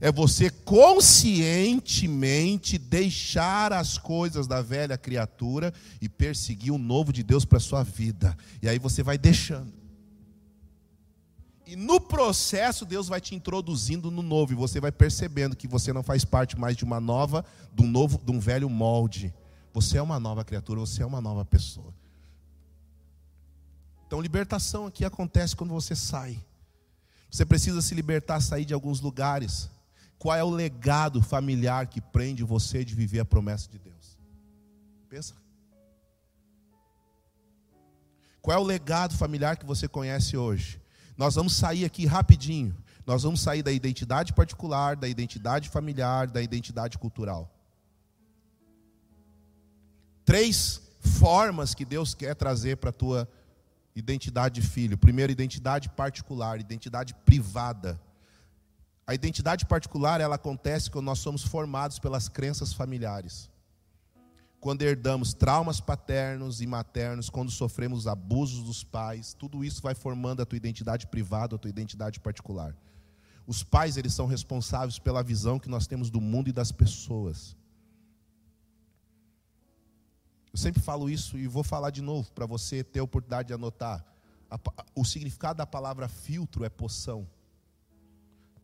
é 0.00 0.12
você 0.12 0.50
conscientemente 0.50 2.78
deixar 2.78 3.72
as 3.72 3.98
coisas 3.98 4.46
da 4.46 4.62
velha 4.62 4.98
criatura 4.98 5.72
e 6.00 6.08
perseguir 6.08 6.72
o 6.72 6.78
novo 6.78 7.12
de 7.12 7.22
Deus 7.22 7.44
para 7.44 7.58
a 7.58 7.60
sua 7.60 7.82
vida. 7.82 8.36
E 8.62 8.68
aí 8.68 8.78
você 8.78 9.02
vai 9.02 9.18
deixando. 9.18 9.72
E 11.66 11.74
no 11.74 12.00
processo 12.00 12.84
Deus 12.84 13.08
vai 13.08 13.20
te 13.20 13.34
introduzindo 13.34 14.10
no 14.10 14.22
novo 14.22 14.52
e 14.52 14.56
você 14.56 14.80
vai 14.80 14.92
percebendo 14.92 15.56
que 15.56 15.66
você 15.66 15.92
não 15.92 16.02
faz 16.02 16.24
parte 16.24 16.56
mais 16.56 16.76
de 16.76 16.84
uma 16.84 17.00
nova, 17.00 17.44
de 17.72 17.82
um 17.82 17.88
novo, 17.88 18.20
de 18.24 18.30
um 18.30 18.38
velho 18.38 18.70
molde. 18.70 19.34
Você 19.74 19.98
é 19.98 20.02
uma 20.02 20.20
nova 20.20 20.44
criatura, 20.44 20.80
você 20.80 21.02
é 21.02 21.06
uma 21.06 21.20
nova 21.20 21.44
pessoa. 21.44 21.92
Então, 24.06 24.20
libertação 24.20 24.86
aqui 24.86 25.04
acontece 25.04 25.56
quando 25.56 25.74
você 25.74 25.96
sai. 25.96 26.40
Você 27.28 27.44
precisa 27.44 27.82
se 27.82 27.94
libertar, 27.94 28.40
sair 28.40 28.64
de 28.64 28.72
alguns 28.72 29.00
lugares. 29.00 29.68
Qual 30.26 30.36
é 30.36 30.42
o 30.42 30.50
legado 30.50 31.22
familiar 31.22 31.86
que 31.86 32.00
prende 32.00 32.42
você 32.42 32.84
de 32.84 32.96
viver 32.96 33.20
a 33.20 33.24
promessa 33.24 33.70
de 33.70 33.78
Deus? 33.78 34.18
Pensa. 35.08 35.34
Qual 38.42 38.56
é 38.56 38.60
o 38.60 38.64
legado 38.64 39.14
familiar 39.16 39.56
que 39.56 39.64
você 39.64 39.86
conhece 39.86 40.36
hoje? 40.36 40.82
Nós 41.16 41.36
vamos 41.36 41.54
sair 41.54 41.84
aqui 41.84 42.06
rapidinho. 42.06 42.76
Nós 43.06 43.22
vamos 43.22 43.40
sair 43.40 43.62
da 43.62 43.70
identidade 43.70 44.32
particular, 44.32 44.96
da 44.96 45.06
identidade 45.06 45.68
familiar, 45.68 46.28
da 46.28 46.42
identidade 46.42 46.98
cultural. 46.98 47.48
Três 50.24 50.82
formas 50.98 51.72
que 51.72 51.84
Deus 51.84 52.14
quer 52.14 52.34
trazer 52.34 52.78
para 52.78 52.90
a 52.90 52.92
tua 52.92 53.28
identidade 53.94 54.60
de 54.60 54.66
filho. 54.66 54.98
Primeiro, 54.98 55.30
identidade 55.30 55.88
particular, 55.88 56.58
identidade 56.58 57.14
privada. 57.14 58.00
A 59.06 59.14
identidade 59.14 59.64
particular, 59.64 60.20
ela 60.20 60.34
acontece 60.34 60.90
quando 60.90 61.06
nós 61.06 61.20
somos 61.20 61.44
formados 61.44 61.98
pelas 62.00 62.28
crenças 62.28 62.72
familiares. 62.72 63.48
Quando 64.58 64.82
herdamos 64.82 65.32
traumas 65.32 65.80
paternos 65.80 66.60
e 66.60 66.66
maternos, 66.66 67.30
quando 67.30 67.52
sofremos 67.52 68.08
abusos 68.08 68.64
dos 68.64 68.82
pais, 68.82 69.32
tudo 69.32 69.64
isso 69.64 69.80
vai 69.80 69.94
formando 69.94 70.42
a 70.42 70.46
tua 70.46 70.56
identidade 70.56 71.06
privada, 71.06 71.54
a 71.54 71.58
tua 71.58 71.68
identidade 71.68 72.18
particular. 72.18 72.76
Os 73.46 73.62
pais, 73.62 73.96
eles 73.96 74.12
são 74.12 74.26
responsáveis 74.26 74.98
pela 74.98 75.22
visão 75.22 75.60
que 75.60 75.68
nós 75.68 75.86
temos 75.86 76.10
do 76.10 76.20
mundo 76.20 76.48
e 76.48 76.52
das 76.52 76.72
pessoas. 76.72 77.56
Eu 80.52 80.58
sempre 80.58 80.82
falo 80.82 81.08
isso 81.08 81.38
e 81.38 81.46
vou 81.46 81.62
falar 81.62 81.90
de 81.90 82.02
novo 82.02 82.32
para 82.32 82.46
você 82.46 82.82
ter 82.82 82.98
a 82.98 83.04
oportunidade 83.04 83.48
de 83.48 83.54
anotar. 83.54 84.04
O 84.96 85.04
significado 85.04 85.58
da 85.58 85.66
palavra 85.66 86.08
filtro 86.08 86.64
é 86.64 86.68
poção 86.68 87.28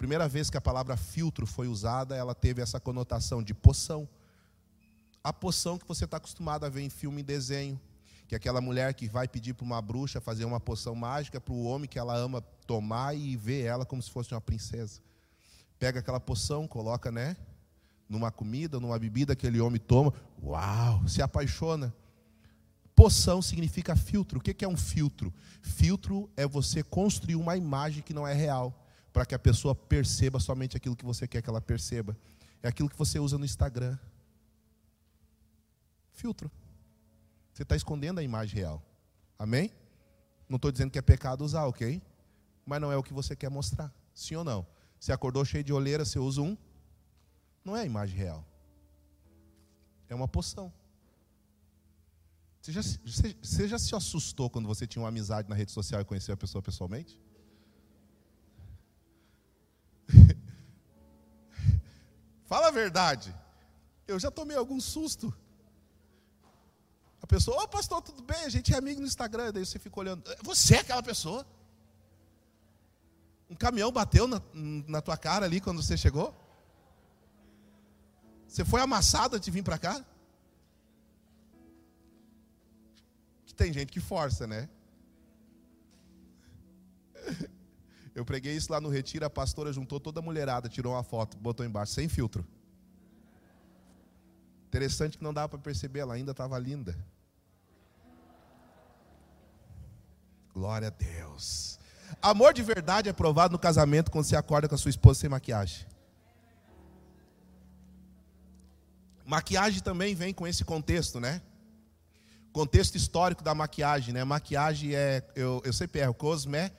primeira 0.03 0.26
vez 0.26 0.50
que 0.50 0.57
a 0.57 0.61
palavra 0.61 0.96
filtro 0.96 1.46
foi 1.46 1.68
usada, 1.68 2.16
ela 2.16 2.34
teve 2.34 2.61
essa 2.61 2.80
conotação 2.80 3.40
de 3.40 3.55
poção. 3.55 4.09
A 5.22 5.32
poção 5.32 5.78
que 5.78 5.86
você 5.86 6.07
está 6.07 6.16
acostumado 6.16 6.66
a 6.66 6.68
ver 6.68 6.80
em 6.80 6.90
filme 6.90 7.20
e 7.20 7.22
desenho, 7.22 7.80
que 8.26 8.34
é 8.34 8.36
aquela 8.36 8.61
mulher 8.61 8.94
que 8.94 9.07
vai 9.09 9.28
pedir 9.28 9.55
para 9.55 9.64
uma 9.64 9.80
bruxa 9.80 10.20
fazer 10.20 10.44
uma 10.44 10.59
poção 10.59 10.96
mágica 10.96 11.40
para 11.40 11.55
o 11.55 11.62
homem 11.62 11.88
que 11.88 12.00
ela 12.00 12.16
ama 12.16 12.40
tomar 12.66 13.14
e 13.14 13.36
ver 13.36 13.62
ela 13.62 13.86
como 13.86 14.03
se 14.03 14.11
fosse 14.11 14.34
uma 14.34 14.40
princesa. 14.40 15.00
Pega 15.78 16.00
aquela 16.00 16.18
poção, 16.18 16.66
coloca, 16.66 17.12
né? 17.12 17.36
Numa 18.09 18.32
comida, 18.32 18.80
numa 18.80 18.98
bebida, 18.98 19.34
aquele 19.34 19.61
homem 19.61 19.78
toma, 19.78 20.12
uau, 20.42 21.07
se 21.07 21.22
apaixona. 21.22 21.94
Poção 22.92 23.40
significa 23.40 23.94
filtro. 23.94 24.40
O 24.40 24.42
que 24.42 24.64
é 24.64 24.68
um 24.68 24.76
filtro? 24.76 25.32
Filtro 25.62 26.28
é 26.36 26.44
você 26.44 26.82
construir 26.82 27.36
uma 27.36 27.57
imagem 27.57 28.03
que 28.03 28.12
não 28.12 28.26
é 28.26 28.34
real 28.34 28.81
para 29.12 29.26
que 29.26 29.34
a 29.34 29.38
pessoa 29.38 29.74
perceba 29.74 30.40
somente 30.40 30.76
aquilo 30.76 30.96
que 30.96 31.04
você 31.04 31.28
quer 31.28 31.42
que 31.42 31.50
ela 31.50 31.60
perceba. 31.60 32.16
É 32.62 32.68
aquilo 32.68 32.88
que 32.88 32.96
você 32.96 33.18
usa 33.18 33.36
no 33.36 33.44
Instagram. 33.44 33.98
Filtro. 36.12 36.50
Você 37.52 37.62
está 37.62 37.76
escondendo 37.76 38.18
a 38.18 38.22
imagem 38.22 38.56
real. 38.56 38.82
Amém? 39.38 39.70
Não 40.48 40.56
estou 40.56 40.72
dizendo 40.72 40.90
que 40.90 40.98
é 40.98 41.02
pecado 41.02 41.44
usar, 41.44 41.66
ok? 41.66 42.00
Mas 42.64 42.80
não 42.80 42.90
é 42.90 42.96
o 42.96 43.02
que 43.02 43.12
você 43.12 43.36
quer 43.36 43.50
mostrar. 43.50 43.92
Sim 44.14 44.36
ou 44.36 44.44
não? 44.44 44.66
Você 44.98 45.12
acordou 45.12 45.44
cheio 45.44 45.64
de 45.64 45.72
olheira, 45.72 46.04
você 46.04 46.18
usa 46.18 46.40
um. 46.40 46.56
Não 47.64 47.76
é 47.76 47.82
a 47.82 47.84
imagem 47.84 48.16
real. 48.16 48.46
É 50.08 50.14
uma 50.14 50.28
poção. 50.28 50.72
Você 52.60 52.70
já, 52.70 52.82
você, 52.82 53.36
você 53.42 53.68
já 53.68 53.78
se 53.78 53.94
assustou 53.94 54.48
quando 54.48 54.68
você 54.68 54.86
tinha 54.86 55.02
uma 55.02 55.08
amizade 55.08 55.48
na 55.48 55.56
rede 55.56 55.72
social 55.72 56.00
e 56.00 56.04
conheceu 56.04 56.32
a 56.32 56.36
pessoa 56.36 56.62
pessoalmente? 56.62 57.18
Fala 62.44 62.68
a 62.68 62.70
verdade. 62.70 63.34
Eu 64.07 64.18
já 64.18 64.30
tomei 64.30 64.57
algum 64.57 64.80
susto. 64.80 65.34
pessoa, 67.26 67.57
ô 67.57 67.62
oh, 67.62 67.68
pastor, 67.68 68.03
tudo 68.03 68.22
bem? 68.22 68.44
A 68.44 68.48
gente 68.50 68.74
é 68.74 68.76
amigo 68.76 69.00
no 69.00 69.07
Instagram. 69.07 69.53
Daí 69.53 69.64
você 69.64 69.78
fica 69.78 69.98
olhando, 69.98 70.22
você 70.42 70.76
é 70.76 70.80
aquela 70.80 71.03
pessoa? 71.03 71.46
Um 73.48 73.55
caminhão 73.55 73.90
bateu 73.90 74.26
na, 74.26 74.40
na 74.55 75.00
tua 75.00 75.16
cara 75.16 75.46
ali 75.46 75.61
quando 75.61 75.82
você 75.82 75.96
chegou? 75.96 76.34
Você 78.46 78.66
foi 78.66 78.82
amassado 78.82 79.40
de 79.40 79.50
vir 79.50 79.62
para 79.62 79.78
cá? 79.78 80.05
Que 83.46 83.55
tem 83.55 83.72
gente 83.72 83.90
que 83.90 84.00
força, 84.00 84.46
né? 84.46 84.68
Eu 88.14 88.24
preguei 88.24 88.54
isso 88.54 88.70
lá 88.70 88.80
no 88.80 88.90
retiro, 88.90 89.24
a 89.24 89.30
pastora 89.30 89.72
juntou 89.72 89.98
toda 89.98 90.20
a 90.20 90.22
mulherada, 90.22 90.68
tirou 90.68 90.92
uma 90.92 91.02
foto, 91.02 91.36
botou 91.38 91.64
embaixo, 91.64 91.92
sem 91.92 92.08
filtro. 92.08 92.46
Interessante 94.66 95.18
que 95.18 95.24
não 95.24 95.32
dava 95.32 95.48
para 95.50 95.58
perceber, 95.58 96.00
ela 96.00 96.14
ainda 96.14 96.32
estava 96.32 96.58
linda. 96.58 96.96
Glória 100.52 100.88
a 100.88 100.90
Deus. 100.90 101.78
Amor 102.20 102.52
de 102.52 102.62
verdade 102.62 103.08
é 103.08 103.12
provado 103.12 103.52
no 103.52 103.58
casamento 103.58 104.10
quando 104.10 104.26
você 104.26 104.36
acorda 104.36 104.68
com 104.68 104.74
a 104.74 104.78
sua 104.78 104.90
esposa 104.90 105.20
sem 105.20 105.30
maquiagem. 105.30 105.86
Maquiagem 109.24 109.80
também 109.80 110.14
vem 110.14 110.34
com 110.34 110.46
esse 110.46 110.64
contexto, 110.64 111.18
né? 111.18 111.40
Contexto 112.52 112.96
histórico 112.96 113.42
da 113.42 113.54
maquiagem, 113.54 114.12
né? 114.12 114.24
Maquiagem 114.24 114.94
é, 114.94 115.22
eu, 115.34 115.62
eu 115.64 115.72
sempre 115.72 116.00
erro, 116.02 116.12
cosme, 116.12 116.70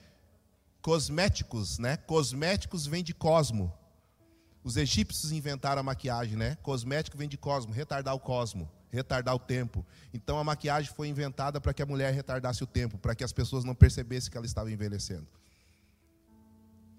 cosméticos, 0.84 1.78
né? 1.78 1.96
Cosméticos 1.96 2.86
vem 2.86 3.02
de 3.02 3.14
cosmo. 3.14 3.72
Os 4.62 4.76
egípcios 4.76 5.32
inventaram 5.32 5.80
a 5.80 5.82
maquiagem, 5.82 6.36
né? 6.36 6.56
Cosmético 6.56 7.16
vem 7.16 7.26
de 7.26 7.38
cosmo, 7.38 7.72
retardar 7.72 8.14
o 8.14 8.20
cosmo, 8.20 8.70
retardar 8.90 9.34
o 9.34 9.38
tempo. 9.38 9.84
Então 10.12 10.38
a 10.38 10.44
maquiagem 10.44 10.92
foi 10.92 11.08
inventada 11.08 11.58
para 11.58 11.72
que 11.72 11.80
a 11.80 11.86
mulher 11.86 12.12
retardasse 12.12 12.62
o 12.62 12.66
tempo, 12.66 12.98
para 12.98 13.14
que 13.14 13.24
as 13.24 13.32
pessoas 13.32 13.64
não 13.64 13.74
percebessem 13.74 14.30
que 14.30 14.36
ela 14.36 14.44
estava 14.44 14.70
envelhecendo. 14.70 15.26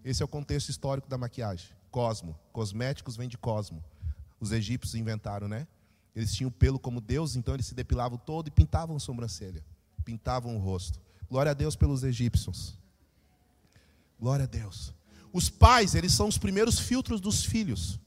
Esse 0.04 0.24
é 0.24 0.26
o 0.26 0.28
contexto 0.28 0.70
histórico 0.70 1.08
da 1.08 1.18
maquiagem. 1.18 1.70
Cosmo, 1.92 2.36
cosméticos 2.52 3.16
vem 3.16 3.30
de 3.30 3.38
cosmo. 3.38 3.86
Os 4.40 4.52
egípcios 4.52 4.96
inventaram, 4.96 5.48
né? 5.48 5.68
Eles 6.16 6.34
tinham 6.34 6.50
pelo 6.50 6.80
como 6.80 7.00
Deus, 7.00 7.36
então 7.36 7.54
eles 7.54 7.68
se 7.68 7.76
depilavam 7.76 8.18
todo 8.18 8.48
e 8.48 8.52
pintavam 8.52 8.96
a 8.96 9.00
sobrancelha, 9.00 9.64
pintavam 10.04 10.56
o 10.56 10.60
rosto. 10.60 11.00
Glória 11.30 11.52
a 11.52 11.54
Deus 11.54 11.76
pelos 11.76 12.04
egípcios. 12.04 12.84
Glória 14.26 14.46
a 14.46 14.48
Deus. 14.48 14.92
Os 15.32 15.52
pais, 15.52 15.94
eles 15.94 16.12
são 16.12 16.28
os 16.28 16.36
primeiros 16.36 16.80
filtros 16.80 17.22
dos 17.22 17.46
filhos. 17.46 18.00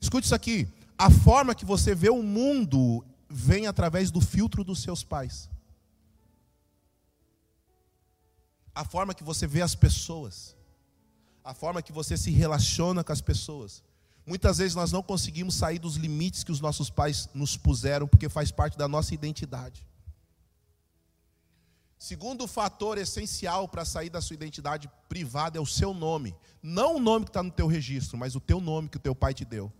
Escute 0.00 0.24
isso 0.24 0.34
aqui. 0.34 0.66
A 0.98 1.08
forma 1.08 1.54
que 1.54 1.64
você 1.64 1.94
vê 1.94 2.10
o 2.10 2.24
mundo 2.24 3.04
vem 3.30 3.68
através 3.68 4.10
do 4.10 4.20
filtro 4.20 4.64
dos 4.64 4.82
seus 4.82 5.04
pais. 5.04 5.48
A 8.74 8.84
forma 8.84 9.14
que 9.14 9.22
você 9.22 9.46
vê 9.46 9.62
as 9.62 9.76
pessoas. 9.76 10.56
A 11.44 11.54
forma 11.54 11.82
que 11.82 11.92
você 11.92 12.16
se 12.16 12.32
relaciona 12.32 13.04
com 13.04 13.12
as 13.12 13.20
pessoas. 13.20 13.80
Muitas 14.26 14.58
vezes 14.58 14.74
nós 14.74 14.90
não 14.90 15.04
conseguimos 15.04 15.54
sair 15.54 15.78
dos 15.78 15.94
limites 15.94 16.42
que 16.42 16.50
os 16.50 16.60
nossos 16.60 16.90
pais 16.90 17.28
nos 17.32 17.56
puseram, 17.56 18.08
porque 18.08 18.28
faz 18.28 18.50
parte 18.50 18.76
da 18.76 18.88
nossa 18.88 19.14
identidade. 19.14 19.86
Segundo 22.02 22.48
fator 22.48 22.98
essencial 22.98 23.68
para 23.68 23.84
sair 23.84 24.10
da 24.10 24.20
sua 24.20 24.34
identidade 24.34 24.90
privada 25.08 25.56
é 25.56 25.60
o 25.60 25.64
seu 25.64 25.94
nome. 25.94 26.34
Não 26.60 26.96
o 26.96 26.98
nome 26.98 27.26
que 27.26 27.30
está 27.30 27.44
no 27.44 27.50
teu 27.52 27.68
registro, 27.68 28.18
mas 28.18 28.34
o 28.34 28.40
teu 28.40 28.60
nome 28.60 28.88
que 28.88 28.96
o 28.96 29.00
teu 29.00 29.14
pai 29.14 29.32
te 29.32 29.44
deu. 29.44 29.72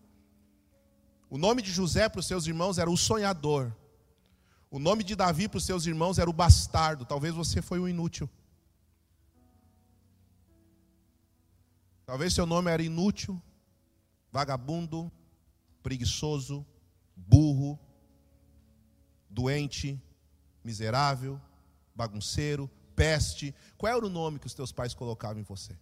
O 1.29 1.37
nome 1.37 1.63
de 1.63 1.73
José 1.73 2.09
para 2.09 2.21
os 2.21 2.27
seus 2.29 2.47
irmãos 2.47 2.79
era 2.79 2.89
o 2.89 2.97
sonhador. 2.97 3.75
O 4.71 4.79
nome 4.79 5.03
de 5.03 5.17
Davi 5.17 5.49
para 5.49 5.59
os 5.59 5.65
seus 5.65 5.85
irmãos 5.85 6.17
era 6.17 6.31
o 6.31 6.33
bastardo. 6.33 7.05
Talvez 7.05 7.35
você 7.35 7.61
foi 7.61 7.81
o 7.81 7.89
inútil. 7.89 8.31
Talvez 12.07 12.33
seu 12.33 12.47
nome 12.47 12.71
era 12.71 12.85
inútil, 12.85 13.43
vagabundo, 14.31 15.11
preguiçoso, 15.83 16.65
burro, 17.17 17.77
doente, 19.29 20.01
miserável 20.63 21.41
bagunceiro, 21.95 22.71
peste. 22.95 23.55
Qual 23.77 23.95
era 23.95 24.05
o 24.05 24.11
nome 24.11 24.39
que 24.39 24.47
os 24.47 24.55
teus 24.55 24.73
pais 24.73 24.95
colocavam 24.95 25.41
em 25.41 25.45
você? 25.45 25.77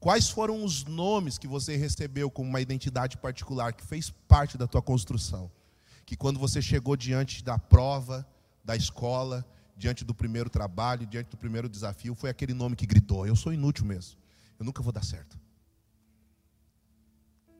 Quais 0.00 0.30
foram 0.30 0.64
os 0.64 0.84
nomes 0.84 1.38
que 1.38 1.48
você 1.48 1.76
recebeu 1.76 2.30
como 2.30 2.48
uma 2.48 2.60
identidade 2.60 3.16
particular 3.16 3.72
que 3.72 3.84
fez 3.84 4.10
parte 4.28 4.56
da 4.56 4.66
tua 4.66 4.80
construção? 4.80 5.50
Que 6.06 6.16
quando 6.16 6.38
você 6.38 6.62
chegou 6.62 6.96
diante 6.96 7.42
da 7.42 7.58
prova, 7.58 8.26
da 8.64 8.76
escola, 8.76 9.44
diante 9.76 10.04
do 10.04 10.14
primeiro 10.14 10.48
trabalho, 10.48 11.06
diante 11.06 11.30
do 11.30 11.36
primeiro 11.36 11.68
desafio, 11.68 12.14
foi 12.14 12.30
aquele 12.30 12.54
nome 12.54 12.76
que 12.76 12.86
gritou: 12.86 13.26
Eu 13.26 13.34
sou 13.34 13.52
inútil 13.52 13.84
mesmo, 13.84 14.18
eu 14.58 14.64
nunca 14.64 14.82
vou 14.82 14.92
dar 14.92 15.04
certo. 15.04 15.38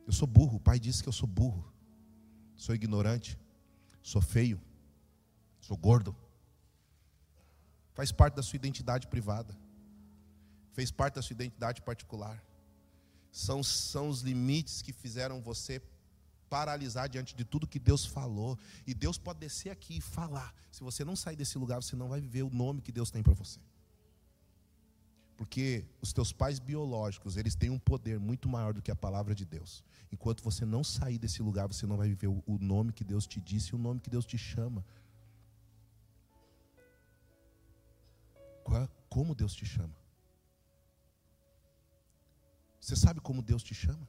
Eu 0.07 0.13
sou 0.13 0.27
burro, 0.27 0.57
o 0.57 0.59
pai 0.59 0.79
disse 0.79 1.03
que 1.03 1.09
eu 1.09 1.13
sou 1.13 1.27
burro, 1.27 1.63
sou 2.55 2.73
ignorante, 2.73 3.37
sou 4.01 4.21
feio, 4.21 4.59
Sou 5.69 5.77
gordo. 5.77 6.15
Faz 7.93 8.11
parte 8.11 8.33
da 8.33 8.41
sua 8.41 8.57
identidade 8.57 9.05
privada. 9.05 9.55
Fez 10.71 10.89
parte 10.89 11.13
da 11.13 11.21
sua 11.21 11.35
identidade 11.35 11.83
particular. 11.83 12.43
São, 13.31 13.61
são 13.61 14.09
os 14.09 14.21
limites 14.21 14.81
que 14.81 14.91
fizeram 14.91 15.39
você 15.43 15.79
paralisar 16.49 17.07
diante 17.07 17.35
de 17.35 17.45
tudo 17.45 17.67
que 17.67 17.77
Deus 17.77 18.03
falou. 18.03 18.57
E 18.87 18.95
Deus 18.95 19.19
pode 19.19 19.37
descer 19.37 19.69
aqui 19.69 19.97
e 19.97 20.01
falar. 20.01 20.55
Se 20.71 20.81
você 20.81 21.05
não 21.05 21.15
sair 21.15 21.35
desse 21.35 21.59
lugar, 21.59 21.83
você 21.83 21.95
não 21.95 22.09
vai 22.09 22.19
viver 22.19 22.41
o 22.41 22.49
nome 22.49 22.81
que 22.81 22.91
Deus 22.91 23.11
tem 23.11 23.21
para 23.21 23.35
você. 23.35 23.59
Porque 25.37 25.85
os 26.01 26.11
teus 26.11 26.33
pais 26.33 26.57
biológicos, 26.57 27.37
eles 27.37 27.53
têm 27.53 27.69
um 27.69 27.77
poder 27.77 28.19
muito 28.19 28.49
maior 28.49 28.73
do 28.73 28.81
que 28.81 28.89
a 28.89 28.95
palavra 28.95 29.35
de 29.35 29.45
Deus. 29.45 29.83
Enquanto 30.11 30.43
você 30.43 30.65
não 30.65 30.83
sair 30.83 31.19
desse 31.19 31.43
lugar, 31.43 31.67
você 31.67 31.85
não 31.85 31.95
vai 31.95 32.09
viver 32.09 32.27
o 32.27 32.57
nome 32.59 32.91
que 32.91 33.03
Deus 33.03 33.27
te 33.27 33.39
disse 33.39 33.69
e 33.69 33.75
o 33.75 33.77
nome 33.77 33.99
que 33.99 34.09
Deus 34.09 34.25
te 34.25 34.35
chama. 34.35 34.83
Como 39.09 39.35
Deus 39.35 39.53
te 39.53 39.65
chama. 39.65 39.95
Você 42.79 42.95
sabe 42.95 43.19
como 43.19 43.41
Deus 43.41 43.63
te 43.63 43.73
chama? 43.73 44.07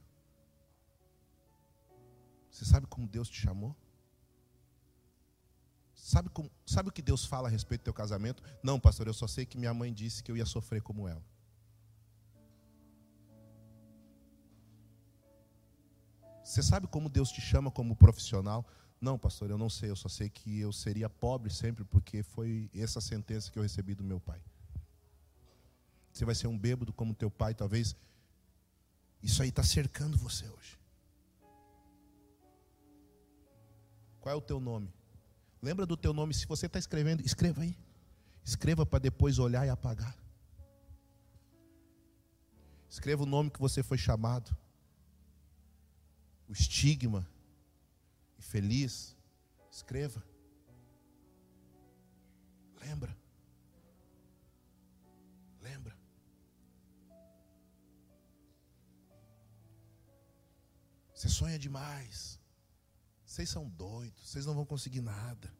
Você 2.49 2.65
sabe 2.65 2.87
como 2.87 3.07
Deus 3.07 3.29
te 3.29 3.39
chamou? 3.41 3.75
Sabe, 5.93 6.29
como, 6.29 6.49
sabe 6.65 6.89
o 6.89 6.91
que 6.91 7.01
Deus 7.01 7.25
fala 7.25 7.47
a 7.47 7.51
respeito 7.51 7.81
do 7.81 7.85
teu 7.85 7.93
casamento? 7.93 8.43
Não, 8.63 8.79
pastor, 8.79 9.07
eu 9.07 9.13
só 9.13 9.27
sei 9.27 9.45
que 9.45 9.57
minha 9.57 9.73
mãe 9.73 9.93
disse 9.93 10.23
que 10.23 10.31
eu 10.31 10.37
ia 10.37 10.45
sofrer 10.45 10.81
como 10.81 11.07
ela. 11.07 11.23
Você 16.43 16.61
sabe 16.61 16.87
como 16.87 17.07
Deus 17.07 17.31
te 17.31 17.39
chama 17.39 17.71
como 17.71 17.95
profissional? 17.95 18.65
Não, 18.99 19.17
pastor, 19.17 19.49
eu 19.49 19.57
não 19.57 19.69
sei, 19.69 19.89
eu 19.89 19.95
só 19.95 20.09
sei 20.09 20.29
que 20.29 20.59
eu 20.59 20.73
seria 20.73 21.09
pobre 21.09 21.51
sempre 21.51 21.85
porque 21.85 22.23
foi 22.23 22.69
essa 22.73 22.99
sentença 22.99 23.49
que 23.51 23.57
eu 23.57 23.63
recebi 23.63 23.95
do 23.95 24.03
meu 24.03 24.19
pai. 24.19 24.41
Você 26.11 26.25
vai 26.25 26.35
ser 26.35 26.47
um 26.47 26.57
bêbado 26.57 26.91
como 26.93 27.13
teu 27.13 27.31
pai, 27.31 27.53
talvez. 27.53 27.95
Isso 29.21 29.41
aí 29.41 29.49
está 29.49 29.63
cercando 29.63 30.17
você 30.17 30.47
hoje. 30.49 30.79
Qual 34.19 34.33
é 34.33 34.37
o 34.37 34.41
teu 34.41 34.59
nome? 34.59 34.93
Lembra 35.61 35.85
do 35.85 35.95
teu 35.95 36.13
nome? 36.13 36.33
Se 36.33 36.45
você 36.45 36.65
está 36.65 36.79
escrevendo, 36.79 37.21
escreva 37.21 37.61
aí. 37.61 37.77
Escreva 38.43 38.85
para 38.85 38.99
depois 38.99 39.39
olhar 39.39 39.65
e 39.65 39.69
apagar. 39.69 40.15
Escreva 42.89 43.23
o 43.23 43.25
nome 43.25 43.49
que 43.49 43.59
você 43.59 43.81
foi 43.81 43.97
chamado. 43.97 44.55
O 46.47 46.51
estigma. 46.51 47.27
E 48.37 48.41
feliz. 48.41 49.15
Escreva. 49.71 50.23
Lembra. 52.81 53.15
Você 61.21 61.29
sonha 61.29 61.59
demais. 61.59 62.39
Vocês 63.23 63.47
são 63.47 63.69
doidos, 63.69 64.27
vocês 64.27 64.47
não 64.47 64.55
vão 64.55 64.65
conseguir 64.65 65.01
nada. 65.01 65.53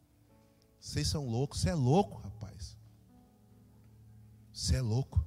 Vocês 0.80 1.08
são 1.08 1.28
loucos. 1.28 1.60
Você 1.60 1.70
é 1.70 1.76
louco, 1.76 2.18
rapaz. 2.18 2.76
Você 4.52 4.78
é 4.78 4.82
louco. 4.82 5.24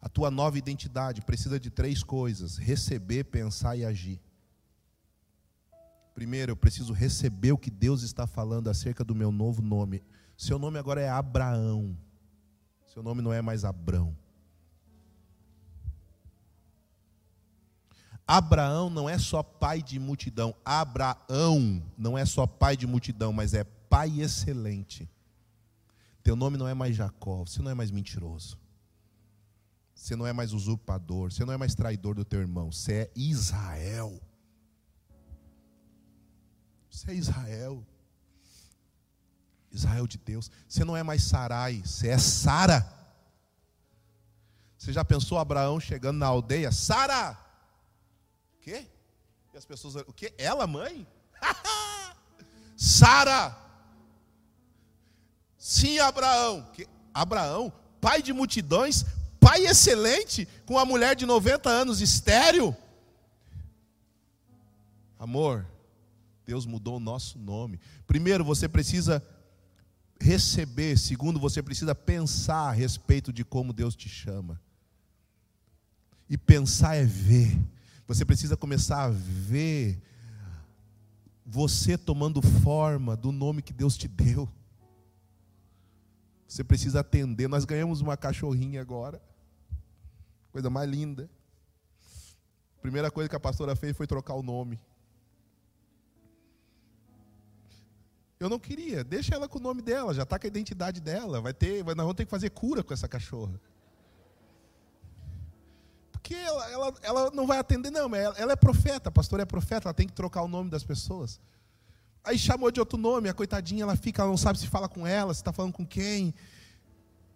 A 0.00 0.08
tua 0.08 0.28
nova 0.28 0.58
identidade 0.58 1.22
precisa 1.22 1.60
de 1.60 1.70
três 1.70 2.02
coisas: 2.02 2.56
receber, 2.56 3.22
pensar 3.22 3.76
e 3.76 3.84
agir. 3.84 4.20
Primeiro, 6.16 6.50
eu 6.50 6.56
preciso 6.56 6.92
receber 6.92 7.52
o 7.52 7.58
que 7.58 7.70
Deus 7.70 8.02
está 8.02 8.26
falando 8.26 8.68
acerca 8.68 9.04
do 9.04 9.14
meu 9.14 9.30
novo 9.30 9.62
nome. 9.62 10.02
Seu 10.36 10.58
nome 10.58 10.80
agora 10.80 11.00
é 11.00 11.08
Abraão. 11.08 11.96
Seu 12.88 13.04
nome 13.04 13.22
não 13.22 13.32
é 13.32 13.40
mais 13.40 13.64
Abrão. 13.64 14.16
Abraão 18.30 18.90
não 18.90 19.08
é 19.08 19.18
só 19.18 19.42
pai 19.42 19.82
de 19.82 19.98
multidão. 19.98 20.54
Abraão 20.62 21.82
não 21.96 22.18
é 22.18 22.26
só 22.26 22.46
pai 22.46 22.76
de 22.76 22.86
multidão, 22.86 23.32
mas 23.32 23.54
é 23.54 23.64
pai 23.64 24.20
excelente. 24.20 25.08
Teu 26.22 26.36
nome 26.36 26.58
não 26.58 26.68
é 26.68 26.74
mais 26.74 26.94
Jacó, 26.94 27.38
você 27.46 27.62
não 27.62 27.70
é 27.70 27.74
mais 27.74 27.90
mentiroso. 27.90 28.58
Você 29.94 30.14
não 30.14 30.26
é 30.26 30.32
mais 30.34 30.52
usurpador, 30.52 31.32
você 31.32 31.42
não 31.42 31.54
é 31.54 31.56
mais 31.56 31.74
traidor 31.74 32.14
do 32.14 32.24
teu 32.24 32.40
irmão, 32.40 32.70
você 32.70 32.92
é 32.92 33.10
Israel. 33.16 34.20
Você 36.90 37.12
é 37.12 37.14
Israel. 37.14 37.82
Israel 39.72 40.06
de 40.06 40.18
Deus. 40.18 40.50
Você 40.68 40.84
não 40.84 40.94
é 40.94 41.02
mais 41.02 41.24
Sarai, 41.24 41.80
você 41.82 42.08
é 42.08 42.18
Sara. 42.18 42.86
Você 44.76 44.92
já 44.92 45.02
pensou 45.02 45.38
Abraão 45.38 45.80
chegando 45.80 46.18
na 46.18 46.26
aldeia? 46.26 46.70
Sara! 46.70 47.47
Quê? 48.68 48.86
E 49.54 49.56
as 49.56 49.64
pessoas, 49.64 49.94
o 49.94 50.12
quê? 50.12 50.34
Ela, 50.36 50.66
mãe? 50.66 51.06
Sara! 52.76 53.56
Sim, 55.56 55.98
Abraão. 56.00 56.68
Que? 56.74 56.86
Abraão, 57.14 57.72
pai 57.98 58.20
de 58.20 58.30
multidões, 58.30 59.06
pai 59.40 59.66
excelente, 59.66 60.46
com 60.66 60.74
uma 60.74 60.84
mulher 60.84 61.16
de 61.16 61.24
90 61.24 61.70
anos 61.70 62.02
estéreo. 62.02 62.76
Amor, 65.18 65.66
Deus 66.44 66.66
mudou 66.66 66.98
o 66.98 67.00
nosso 67.00 67.38
nome. 67.38 67.80
Primeiro, 68.06 68.44
você 68.44 68.68
precisa 68.68 69.26
receber. 70.20 70.98
Segundo, 70.98 71.40
você 71.40 71.62
precisa 71.62 71.94
pensar 71.94 72.68
a 72.68 72.72
respeito 72.72 73.32
de 73.32 73.46
como 73.46 73.72
Deus 73.72 73.96
te 73.96 74.10
chama. 74.10 74.60
E 76.28 76.36
pensar 76.36 76.96
é 76.96 77.04
ver. 77.04 77.58
Você 78.08 78.24
precisa 78.24 78.56
começar 78.56 79.04
a 79.04 79.10
ver 79.10 80.02
você 81.44 81.98
tomando 81.98 82.40
forma 82.40 83.14
do 83.14 83.30
nome 83.30 83.60
que 83.60 83.72
Deus 83.72 83.98
te 83.98 84.08
deu. 84.08 84.48
Você 86.46 86.64
precisa 86.64 87.00
atender. 87.00 87.48
Nós 87.48 87.66
ganhamos 87.66 88.00
uma 88.00 88.16
cachorrinha 88.16 88.80
agora. 88.80 89.20
Coisa 90.50 90.70
mais 90.70 90.88
linda. 90.88 91.28
Primeira 92.80 93.10
coisa 93.10 93.28
que 93.28 93.36
a 93.36 93.40
pastora 93.40 93.76
fez 93.76 93.94
foi 93.94 94.06
trocar 94.06 94.34
o 94.34 94.42
nome. 94.42 94.80
Eu 98.40 98.48
não 98.48 98.58
queria, 98.58 99.04
deixa 99.04 99.34
ela 99.34 99.48
com 99.48 99.58
o 99.58 99.62
nome 99.62 99.82
dela, 99.82 100.14
já 100.14 100.22
está 100.22 100.38
com 100.38 100.46
a 100.46 100.48
identidade 100.48 101.00
dela. 101.00 101.42
Vai 101.42 101.52
ter, 101.52 101.84
nós 101.84 101.96
vamos 101.96 102.14
ter 102.14 102.24
que 102.24 102.30
fazer 102.30 102.48
cura 102.50 102.82
com 102.82 102.94
essa 102.94 103.08
cachorra. 103.08 103.60
Porque 106.18 106.34
ela, 106.34 106.70
ela, 106.70 106.94
ela 107.00 107.30
não 107.30 107.46
vai 107.46 107.58
atender, 107.58 107.90
não, 107.90 108.12
ela, 108.14 108.34
ela 108.36 108.52
é 108.52 108.56
profeta, 108.56 109.08
a 109.08 109.12
pastora 109.12 109.44
é 109.44 109.46
profeta, 109.46 109.88
ela 109.88 109.94
tem 109.94 110.06
que 110.06 110.12
trocar 110.12 110.42
o 110.42 110.48
nome 110.48 110.68
das 110.68 110.82
pessoas. 110.82 111.40
Aí 112.24 112.36
chamou 112.36 112.72
de 112.72 112.80
outro 112.80 112.98
nome, 112.98 113.28
a 113.28 113.34
coitadinha, 113.34 113.84
ela 113.84 113.94
fica, 113.94 114.20
ela 114.22 114.30
não 114.30 114.36
sabe 114.36 114.58
se 114.58 114.66
fala 114.66 114.88
com 114.88 115.06
ela, 115.06 115.32
se 115.32 115.40
está 115.40 115.52
falando 115.52 115.72
com 115.72 115.86
quem. 115.86 116.34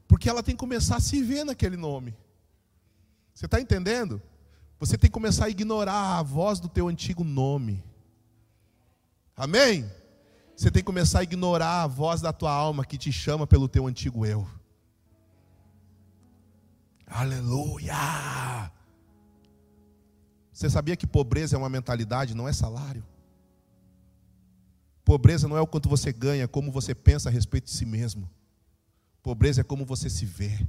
Porque 0.08 0.28
ela 0.28 0.42
tem 0.42 0.54
que 0.56 0.58
começar 0.58 0.96
a 0.96 1.00
se 1.00 1.22
ver 1.22 1.44
naquele 1.44 1.76
nome. 1.76 2.14
Você 3.32 3.46
está 3.46 3.60
entendendo? 3.60 4.20
Você 4.80 4.98
tem 4.98 5.08
que 5.08 5.14
começar 5.14 5.44
a 5.46 5.48
ignorar 5.48 6.18
a 6.18 6.22
voz 6.22 6.58
do 6.58 6.68
teu 6.68 6.88
antigo 6.88 7.22
nome. 7.22 7.82
Amém? 9.36 9.88
Você 10.56 10.72
tem 10.72 10.82
que 10.82 10.86
começar 10.86 11.20
a 11.20 11.22
ignorar 11.22 11.84
a 11.84 11.86
voz 11.86 12.20
da 12.20 12.32
tua 12.32 12.52
alma 12.52 12.84
que 12.84 12.98
te 12.98 13.12
chama 13.12 13.46
pelo 13.46 13.68
teu 13.68 13.86
antigo 13.86 14.26
eu. 14.26 14.46
Aleluia! 17.14 18.72
Você 20.50 20.70
sabia 20.70 20.96
que 20.96 21.06
pobreza 21.06 21.54
é 21.54 21.58
uma 21.58 21.68
mentalidade, 21.68 22.34
não 22.34 22.48
é 22.48 22.52
salário? 22.54 23.04
Pobreza 25.04 25.46
não 25.46 25.56
é 25.56 25.60
o 25.60 25.66
quanto 25.66 25.90
você 25.90 26.10
ganha, 26.10 26.44
é 26.44 26.46
como 26.46 26.72
você 26.72 26.94
pensa 26.94 27.28
a 27.28 27.32
respeito 27.32 27.66
de 27.66 27.72
si 27.72 27.84
mesmo. 27.84 28.30
Pobreza 29.22 29.60
é 29.60 29.64
como 29.64 29.84
você 29.84 30.08
se 30.08 30.24
vê. 30.24 30.66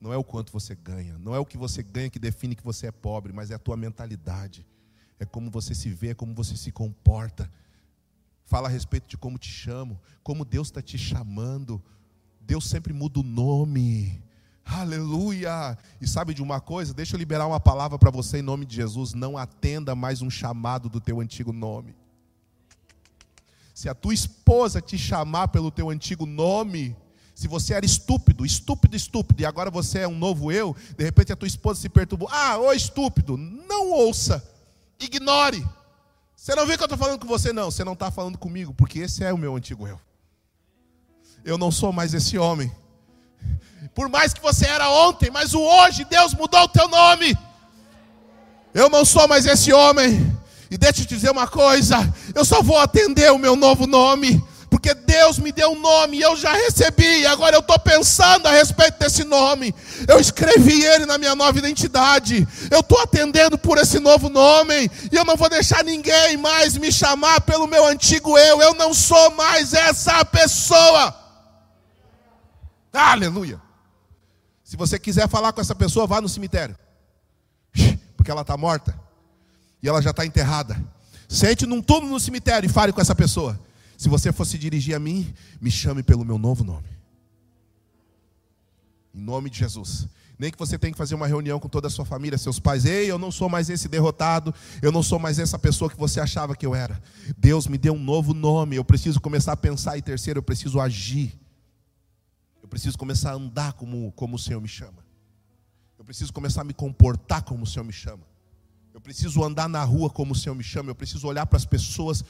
Não 0.00 0.12
é 0.12 0.16
o 0.16 0.24
quanto 0.24 0.52
você 0.52 0.74
ganha, 0.74 1.18
não 1.18 1.34
é 1.34 1.38
o 1.38 1.44
que 1.44 1.58
você 1.58 1.82
ganha 1.82 2.08
que 2.08 2.18
define 2.18 2.54
que 2.54 2.64
você 2.64 2.86
é 2.86 2.92
pobre, 2.92 3.32
mas 3.32 3.50
é 3.50 3.54
a 3.54 3.58
tua 3.58 3.76
mentalidade. 3.76 4.64
É 5.18 5.24
como 5.24 5.50
você 5.50 5.74
se 5.74 5.90
vê, 5.90 6.10
é 6.10 6.14
como 6.14 6.32
você 6.32 6.56
se 6.56 6.70
comporta. 6.70 7.50
Fala 8.44 8.68
a 8.68 8.70
respeito 8.70 9.08
de 9.08 9.18
como 9.18 9.36
te 9.36 9.50
chamo, 9.50 10.00
como 10.22 10.44
Deus 10.44 10.68
está 10.68 10.80
te 10.80 10.96
chamando. 10.96 11.82
Deus 12.40 12.68
sempre 12.68 12.92
muda 12.92 13.18
o 13.18 13.24
nome. 13.24 14.22
Aleluia! 14.64 15.76
E 16.00 16.06
sabe 16.06 16.34
de 16.34 16.42
uma 16.42 16.60
coisa? 16.60 16.94
Deixa 16.94 17.16
eu 17.16 17.18
liberar 17.18 17.46
uma 17.46 17.60
palavra 17.60 17.98
para 17.98 18.10
você 18.10 18.38
em 18.38 18.42
nome 18.42 18.64
de 18.64 18.76
Jesus. 18.76 19.14
Não 19.14 19.36
atenda 19.36 19.94
mais 19.94 20.22
um 20.22 20.30
chamado 20.30 20.88
do 20.88 21.00
teu 21.00 21.20
antigo 21.20 21.52
nome. 21.52 21.94
Se 23.74 23.88
a 23.88 23.94
tua 23.94 24.12
esposa 24.14 24.80
te 24.80 24.98
chamar 24.98 25.48
pelo 25.48 25.70
teu 25.70 25.90
antigo 25.90 26.26
nome, 26.26 26.96
se 27.34 27.48
você 27.48 27.72
era 27.72 27.86
estúpido, 27.86 28.44
estúpido, 28.44 28.94
estúpido, 28.94 29.40
e 29.40 29.46
agora 29.46 29.70
você 29.70 30.00
é 30.00 30.08
um 30.08 30.18
novo 30.18 30.52
eu, 30.52 30.76
de 30.96 31.02
repente 31.02 31.32
a 31.32 31.36
tua 31.36 31.48
esposa 31.48 31.80
se 31.80 31.88
perturbou. 31.88 32.28
Ah, 32.30 32.58
ô 32.58 32.72
estúpido, 32.72 33.38
não 33.38 33.90
ouça, 33.92 34.46
ignore. 35.00 35.66
Você 36.36 36.54
não 36.54 36.66
vê 36.66 36.76
que 36.76 36.82
eu 36.82 36.86
estou 36.86 36.98
falando 36.98 37.18
com 37.18 37.26
você? 37.26 37.52
Não, 37.52 37.70
você 37.70 37.82
não 37.82 37.94
está 37.94 38.10
falando 38.10 38.36
comigo, 38.36 38.74
porque 38.74 38.98
esse 38.98 39.24
é 39.24 39.32
o 39.32 39.38
meu 39.38 39.56
antigo 39.56 39.88
eu. 39.88 39.98
Eu 41.42 41.56
não 41.56 41.70
sou 41.70 41.92
mais 41.92 42.12
esse 42.12 42.36
homem. 42.36 42.70
Por 44.00 44.08
mais 44.08 44.32
que 44.32 44.40
você 44.40 44.64
era 44.64 44.88
ontem, 44.88 45.30
mas 45.30 45.52
o 45.52 45.60
hoje, 45.60 46.06
Deus 46.06 46.32
mudou 46.32 46.62
o 46.62 46.68
teu 46.68 46.88
nome. 46.88 47.36
Eu 48.72 48.88
não 48.88 49.04
sou 49.04 49.28
mais 49.28 49.44
esse 49.44 49.74
homem. 49.74 50.34
E 50.70 50.78
deixa 50.78 51.02
eu 51.02 51.04
te 51.04 51.14
dizer 51.14 51.30
uma 51.30 51.46
coisa: 51.46 52.10
eu 52.34 52.42
só 52.42 52.62
vou 52.62 52.78
atender 52.78 53.30
o 53.30 53.36
meu 53.36 53.54
novo 53.54 53.86
nome 53.86 54.42
porque 54.70 54.94
Deus 54.94 55.38
me 55.38 55.52
deu 55.52 55.72
um 55.72 55.80
nome 55.80 56.16
e 56.16 56.22
eu 56.22 56.34
já 56.34 56.52
recebi, 56.52 57.26
agora 57.26 57.56
eu 57.56 57.60
estou 57.60 57.78
pensando 57.78 58.46
a 58.46 58.52
respeito 58.52 58.98
desse 58.98 59.22
nome. 59.22 59.74
Eu 60.08 60.18
escrevi 60.18 60.82
ele 60.82 61.04
na 61.04 61.18
minha 61.18 61.34
nova 61.34 61.58
identidade, 61.58 62.48
eu 62.70 62.80
estou 62.80 63.00
atendendo 63.00 63.58
por 63.58 63.76
esse 63.76 63.98
novo 63.98 64.30
nome, 64.30 64.90
e 65.12 65.14
eu 65.14 65.26
não 65.26 65.36
vou 65.36 65.50
deixar 65.50 65.84
ninguém 65.84 66.38
mais 66.38 66.74
me 66.78 66.90
chamar 66.90 67.42
pelo 67.42 67.66
meu 67.66 67.84
antigo 67.84 68.38
eu, 68.38 68.62
eu 68.62 68.72
não 68.72 68.94
sou 68.94 69.32
mais 69.32 69.74
essa 69.74 70.24
pessoa. 70.24 71.14
Aleluia. 72.92 73.60
Se 74.70 74.76
você 74.76 75.00
quiser 75.00 75.28
falar 75.28 75.52
com 75.52 75.60
essa 75.60 75.74
pessoa, 75.74 76.06
vá 76.06 76.20
no 76.20 76.28
cemitério, 76.28 76.78
porque 78.16 78.30
ela 78.30 78.42
está 78.42 78.56
morta 78.56 78.96
e 79.82 79.88
ela 79.88 80.00
já 80.00 80.10
está 80.10 80.24
enterrada. 80.24 80.80
Sente 81.28 81.66
num 81.66 81.82
túmulo 81.82 82.12
no 82.12 82.20
cemitério 82.20 82.68
e 82.68 82.72
fale 82.72 82.92
com 82.92 83.00
essa 83.00 83.12
pessoa. 83.12 83.58
Se 83.98 84.08
você 84.08 84.30
fosse 84.30 84.56
dirigir 84.56 84.94
a 84.94 85.00
mim, 85.00 85.34
me 85.60 85.72
chame 85.72 86.04
pelo 86.04 86.24
meu 86.24 86.38
novo 86.38 86.62
nome. 86.62 86.86
Em 89.12 89.20
nome 89.20 89.50
de 89.50 89.58
Jesus. 89.58 90.06
Nem 90.38 90.52
que 90.52 90.58
você 90.58 90.78
tenha 90.78 90.92
que 90.92 90.98
fazer 90.98 91.16
uma 91.16 91.26
reunião 91.26 91.58
com 91.58 91.68
toda 91.68 91.88
a 91.88 91.90
sua 91.90 92.04
família, 92.04 92.38
seus 92.38 92.60
pais. 92.60 92.84
Ei, 92.84 93.10
eu 93.10 93.18
não 93.18 93.32
sou 93.32 93.48
mais 93.48 93.68
esse 93.68 93.88
derrotado. 93.88 94.54
Eu 94.80 94.92
não 94.92 95.02
sou 95.02 95.18
mais 95.18 95.40
essa 95.40 95.58
pessoa 95.58 95.90
que 95.90 95.98
você 95.98 96.20
achava 96.20 96.54
que 96.54 96.64
eu 96.64 96.76
era. 96.76 97.02
Deus 97.36 97.66
me 97.66 97.76
deu 97.76 97.94
um 97.94 98.00
novo 98.00 98.32
nome. 98.32 98.76
Eu 98.76 98.84
preciso 98.84 99.20
começar 99.20 99.50
a 99.50 99.56
pensar. 99.56 99.98
E 99.98 100.02
terceiro, 100.02 100.38
eu 100.38 100.44
preciso 100.44 100.78
agir. 100.78 101.36
Eu 102.70 102.78
preciso 102.78 102.96
começar 102.96 103.32
a 103.32 103.34
andar 103.34 103.72
como, 103.72 104.12
como 104.12 104.36
o 104.36 104.38
Senhor 104.38 104.60
me 104.60 104.68
chama. 104.68 105.04
Eu 105.98 106.04
preciso 106.04 106.32
começar 106.32 106.60
a 106.60 106.64
me 106.64 106.72
comportar 106.72 107.42
como 107.42 107.64
o 107.64 107.66
Senhor 107.66 107.84
me 107.84 107.92
chama. 107.92 108.22
Eu 108.94 109.00
preciso 109.00 109.42
andar 109.42 109.68
na 109.68 109.82
rua 109.82 110.08
como 110.08 110.34
o 110.34 110.36
Senhor 110.36 110.54
me 110.54 110.62
chama. 110.62 110.88
Eu 110.88 110.94
preciso 110.94 111.26
olhar 111.26 111.46
para 111.46 111.56
as 111.56 111.64
pessoas 111.64 112.24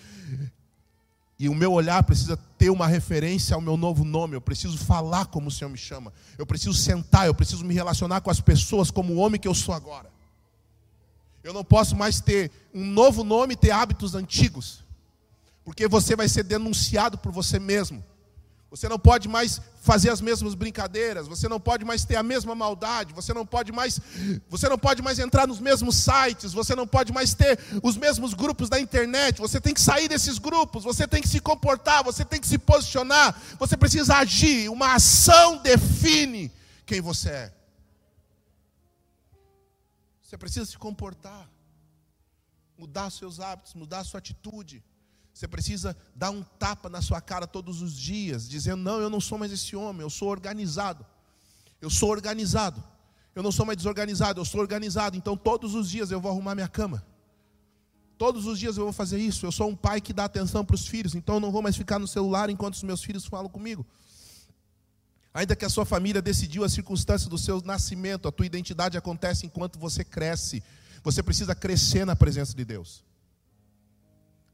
e 1.39 1.47
o 1.47 1.55
meu 1.55 1.75
olhar 1.75 2.03
precisa 2.05 2.39
ter 2.57 2.71
uma 2.71 2.87
referência 2.87 3.55
ao 3.55 3.61
meu 3.61 3.77
novo 3.77 4.03
nome. 4.03 4.35
Eu 4.35 4.41
preciso 4.41 4.79
falar 4.79 5.27
como 5.27 5.49
o 5.49 5.51
Senhor 5.51 5.69
me 5.69 5.77
chama. 5.77 6.11
Eu 6.39 6.47
preciso 6.47 6.73
sentar, 6.73 7.27
eu 7.27 7.35
preciso 7.35 7.62
me 7.62 7.75
relacionar 7.75 8.23
com 8.23 8.31
as 8.31 8.41
pessoas 8.41 8.91
como 8.91 9.12
o 9.12 9.17
homem 9.19 9.39
que 9.39 9.47
eu 9.47 9.55
sou 9.55 9.75
agora. 9.75 10.11
Eu 11.45 11.53
não 11.53 11.62
posso 11.62 11.95
mais 11.95 12.19
ter 12.19 12.51
um 12.73 12.87
novo 12.87 13.23
nome 13.23 13.53
e 13.53 13.57
ter 13.59 13.73
hábitos 13.73 14.15
antigos. 14.15 14.83
Porque 15.62 15.87
você 15.87 16.17
vai 16.17 16.31
ser 16.31 16.45
denunciado 16.45 17.19
por 17.19 17.31
você 17.31 17.59
mesmo. 17.59 18.03
Você 18.71 18.89
não 18.89 19.01
pode 19.01 19.29
mais 19.29 19.61
fazer 19.83 20.11
as 20.11 20.21
mesmas 20.21 20.55
brincadeiras, 20.55 21.27
você 21.27 21.49
não 21.49 21.59
pode 21.59 21.85
mais 21.85 22.05
ter 22.05 22.15
a 22.15 22.23
mesma 22.23 22.55
maldade, 22.55 23.13
você 23.13 23.35
não 23.35 23.45
pode 23.45 23.73
mais, 23.73 24.01
você 24.49 24.69
não 24.69 24.79
pode 24.79 25.03
mais 25.03 25.19
entrar 25.19 25.45
nos 25.49 25.59
mesmos 25.59 25.97
sites, 25.97 26.53
você 26.53 26.77
não 26.77 26.87
pode 26.87 27.13
mais 27.13 27.35
ter 27.35 27.59
os 27.83 27.97
mesmos 27.97 28.33
grupos 28.33 28.69
da 28.69 28.79
internet, 28.79 29.41
você 29.41 29.61
tem 29.61 29.75
que 29.75 29.81
sair 29.81 30.07
desses 30.07 30.39
grupos, 30.39 30.85
você 30.85 31.09
tem 31.09 31.21
que 31.21 31.27
se 31.29 31.41
comportar, 31.41 32.05
você 32.05 32.25
tem 32.25 32.41
que 32.41 32.47
se 32.47 32.59
posicionar, 32.59 33.37
você 33.59 33.77
precisa 33.77 34.15
agir, 34.15 34.69
uma 34.71 34.95
ação 34.95 35.57
define 35.57 36.53
quem 36.87 37.01
você 37.01 37.29
é. 37.29 37.53
Você 40.23 40.39
precisa 40.39 40.67
se 40.67 40.79
comportar, 40.79 41.51
mudar 42.79 43.11
seus 43.11 43.41
hábitos, 43.41 43.75
mudar 43.75 44.05
sua 44.05 44.19
atitude. 44.19 44.85
Você 45.32 45.48
precisa 45.48 45.97
dar 46.15 46.31
um 46.31 46.43
tapa 46.43 46.89
na 46.89 47.01
sua 47.01 47.20
cara 47.20 47.47
todos 47.47 47.82
os 47.82 47.94
dias, 47.94 48.48
dizendo: 48.48 48.82
Não, 48.82 49.01
eu 49.01 49.09
não 49.09 49.20
sou 49.20 49.39
mais 49.39 49.52
esse 49.52 49.74
homem, 49.77 50.02
eu 50.02 50.11
sou 50.11 50.28
organizado. 50.28 51.07
Eu 51.81 51.89
sou 51.89 52.11
organizado. 52.11 52.82
Eu 53.35 53.43
não 53.43 53.52
sou 53.52 53.65
mais 53.65 53.77
desorganizado, 53.77 54.40
eu 54.40 54.44
sou 54.44 54.61
organizado, 54.61 55.16
então 55.16 55.36
todos 55.36 55.74
os 55.74 55.89
dias 55.89 56.11
eu 56.11 56.20
vou 56.20 56.31
arrumar 56.31 56.55
minha 56.55 56.69
cama. 56.69 57.05
Todos 58.19 58.44
os 58.44 58.59
dias 58.59 58.77
eu 58.77 58.85
vou 58.85 58.93
fazer 58.93 59.19
isso. 59.19 59.47
Eu 59.47 59.52
sou 59.52 59.69
um 59.69 59.77
pai 59.77 60.01
que 60.01 60.12
dá 60.12 60.24
atenção 60.24 60.65
para 60.65 60.74
os 60.74 60.86
filhos, 60.86 61.15
então 61.15 61.36
eu 61.36 61.40
não 61.40 61.51
vou 61.51 61.62
mais 61.62 61.77
ficar 61.77 61.98
no 61.98 62.09
celular 62.09 62.51
enquanto 62.51 62.74
os 62.74 62.82
meus 62.82 63.02
filhos 63.02 63.24
falam 63.24 63.48
comigo. 63.48 63.86
Ainda 65.32 65.55
que 65.55 65.65
a 65.65 65.70
sua 65.70 65.86
família 65.86 66.20
decidiu 66.20 66.65
a 66.65 66.69
circunstância 66.69 67.31
do 67.31 67.39
seu 67.39 67.62
nascimento, 67.62 68.27
a 68.27 68.32
tua 68.32 68.44
identidade 68.44 68.98
acontece 68.98 69.47
enquanto 69.47 69.78
você 69.78 70.05
cresce. 70.05 70.62
Você 71.02 71.23
precisa 71.23 71.55
crescer 71.55 72.05
na 72.05 72.16
presença 72.16 72.55
de 72.55 72.65
Deus. 72.65 73.02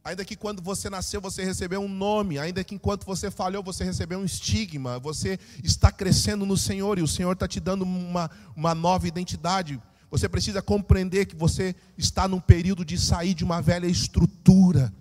Ainda 0.06 0.24
que 0.24 0.36
quando 0.36 0.62
você 0.62 0.88
nasceu 0.88 1.20
você 1.20 1.42
recebeu 1.42 1.80
um 1.80 1.88
nome, 1.88 2.38
ainda 2.38 2.62
que 2.62 2.76
enquanto 2.76 3.04
você 3.04 3.28
falhou 3.28 3.60
você 3.60 3.82
recebeu 3.82 4.20
um 4.20 4.24
estigma, 4.24 5.00
você 5.00 5.36
está 5.64 5.90
crescendo 5.90 6.46
no 6.46 6.56
Senhor 6.56 6.96
e 6.96 7.02
o 7.02 7.08
Senhor 7.08 7.32
está 7.32 7.48
te 7.48 7.58
dando 7.58 7.82
uma, 7.82 8.30
uma 8.54 8.72
nova 8.72 9.08
identidade. 9.08 9.82
Você 10.08 10.28
precisa 10.28 10.62
compreender 10.62 11.26
que 11.26 11.34
você 11.34 11.74
está 11.98 12.28
num 12.28 12.38
período 12.38 12.84
de 12.84 12.96
sair 12.96 13.34
de 13.34 13.42
uma 13.42 13.60
velha 13.60 13.88
estrutura. 13.88 14.94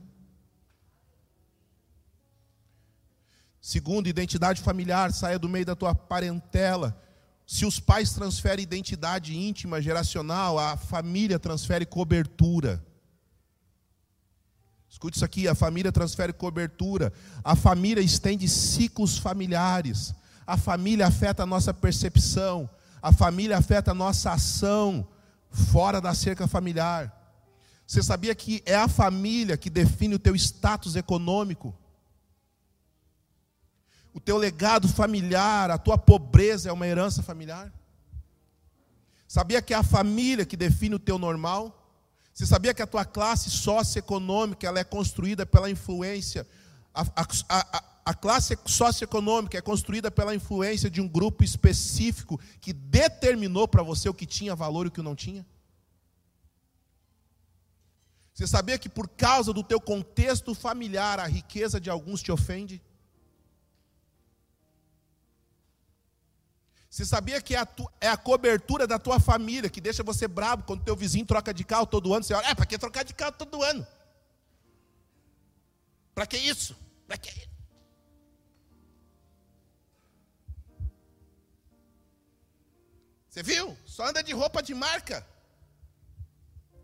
Segundo, 3.62 4.10
identidade 4.10 4.60
familiar, 4.60 5.14
saia 5.14 5.38
do 5.38 5.48
meio 5.48 5.68
da 5.68 5.76
tua 5.76 5.94
parentela. 5.94 7.00
Se 7.46 7.64
os 7.64 7.80
pais 7.80 8.12
transferem 8.12 8.64
identidade 8.64 9.38
íntima, 9.38 9.80
geracional, 9.84 10.58
a 10.58 10.76
família 10.76 11.38
transfere 11.38 11.86
cobertura. 11.86 12.84
Escute 14.96 15.18
isso 15.18 15.26
aqui: 15.26 15.46
a 15.46 15.54
família 15.54 15.92
transfere 15.92 16.32
cobertura, 16.32 17.12
a 17.44 17.54
família 17.54 18.02
estende 18.02 18.48
ciclos 18.48 19.18
familiares, 19.18 20.16
a 20.48 20.56
família 20.56 21.06
afeta 21.06 21.44
a 21.44 21.46
nossa 21.46 21.74
percepção, 21.74 22.70
a 23.02 23.12
família 23.12 23.58
afeta 23.58 23.92
a 23.92 23.94
nossa 23.94 24.32
ação 24.32 25.06
fora 25.52 26.00
da 26.00 26.14
cerca 26.14 26.48
familiar. 26.48 27.14
Você 27.86 28.02
sabia 28.02 28.34
que 28.34 28.64
é 28.66 28.74
a 28.74 28.88
família 28.88 29.58
que 29.58 29.70
define 29.70 30.16
o 30.16 30.20
teu 30.20 30.34
status 30.34 30.96
econômico? 30.96 31.76
O 34.14 34.22
teu 34.22 34.38
legado 34.38 34.88
familiar, 34.88 35.72
a 35.72 35.78
tua 35.78 35.98
pobreza 35.98 36.70
é 36.70 36.72
uma 36.72 36.88
herança 36.88 37.22
familiar? 37.22 37.70
Sabia 39.28 39.62
que 39.62 39.74
é 39.74 39.78
a 39.78 39.84
família 39.84 40.46
que 40.46 40.56
define 40.56 40.96
o 40.96 41.00
teu 41.00 41.20
normal? 41.20 41.85
Você 42.36 42.46
sabia 42.46 42.74
que 42.74 42.82
a 42.82 42.88
tua 42.88 43.06
classe 43.06 43.50
socioeconômica 43.50 44.68
ela 44.68 44.78
é 44.78 44.84
construída 44.84 45.46
pela 45.46 45.70
influência, 45.70 46.46
a, 46.94 47.04
a, 47.16 47.28
a, 47.48 47.84
a 48.08 48.14
classe 48.14 48.60
socioeconômica 48.66 49.58
é 49.58 49.62
construída 49.62 50.12
pela 50.12 50.36
influência 50.36 50.90
de 50.90 51.00
um 51.00 51.08
grupo 51.08 51.46
específico 51.46 52.38
que 52.60 52.74
determinou 52.74 53.70
para 53.70 53.82
você 53.82 54.10
o 54.10 54.14
que 54.14 54.26
tinha 54.26 54.54
valor 54.54 54.86
e 54.86 54.90
o 54.90 54.92
que 54.92 55.02
não 55.02 55.16
tinha? 55.16 55.46
Você 58.34 58.46
sabia 58.46 58.78
que 58.78 58.90
por 58.90 59.08
causa 59.08 59.54
do 59.54 59.64
teu 59.64 59.80
contexto 59.80 60.54
familiar 60.54 61.22
a 61.22 61.28
riqueza 61.28 61.80
de 61.80 61.90
alguns 61.90 62.22
te 62.22 62.34
ofende? 62.34 62.82
Você 66.96 67.04
sabia 67.04 67.42
que 67.42 67.54
é 67.54 67.58
a, 67.58 67.66
tu, 67.66 67.92
é 68.00 68.08
a, 68.08 68.16
cobertura 68.16 68.88
da 68.88 68.98
tua 68.98 69.20
família 69.20 69.70
que 69.70 69.82
deixa 69.82 70.02
você 70.02 70.30
bravo 70.30 70.64
quando 70.64 70.82
teu 70.82 70.96
vizinho 70.96 71.26
troca 71.26 71.54
de 71.54 71.66
carro 71.66 71.86
todo 71.86 72.14
ano? 72.14 72.24
Você 72.24 72.34
olha, 72.34 72.48
é, 72.48 72.56
para 72.56 72.66
que 72.66 72.78
trocar 72.78 73.04
de 73.04 73.14
carro 73.14 73.34
todo 73.34 73.62
ano? 73.62 73.86
Para 76.14 76.26
que 76.26 76.38
isso? 76.38 76.74
Para 77.06 77.18
que 77.18 77.30
isso? 77.32 77.50
Você 83.30 83.44
viu? 83.44 83.78
Só 83.86 84.08
anda 84.08 84.24
de 84.24 84.32
roupa 84.32 84.64
de 84.64 84.74
marca. 84.74 85.28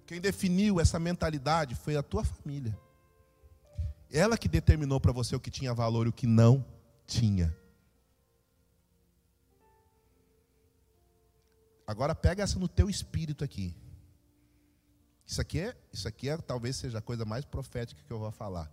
Quem 0.06 0.20
definiu 0.20 0.82
essa 0.82 1.00
mentalidade 1.00 1.74
foi 1.74 1.96
a 1.96 2.04
tua 2.04 2.26
família. 2.26 2.78
Ela 4.12 4.38
que 4.38 4.50
determinou 4.50 5.00
para 5.00 5.14
você 5.14 5.38
o 5.38 5.40
que 5.40 5.50
tinha 5.50 5.74
valor 5.74 6.06
e 6.06 6.10
o 6.10 6.14
que 6.14 6.28
não 6.28 6.66
tinha. 7.08 7.61
Agora 11.91 12.15
pega 12.15 12.41
essa 12.41 12.57
no 12.57 12.69
teu 12.69 12.89
espírito 12.89 13.43
aqui. 13.43 13.76
Isso 15.27 15.41
aqui 15.41 15.59
é, 15.59 15.77
isso 15.91 16.07
aqui 16.07 16.30
é 16.30 16.38
talvez 16.38 16.77
seja 16.77 16.99
a 16.99 17.01
coisa 17.01 17.26
mais 17.26 17.43
profética 17.43 18.01
que 18.01 18.13
eu 18.13 18.18
vou 18.18 18.31
falar. 18.31 18.72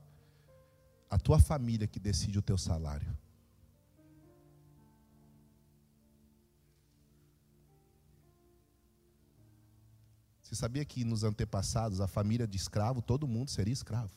A 1.10 1.18
tua 1.18 1.40
família 1.40 1.88
que 1.88 1.98
decide 1.98 2.38
o 2.38 2.42
teu 2.42 2.56
salário. 2.56 3.12
Você 10.40 10.54
sabia 10.54 10.84
que 10.84 11.02
nos 11.02 11.24
antepassados 11.24 12.00
a 12.00 12.06
família 12.06 12.46
de 12.46 12.56
escravo, 12.56 13.02
todo 13.02 13.26
mundo 13.26 13.50
seria 13.50 13.72
escravo? 13.72 14.12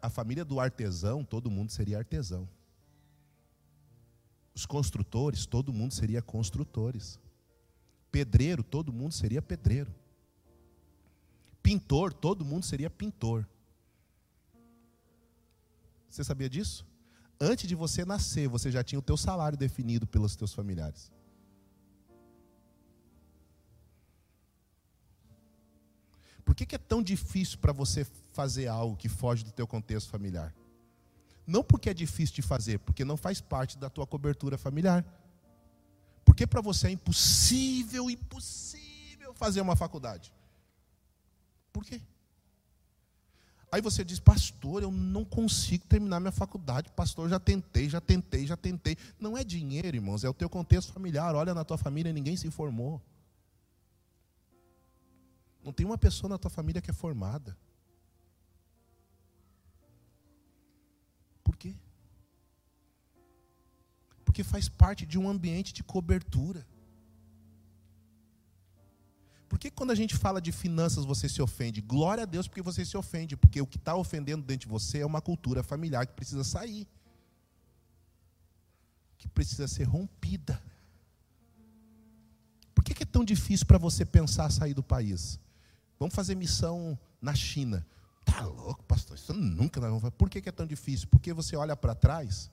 a 0.00 0.10
família 0.10 0.44
do 0.44 0.58
artesão, 0.58 1.22
todo 1.22 1.48
mundo 1.48 1.70
seria 1.70 1.98
artesão. 1.98 2.48
Os 4.54 4.66
construtores, 4.66 5.46
todo 5.46 5.72
mundo 5.72 5.94
seria 5.94 6.20
construtores. 6.20 7.18
Pedreiro, 8.10 8.62
todo 8.62 8.92
mundo 8.92 9.12
seria 9.12 9.40
pedreiro. 9.40 9.92
Pintor, 11.62 12.12
todo 12.12 12.44
mundo 12.44 12.64
seria 12.64 12.90
pintor. 12.90 13.48
Você 16.08 16.22
sabia 16.22 16.50
disso? 16.50 16.86
Antes 17.40 17.66
de 17.66 17.74
você 17.74 18.04
nascer, 18.04 18.48
você 18.48 18.70
já 18.70 18.84
tinha 18.84 18.98
o 18.98 19.02
teu 19.02 19.16
salário 19.16 19.56
definido 19.56 20.06
pelos 20.06 20.36
teus 20.36 20.52
familiares. 20.52 21.10
Por 26.44 26.54
que, 26.54 26.66
que 26.66 26.74
é 26.74 26.78
tão 26.78 27.02
difícil 27.02 27.58
para 27.58 27.72
você 27.72 28.04
fazer 28.32 28.66
algo 28.66 28.96
que 28.96 29.08
foge 29.08 29.42
do 29.42 29.50
teu 29.50 29.66
contexto 29.66 30.10
familiar? 30.10 30.54
Não 31.46 31.62
porque 31.62 31.90
é 31.90 31.94
difícil 31.94 32.36
de 32.36 32.42
fazer, 32.42 32.78
porque 32.78 33.04
não 33.04 33.16
faz 33.16 33.40
parte 33.40 33.76
da 33.78 33.90
tua 33.90 34.06
cobertura 34.06 34.56
familiar. 34.56 35.04
Porque 36.24 36.46
para 36.46 36.60
você 36.60 36.88
é 36.88 36.90
impossível, 36.90 38.08
impossível 38.08 39.34
fazer 39.34 39.60
uma 39.60 39.74
faculdade. 39.74 40.32
Por 41.72 41.84
quê? 41.84 42.00
Aí 43.72 43.80
você 43.80 44.04
diz, 44.04 44.20
pastor, 44.20 44.82
eu 44.82 44.90
não 44.90 45.24
consigo 45.24 45.86
terminar 45.86 46.20
minha 46.20 46.30
faculdade. 46.30 46.90
Pastor, 46.94 47.28
já 47.30 47.40
tentei, 47.40 47.88
já 47.88 48.02
tentei, 48.02 48.46
já 48.46 48.56
tentei. 48.56 48.98
Não 49.18 49.36
é 49.36 49.42
dinheiro, 49.42 49.96
irmãos, 49.96 50.24
é 50.24 50.28
o 50.28 50.34
teu 50.34 50.48
contexto 50.48 50.92
familiar. 50.92 51.34
Olha 51.34 51.54
na 51.54 51.64
tua 51.64 51.78
família, 51.78 52.12
ninguém 52.12 52.36
se 52.36 52.50
formou. 52.50 53.00
Não 55.64 55.72
tem 55.72 55.86
uma 55.86 55.96
pessoa 55.96 56.28
na 56.28 56.36
tua 56.36 56.50
família 56.50 56.82
que 56.82 56.90
é 56.90 56.94
formada. 56.94 57.56
Porque 64.32 64.42
faz 64.42 64.66
parte 64.66 65.04
de 65.04 65.18
um 65.18 65.28
ambiente 65.28 65.74
de 65.74 65.84
cobertura. 65.84 66.66
Por 69.46 69.58
que 69.58 69.70
quando 69.70 69.90
a 69.90 69.94
gente 69.94 70.16
fala 70.16 70.40
de 70.40 70.50
finanças 70.50 71.04
você 71.04 71.28
se 71.28 71.42
ofende? 71.42 71.82
Glória 71.82 72.22
a 72.22 72.24
Deus 72.24 72.48
porque 72.48 72.62
você 72.62 72.82
se 72.82 72.96
ofende, 72.96 73.36
porque 73.36 73.60
o 73.60 73.66
que 73.66 73.76
está 73.76 73.94
ofendendo 73.94 74.42
dentro 74.42 74.66
de 74.66 74.72
você 74.72 75.00
é 75.00 75.06
uma 75.06 75.20
cultura 75.20 75.62
familiar 75.62 76.06
que 76.06 76.14
precisa 76.14 76.42
sair, 76.44 76.88
que 79.18 79.28
precisa 79.28 79.68
ser 79.68 79.84
rompida. 79.84 80.58
Por 82.74 82.82
que 82.82 83.02
é 83.02 83.06
tão 83.06 83.26
difícil 83.26 83.66
para 83.66 83.76
você 83.76 84.02
pensar 84.02 84.50
sair 84.50 84.72
do 84.72 84.82
país? 84.82 85.38
Vamos 85.98 86.14
fazer 86.14 86.34
missão 86.36 86.98
na 87.20 87.34
China. 87.34 87.86
Tá 88.24 88.46
louco, 88.46 88.82
pastor? 88.84 89.14
Isso 89.14 89.34
nunca 89.34 89.78
nós 89.78 89.90
vamos 89.90 90.00
fazer. 90.00 90.12
Por 90.12 90.30
que 90.30 90.48
é 90.48 90.52
tão 90.52 90.66
difícil? 90.66 91.06
Porque 91.08 91.34
você 91.34 91.54
olha 91.54 91.76
para 91.76 91.94
trás. 91.94 92.50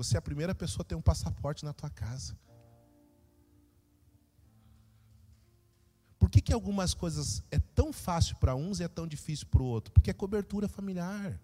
Você 0.00 0.16
é 0.16 0.18
a 0.18 0.22
primeira 0.22 0.54
pessoa 0.54 0.80
a 0.80 0.88
ter 0.88 0.94
um 0.94 1.02
passaporte 1.02 1.62
na 1.62 1.74
tua 1.74 1.90
casa. 1.90 2.34
Por 6.18 6.30
que, 6.30 6.40
que 6.40 6.54
algumas 6.54 6.94
coisas 6.94 7.42
é 7.50 7.58
tão 7.58 7.92
fácil 7.92 8.34
para 8.36 8.54
uns 8.54 8.80
e 8.80 8.82
é 8.82 8.88
tão 8.88 9.06
difícil 9.06 9.46
para 9.48 9.60
o 9.60 9.66
outro? 9.66 9.92
Porque 9.92 10.08
é 10.08 10.14
cobertura 10.14 10.66
familiar. 10.68 11.38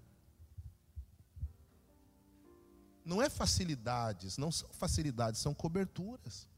Não 3.05 3.21
é 3.21 3.29
facilidades, 3.29 4.39
não 4.39 4.51
são 4.51 4.71
facilidades, 4.73 5.39
são 5.39 5.53
coberturas. 5.53 6.49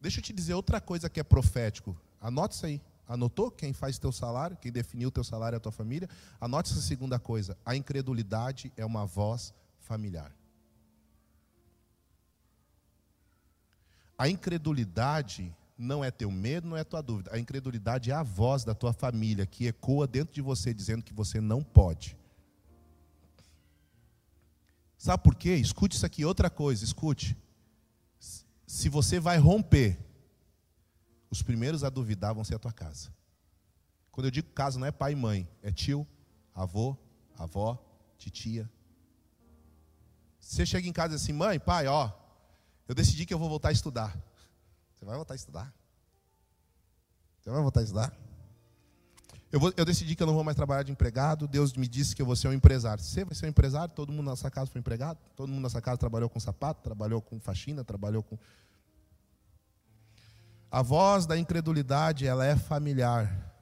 Deixa 0.00 0.20
eu 0.20 0.22
te 0.22 0.32
dizer 0.32 0.54
outra 0.54 0.80
coisa 0.80 1.10
que 1.10 1.18
é 1.18 1.24
profético. 1.24 2.00
Anote 2.20 2.54
isso 2.54 2.66
aí. 2.66 2.80
Anotou 3.10 3.50
quem 3.50 3.72
faz 3.72 3.98
teu 3.98 4.12
salário, 4.12 4.56
quem 4.56 4.70
definiu 4.70 5.10
teu 5.10 5.24
salário 5.24 5.56
é 5.56 5.58
a 5.58 5.60
tua 5.60 5.72
família? 5.72 6.08
Anote 6.40 6.70
essa 6.70 6.80
segunda 6.80 7.18
coisa. 7.18 7.58
A 7.66 7.74
incredulidade 7.74 8.72
é 8.76 8.86
uma 8.86 9.04
voz 9.04 9.52
familiar. 9.80 10.32
A 14.16 14.28
incredulidade 14.28 15.52
não 15.76 16.04
é 16.04 16.10
teu 16.12 16.30
medo, 16.30 16.68
não 16.68 16.76
é 16.76 16.84
tua 16.84 17.02
dúvida. 17.02 17.34
A 17.34 17.38
incredulidade 17.40 18.12
é 18.12 18.14
a 18.14 18.22
voz 18.22 18.62
da 18.62 18.76
tua 18.76 18.92
família 18.92 19.44
que 19.44 19.66
ecoa 19.66 20.06
dentro 20.06 20.32
de 20.32 20.40
você 20.40 20.72
dizendo 20.72 21.02
que 21.02 21.12
você 21.12 21.40
não 21.40 21.64
pode. 21.64 22.16
Sabe 24.96 25.20
por 25.20 25.34
quê? 25.34 25.56
Escute 25.56 25.96
isso 25.96 26.06
aqui, 26.06 26.24
outra 26.24 26.48
coisa, 26.48 26.84
escute. 26.84 27.36
Se 28.68 28.88
você 28.88 29.18
vai 29.18 29.36
romper, 29.36 29.98
os 31.30 31.42
primeiros 31.42 31.84
a 31.84 31.90
duvidar 31.90 32.34
vão 32.34 32.44
ser 32.44 32.56
a 32.56 32.58
tua 32.58 32.72
casa. 32.72 33.08
Quando 34.10 34.26
eu 34.26 34.30
digo 34.30 34.48
casa, 34.50 34.78
não 34.78 34.86
é 34.86 34.90
pai 34.90 35.12
e 35.12 35.16
mãe, 35.16 35.48
é 35.62 35.70
tio, 35.70 36.06
avô, 36.54 36.96
avó, 37.38 37.78
titia. 38.18 38.70
Você 40.40 40.66
chega 40.66 40.88
em 40.88 40.92
casa 40.92 41.14
assim, 41.14 41.32
mãe, 41.32 41.60
pai, 41.60 41.86
ó, 41.86 42.10
eu 42.88 42.94
decidi 42.94 43.24
que 43.24 43.32
eu 43.32 43.38
vou 43.38 43.48
voltar 43.48 43.68
a 43.68 43.72
estudar. 43.72 44.16
Você 44.94 45.04
vai 45.04 45.16
voltar 45.16 45.34
a 45.34 45.36
estudar? 45.36 45.74
Você 47.40 47.50
vai 47.50 47.62
voltar 47.62 47.80
a 47.80 47.82
estudar? 47.84 48.12
Eu, 49.52 49.58
vou, 49.58 49.72
eu, 49.76 49.84
decidi 49.84 50.14
que 50.14 50.22
eu 50.22 50.26
não 50.26 50.34
vou 50.34 50.44
mais 50.44 50.56
trabalhar 50.56 50.82
de 50.82 50.92
empregado. 50.92 51.48
Deus 51.48 51.72
me 51.72 51.88
disse 51.88 52.14
que 52.14 52.22
eu 52.22 52.26
vou 52.26 52.36
ser 52.36 52.48
um 52.48 52.52
empresário. 52.52 53.02
Você 53.02 53.24
vai 53.24 53.34
ser 53.34 53.46
um 53.46 53.48
empresário? 53.48 53.92
Todo 53.94 54.12
mundo 54.12 54.30
nessa 54.30 54.50
casa 54.50 54.70
foi 54.70 54.78
empregado? 54.78 55.18
Todo 55.34 55.48
mundo 55.48 55.62
nessa 55.62 55.80
casa 55.80 55.98
trabalhou 55.98 56.28
com 56.28 56.38
sapato, 56.38 56.82
trabalhou 56.82 57.20
com 57.20 57.40
faxina, 57.40 57.82
trabalhou 57.82 58.22
com. 58.22 58.38
A 60.70 60.82
voz 60.82 61.26
da 61.26 61.36
incredulidade, 61.36 62.26
ela 62.26 62.46
é 62.46 62.56
familiar. 62.56 63.52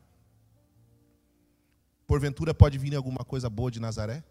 Porventura 2.06 2.52
pode 2.52 2.76
vir 2.76 2.94
alguma 2.94 3.24
coisa 3.24 3.48
boa 3.48 3.70
de 3.70 3.80
Nazaré? 3.80 4.22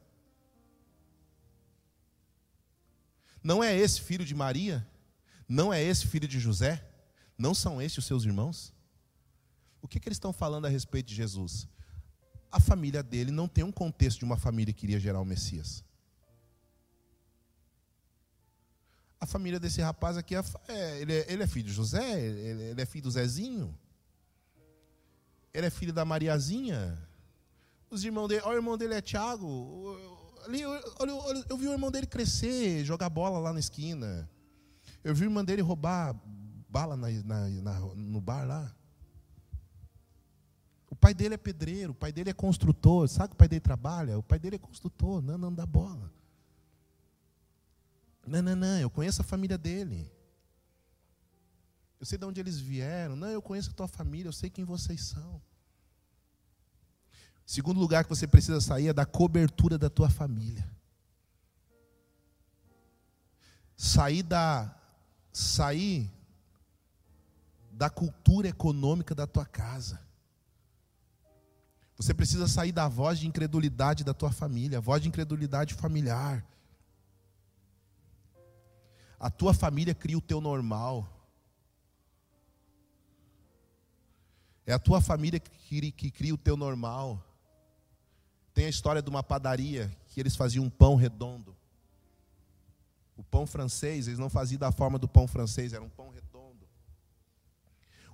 Não 3.44 3.64
é 3.64 3.76
esse 3.76 4.02
filho 4.02 4.26
de 4.26 4.36
Maria? 4.36 4.88
Não 5.48 5.74
é 5.74 5.82
esse 5.82 6.06
filho 6.06 6.28
de 6.28 6.40
José? 6.40 6.86
Não 7.38 7.54
são 7.54 7.82
esses 7.82 8.00
os 8.00 8.06
seus 8.06 8.26
irmãos? 8.26 8.74
O 9.82 9.88
que, 9.88 10.00
que 10.00 10.08
eles 10.08 10.18
estão 10.18 10.34
falando 10.34 10.66
a 10.66 10.70
respeito 10.70 11.08
de 11.08 11.16
Jesus? 11.16 11.68
A 12.52 12.60
família 12.60 13.02
dele 13.02 13.32
não 13.32 13.48
tem 13.48 13.64
um 13.64 13.72
contexto 13.72 14.20
de 14.20 14.26
uma 14.26 14.38
família 14.38 14.74
que 14.74 14.86
iria 14.86 15.00
gerar 15.00 15.22
o 15.22 15.26
Messias. 15.26 15.84
A 19.20 19.26
família 19.26 19.60
desse 19.60 19.82
rapaz 19.82 20.16
aqui, 20.16 20.36
é, 20.36 20.44
é, 20.68 21.02
ele, 21.02 21.14
é, 21.14 21.32
ele, 21.32 21.44
é, 21.44 21.48
filho 21.48 21.66
de 21.66 21.74
José, 21.74 22.22
ele, 22.22 22.80
é 22.82 22.86
filho 22.86 23.04
do 23.04 23.12
Zezinho, 23.12 23.76
ele 25.54 25.66
é 25.66 25.70
filho 25.70 25.92
da 25.92 26.06
Mariazinha. 26.06 26.98
Os 27.90 28.04
irmãos 28.04 28.28
dele, 28.28 28.42
olha 28.44 28.56
o 28.56 28.60
irmão 28.60 28.78
dele 28.78 28.94
é 28.94 29.02
Tiago. 29.02 29.98
Ali, 30.46 30.64
olha, 30.66 31.16
olha, 31.16 31.46
eu 31.50 31.58
vi 31.58 31.68
o 31.68 31.72
irmão 31.72 31.90
dele 31.90 32.06
crescer, 32.06 32.86
jogar 32.86 33.10
bola 33.10 33.40
lá 33.40 33.52
na 33.52 33.60
esquina. 33.60 34.30
Eu 35.04 35.16
vi 35.16 35.24
o 35.24 35.28
irmão 35.28 35.44
dele 35.44 35.62
roubar 35.62 36.16
bala 36.70 36.96
na, 36.96 37.10
na, 37.10 37.50
na, 37.50 37.80
no 37.96 38.22
bar 38.22 38.46
lá. 38.46 38.72
O 40.90 40.96
pai 40.96 41.14
dele 41.14 41.36
é 41.36 41.38
pedreiro, 41.38 41.92
o 41.92 41.96
pai 41.96 42.12
dele 42.12 42.30
é 42.30 42.34
construtor. 42.34 43.08
Sabe 43.08 43.30
que 43.30 43.34
o 43.34 43.38
pai 43.38 43.48
dele 43.48 43.62
trabalha? 43.62 44.18
O 44.18 44.24
pai 44.24 44.40
dele 44.40 44.56
é 44.56 44.60
construtor, 44.60 45.22
não, 45.22 45.38
não 45.38 45.54
dá 45.54 45.66
bola. 45.66 46.12
Não, 48.28 48.42
não, 48.42 48.56
não, 48.56 48.80
eu 48.80 48.90
conheço 48.90 49.22
a 49.22 49.26
família 49.26 49.58
dele. 49.58 50.12
Eu 52.00 52.06
sei 52.06 52.18
de 52.18 52.26
onde 52.26 52.40
eles 52.40 52.60
vieram. 52.60 53.16
Não, 53.16 53.30
eu 53.30 53.42
conheço 53.42 53.72
a 53.72 53.74
tua 53.74 53.88
família, 53.88 54.28
eu 54.28 54.34
sei 54.34 54.50
quem 54.50 54.66
vocês 54.66 55.02
são. 55.02 55.42
Segundo 57.46 57.80
lugar 57.80 58.04
que 58.04 58.10
você 58.10 58.28
precisa 58.28 58.60
sair 58.60 58.90
é 58.90 58.94
da 58.94 59.06
cobertura 59.06 59.78
da 59.78 59.90
tua 59.90 60.10
família. 60.10 60.70
Sair 63.78 64.22
da 64.22 64.76
sair 65.32 66.12
da 67.72 67.90
cultura 67.90 68.48
econômica 68.50 69.16
da 69.16 69.26
tua 69.26 69.46
casa. 69.46 70.02
Você 71.96 72.14
precisa 72.14 72.48
sair 72.48 72.72
da 72.72 72.88
voz 72.88 73.20
de 73.20 73.28
incredulidade 73.28 74.04
da 74.04 74.14
tua 74.14 74.32
família, 74.32 74.80
a 74.80 74.82
voz 74.82 75.02
de 75.02 75.08
incredulidade 75.08 75.74
familiar. 75.74 76.46
A 79.20 79.30
tua 79.30 79.54
família 79.54 79.96
cria 79.96 80.18
o 80.18 80.22
teu 80.22 80.40
normal. 80.40 81.08
É 84.66 84.74
a 84.74 84.80
tua 84.80 85.02
família 85.02 85.40
que, 85.40 86.12
cria 86.12 86.34
o 86.34 86.38
teu 86.38 86.58
normal. 86.58 87.24
Tem 88.54 88.66
a 88.66 88.70
história 88.70 89.02
de 89.02 89.10
uma 89.10 89.24
padaria 89.24 89.96
que 90.08 90.20
eles 90.20 90.36
faziam 90.36 90.66
um 90.66 90.70
pão 90.70 90.96
redondo. 90.96 91.56
O 93.16 93.24
pão 93.24 93.48
francês, 93.48 94.08
eles 94.08 94.20
não 94.20 94.30
faziam 94.30 94.60
da 94.60 94.72
forma 94.72 95.00
do 95.00 95.08
pão 95.08 95.28
francês, 95.28 95.74
era 95.74 95.84
um 95.84 95.90
pão 95.90 96.10
redondo. 96.10 96.68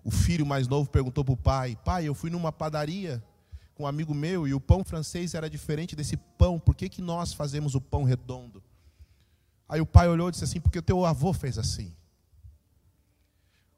O 0.03 0.11
filho 0.11 0.45
mais 0.45 0.67
novo 0.67 0.89
perguntou 0.89 1.25
para 1.25 1.33
o 1.33 1.37
pai: 1.37 1.77
Pai, 1.83 2.07
eu 2.07 2.13
fui 2.13 2.29
numa 2.29 2.51
padaria 2.51 3.21
com 3.73 3.83
um 3.83 3.87
amigo 3.87 4.13
meu 4.13 4.47
e 4.47 4.53
o 4.53 4.61
pão 4.61 4.83
francês 4.83 5.33
era 5.33 5.49
diferente 5.49 5.95
desse 5.95 6.15
pão, 6.15 6.59
por 6.59 6.75
que, 6.75 6.87
que 6.87 7.01
nós 7.01 7.33
fazemos 7.33 7.75
o 7.75 7.81
pão 7.81 8.03
redondo? 8.03 8.63
Aí 9.73 9.81
o 9.81 9.87
pai 9.87 10.07
olhou 10.07 10.29
e 10.29 10.31
disse 10.31 10.43
assim: 10.43 10.61
Porque 10.61 10.77
o 10.77 10.83
teu 10.83 11.03
avô 11.03 11.33
fez 11.33 11.57
assim. 11.57 11.91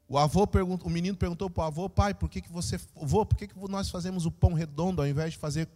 O 0.06 0.18
avô 0.18 0.46
perguntou, 0.46 0.86
o 0.86 0.90
menino 0.90 1.16
perguntou 1.16 1.48
para 1.48 1.64
o 1.64 1.66
avô, 1.66 1.88
pai, 1.88 2.12
por 2.12 2.28
que, 2.28 2.42
que 2.42 2.52
você, 2.52 2.78
avô, 3.00 3.24
por 3.24 3.34
que, 3.34 3.48
que 3.48 3.54
nós 3.66 3.88
fazemos 3.88 4.26
o 4.26 4.30
pão 4.30 4.52
redondo 4.52 5.00
ao 5.00 5.08
invés 5.08 5.32
de 5.32 5.38
fazer 5.38 5.66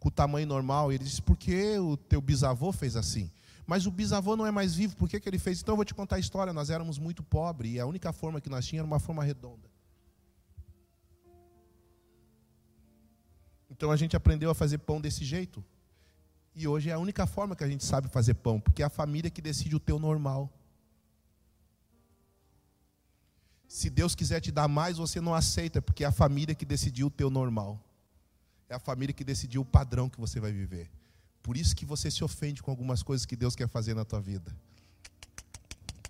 com 0.00 0.08
o 0.08 0.10
tamanho 0.10 0.48
normal. 0.48 0.90
E 0.90 0.96
ele 0.96 1.04
disse: 1.04 1.22
Por 1.22 1.36
que 1.36 1.78
o 1.78 1.96
teu 1.96 2.20
bisavô 2.20 2.72
fez 2.72 2.96
assim? 2.96 3.30
Mas 3.64 3.86
o 3.86 3.90
bisavô 3.92 4.34
não 4.34 4.44
é 4.44 4.50
mais 4.50 4.74
vivo, 4.74 4.96
por 4.96 5.08
que, 5.08 5.20
que 5.20 5.28
ele 5.28 5.38
fez? 5.38 5.60
Então 5.60 5.74
eu 5.74 5.76
vou 5.76 5.84
te 5.84 5.94
contar 5.94 6.16
a 6.16 6.18
história. 6.18 6.52
Nós 6.52 6.68
éramos 6.68 6.98
muito 6.98 7.22
pobres 7.22 7.74
e 7.74 7.78
a 7.78 7.86
única 7.86 8.12
forma 8.12 8.40
que 8.40 8.50
nós 8.50 8.66
tínhamos 8.66 8.88
era 8.88 8.94
uma 8.94 8.98
forma 8.98 9.22
redonda. 9.22 9.70
Então 13.70 13.92
a 13.92 13.96
gente 13.96 14.16
aprendeu 14.16 14.50
a 14.50 14.56
fazer 14.56 14.78
pão 14.78 15.00
desse 15.00 15.24
jeito. 15.24 15.64
E 16.58 16.66
hoje 16.66 16.88
é 16.88 16.94
a 16.94 16.98
única 16.98 17.26
forma 17.26 17.54
que 17.54 17.62
a 17.62 17.68
gente 17.68 17.84
sabe 17.84 18.08
fazer 18.08 18.32
pão, 18.32 18.58
porque 18.58 18.82
é 18.82 18.86
a 18.86 18.88
família 18.88 19.30
que 19.30 19.42
decide 19.42 19.76
o 19.76 19.78
teu 19.78 19.98
normal. 19.98 20.50
Se 23.68 23.90
Deus 23.90 24.14
quiser 24.14 24.40
te 24.40 24.50
dar 24.50 24.66
mais, 24.66 24.96
você 24.96 25.20
não 25.20 25.34
aceita, 25.34 25.82
porque 25.82 26.02
é 26.02 26.06
a 26.06 26.12
família 26.12 26.54
que 26.54 26.64
decidiu 26.64 27.08
o 27.08 27.10
teu 27.10 27.28
normal. 27.28 27.78
É 28.70 28.74
a 28.74 28.78
família 28.78 29.12
que 29.12 29.22
decidiu 29.22 29.60
o 29.60 29.66
padrão 29.66 30.08
que 30.08 30.18
você 30.18 30.40
vai 30.40 30.50
viver. 30.50 30.90
Por 31.42 31.58
isso 31.58 31.76
que 31.76 31.84
você 31.84 32.10
se 32.10 32.24
ofende 32.24 32.62
com 32.62 32.70
algumas 32.70 33.02
coisas 33.02 33.26
que 33.26 33.36
Deus 33.36 33.54
quer 33.54 33.68
fazer 33.68 33.92
na 33.92 34.06
tua 34.06 34.22
vida. 34.22 34.50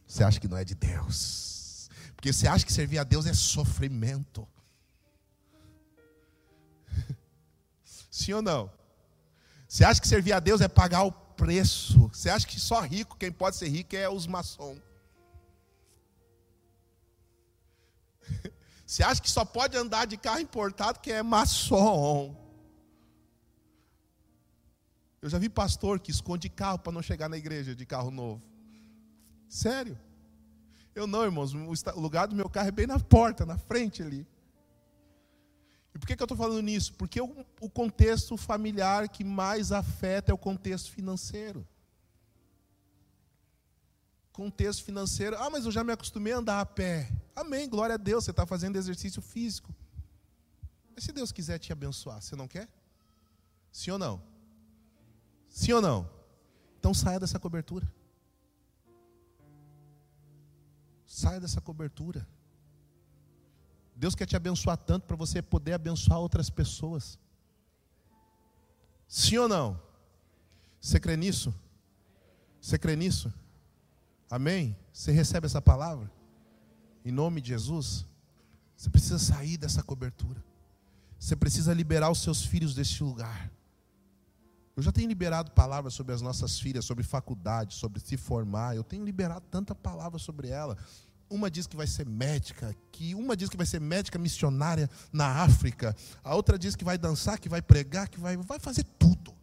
Você 0.07 0.23
acha 0.23 0.39
que 0.39 0.47
não 0.47 0.57
é 0.57 0.65
de 0.65 0.77
Deus. 0.77 1.91
Porque 2.15 2.33
você 2.33 2.47
acha 2.47 2.65
que 2.65 2.73
servir 2.73 2.99
a 2.99 3.05
Deus 3.05 3.27
é 3.27 3.35
sofrimento. 3.35 4.47
Sim 8.13 8.35
ou 8.35 8.43
não? 8.43 8.86
Você 9.69 9.85
acha 9.85 10.01
que 10.01 10.09
servir 10.09 10.33
a 10.33 10.41
Deus 10.41 10.61
é 10.61 10.69
pagar 10.69 11.03
o 11.03 11.13
preço? 11.13 12.09
Você 12.09 12.31
acha 12.31 12.47
que 12.47 12.59
só 12.61 12.81
rico, 12.81 13.17
quem 13.17 13.33
pode 13.33 13.57
ser 13.57 13.69
rico 13.69 13.97
é 13.97 14.09
os 14.09 14.27
maçons? 14.27 14.81
Você 18.87 19.03
acha 19.03 19.21
que 19.21 19.31
só 19.31 19.45
pode 19.45 19.77
andar 19.77 20.07
de 20.07 20.17
carro 20.17 20.39
importado 20.39 21.01
quem 21.01 21.13
é 21.13 21.23
maçom? 21.23 22.37
Eu 25.21 25.29
já 25.29 25.39
vi 25.39 25.49
pastor 25.49 25.99
que 25.99 26.13
esconde 26.13 26.49
carro 26.49 26.79
para 26.79 26.93
não 26.93 27.03
chegar 27.03 27.29
na 27.29 27.37
igreja 27.37 27.75
de 27.75 27.85
carro 27.85 28.13
novo. 28.13 28.47
Sério? 29.49 29.99
Eu 30.95 31.07
não, 31.07 31.25
irmãos. 31.25 31.53
O 31.53 32.01
lugar 32.01 32.29
do 32.29 32.37
meu 32.37 32.49
carro 32.49 32.69
é 32.69 32.71
bem 32.73 32.87
na 32.87 33.01
porta, 33.01 33.45
na 33.45 33.59
frente 33.59 34.03
ali. 34.03 34.25
E 35.97 35.99
por 35.99 36.07
que, 36.07 36.15
que 36.15 36.23
eu 36.23 36.27
estou 36.27 36.37
falando 36.37 36.61
nisso? 36.61 36.93
Porque 36.93 37.19
o, 37.19 37.47
o 37.59 37.71
contexto 37.71 38.37
familiar 38.37 39.09
que 39.09 39.25
mais 39.25 39.73
afeta 39.73 40.31
é 40.31 40.35
o 40.35 40.37
contexto 40.37 40.91
financeiro. 40.91 41.67
Contexto 44.31 44.85
financeiro. 44.85 45.39
Ah, 45.39 45.49
mas 45.49 45.65
eu 45.65 45.73
já 45.73 45.83
me 45.83 45.93
acostumei 45.93 46.35
a 46.35 46.37
andar 46.37 46.61
a 46.61 46.67
pé. 46.67 47.11
Amém, 47.35 47.67
glória 47.67 47.95
a 47.95 47.97
Deus, 47.97 48.25
você 48.25 48.31
está 48.31 48.45
fazendo 48.45 48.77
exercício 48.77 49.23
físico. 49.23 49.75
Mas 50.95 51.05
se 51.05 51.13
Deus 51.13 51.33
quiser 51.33 51.59
te 51.59 51.73
abençoar, 51.73 52.21
você 52.21 52.37
não 52.37 52.47
quer? 52.47 52.69
Sim 53.73 53.93
ou 53.93 53.99
não? 53.99 54.23
Sim 55.49 55.73
ou 55.73 55.81
não? 55.81 56.11
Então 56.79 56.93
saia 56.93 57.19
dessa 57.19 57.39
cobertura. 57.39 57.91
Saia 61.07 61.41
dessa 61.41 61.63
cobertura. 61.63 62.29
Deus 63.97 64.15
quer 64.15 64.27
te 64.27 64.37
abençoar 64.37 64.77
tanto 64.77 65.07
para 65.07 65.17
você 65.17 65.41
poder 65.41 65.73
abençoar 65.73 66.21
outras 66.21 66.51
pessoas. 66.51 67.19
Sim 69.09 69.39
ou 69.39 69.49
não? 69.49 69.81
Você 70.81 71.01
crê 71.01 71.17
nisso? 71.17 71.55
Você 72.61 72.79
crê 72.79 72.95
nisso? 72.95 73.33
Amém? 74.31 74.77
Você 74.93 75.13
recebe 75.13 75.47
essa 75.47 75.63
palavra? 75.63 76.11
Em 77.05 77.11
nome 77.11 77.41
de 77.41 77.49
Jesus? 77.49 78.05
Você 78.77 78.91
precisa 78.91 79.19
sair 79.19 79.57
dessa 79.57 79.83
cobertura. 79.83 80.45
Você 81.19 81.35
precisa 81.35 81.73
liberar 81.73 82.11
os 82.11 82.21
seus 82.23 82.45
filhos 82.45 82.75
desse 82.75 83.03
lugar. 83.03 83.51
Eu 84.77 84.83
já 84.83 84.93
tenho 84.93 85.09
liberado 85.09 85.53
palavras 85.53 85.95
sobre 85.95 86.13
as 86.13 86.21
nossas 86.21 86.61
filhas, 86.61 86.85
sobre 86.85 87.03
faculdade, 87.03 87.75
sobre 87.75 87.99
se 87.99 88.19
formar. 88.19 88.77
Eu 88.77 88.85
tenho 88.85 89.05
liberado 89.05 89.47
tanta 89.51 89.75
palavra 89.75 90.19
sobre 90.19 90.49
ela. 90.49 90.77
Uma 91.29 91.51
diz 91.51 91.67
que 91.67 91.77
vai 91.77 91.87
ser 91.87 92.07
médica, 92.07 92.75
que 92.93 93.15
uma 93.15 93.37
diz 93.37 93.49
que 93.49 93.57
vai 93.57 93.67
ser 93.67 93.81
médica 93.81 94.19
missionária 94.19 94.89
na 95.13 95.43
África, 95.43 95.95
a 96.23 96.35
outra 96.35 96.59
diz 96.59 96.77
que 96.77 96.85
vai 96.85 96.97
dançar, 96.97 97.39
que 97.39 97.49
vai 97.49 97.61
pregar, 97.61 98.09
que 98.09 98.19
vai, 98.19 98.37
vai 98.37 98.59
fazer 98.59 98.85
tudo. 98.99 99.35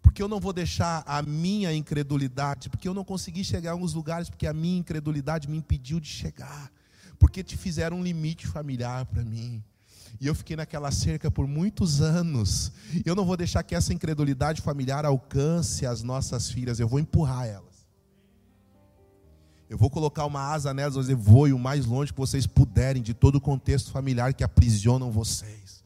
Porque 0.00 0.22
eu 0.22 0.28
não 0.28 0.40
vou 0.40 0.52
deixar 0.52 1.02
a 1.06 1.20
minha 1.22 1.72
incredulidade, 1.74 2.70
porque 2.70 2.88
eu 2.88 2.94
não 2.94 3.04
consegui 3.04 3.44
chegar 3.44 3.70
a 3.70 3.72
alguns 3.72 3.94
lugares, 3.94 4.30
porque 4.30 4.46
a 4.46 4.52
minha 4.52 4.78
incredulidade 4.78 5.48
me 5.48 5.56
impediu 5.56 5.98
de 5.98 6.08
chegar, 6.08 6.70
porque 7.18 7.42
te 7.42 7.56
fizeram 7.56 7.98
um 7.98 8.02
limite 8.02 8.46
familiar 8.46 9.04
para 9.06 9.24
mim. 9.24 9.62
E 10.20 10.26
eu 10.26 10.34
fiquei 10.34 10.56
naquela 10.56 10.92
cerca 10.92 11.30
por 11.30 11.46
muitos 11.46 12.00
anos. 12.00 12.70
Eu 13.04 13.16
não 13.16 13.24
vou 13.24 13.36
deixar 13.36 13.62
que 13.64 13.74
essa 13.74 13.92
incredulidade 13.92 14.62
familiar 14.62 15.04
alcance 15.04 15.84
as 15.84 16.02
nossas 16.02 16.48
filhas, 16.48 16.78
eu 16.78 16.86
vou 16.86 17.00
empurrar 17.00 17.46
elas. 17.46 17.73
Eu 19.74 19.78
vou 19.78 19.90
colocar 19.90 20.24
uma 20.24 20.40
asa 20.40 20.72
nelas 20.72 20.94
e 20.94 21.00
dizer: 21.00 21.16
voe 21.16 21.52
o 21.52 21.58
mais 21.58 21.84
longe 21.84 22.12
que 22.12 22.18
vocês 22.20 22.46
puderem 22.46 23.02
de 23.02 23.12
todo 23.12 23.34
o 23.34 23.40
contexto 23.40 23.90
familiar 23.90 24.32
que 24.32 24.44
aprisionam 24.44 25.10
vocês. 25.10 25.82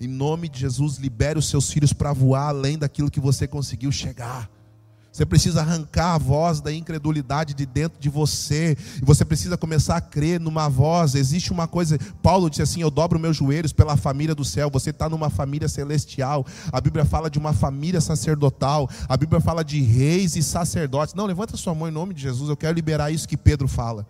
Em 0.00 0.08
nome 0.08 0.48
de 0.48 0.60
Jesus, 0.60 0.96
libere 0.96 1.38
os 1.38 1.46
seus 1.46 1.70
filhos 1.70 1.92
para 1.92 2.14
voar 2.14 2.48
além 2.48 2.78
daquilo 2.78 3.10
que 3.10 3.20
você 3.20 3.46
conseguiu 3.46 3.92
chegar. 3.92 4.50
Você 5.12 5.26
precisa 5.26 5.60
arrancar 5.60 6.14
a 6.14 6.18
voz 6.18 6.62
da 6.62 6.72
incredulidade 6.72 7.52
de 7.52 7.66
dentro 7.66 8.00
de 8.00 8.08
você. 8.08 8.74
E 8.96 9.04
você 9.04 9.26
precisa 9.26 9.58
começar 9.58 9.96
a 9.96 10.00
crer 10.00 10.40
numa 10.40 10.70
voz. 10.70 11.14
Existe 11.14 11.52
uma 11.52 11.68
coisa. 11.68 11.98
Paulo 12.22 12.48
disse 12.48 12.62
assim: 12.62 12.80
Eu 12.80 12.90
dobro 12.90 13.20
meus 13.20 13.36
joelhos 13.36 13.74
pela 13.74 13.94
família 13.94 14.34
do 14.34 14.42
céu. 14.42 14.70
Você 14.70 14.88
está 14.88 15.10
numa 15.10 15.28
família 15.28 15.68
celestial. 15.68 16.46
A 16.72 16.80
Bíblia 16.80 17.04
fala 17.04 17.28
de 17.28 17.38
uma 17.38 17.52
família 17.52 18.00
sacerdotal. 18.00 18.88
A 19.06 19.14
Bíblia 19.14 19.38
fala 19.38 19.62
de 19.62 19.82
reis 19.82 20.34
e 20.34 20.42
sacerdotes. 20.42 21.14
Não, 21.14 21.26
levanta 21.26 21.58
sua 21.58 21.74
mão 21.74 21.86
em 21.86 21.92
nome 21.92 22.14
de 22.14 22.22
Jesus. 22.22 22.48
Eu 22.48 22.56
quero 22.56 22.74
liberar 22.74 23.10
isso 23.10 23.28
que 23.28 23.36
Pedro 23.36 23.68
fala. 23.68 24.06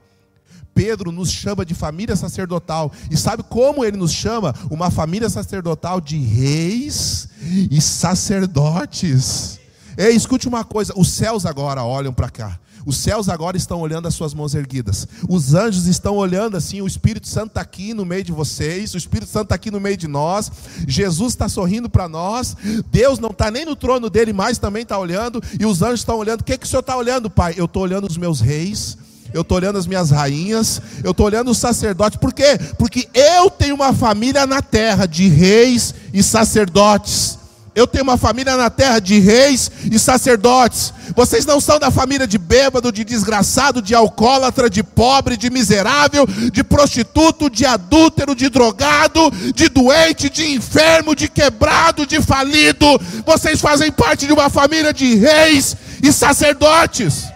Pedro 0.73 1.11
nos 1.11 1.33
chama 1.33 1.67
de 1.67 1.75
família 1.75 2.15
sacerdotal. 2.15 2.93
E 3.11 3.17
sabe 3.17 3.43
como 3.43 3.85
ele 3.85 3.97
nos 3.97 4.13
chama? 4.13 4.55
Uma 4.71 4.89
família 4.89 5.29
sacerdotal 5.29 6.01
de 6.01 6.17
reis 6.17 7.29
e 7.71 7.81
sacerdotes. 7.81 9.61
Ei, 9.97 10.15
escute 10.15 10.49
uma 10.49 10.65
coisa: 10.65 10.93
os 10.97 11.09
céus 11.09 11.47
agora 11.47 11.85
olham 11.85 12.13
para 12.13 12.31
cá. 12.31 12.59
Os 12.85 12.97
céus 12.97 13.29
agora 13.29 13.57
estão 13.57 13.81
olhando 13.81 14.09
as 14.09 14.15
suas 14.15 14.35
mãos 14.35 14.55
erguidas. 14.55 15.07
Os 15.29 15.55
anjos 15.55 15.87
estão 15.87 16.17
olhando 16.17 16.57
assim. 16.57 16.81
O 16.81 16.87
Espírito 16.87 17.29
Santo 17.29 17.49
está 17.49 17.61
aqui 17.61 17.95
no 17.95 18.05
meio 18.05 18.25
de 18.25 18.33
vocês. 18.33 18.95
O 18.95 18.99
Espírito 18.99 19.31
Santo 19.31 19.45
está 19.45 19.55
aqui 19.55 19.71
no 19.71 19.81
meio 19.81 19.97
de 19.97 20.09
nós. 20.09 20.51
Jesus 20.87 21.33
está 21.33 21.49
sorrindo 21.49 21.89
para 21.89 22.09
nós. 22.09 22.57
Deus 22.91 23.19
não 23.19 23.31
está 23.31 23.51
nem 23.51 23.65
no 23.65 23.77
trono 23.77 24.11
dele 24.11 24.33
mais, 24.33 24.59
também 24.59 24.83
está 24.83 24.99
olhando. 24.99 25.43
E 25.59 25.65
os 25.65 25.83
anjos 25.83 26.01
estão 26.01 26.17
olhando. 26.19 26.41
O 26.41 26.45
que, 26.45 26.59
que 26.59 26.67
o 26.67 26.69
Senhor 26.69 26.81
está 26.81 26.97
olhando, 26.97 27.31
Pai? 27.31 27.55
Eu 27.57 27.67
estou 27.67 27.83
olhando 27.83 28.09
os 28.09 28.17
meus 28.17 28.41
reis. 28.41 28.99
Eu 29.33 29.43
estou 29.43 29.57
olhando 29.57 29.79
as 29.79 29.87
minhas 29.87 30.11
rainhas. 30.11 30.83
Eu 31.05 31.13
estou 31.13 31.27
olhando 31.27 31.51
os 31.53 31.59
sacerdotes. 31.59 32.19
Por 32.19 32.33
quê? 32.33 32.59
Porque 32.79 33.09
eu 33.15 33.49
tenho 33.49 33.77
uma 33.77 33.93
família 33.93 34.45
na 34.45 34.61
terra 34.61 35.07
de 35.07 35.29
reis 35.29 35.95
e 36.13 36.23
sacerdotes. 36.23 37.39
Eu 37.75 37.87
tenho 37.87 38.05
uma 38.05 38.19
família 38.19 38.55
na 38.55 38.69
terra 38.69 38.99
de 38.99 39.19
reis 39.19 39.71
e 39.91 39.99
sacerdotes. 39.99 40.93
Vocês 41.17 41.47
não 41.47 41.59
são 41.59 41.79
da 41.79 41.91
família 41.91 42.27
de 42.27 42.37
bêbado, 42.37 42.93
de 42.93 43.03
desgraçado, 43.03 43.81
de 43.81 43.95
alcoólatra, 43.95 44.69
de 44.69 44.83
pobre, 44.83 45.39
de 45.39 45.49
miserável, 45.49 46.27
de 46.27 46.63
prostituto, 46.63 47.49
de 47.49 47.65
adúltero, 47.65 48.35
de 48.35 48.51
drogado, 48.51 49.31
de 49.55 49.71
doente, 49.71 50.29
de 50.29 50.53
enfermo, 50.53 51.17
de 51.17 51.29
quebrado, 51.29 52.05
de 52.05 52.21
falido. 52.21 52.87
Vocês 53.25 53.59
fazem 53.59 53.91
parte 53.91 54.27
de 54.27 54.35
uma 54.35 54.51
família 54.51 54.93
de 54.93 55.15
reis 55.15 55.75
e 56.03 56.13
sacerdotes. 56.13 57.33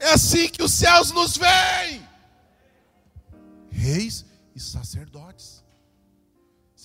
É 0.00 0.10
assim 0.10 0.48
que 0.48 0.62
os 0.62 0.72
céus 0.72 1.12
nos 1.12 1.36
veem. 1.36 2.02
Reis 3.70 4.24
e 4.56 4.60
sacerdotes. 4.60 5.57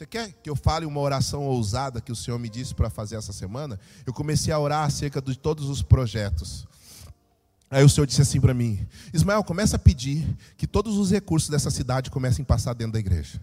Você 0.03 0.07
quer 0.07 0.33
que 0.43 0.49
eu 0.49 0.55
fale 0.55 0.85
uma 0.85 0.99
oração 0.99 1.43
ousada 1.43 2.01
que 2.01 2.11
o 2.11 2.15
Senhor 2.15 2.37
me 2.37 2.49
disse 2.49 2.75
para 2.75 2.89
fazer 2.89 3.15
essa 3.15 3.31
semana? 3.31 3.79
Eu 4.05 4.11
comecei 4.11 4.51
a 4.51 4.59
orar 4.59 4.85
acerca 4.85 5.21
de 5.21 5.37
todos 5.37 5.69
os 5.69 5.81
projetos. 5.81 6.67
Aí 7.71 7.85
o 7.85 7.89
Senhor 7.89 8.05
disse 8.05 8.21
assim 8.21 8.41
para 8.41 8.53
mim: 8.53 8.85
Ismael, 9.13 9.41
começa 9.45 9.77
a 9.77 9.79
pedir 9.79 10.27
que 10.57 10.67
todos 10.67 10.97
os 10.97 11.09
recursos 11.09 11.49
dessa 11.49 11.71
cidade 11.71 12.11
comecem 12.11 12.43
a 12.43 12.45
passar 12.45 12.73
dentro 12.73 12.91
da 12.91 12.99
igreja. 12.99 13.41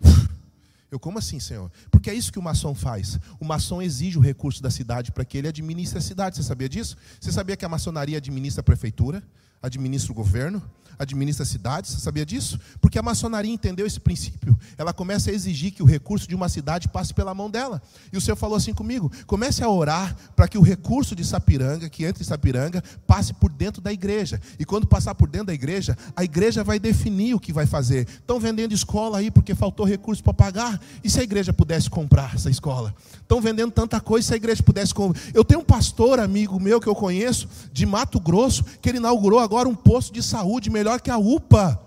Eu, 0.90 0.98
como 0.98 1.18
assim, 1.18 1.38
Senhor? 1.38 1.70
Porque 1.90 2.08
é 2.08 2.14
isso 2.14 2.32
que 2.32 2.38
o 2.38 2.42
maçom 2.42 2.74
faz. 2.74 3.18
O 3.38 3.44
maçom 3.44 3.82
exige 3.82 4.16
o 4.16 4.22
recurso 4.22 4.62
da 4.62 4.70
cidade 4.70 5.12
para 5.12 5.24
que 5.26 5.36
ele 5.36 5.48
administre 5.48 5.98
a 5.98 6.00
cidade. 6.00 6.36
Você 6.36 6.42
sabia 6.42 6.68
disso? 6.68 6.96
Você 7.20 7.30
sabia 7.30 7.58
que 7.58 7.64
a 7.66 7.68
maçonaria 7.68 8.16
administra 8.16 8.62
a 8.62 8.64
prefeitura, 8.64 9.22
administra 9.64 10.12
o 10.12 10.14
governo, 10.14 10.62
administra 10.98 11.44
cidades, 11.44 11.90
sabia 11.90 12.24
disso? 12.24 12.58
Porque 12.80 12.98
a 12.98 13.02
maçonaria 13.02 13.52
entendeu 13.52 13.86
esse 13.86 14.00
princípio. 14.00 14.58
Ela 14.76 14.92
começa 14.92 15.30
a 15.30 15.34
exigir 15.34 15.72
que 15.72 15.82
o 15.82 15.86
recurso 15.86 16.28
de 16.28 16.34
uma 16.34 16.48
cidade 16.48 16.88
passe 16.88 17.12
pela 17.12 17.34
mão 17.34 17.50
dela. 17.50 17.82
E 18.12 18.16
o 18.16 18.20
Senhor 18.20 18.36
falou 18.36 18.56
assim 18.56 18.72
comigo: 18.72 19.10
comece 19.26 19.62
a 19.62 19.68
orar 19.68 20.16
para 20.34 20.48
que 20.48 20.58
o 20.58 20.62
recurso 20.62 21.14
de 21.14 21.24
Sapiranga, 21.24 21.88
que 21.88 22.04
entra 22.04 22.22
em 22.22 22.26
Sapiranga, 22.26 22.82
passe 23.06 23.32
por 23.34 23.50
dentro 23.50 23.80
da 23.82 23.92
igreja. 23.92 24.40
E 24.58 24.64
quando 24.64 24.86
passar 24.86 25.14
por 25.14 25.28
dentro 25.28 25.48
da 25.48 25.54
igreja, 25.54 25.96
a 26.16 26.24
igreja 26.24 26.64
vai 26.64 26.78
definir 26.78 27.34
o 27.34 27.40
que 27.40 27.52
vai 27.52 27.66
fazer. 27.66 28.06
Estão 28.08 28.38
vendendo 28.38 28.72
escola 28.72 29.18
aí 29.18 29.30
porque 29.30 29.54
faltou 29.54 29.86
recurso 29.86 30.22
para 30.22 30.34
pagar. 30.34 30.80
E 31.02 31.10
se 31.10 31.20
a 31.20 31.22
igreja 31.22 31.52
pudesse 31.52 31.90
comprar 31.90 32.34
essa 32.34 32.50
escola? 32.50 32.94
Estão 33.20 33.40
vendendo 33.40 33.72
tanta 33.72 34.00
coisa, 34.00 34.28
se 34.28 34.34
a 34.34 34.36
igreja 34.36 34.62
pudesse 34.62 34.94
comprar. 34.94 35.20
Eu 35.32 35.44
tenho 35.44 35.60
um 35.60 35.64
pastor 35.64 36.20
amigo 36.20 36.60
meu 36.60 36.80
que 36.80 36.86
eu 36.86 36.94
conheço, 36.94 37.48
de 37.72 37.86
Mato 37.86 38.20
Grosso, 38.20 38.64
que 38.80 38.88
ele 38.88 38.98
inaugurou 38.98 39.38
agora 39.38 39.53
um 39.68 39.74
posto 39.74 40.12
de 40.12 40.22
saúde 40.22 40.70
melhor 40.70 40.84
melhor 40.84 41.00
que 41.00 41.10
a 41.10 41.16
UPA 41.16 41.80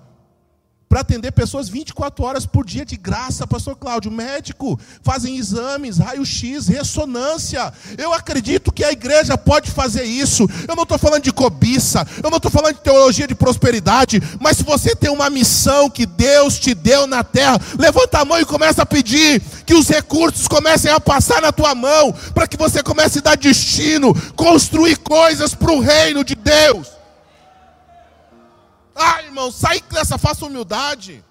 para 0.90 1.02
atender 1.02 1.34
pessoas 1.34 1.68
24 1.68 2.24
horas 2.24 2.46
por 2.46 2.66
dia 2.66 2.86
de 2.86 2.96
graça, 2.96 3.46
pastor 3.46 3.76
Cláudio, 3.76 4.10
médico, 4.10 4.80
fazem 5.04 5.36
exames, 5.36 5.98
raio-x, 5.98 6.70
ressonância. 6.70 7.74
Eu 7.98 8.14
acredito 8.14 8.72
que 8.72 8.86
a 8.86 8.92
igreja 8.92 9.38
pode 9.38 9.70
fazer 9.70 10.06
isso. 10.06 10.50
Eu 10.66 10.78
não 10.78 10.84
estou 10.84 10.98
falando 10.98 11.24
de 11.24 11.34
cobiça, 11.34 12.08
eu 12.24 12.30
não 12.30 12.38
estou 12.38 12.50
falando 12.50 12.76
de 12.76 12.82
teologia 12.82 13.28
de 13.28 13.36
prosperidade, 13.36 14.24
mas 14.40 14.58
se 14.58 14.64
você 14.64 14.96
tem 14.96 15.12
uma 15.12 15.30
missão 15.30 15.90
que 15.90 16.06
Deus 16.06 16.58
te 16.58 16.74
deu 16.74 17.06
na 17.06 17.22
terra, 17.22 17.60
levanta 17.78 18.20
a 18.20 18.26
mão 18.26 18.40
e 18.40 18.46
começa 18.46 18.84
a 18.84 18.86
pedir 18.86 19.42
que 19.66 19.74
os 19.74 19.90
recursos 19.90 20.48
comecem 20.48 20.90
a 20.90 21.02
passar 21.02 21.42
na 21.42 21.52
tua 21.52 21.76
mão, 21.76 22.14
para 22.34 22.48
que 22.48 22.56
você 22.56 22.82
comece 22.82 23.20
a 23.20 23.24
dar 23.24 23.36
destino, 23.36 24.16
construir 24.38 24.96
coisas 25.00 25.54
para 25.54 25.74
o 25.74 25.82
reino 25.82 26.24
de 26.24 26.34
Deus. 26.34 26.97
Ah, 28.98 29.22
irmão, 29.22 29.52
sai 29.52 29.80
dessa 29.92 30.18
falsa 30.18 30.46
humildade. 30.46 31.24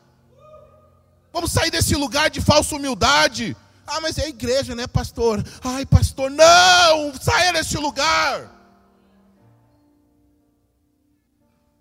Vamos 1.33 1.51
sair 1.51 1.71
desse 1.71 1.97
lugar 1.97 2.31
de 2.31 2.41
falsa 2.41 2.77
humildade. 2.77 3.57
Ah, 3.87 4.01
mas 4.01 4.19
é 4.19 4.29
igreja, 4.29 4.75
né, 4.75 4.87
pastor? 4.87 5.45
Ai, 5.63 5.85
pastor, 5.85 6.31
não! 6.31 7.13
Saia 7.21 7.53
desse 7.53 7.77
lugar. 7.77 8.53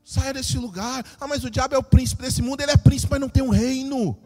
Saia 0.04 0.34
desse 0.34 0.58
lugar. 0.58 1.06
Ah, 1.20 1.28
mas 1.28 1.44
o 1.44 1.50
diabo 1.50 1.76
é 1.76 1.78
o 1.78 1.84
príncipe 1.84 2.24
desse 2.24 2.42
mundo. 2.42 2.62
Ele 2.62 2.72
é 2.72 2.78
príncipe, 2.78 3.12
mas 3.12 3.22
não 3.22 3.30
tem 3.30 3.44
um 3.44 3.50
reino. 3.50 4.18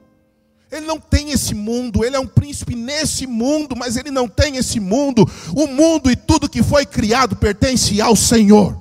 Ele 0.72 0.86
não 0.86 0.99
tem 0.99 1.31
esse 1.31 1.56
mundo, 1.56 2.06
ele 2.06 2.15
é 2.15 2.19
um 2.19 2.27
príncipe 2.27 2.76
nesse 2.76 3.26
mundo, 3.26 3.76
mas 3.76 3.98
ele 3.98 4.11
não 4.11 4.27
tem 4.27 4.56
esse 4.56 4.80
mundo. 4.80 5.27
O 5.56 5.65
mundo 5.65 6.11
e 6.11 6.15
tudo 6.15 6.49
que 6.49 6.61
foi 6.61 6.86
criado 6.86 7.36
pertence 7.36 7.99
ao 7.99 8.15
Senhor. 8.15 8.79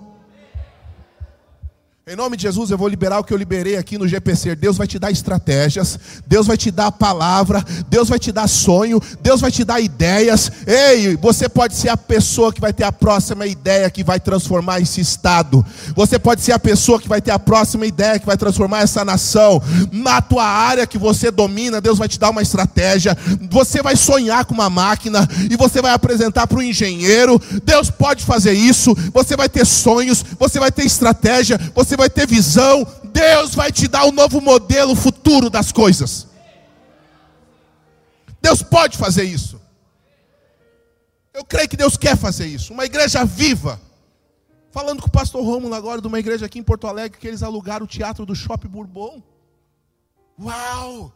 Em 2.10 2.16
nome 2.16 2.38
de 2.38 2.44
Jesus, 2.44 2.70
eu 2.70 2.78
vou 2.78 2.88
liberar 2.88 3.18
o 3.18 3.24
que 3.24 3.34
eu 3.34 3.36
liberei 3.36 3.76
aqui 3.76 3.98
no 3.98 4.08
GPC. 4.08 4.56
Deus 4.56 4.78
vai 4.78 4.86
te 4.86 4.98
dar 4.98 5.10
estratégias, 5.10 5.98
Deus 6.26 6.46
vai 6.46 6.56
te 6.56 6.70
dar 6.70 6.86
a 6.86 6.92
palavra, 6.92 7.62
Deus 7.90 8.08
vai 8.08 8.18
te 8.18 8.32
dar 8.32 8.48
sonho, 8.48 8.98
Deus 9.20 9.42
vai 9.42 9.50
te 9.50 9.62
dar 9.62 9.78
ideias. 9.78 10.50
Ei, 10.66 11.16
você 11.16 11.50
pode 11.50 11.74
ser 11.74 11.90
a 11.90 11.98
pessoa 11.98 12.50
que 12.50 12.62
vai 12.62 12.72
ter 12.72 12.84
a 12.84 12.92
próxima 12.92 13.46
ideia 13.46 13.90
que 13.90 14.02
vai 14.02 14.18
transformar 14.18 14.80
esse 14.80 15.02
estado. 15.02 15.62
Você 15.94 16.18
pode 16.18 16.40
ser 16.40 16.52
a 16.52 16.58
pessoa 16.58 16.98
que 16.98 17.06
vai 17.06 17.20
ter 17.20 17.30
a 17.30 17.38
próxima 17.38 17.84
ideia 17.84 18.18
que 18.18 18.24
vai 18.24 18.38
transformar 18.38 18.80
essa 18.80 19.04
nação. 19.04 19.62
Na 19.92 20.22
tua 20.22 20.46
área 20.46 20.86
que 20.86 20.96
você 20.96 21.30
domina, 21.30 21.78
Deus 21.78 21.98
vai 21.98 22.08
te 22.08 22.18
dar 22.18 22.30
uma 22.30 22.40
estratégia. 22.40 23.14
Você 23.50 23.82
vai 23.82 23.96
sonhar 23.96 24.46
com 24.46 24.54
uma 24.54 24.70
máquina 24.70 25.28
e 25.50 25.56
você 25.56 25.82
vai 25.82 25.92
apresentar 25.92 26.46
para 26.46 26.56
o 26.56 26.62
engenheiro. 26.62 27.38
Deus 27.62 27.90
pode 27.90 28.24
fazer 28.24 28.54
isso. 28.54 28.96
Você 29.12 29.36
vai 29.36 29.50
ter 29.50 29.66
sonhos, 29.66 30.24
você 30.38 30.58
vai 30.58 30.72
ter 30.72 30.86
estratégia, 30.86 31.60
você 31.74 31.97
vai 31.98 32.08
ter 32.08 32.26
visão, 32.26 32.86
Deus 33.04 33.54
vai 33.54 33.70
te 33.70 33.86
dar 33.86 34.06
um 34.06 34.12
novo 34.12 34.40
modelo 34.40 34.94
futuro 34.94 35.50
das 35.50 35.70
coisas. 35.72 36.28
Deus 38.40 38.62
pode 38.62 38.96
fazer 38.96 39.24
isso. 39.24 39.60
Eu 41.34 41.44
creio 41.44 41.68
que 41.68 41.76
Deus 41.76 41.96
quer 41.96 42.16
fazer 42.16 42.46
isso. 42.46 42.72
Uma 42.72 42.84
igreja 42.84 43.24
viva. 43.24 43.80
Falando 44.70 45.02
com 45.02 45.08
o 45.08 45.12
pastor 45.12 45.44
Rômulo 45.44 45.74
agora, 45.74 46.00
de 46.00 46.06
uma 46.06 46.18
igreja 46.18 46.46
aqui 46.46 46.58
em 46.58 46.62
Porto 46.62 46.86
Alegre, 46.86 47.18
que 47.18 47.26
eles 47.26 47.42
alugaram 47.42 47.84
o 47.84 47.88
teatro 47.88 48.24
do 48.24 48.34
Shopping 48.34 48.68
Bourbon. 48.68 49.22
Uau! 50.40 51.12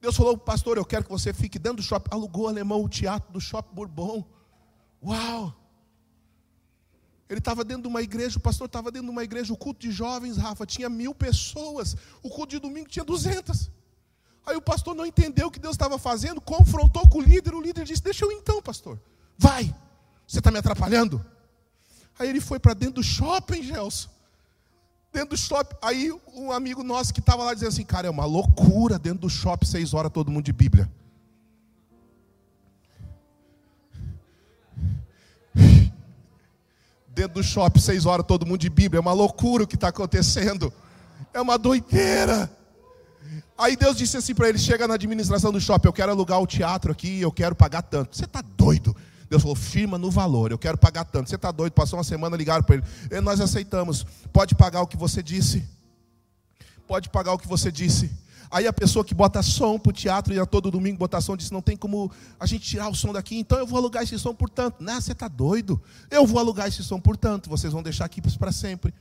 Deus 0.00 0.16
falou, 0.16 0.38
pastor, 0.38 0.76
eu 0.76 0.84
quero 0.84 1.04
que 1.04 1.10
você 1.10 1.32
fique 1.32 1.58
dentro 1.58 1.78
do 1.78 1.82
shopping. 1.82 2.10
Alugou 2.12 2.46
alemão 2.46 2.84
o 2.84 2.88
teatro 2.88 3.32
do 3.32 3.40
Shopping 3.40 3.74
Bourbon. 3.74 4.24
Uau! 5.02 5.54
Ele 7.28 7.40
estava 7.40 7.62
dentro 7.62 7.82
de 7.82 7.88
uma 7.88 8.00
igreja, 8.00 8.38
o 8.38 8.40
pastor 8.40 8.66
estava 8.66 8.90
dentro 8.90 9.06
de 9.06 9.12
uma 9.12 9.22
igreja, 9.22 9.52
o 9.52 9.56
culto 9.56 9.80
de 9.80 9.90
jovens, 9.90 10.38
Rafa, 10.38 10.64
tinha 10.64 10.88
mil 10.88 11.14
pessoas, 11.14 11.94
o 12.22 12.30
culto 12.30 12.52
de 12.52 12.58
domingo 12.58 12.88
tinha 12.88 13.04
duzentas. 13.04 13.70
Aí 14.46 14.56
o 14.56 14.62
pastor 14.62 14.94
não 14.94 15.04
entendeu 15.04 15.48
o 15.48 15.50
que 15.50 15.58
Deus 15.58 15.74
estava 15.74 15.98
fazendo, 15.98 16.40
confrontou 16.40 17.06
com 17.06 17.18
o 17.18 17.20
líder, 17.20 17.54
o 17.54 17.60
líder 17.60 17.84
disse: 17.84 18.02
Deixa 18.02 18.24
eu 18.24 18.32
então, 18.32 18.62
pastor, 18.62 18.98
vai, 19.36 19.74
você 20.26 20.38
está 20.38 20.50
me 20.50 20.58
atrapalhando. 20.58 21.24
Aí 22.18 22.28
ele 22.28 22.40
foi 22.40 22.58
para 22.58 22.72
dentro 22.72 22.94
do 22.96 23.02
shopping, 23.02 23.62
Gelson. 23.62 24.08
Dentro 25.12 25.30
do 25.30 25.36
shopping, 25.36 25.76
aí 25.82 26.12
um 26.34 26.50
amigo 26.50 26.82
nosso 26.82 27.12
que 27.12 27.20
estava 27.20 27.44
lá 27.44 27.52
dizendo 27.52 27.68
assim: 27.68 27.84
Cara, 27.84 28.06
é 28.06 28.10
uma 28.10 28.24
loucura 28.24 28.98
dentro 28.98 29.20
do 29.20 29.30
shopping, 29.30 29.66
seis 29.66 29.92
horas, 29.92 30.10
todo 30.10 30.30
mundo 30.30 30.46
de 30.46 30.52
Bíblia. 30.52 30.90
Dentro 37.18 37.34
do 37.34 37.42
shopping, 37.42 37.80
seis 37.80 38.06
horas, 38.06 38.24
todo 38.24 38.46
mundo 38.46 38.60
de 38.60 38.70
Bíblia. 38.70 38.98
É 38.98 39.00
uma 39.00 39.12
loucura 39.12 39.64
o 39.64 39.66
que 39.66 39.74
está 39.74 39.88
acontecendo. 39.88 40.72
É 41.34 41.40
uma 41.40 41.58
doideira. 41.58 42.48
Aí 43.56 43.76
Deus 43.76 43.96
disse 43.96 44.16
assim 44.16 44.34
para 44.34 44.48
ele: 44.48 44.58
chega 44.58 44.86
na 44.86 44.94
administração 44.94 45.50
do 45.50 45.60
shopping, 45.60 45.88
eu 45.88 45.92
quero 45.92 46.12
alugar 46.12 46.40
o 46.40 46.46
teatro 46.46 46.92
aqui, 46.92 47.20
eu 47.20 47.32
quero 47.32 47.56
pagar 47.56 47.82
tanto. 47.82 48.16
Você 48.16 48.24
está 48.24 48.40
doido? 48.40 48.96
Deus 49.28 49.42
falou: 49.42 49.56
firma 49.56 49.98
no 49.98 50.12
valor, 50.12 50.52
eu 50.52 50.58
quero 50.58 50.78
pagar 50.78 51.04
tanto. 51.04 51.28
Você 51.28 51.34
está 51.34 51.50
doido? 51.50 51.72
Passou 51.72 51.98
uma 51.98 52.04
semana, 52.04 52.36
ligaram 52.36 52.62
para 52.62 52.76
ele. 52.76 52.84
E 53.10 53.20
nós 53.20 53.40
aceitamos. 53.40 54.06
Pode 54.32 54.54
pagar 54.54 54.82
o 54.82 54.86
que 54.86 54.96
você 54.96 55.20
disse. 55.20 55.68
Pode 56.86 57.10
pagar 57.10 57.32
o 57.32 57.38
que 57.38 57.48
você 57.48 57.72
disse. 57.72 58.10
Aí 58.50 58.66
a 58.66 58.72
pessoa 58.72 59.04
que 59.04 59.14
bota 59.14 59.42
som 59.42 59.78
para 59.78 59.90
o 59.90 59.92
teatro 59.92 60.32
e 60.32 60.38
a 60.38 60.46
todo 60.46 60.70
domingo 60.70 60.98
botar 60.98 61.20
som 61.20 61.36
disse: 61.36 61.52
não 61.52 61.60
tem 61.60 61.76
como 61.76 62.10
a 62.40 62.46
gente 62.46 62.64
tirar 62.64 62.88
o 62.88 62.94
som 62.94 63.12
daqui, 63.12 63.38
então 63.38 63.58
eu 63.58 63.66
vou 63.66 63.78
alugar 63.78 64.02
esse 64.02 64.18
som 64.18 64.34
por 64.34 64.48
tanto. 64.48 64.82
Não, 64.82 65.00
você 65.00 65.12
está 65.12 65.28
doido? 65.28 65.80
Eu 66.10 66.26
vou 66.26 66.38
alugar 66.38 66.66
esse 66.66 66.82
som 66.82 66.98
por 66.98 67.16
tanto, 67.16 67.50
vocês 67.50 67.72
vão 67.72 67.82
deixar 67.82 68.04
aqui 68.04 68.20
para 68.38 68.52
sempre. 68.52 68.94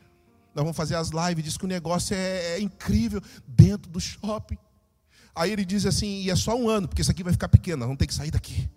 Nós 0.53 0.63
vamos 0.63 0.75
fazer 0.75 0.95
as 0.95 1.09
lives, 1.09 1.43
diz 1.43 1.57
que 1.57 1.65
o 1.65 1.67
negócio 1.67 2.15
é, 2.15 2.55
é 2.55 2.59
incrível 2.59 3.21
dentro 3.47 3.89
do 3.91 3.99
shopping. 3.99 4.57
Aí 5.35 5.51
ele 5.51 5.63
diz 5.63 5.85
assim: 5.85 6.23
e 6.23 6.29
é 6.29 6.35
só 6.35 6.55
um 6.55 6.67
ano, 6.67 6.87
porque 6.87 7.01
isso 7.01 7.11
aqui 7.11 7.23
vai 7.23 7.31
ficar 7.31 7.47
pequeno, 7.47 7.85
vamos 7.85 7.97
ter 7.97 8.07
que 8.07 8.13
sair 8.13 8.31
daqui. 8.31 8.69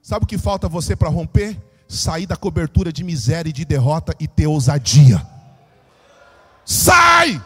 Sabe 0.00 0.24
o 0.24 0.28
que 0.28 0.38
falta 0.38 0.68
você 0.68 0.96
para 0.96 1.08
romper? 1.08 1.60
Sair 1.88 2.26
da 2.26 2.36
cobertura 2.36 2.92
de 2.92 3.02
miséria 3.02 3.50
e 3.50 3.52
de 3.52 3.64
derrota 3.64 4.14
e 4.20 4.28
ter 4.28 4.46
ousadia. 4.46 5.26
Sai! 6.64 7.42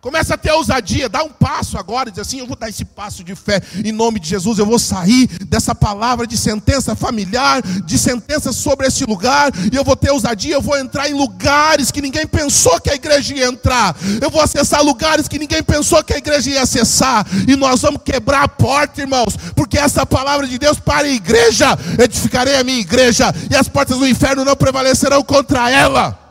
Começa 0.00 0.34
a 0.34 0.38
ter 0.38 0.52
ousadia, 0.52 1.08
dá 1.08 1.24
um 1.24 1.28
passo 1.28 1.76
agora, 1.76 2.08
diz 2.08 2.20
assim: 2.20 2.38
eu 2.38 2.46
vou 2.46 2.54
dar 2.54 2.68
esse 2.68 2.84
passo 2.84 3.24
de 3.24 3.34
fé 3.34 3.60
em 3.84 3.90
nome 3.90 4.20
de 4.20 4.28
Jesus, 4.28 4.56
eu 4.56 4.64
vou 4.64 4.78
sair 4.78 5.26
dessa 5.44 5.74
palavra 5.74 6.24
de 6.24 6.38
sentença 6.38 6.94
familiar, 6.94 7.60
de 7.62 7.98
sentença 7.98 8.52
sobre 8.52 8.86
esse 8.86 9.04
lugar, 9.04 9.50
e 9.72 9.74
eu 9.74 9.82
vou 9.82 9.96
ter 9.96 10.12
ousadia, 10.12 10.54
eu 10.54 10.62
vou 10.62 10.78
entrar 10.78 11.10
em 11.10 11.14
lugares 11.14 11.90
que 11.90 12.00
ninguém 12.00 12.28
pensou 12.28 12.80
que 12.80 12.90
a 12.90 12.94
igreja 12.94 13.34
ia 13.34 13.46
entrar, 13.46 13.96
eu 14.22 14.30
vou 14.30 14.40
acessar 14.40 14.84
lugares 14.84 15.26
que 15.26 15.36
ninguém 15.36 15.64
pensou 15.64 16.04
que 16.04 16.14
a 16.14 16.18
igreja 16.18 16.48
ia 16.48 16.62
acessar, 16.62 17.26
e 17.48 17.56
nós 17.56 17.82
vamos 17.82 18.00
quebrar 18.04 18.44
a 18.44 18.48
porta, 18.48 19.00
irmãos, 19.00 19.36
porque 19.56 19.76
essa 19.76 20.06
palavra 20.06 20.46
de 20.46 20.60
Deus 20.60 20.78
para 20.78 21.08
a 21.08 21.10
igreja, 21.10 21.76
edificarei 21.98 22.56
a 22.56 22.62
minha 22.62 22.78
igreja, 22.78 23.34
e 23.50 23.56
as 23.56 23.66
portas 23.66 23.98
do 23.98 24.06
inferno 24.06 24.44
não 24.44 24.54
prevalecerão 24.54 25.24
contra 25.24 25.68
ela. 25.68 26.27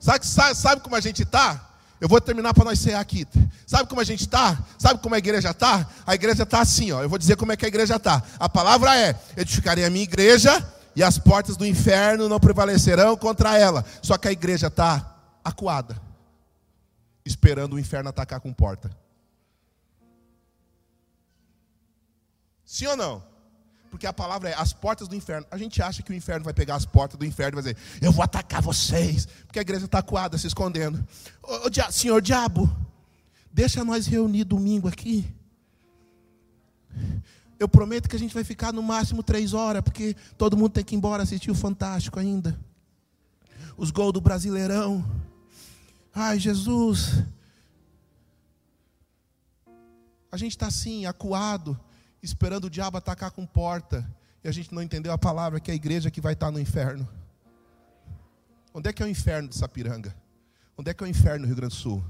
Sabe, 0.00 0.26
sabe, 0.26 0.54
sabe 0.54 0.80
como 0.80 0.96
a 0.96 1.00
gente 1.00 1.22
está? 1.22 1.68
Eu 2.00 2.08
vou 2.08 2.18
terminar 2.20 2.54
para 2.54 2.64
nós 2.64 2.78
ser 2.78 2.94
aqui. 2.94 3.28
Sabe 3.66 3.86
como 3.86 4.00
a 4.00 4.04
gente 4.04 4.20
está? 4.20 4.58
Sabe 4.78 5.00
como 5.00 5.14
a 5.14 5.18
igreja 5.18 5.50
está? 5.50 5.86
A 6.06 6.14
igreja 6.14 6.44
está 6.44 6.60
assim, 6.60 6.90
ó. 6.90 7.02
Eu 7.02 7.08
vou 7.10 7.18
dizer 7.18 7.36
como 7.36 7.52
é 7.52 7.56
que 7.56 7.66
a 7.66 7.68
igreja 7.68 7.96
está. 7.96 8.22
A 8.38 8.48
palavra 8.48 8.98
é: 8.98 9.20
edificarei 9.36 9.84
a 9.84 9.90
minha 9.90 10.04
igreja 10.04 10.66
e 10.96 11.02
as 11.02 11.18
portas 11.18 11.58
do 11.58 11.66
inferno 11.66 12.28
não 12.28 12.40
prevalecerão 12.40 13.14
contra 13.16 13.58
ela. 13.58 13.84
Só 14.02 14.16
que 14.16 14.28
a 14.28 14.32
igreja 14.32 14.68
está 14.68 15.14
acuada, 15.44 16.00
esperando 17.22 17.74
o 17.74 17.78
inferno 17.78 18.08
atacar 18.08 18.40
com 18.40 18.50
porta. 18.52 18.90
Sim 22.64 22.86
ou 22.86 22.96
não? 22.96 23.29
Porque 23.90 24.06
a 24.06 24.12
palavra 24.12 24.48
é 24.48 24.54
as 24.54 24.72
portas 24.72 25.08
do 25.08 25.16
inferno. 25.16 25.46
A 25.50 25.58
gente 25.58 25.82
acha 25.82 26.00
que 26.00 26.12
o 26.12 26.14
inferno 26.14 26.44
vai 26.44 26.54
pegar 26.54 26.76
as 26.76 26.86
portas 26.86 27.18
do 27.18 27.26
inferno 27.26 27.58
e 27.58 27.62
vai 27.62 27.74
dizer, 27.74 28.00
eu 28.00 28.12
vou 28.12 28.22
atacar 28.22 28.62
vocês. 28.62 29.26
Porque 29.46 29.58
a 29.58 29.62
igreja 29.62 29.86
está 29.86 30.00
coada, 30.00 30.38
se 30.38 30.46
escondendo. 30.46 31.04
Ô, 31.42 31.68
dia, 31.68 31.90
senhor 31.90 32.22
diabo, 32.22 32.70
deixa 33.52 33.84
nós 33.84 34.06
reunir 34.06 34.44
domingo 34.44 34.86
aqui. 34.86 35.26
Eu 37.58 37.68
prometo 37.68 38.08
que 38.08 38.14
a 38.14 38.18
gente 38.18 38.32
vai 38.32 38.44
ficar 38.44 38.72
no 38.72 38.82
máximo 38.82 39.24
três 39.24 39.52
horas, 39.52 39.82
porque 39.82 40.16
todo 40.38 40.56
mundo 40.56 40.70
tem 40.70 40.84
que 40.84 40.94
ir 40.94 40.98
embora 40.98 41.24
assistir 41.24 41.50
o 41.50 41.54
Fantástico 41.54 42.18
ainda. 42.18 42.58
Os 43.76 43.90
gols 43.90 44.12
do 44.12 44.20
Brasileirão. 44.20 45.04
Ai, 46.14 46.38
Jesus. 46.38 47.24
A 50.30 50.36
gente 50.36 50.52
está 50.52 50.68
assim, 50.68 51.06
acuado 51.06 51.78
esperando 52.22 52.64
o 52.64 52.70
diabo 52.70 52.98
atacar 52.98 53.30
com 53.30 53.46
porta, 53.46 54.08
e 54.42 54.48
a 54.48 54.52
gente 54.52 54.74
não 54.74 54.82
entendeu 54.82 55.12
a 55.12 55.18
palavra 55.18 55.60
que 55.60 55.70
é 55.70 55.72
a 55.72 55.76
igreja 55.76 56.10
que 56.10 56.20
vai 56.20 56.32
estar 56.32 56.50
no 56.50 56.58
inferno. 56.58 57.08
Onde 58.72 58.88
é 58.88 58.92
que 58.92 59.02
é 59.02 59.06
o 59.06 59.08
inferno 59.08 59.48
de 59.48 59.56
Sapiranga? 59.56 60.14
Onde 60.76 60.90
é 60.90 60.94
que 60.94 61.02
é 61.02 61.06
o 61.06 61.10
inferno 61.10 61.40
no 61.40 61.46
Rio 61.46 61.56
Grande 61.56 61.74
do 61.74 61.78
Sul? 61.78 62.02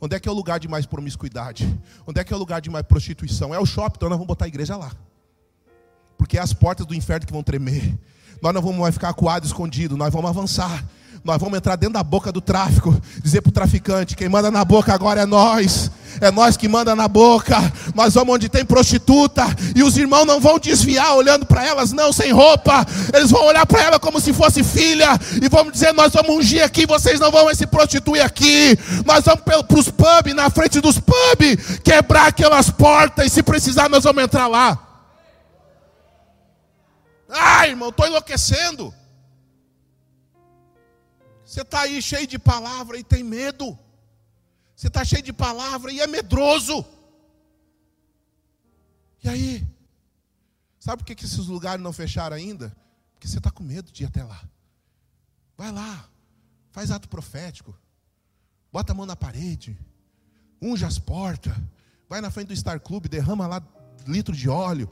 Onde 0.00 0.16
é 0.16 0.20
que 0.20 0.28
é 0.28 0.32
o 0.32 0.34
lugar 0.34 0.58
de 0.58 0.68
mais 0.68 0.86
promiscuidade? 0.86 1.78
Onde 2.06 2.20
é 2.20 2.24
que 2.24 2.32
é 2.32 2.36
o 2.36 2.38
lugar 2.38 2.60
de 2.60 2.70
mais 2.70 2.84
prostituição? 2.86 3.54
É 3.54 3.58
o 3.58 3.66
shopping, 3.66 3.96
então 3.96 4.08
nós 4.08 4.16
vamos 4.16 4.28
botar 4.28 4.44
a 4.44 4.48
igreja 4.48 4.76
lá. 4.76 4.92
Porque 6.16 6.38
é 6.38 6.40
as 6.40 6.52
portas 6.52 6.86
do 6.86 6.94
inferno 6.94 7.26
que 7.26 7.32
vão 7.32 7.42
tremer. 7.42 7.98
Nós 8.40 8.54
não 8.54 8.62
vamos 8.62 8.78
mais 8.78 8.94
ficar 8.94 9.10
acuados, 9.10 9.50
escondidos, 9.50 9.98
nós 9.98 10.12
vamos 10.12 10.30
avançar. 10.30 10.84
Nós 11.24 11.38
vamos 11.38 11.58
entrar 11.58 11.76
dentro 11.76 11.94
da 11.94 12.02
boca 12.02 12.30
do 12.30 12.40
tráfico, 12.40 12.96
dizer 13.22 13.42
para 13.42 13.50
o 13.50 13.52
traficante: 13.52 14.16
quem 14.16 14.28
manda 14.28 14.50
na 14.50 14.64
boca 14.64 14.94
agora 14.94 15.22
é 15.22 15.26
nós. 15.26 15.90
É 16.20 16.30
nós 16.30 16.56
que 16.56 16.68
manda 16.68 16.94
na 16.94 17.08
boca. 17.08 17.56
Nós 17.94 18.14
vamos 18.14 18.34
onde 18.34 18.48
tem 18.48 18.64
prostituta 18.64 19.44
e 19.74 19.82
os 19.82 19.96
irmãos 19.96 20.24
não 20.24 20.40
vão 20.40 20.58
desviar 20.58 21.14
olhando 21.14 21.46
para 21.46 21.64
elas 21.64 21.92
não 21.92 22.12
sem 22.12 22.32
roupa. 22.32 22.86
Eles 23.14 23.30
vão 23.30 23.44
olhar 23.44 23.66
para 23.66 23.82
ela 23.82 23.98
como 23.98 24.20
se 24.20 24.32
fosse 24.32 24.62
filha 24.62 25.08
e 25.42 25.48
vamos 25.48 25.72
dizer: 25.72 25.92
nós 25.92 26.12
vamos 26.12 26.36
ungir 26.36 26.62
aqui, 26.62 26.86
vocês 26.86 27.20
não 27.20 27.30
vão 27.30 27.52
se 27.54 27.66
prostituir 27.66 28.22
aqui. 28.22 28.78
Nós 29.04 29.24
vamos 29.24 29.42
para 29.42 29.78
os 29.78 29.90
pubs, 29.90 30.34
na 30.34 30.50
frente 30.50 30.80
dos 30.80 30.98
pubs, 30.98 31.78
quebrar 31.84 32.28
aquelas 32.28 32.70
portas 32.70 33.26
e 33.26 33.30
se 33.30 33.42
precisar 33.42 33.88
nós 33.88 34.04
vamos 34.04 34.22
entrar 34.22 34.46
lá. 34.46 34.78
Ai, 37.28 37.70
irmão, 37.70 37.90
estou 37.90 38.06
enlouquecendo. 38.06 38.94
Você 41.44 41.62
está 41.62 41.80
aí 41.80 42.00
cheio 42.02 42.26
de 42.26 42.38
palavra 42.38 42.98
e 42.98 43.04
tem 43.04 43.22
medo. 43.22 43.78
Você 44.78 44.86
está 44.86 45.04
cheio 45.04 45.24
de 45.24 45.32
palavra 45.32 45.90
e 45.90 45.98
é 45.98 46.06
medroso. 46.06 46.84
E 49.24 49.28
aí? 49.28 49.66
Sabe 50.78 51.02
por 51.02 51.06
que, 51.16 51.24
esses 51.24 51.48
lugares 51.48 51.82
não 51.82 51.92
fecharam 51.92 52.36
ainda? 52.36 52.72
Porque 53.12 53.26
você 53.26 53.38
está 53.38 53.50
com 53.50 53.64
medo 53.64 53.90
de 53.90 54.04
ir 54.04 54.06
até 54.06 54.22
lá. 54.22 54.40
Vai 55.56 55.72
lá, 55.72 56.08
faz 56.70 56.92
ato 56.92 57.08
profético, 57.08 57.76
bota 58.72 58.92
a 58.92 58.94
mão 58.94 59.04
na 59.04 59.16
parede, 59.16 59.76
unge 60.62 60.84
as 60.84 60.96
portas, 60.96 61.52
vai 62.08 62.20
na 62.20 62.30
frente 62.30 62.46
do 62.46 62.56
Star 62.56 62.78
Club, 62.78 63.08
derrama 63.08 63.48
lá 63.48 63.60
litro 64.06 64.36
de 64.36 64.48
óleo, 64.48 64.88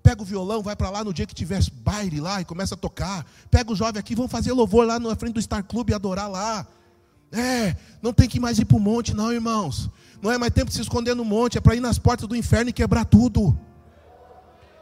Pega 0.00 0.20
o 0.20 0.24
violão, 0.24 0.62
vai 0.62 0.76
para 0.76 0.90
lá 0.90 1.02
no 1.02 1.14
dia 1.14 1.26
que 1.26 1.34
tiver 1.34 1.60
baile 1.72 2.20
lá 2.20 2.38
e 2.38 2.44
começa 2.44 2.74
a 2.74 2.76
tocar. 2.76 3.24
Pega 3.50 3.72
o 3.72 3.74
jovem 3.74 3.98
aqui, 3.98 4.14
vão 4.14 4.28
fazer 4.28 4.52
louvor 4.52 4.86
lá 4.86 5.00
na 5.00 5.16
frente 5.16 5.32
do 5.32 5.40
Star 5.40 5.64
Club 5.64 5.88
e 5.88 5.94
adorar 5.94 6.28
lá. 6.30 6.68
É, 7.34 7.76
não 8.00 8.12
tem 8.12 8.28
que 8.28 8.38
mais 8.38 8.58
ir 8.58 8.64
para 8.64 8.76
o 8.76 8.80
monte, 8.80 9.12
não, 9.12 9.32
irmãos. 9.32 9.90
Não 10.22 10.30
é 10.30 10.38
mais 10.38 10.52
tempo 10.52 10.68
de 10.68 10.76
se 10.76 10.80
esconder 10.80 11.14
no 11.14 11.24
monte, 11.24 11.58
é 11.58 11.60
para 11.60 11.74
ir 11.74 11.80
nas 11.80 11.98
portas 11.98 12.28
do 12.28 12.36
inferno 12.36 12.70
e 12.70 12.72
quebrar 12.72 13.04
tudo. 13.04 13.58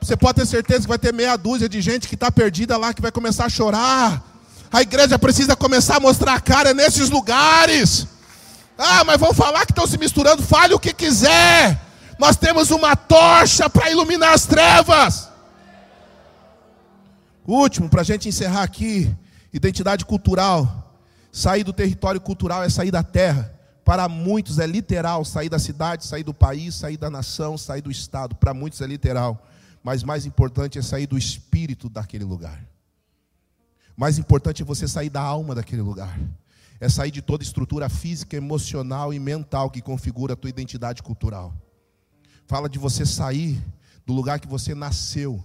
Você 0.00 0.16
pode 0.16 0.40
ter 0.40 0.46
certeza 0.46 0.82
que 0.82 0.88
vai 0.88 0.98
ter 0.98 1.14
meia 1.14 1.36
dúzia 1.36 1.68
de 1.68 1.80
gente 1.80 2.06
que 2.06 2.14
está 2.14 2.30
perdida 2.30 2.76
lá, 2.76 2.92
que 2.92 3.00
vai 3.00 3.10
começar 3.10 3.46
a 3.46 3.48
chorar. 3.48 4.22
A 4.70 4.82
igreja 4.82 5.18
precisa 5.18 5.56
começar 5.56 5.96
a 5.96 6.00
mostrar 6.00 6.34
a 6.34 6.40
cara 6.40 6.74
nesses 6.74 7.08
lugares. 7.08 8.06
Ah, 8.76 9.04
mas 9.04 9.18
vão 9.18 9.32
falar 9.32 9.64
que 9.64 9.72
estão 9.72 9.86
se 9.86 9.96
misturando, 9.96 10.42
fale 10.42 10.74
o 10.74 10.78
que 10.78 10.92
quiser. 10.92 11.80
Nós 12.18 12.36
temos 12.36 12.70
uma 12.70 12.94
tocha 12.94 13.70
para 13.70 13.90
iluminar 13.90 14.34
as 14.34 14.44
trevas. 14.44 15.28
Último, 17.46 17.88
para 17.88 18.02
a 18.02 18.04
gente 18.04 18.28
encerrar 18.28 18.62
aqui: 18.62 19.14
identidade 19.52 20.04
cultural. 20.04 20.81
Sair 21.32 21.64
do 21.64 21.72
território 21.72 22.20
cultural 22.20 22.62
é 22.62 22.68
sair 22.68 22.90
da 22.90 23.02
terra. 23.02 23.58
Para 23.82 24.06
muitos 24.08 24.58
é 24.58 24.66
literal 24.66 25.24
sair 25.24 25.48
da 25.48 25.58
cidade, 25.58 26.04
sair 26.04 26.22
do 26.22 26.34
país, 26.34 26.74
sair 26.74 26.98
da 26.98 27.08
nação, 27.08 27.56
sair 27.56 27.80
do 27.80 27.90
estado. 27.90 28.36
Para 28.36 28.52
muitos 28.52 28.82
é 28.82 28.86
literal. 28.86 29.44
Mas 29.82 30.04
mais 30.04 30.26
importante 30.26 30.78
é 30.78 30.82
sair 30.82 31.06
do 31.06 31.16
espírito 31.16 31.88
daquele 31.88 32.24
lugar. 32.24 32.62
Mais 33.96 34.18
importante 34.18 34.62
é 34.62 34.64
você 34.64 34.86
sair 34.86 35.08
da 35.08 35.22
alma 35.22 35.54
daquele 35.54 35.82
lugar. 35.82 36.20
É 36.78 36.88
sair 36.88 37.10
de 37.10 37.22
toda 37.22 37.42
estrutura 37.42 37.88
física, 37.88 38.36
emocional 38.36 39.14
e 39.14 39.18
mental 39.18 39.70
que 39.70 39.80
configura 39.80 40.34
a 40.34 40.36
tua 40.36 40.50
identidade 40.50 41.02
cultural. 41.02 41.54
Fala 42.46 42.68
de 42.68 42.78
você 42.78 43.06
sair 43.06 43.62
do 44.04 44.12
lugar 44.12 44.38
que 44.38 44.48
você 44.48 44.74
nasceu, 44.74 45.42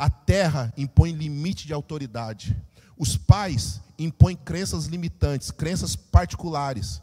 A 0.00 0.08
terra 0.08 0.72
impõe 0.76 1.10
limite 1.10 1.66
de 1.66 1.72
autoridade. 1.72 2.56
Os 2.96 3.16
pais 3.16 3.80
impõem 3.98 4.36
crenças 4.36 4.86
limitantes, 4.86 5.50
crenças 5.50 5.96
particulares. 5.96 7.02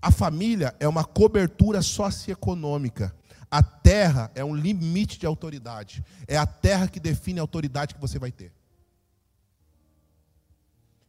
A 0.00 0.10
família 0.10 0.74
é 0.80 0.88
uma 0.88 1.04
cobertura 1.04 1.80
socioeconômica. 1.80 3.14
A 3.50 3.62
terra 3.62 4.30
é 4.34 4.44
um 4.44 4.54
limite 4.54 5.18
de 5.18 5.26
autoridade. 5.26 6.04
É 6.26 6.36
a 6.36 6.46
terra 6.46 6.88
que 6.88 6.98
define 6.98 7.38
a 7.38 7.42
autoridade 7.42 7.94
que 7.94 8.00
você 8.00 8.18
vai 8.18 8.32
ter. 8.32 8.52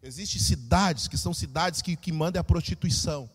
Existem 0.03 0.41
cidades 0.41 1.07
que 1.07 1.17
são 1.17 1.33
cidades 1.33 1.81
que, 1.81 1.95
que 1.95 2.11
mandam 2.11 2.41
a 2.41 2.43
prostituição, 2.43 3.29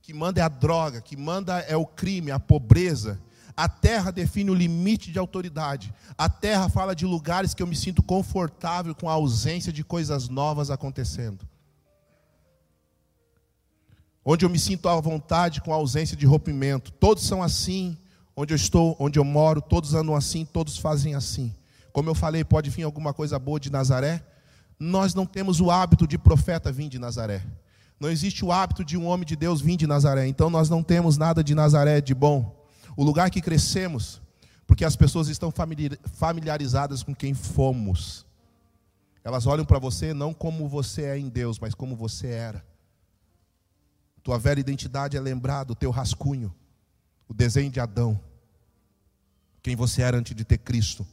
que 0.00 0.14
mandam 0.14 0.44
a 0.44 0.48
droga, 0.48 1.00
que 1.00 1.16
manda 1.16 1.58
é 1.58 1.76
o 1.76 1.84
crime, 1.84 2.30
a 2.30 2.38
pobreza. 2.38 3.20
A 3.56 3.68
terra 3.68 4.10
define 4.10 4.50
o 4.50 4.54
limite 4.54 5.12
de 5.12 5.18
autoridade. 5.18 5.92
A 6.16 6.28
terra 6.28 6.68
fala 6.68 6.94
de 6.94 7.04
lugares 7.04 7.54
que 7.54 7.62
eu 7.62 7.66
me 7.66 7.76
sinto 7.76 8.02
confortável 8.02 8.94
com 8.94 9.08
a 9.08 9.12
ausência 9.12 9.72
de 9.72 9.84
coisas 9.84 10.28
novas 10.28 10.70
acontecendo. 10.70 11.46
Onde 14.24 14.44
eu 14.44 14.50
me 14.50 14.58
sinto 14.58 14.88
à 14.88 14.98
vontade 15.00 15.60
com 15.60 15.72
a 15.72 15.76
ausência 15.76 16.16
de 16.16 16.24
rompimento. 16.24 16.92
Todos 16.92 17.24
são 17.24 17.42
assim. 17.42 17.96
Onde 18.34 18.54
eu 18.54 18.56
estou, 18.56 18.96
onde 18.98 19.18
eu 19.18 19.24
moro, 19.24 19.60
todos 19.60 19.94
andam 19.94 20.14
assim, 20.14 20.44
todos 20.44 20.78
fazem 20.78 21.14
assim. 21.14 21.54
Como 21.92 22.08
eu 22.08 22.14
falei, 22.14 22.42
pode 22.42 22.70
vir 22.70 22.84
alguma 22.84 23.12
coisa 23.12 23.38
boa 23.38 23.60
de 23.60 23.70
Nazaré? 23.70 24.24
Nós 24.78 25.14
não 25.14 25.26
temos 25.26 25.60
o 25.60 25.70
hábito 25.70 26.06
de 26.06 26.16
profeta 26.16 26.72
vir 26.72 26.88
de 26.88 26.98
Nazaré. 26.98 27.44
Não 28.00 28.08
existe 28.10 28.44
o 28.44 28.50
hábito 28.50 28.84
de 28.84 28.96
um 28.96 29.06
homem 29.06 29.26
de 29.26 29.36
Deus 29.36 29.60
vir 29.60 29.76
de 29.76 29.86
Nazaré. 29.86 30.26
Então 30.26 30.48
nós 30.48 30.70
não 30.70 30.82
temos 30.82 31.18
nada 31.18 31.44
de 31.44 31.54
Nazaré 31.54 32.00
de 32.00 32.14
bom. 32.14 32.61
O 32.96 33.04
lugar 33.04 33.30
que 33.30 33.40
crescemos, 33.40 34.20
porque 34.66 34.84
as 34.84 34.96
pessoas 34.96 35.28
estão 35.28 35.52
familiarizadas 36.12 37.02
com 37.02 37.14
quem 37.14 37.34
fomos. 37.34 38.26
Elas 39.24 39.46
olham 39.46 39.64
para 39.64 39.78
você 39.78 40.12
não 40.12 40.34
como 40.34 40.68
você 40.68 41.02
é 41.02 41.18
em 41.18 41.28
Deus, 41.28 41.58
mas 41.58 41.74
como 41.74 41.94
você 41.94 42.28
era. 42.28 42.64
Tua 44.22 44.38
velha 44.38 44.60
identidade 44.60 45.16
é 45.16 45.20
lembrada, 45.20 45.72
o 45.72 45.76
teu 45.76 45.90
rascunho, 45.90 46.54
o 47.28 47.34
desenho 47.34 47.70
de 47.70 47.80
Adão. 47.80 48.20
Quem 49.62 49.76
você 49.76 50.02
era 50.02 50.16
antes 50.16 50.34
de 50.34 50.44
ter 50.44 50.58
Cristo. 50.58 51.06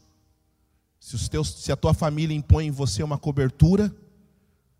Se, 1.00 1.16
os 1.16 1.30
teus, 1.30 1.64
se 1.64 1.72
a 1.72 1.78
tua 1.78 1.94
família 1.94 2.36
impõe 2.36 2.68
em 2.68 2.72
você 2.72 3.02
uma 3.04 3.18
cobertura, 3.18 3.94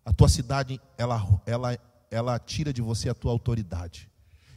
a 0.04 0.12
tua 0.12 0.28
cidade 0.28 0.80
ela, 0.98 1.40
ela, 1.46 1.78
ela 2.10 2.38
tira 2.38 2.72
de 2.72 2.82
você 2.82 3.08
a 3.08 3.14
tua 3.14 3.32
autoridade. 3.32 4.09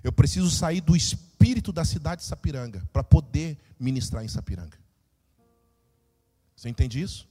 Eu 0.04 0.12
preciso 0.12 0.52
sair 0.52 0.82
do 0.82 0.96
espírito 0.96 1.72
da 1.72 1.86
cidade 1.86 2.22
de 2.22 2.28
Sapiranga 2.28 2.88
para 2.92 3.04
poder 3.04 3.58
ministrar 3.80 4.24
em 4.24 4.28
Sapiranga. 4.28 4.78
Você 6.56 6.70
entende 6.70 7.02
isso? 7.02 7.28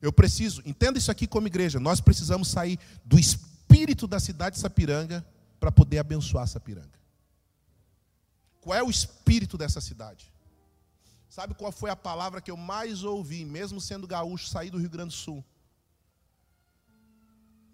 Eu 0.00 0.12
preciso, 0.12 0.62
entenda 0.64 0.98
isso 0.98 1.10
aqui 1.10 1.26
como 1.26 1.46
igreja, 1.46 1.80
nós 1.80 2.00
precisamos 2.00 2.48
sair 2.48 2.78
do 3.04 3.18
espírito 3.18 4.06
da 4.06 4.20
cidade 4.20 4.56
de 4.56 4.60
Sapiranga 4.60 5.26
para 5.58 5.72
poder 5.72 5.98
abençoar 5.98 6.46
Sapiranga. 6.46 6.98
Qual 8.60 8.76
é 8.76 8.82
o 8.82 8.90
espírito 8.90 9.56
dessa 9.56 9.80
cidade? 9.80 10.30
Sabe 11.28 11.54
qual 11.54 11.72
foi 11.72 11.90
a 11.90 11.96
palavra 11.96 12.40
que 12.40 12.50
eu 12.50 12.56
mais 12.56 13.02
ouvi, 13.02 13.44
mesmo 13.44 13.80
sendo 13.80 14.06
gaúcho, 14.06 14.48
sair 14.48 14.70
do 14.70 14.78
Rio 14.78 14.90
Grande 14.90 15.14
do 15.14 15.18
Sul? 15.18 15.44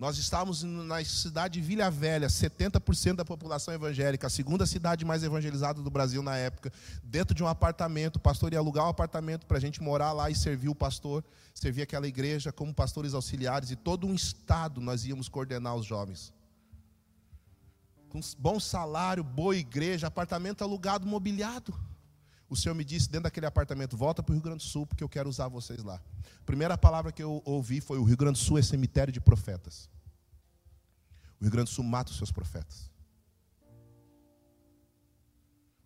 Nós 0.05 0.19
estávamos 0.19 0.63
na 0.63 1.03
cidade 1.03 1.59
de 1.59 1.67
Vila 1.67 1.91
Velha, 1.91 2.27
70% 2.27 3.15
da 3.15 3.25
população 3.25 3.73
evangélica, 3.73 4.27
a 4.27 4.31
segunda 4.31 4.67
cidade 4.67 5.03
mais 5.03 5.23
evangelizada 5.23 5.81
do 5.81 5.91
Brasil 5.91 6.23
na 6.23 6.37
época, 6.37 6.71
dentro 7.03 7.35
de 7.35 7.43
um 7.43 7.47
apartamento. 7.47 8.17
O 8.17 8.21
pastor 8.21 8.53
ia 8.53 8.59
alugar 8.59 8.85
um 8.85 8.91
apartamento 8.91 9.47
para 9.47 9.57
a 9.57 9.61
gente 9.61 9.83
morar 9.83 10.13
lá 10.13 10.29
e 10.29 10.35
servir 10.35 10.69
o 10.69 10.75
pastor, 10.75 11.25
servir 11.55 11.81
aquela 11.81 12.07
igreja 12.07 12.53
como 12.53 12.75
pastores 12.75 13.15
auxiliares, 13.15 13.71
e 13.71 13.77
todo 13.77 14.07
um 14.07 14.13
estado 14.13 14.79
nós 14.79 15.07
íamos 15.07 15.27
coordenar 15.27 15.75
os 15.75 15.87
jovens. 15.87 16.35
Com 18.11 18.21
bom 18.37 18.61
salário, 18.61 19.25
boa 19.25 19.57
igreja, 19.57 20.09
apartamento 20.09 20.63
alugado, 20.63 21.07
mobiliado 21.07 21.75
o 22.49 22.57
Senhor 22.57 22.75
me 22.75 22.85
disse 22.85 23.09
dentro 23.09 23.25
daquele 23.25 23.47
apartamento: 23.47 23.97
volta 23.97 24.23
para 24.23 24.33
o 24.33 24.35
Rio 24.35 24.43
Grande 24.43 24.59
do 24.59 24.69
Sul, 24.69 24.87
porque 24.87 25.03
eu 25.03 25.09
quero 25.09 25.29
usar 25.29 25.49
vocês 25.49 25.83
lá. 25.83 25.97
A 25.97 26.45
primeira 26.45 26.79
palavra 26.79 27.11
que 27.11 27.23
eu 27.23 27.43
ouvi 27.45 27.81
foi: 27.81 27.99
o 27.99 28.05
Rio 28.05 28.17
Grande 28.17 28.39
do 28.39 28.45
Sul 28.45 28.59
é 28.59 28.63
cemitério 28.63 29.13
de 29.13 29.21
profetas. 29.21 29.89
O 31.41 31.45
Rio 31.45 31.51
Grande 31.51 31.71
do 31.71 31.75
Sul 31.75 31.85
mata 31.85 32.11
os 32.11 32.17
seus 32.17 32.31
profetas. 32.31 32.91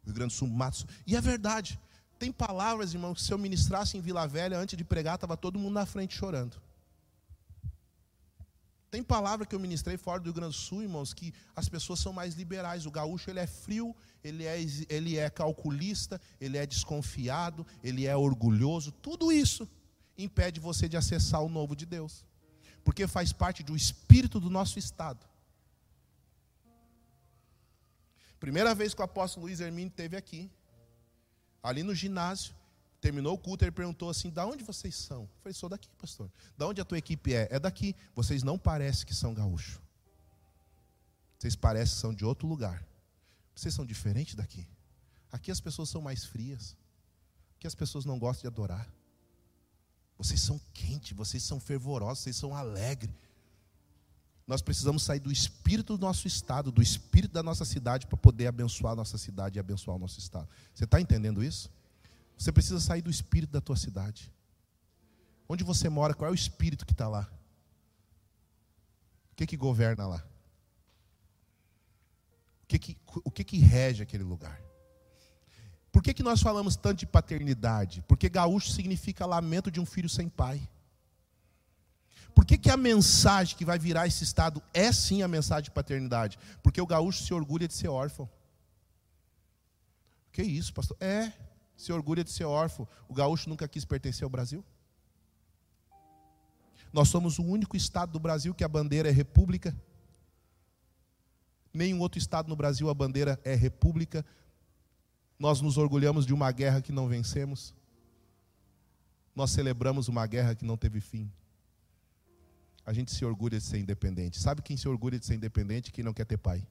O 0.02 0.06
Rio 0.06 0.14
Grande 0.14 0.34
do 0.34 0.36
Sul 0.36 0.48
mata. 0.48 0.76
Os... 0.76 0.86
E 1.06 1.16
é 1.16 1.20
verdade. 1.20 1.78
Tem 2.18 2.32
palavras, 2.32 2.94
irmão, 2.94 3.14
que 3.14 3.22
se 3.22 3.32
eu 3.32 3.38
ministrasse 3.38 3.96
em 3.96 4.00
Vila 4.00 4.26
Velha 4.26 4.58
antes 4.58 4.76
de 4.76 4.84
pregar, 4.84 5.14
estava 5.14 5.36
todo 5.36 5.58
mundo 5.58 5.74
na 5.74 5.86
frente 5.86 6.16
chorando. 6.16 6.60
Tem 8.90 9.02
palavra 9.02 9.44
que 9.44 9.54
eu 9.54 9.60
ministrei 9.60 9.98
fora 9.98 10.18
do 10.18 10.24
Rio 10.24 10.32
Grande 10.32 10.56
do 10.56 10.58
Sul, 10.58 10.82
irmãos, 10.82 11.12
que 11.12 11.34
as 11.54 11.68
pessoas 11.68 12.00
são 12.00 12.12
mais 12.12 12.34
liberais. 12.34 12.86
O 12.86 12.90
gaúcho 12.90 13.28
ele 13.28 13.38
é 13.38 13.46
frio, 13.46 13.94
ele 14.24 14.44
é, 14.44 14.58
ele 14.88 15.18
é 15.18 15.28
calculista, 15.28 16.20
ele 16.40 16.56
é 16.56 16.64
desconfiado, 16.64 17.66
ele 17.84 18.06
é 18.06 18.16
orgulhoso. 18.16 18.90
Tudo 18.90 19.30
isso 19.30 19.68
impede 20.16 20.58
você 20.58 20.88
de 20.88 20.96
acessar 20.96 21.42
o 21.42 21.50
novo 21.50 21.76
de 21.76 21.84
Deus, 21.84 22.24
porque 22.82 23.06
faz 23.06 23.32
parte 23.32 23.62
do 23.62 23.76
espírito 23.76 24.40
do 24.40 24.48
nosso 24.48 24.78
estado. 24.78 25.26
Primeira 28.39 28.74
vez 28.74 28.94
que 28.94 29.01
o 29.01 29.05
apóstolo 29.05 29.47
Luiz 29.47 29.60
Hermínio 29.60 29.90
esteve 29.90 30.16
aqui, 30.16 30.51
ali 31.62 31.82
no 31.82 31.94
ginásio, 31.94 32.55
Terminou 33.01 33.35
o 33.35 33.39
culto, 33.39 33.65
ele 33.65 33.70
perguntou 33.70 34.10
assim: 34.10 34.31
da 34.31 34.44
onde 34.44 34.65
vocês 34.65 34.97
são? 34.97 35.23
Eu 35.23 35.31
falei: 35.43 35.55
sou 35.55 35.69
daqui, 35.69 35.89
pastor. 35.98 36.31
Da 36.56 36.66
onde 36.66 36.81
a 36.81 36.85
tua 36.85 36.98
equipe 36.98 37.32
é? 37.32 37.48
É 37.51 37.59
daqui. 37.59 37.94
Vocês 38.15 38.43
não 38.43 38.59
parecem 38.59 39.06
que 39.06 39.15
são 39.15 39.32
gaúchos. 39.32 39.81
Vocês 41.39 41.55
parecem 41.55 41.94
que 41.94 42.01
são 42.01 42.15
de 42.15 42.24
outro 42.24 42.48
lugar. 42.48 42.85
Vocês 43.55 43.73
são 43.73 43.86
diferentes 43.86 44.35
daqui. 44.35 44.66
Aqui 45.31 45.51
as 45.51 45.60
pessoas 45.60 45.89
são 45.89 46.02
mais 46.02 46.24
frias. 46.24 46.77
Aqui 47.56 47.66
as 47.66 47.74
pessoas 47.74 48.05
não 48.05 48.19
gostam 48.19 48.43
de 48.43 48.47
adorar. 48.48 48.89
Vocês 50.16 50.40
são 50.40 50.60
quentes, 50.74 51.16
vocês 51.16 51.44
são 51.44 51.60
fervorosos, 51.60 52.24
vocês 52.24 52.36
são 52.36 52.56
alegres. 52.56 53.15
Nós 54.48 54.62
precisamos 54.62 55.02
sair 55.02 55.20
do 55.20 55.30
espírito 55.30 55.98
do 55.98 56.00
nosso 56.00 56.26
estado, 56.26 56.72
do 56.72 56.80
espírito 56.80 57.32
da 57.34 57.42
nossa 57.42 57.66
cidade, 57.66 58.06
para 58.06 58.16
poder 58.16 58.46
abençoar 58.46 58.94
a 58.94 58.96
nossa 58.96 59.18
cidade 59.18 59.58
e 59.58 59.60
abençoar 59.60 59.98
o 59.98 60.00
nosso 60.00 60.18
estado. 60.18 60.48
Você 60.74 60.84
está 60.84 60.98
entendendo 60.98 61.44
isso? 61.44 61.70
Você 62.38 62.50
precisa 62.50 62.80
sair 62.80 63.02
do 63.02 63.10
espírito 63.10 63.50
da 63.50 63.60
tua 63.60 63.76
cidade. 63.76 64.32
Onde 65.46 65.62
você 65.62 65.90
mora, 65.90 66.14
qual 66.14 66.28
é 66.28 66.32
o 66.32 66.34
espírito 66.34 66.86
que 66.86 66.92
está 66.92 67.06
lá? 67.06 67.30
O 69.32 69.36
que 69.36 69.46
que 69.46 69.56
governa 69.56 70.06
lá? 70.06 70.24
O 72.62 72.66
que 72.68 72.78
que, 72.78 72.96
o 73.22 73.30
que 73.30 73.44
que 73.44 73.58
rege 73.58 74.02
aquele 74.02 74.24
lugar? 74.24 74.58
Por 75.92 76.02
que, 76.02 76.14
que 76.14 76.22
nós 76.22 76.40
falamos 76.40 76.74
tanto 76.74 77.00
de 77.00 77.06
paternidade? 77.06 78.02
Porque 78.08 78.30
gaúcho 78.30 78.70
significa 78.70 79.26
lamento 79.26 79.70
de 79.70 79.78
um 79.78 79.84
filho 79.84 80.08
sem 80.08 80.26
pai. 80.26 80.66
Por 82.39 82.47
que, 82.47 82.56
que 82.56 82.70
a 82.70 82.77
mensagem 82.77 83.56
que 83.56 83.65
vai 83.65 83.81
virar 83.81 84.06
esse 84.06 84.23
estado 84.23 84.62
é 84.73 84.93
sim 84.93 85.23
a 85.23 85.27
mensagem 85.27 85.65
de 85.65 85.70
paternidade? 85.73 86.39
Porque 86.62 86.81
o 86.81 86.86
gaúcho 86.86 87.24
se 87.24 87.35
orgulha 87.35 87.66
de 87.66 87.74
ser 87.74 87.89
órfão. 87.89 88.31
Que 90.31 90.44
isso, 90.44 90.73
pastor? 90.73 90.97
É 91.01 91.32
se 91.77 91.93
orgulha 91.93 92.23
de 92.23 92.31
ser 92.31 92.44
órfão. 92.44 92.86
O 93.09 93.12
gaúcho 93.12 93.48
nunca 93.48 93.66
quis 93.66 93.85
pertencer 93.85 94.23
ao 94.23 94.31
Brasil? 94.31 94.65
Nós 96.93 97.09
somos 97.09 97.40
o 97.40 97.43
único 97.43 97.77
estado 97.77 98.12
do 98.12 98.20
Brasil 98.20 98.55
que 98.55 98.62
a 98.62 98.69
bandeira 98.69 99.09
é 99.09 99.12
república. 99.12 99.77
Nenhum 101.74 101.98
outro 101.98 102.20
estado 102.20 102.48
no 102.48 102.55
Brasil 102.55 102.89
a 102.89 102.94
bandeira 102.94 103.40
é 103.44 103.56
república. 103.56 104.24
Nós 105.40 105.60
nos 105.60 105.77
orgulhamos 105.77 106.24
de 106.24 106.32
uma 106.32 106.52
guerra 106.52 106.81
que 106.81 106.93
não 106.93 107.09
vencemos. 107.09 107.74
Nós 109.35 109.51
celebramos 109.51 110.06
uma 110.06 110.24
guerra 110.24 110.55
que 110.55 110.65
não 110.65 110.77
teve 110.77 111.01
fim. 111.01 111.28
A 112.89 112.93
gente 112.94 113.10
se 113.15 113.23
orgulha 113.23 113.59
de 113.59 113.65
ser 113.70 113.78
independente. 113.78 114.40
Sabe 114.40 114.62
quem 114.62 114.74
se 114.74 114.89
orgulha 114.89 115.19
de 115.19 115.27
ser 115.27 115.35
independente? 115.35 115.93
Quem 115.93 116.02
não 116.02 116.15
quer 116.15 116.24
ter 116.24 116.39
pai. 116.39 116.66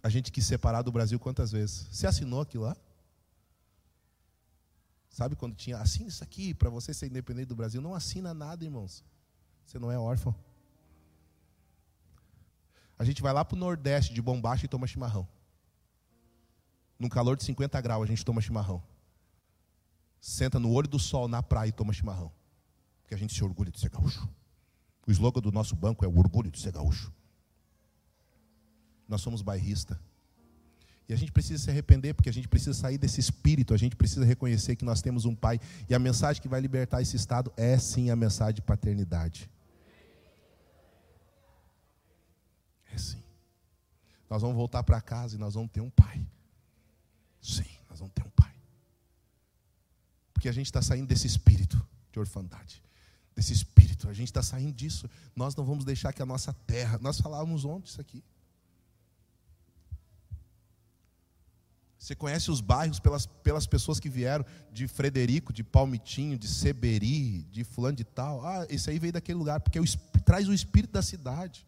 A 0.00 0.08
gente 0.08 0.30
quis 0.30 0.46
separar 0.46 0.82
do 0.82 0.92
Brasil 0.92 1.18
quantas 1.18 1.50
vezes? 1.50 1.88
Você 1.90 2.06
assinou 2.06 2.42
aquilo 2.42 2.62
lá? 2.62 2.76
Sabe 5.08 5.34
quando 5.34 5.56
tinha, 5.56 5.76
assina 5.78 6.08
isso 6.08 6.22
aqui 6.22 6.54
para 6.54 6.70
você 6.70 6.94
ser 6.94 7.06
independente 7.06 7.46
do 7.46 7.56
Brasil? 7.56 7.80
Não 7.82 7.96
assina 7.96 8.32
nada, 8.32 8.64
irmãos. 8.64 9.02
Você 9.66 9.76
não 9.76 9.90
é 9.90 9.98
órfão. 9.98 10.32
A 12.96 13.04
gente 13.04 13.20
vai 13.20 13.32
lá 13.32 13.44
para 13.44 13.56
o 13.56 13.58
Nordeste 13.58 14.14
de 14.14 14.22
bombacha 14.22 14.66
e 14.66 14.68
toma 14.68 14.86
chimarrão. 14.86 15.26
Num 16.96 17.08
calor 17.08 17.36
de 17.36 17.42
50 17.42 17.80
graus 17.80 18.04
a 18.04 18.06
gente 18.06 18.24
toma 18.24 18.40
chimarrão. 18.40 18.80
Senta 20.20 20.60
no 20.60 20.70
olho 20.70 20.86
do 20.86 21.00
sol 21.00 21.26
na 21.26 21.42
praia 21.42 21.70
e 21.70 21.72
toma 21.72 21.92
chimarrão. 21.92 22.30
Porque 23.04 23.14
a 23.14 23.18
gente 23.18 23.34
se 23.34 23.44
orgulha 23.44 23.70
de 23.70 23.78
ser 23.78 23.90
gaúcho. 23.90 24.26
O 25.06 25.10
slogan 25.12 25.42
do 25.42 25.52
nosso 25.52 25.76
banco 25.76 26.04
é 26.06 26.08
o 26.08 26.18
orgulho 26.18 26.50
de 26.50 26.58
ser 26.58 26.72
gaúcho. 26.72 27.12
Nós 29.06 29.20
somos 29.20 29.42
bairrista. 29.42 30.00
E 31.06 31.12
a 31.12 31.16
gente 31.16 31.30
precisa 31.30 31.62
se 31.62 31.70
arrepender, 31.70 32.14
porque 32.14 32.30
a 32.30 32.32
gente 32.32 32.48
precisa 32.48 32.72
sair 32.72 32.96
desse 32.96 33.20
espírito, 33.20 33.74
a 33.74 33.76
gente 33.76 33.94
precisa 33.94 34.24
reconhecer 34.24 34.74
que 34.74 34.86
nós 34.86 35.02
temos 35.02 35.26
um 35.26 35.34
Pai. 35.34 35.60
E 35.86 35.94
a 35.94 35.98
mensagem 35.98 36.40
que 36.40 36.48
vai 36.48 36.62
libertar 36.62 37.02
esse 37.02 37.14
estado 37.14 37.52
é 37.58 37.78
sim 37.78 38.08
a 38.08 38.16
mensagem 38.16 38.54
de 38.54 38.62
paternidade. 38.62 39.50
É 42.90 42.96
sim. 42.96 43.22
Nós 44.30 44.40
vamos 44.40 44.56
voltar 44.56 44.82
para 44.82 44.98
casa 45.02 45.36
e 45.36 45.38
nós 45.38 45.52
vamos 45.52 45.70
ter 45.70 45.82
um 45.82 45.90
Pai. 45.90 46.26
Sim, 47.42 47.66
nós 47.90 47.98
vamos 47.98 48.14
ter 48.14 48.24
um 48.24 48.30
Pai. 48.30 48.54
Porque 50.32 50.48
a 50.48 50.52
gente 50.52 50.66
está 50.66 50.80
saindo 50.80 51.06
desse 51.06 51.26
espírito 51.26 51.86
de 52.10 52.18
orfandade 52.18 52.82
desse 53.34 53.52
espírito. 53.52 54.08
A 54.08 54.12
gente 54.12 54.28
está 54.28 54.42
saindo 54.42 54.72
disso. 54.72 55.08
Nós 55.34 55.54
não 55.56 55.64
vamos 55.64 55.84
deixar 55.84 56.12
que 56.12 56.22
a 56.22 56.26
nossa 56.26 56.52
terra. 56.52 56.98
Nós 57.00 57.20
falávamos 57.20 57.64
ontem 57.64 57.88
isso 57.88 58.00
aqui. 58.00 58.22
Você 61.98 62.14
conhece 62.14 62.50
os 62.50 62.60
bairros 62.60 63.00
pelas, 63.00 63.24
pelas 63.24 63.66
pessoas 63.66 63.98
que 63.98 64.10
vieram 64.10 64.44
de 64.70 64.86
Frederico, 64.86 65.54
de 65.54 65.64
Palmitinho, 65.64 66.38
de 66.38 66.46
Seberi, 66.46 67.44
de 67.44 67.64
fulano 67.64 67.96
de 67.96 68.04
tal. 68.04 68.44
Ah, 68.46 68.66
esse 68.68 68.90
aí 68.90 68.98
veio 68.98 69.14
daquele 69.14 69.38
lugar, 69.38 69.58
porque 69.60 69.80
o, 69.80 69.84
traz 70.22 70.46
o 70.46 70.52
espírito 70.52 70.92
da 70.92 71.00
cidade. 71.00 71.66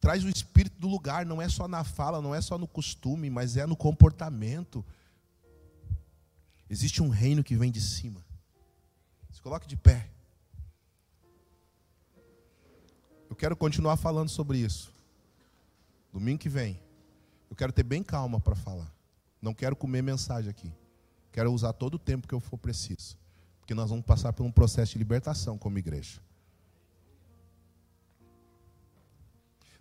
Traz 0.00 0.22
o 0.22 0.28
espírito 0.28 0.78
do 0.78 0.86
lugar, 0.86 1.26
não 1.26 1.42
é 1.42 1.48
só 1.48 1.66
na 1.66 1.82
fala, 1.82 2.22
não 2.22 2.32
é 2.32 2.40
só 2.40 2.56
no 2.56 2.68
costume, 2.68 3.28
mas 3.28 3.56
é 3.56 3.66
no 3.66 3.76
comportamento. 3.76 4.86
Existe 6.70 7.02
um 7.02 7.08
reino 7.08 7.42
que 7.42 7.56
vem 7.56 7.72
de 7.72 7.80
cima. 7.80 8.24
Coloque 9.48 9.66
de 9.66 9.78
pé. 9.78 10.06
Eu 13.30 13.34
quero 13.34 13.56
continuar 13.56 13.96
falando 13.96 14.28
sobre 14.28 14.58
isso. 14.58 14.92
Domingo 16.12 16.38
que 16.38 16.50
vem. 16.50 16.78
Eu 17.48 17.56
quero 17.56 17.72
ter 17.72 17.82
bem 17.82 18.02
calma 18.02 18.38
para 18.38 18.54
falar. 18.54 18.92
Não 19.40 19.54
quero 19.54 19.74
comer 19.74 20.02
mensagem 20.02 20.50
aqui. 20.50 20.70
Quero 21.32 21.50
usar 21.50 21.72
todo 21.72 21.94
o 21.94 21.98
tempo 21.98 22.28
que 22.28 22.34
eu 22.34 22.40
for 22.40 22.58
preciso. 22.58 23.16
Porque 23.58 23.72
nós 23.72 23.88
vamos 23.88 24.04
passar 24.04 24.34
por 24.34 24.44
um 24.44 24.52
processo 24.52 24.92
de 24.92 24.98
libertação 24.98 25.56
como 25.56 25.78
igreja. 25.78 26.20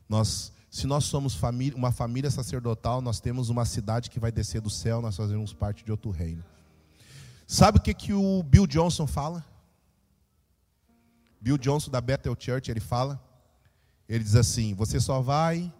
Nós, 0.08 0.54
se 0.72 0.88
nós 0.88 1.04
somos 1.04 1.36
família, 1.36 1.78
uma 1.78 1.92
família 1.92 2.32
sacerdotal, 2.32 3.02
nós 3.02 3.20
temos 3.20 3.50
uma 3.50 3.66
cidade 3.66 4.10
que 4.10 4.18
vai 4.18 4.32
descer 4.32 4.62
do 4.62 4.70
céu, 4.70 5.02
nós 5.02 5.18
fazemos 5.18 5.52
parte 5.52 5.84
de 5.84 5.92
outro 5.92 6.10
reino. 6.10 6.42
Sabe 7.46 7.80
o 7.80 7.82
que, 7.82 7.94
que 7.94 8.14
o 8.14 8.42
Bill 8.44 8.66
Johnson 8.66 9.06
fala? 9.06 9.57
Bill 11.40 11.58
Johnson 11.58 11.92
da 11.92 12.02
Bethel 12.02 12.36
Church, 12.38 12.70
ele 12.70 12.80
fala, 12.80 13.22
ele 14.08 14.24
diz 14.24 14.36
assim: 14.36 14.74
você 14.74 15.00
só 15.00 15.22
vai 15.22 15.74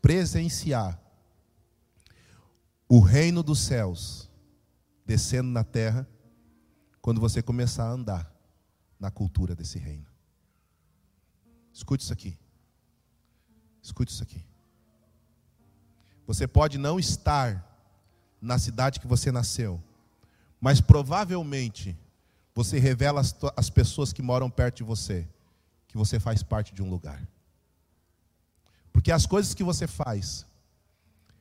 presenciar 0.00 1.00
o 2.88 3.00
reino 3.00 3.42
dos 3.42 3.60
céus 3.60 4.30
descendo 5.06 5.50
na 5.50 5.64
terra 5.64 6.06
quando 7.00 7.20
você 7.20 7.42
começar 7.42 7.84
a 7.84 7.90
andar 7.92 8.32
na 8.98 9.10
cultura 9.10 9.54
desse 9.56 9.78
reino. 9.78 10.06
Escute 11.72 12.04
isso 12.04 12.12
aqui. 12.12 12.38
Escute 13.82 14.12
isso 14.12 14.22
aqui. 14.22 14.44
Você 16.26 16.46
pode 16.46 16.78
não 16.78 17.00
estar 17.00 17.68
na 18.40 18.58
cidade 18.58 19.00
que 19.00 19.06
você 19.06 19.32
nasceu, 19.32 19.82
mas 20.60 20.80
provavelmente 20.80 21.98
você 22.54 22.78
revela 22.78 23.22
às 23.56 23.70
pessoas 23.70 24.12
que 24.12 24.22
moram 24.22 24.50
perto 24.50 24.78
de 24.78 24.82
você 24.84 25.26
que 25.88 25.96
você 25.96 26.18
faz 26.18 26.42
parte 26.42 26.74
de 26.74 26.82
um 26.82 26.88
lugar. 26.88 27.22
Porque 28.92 29.12
as 29.12 29.26
coisas 29.26 29.52
que 29.52 29.62
você 29.62 29.86
faz 29.86 30.46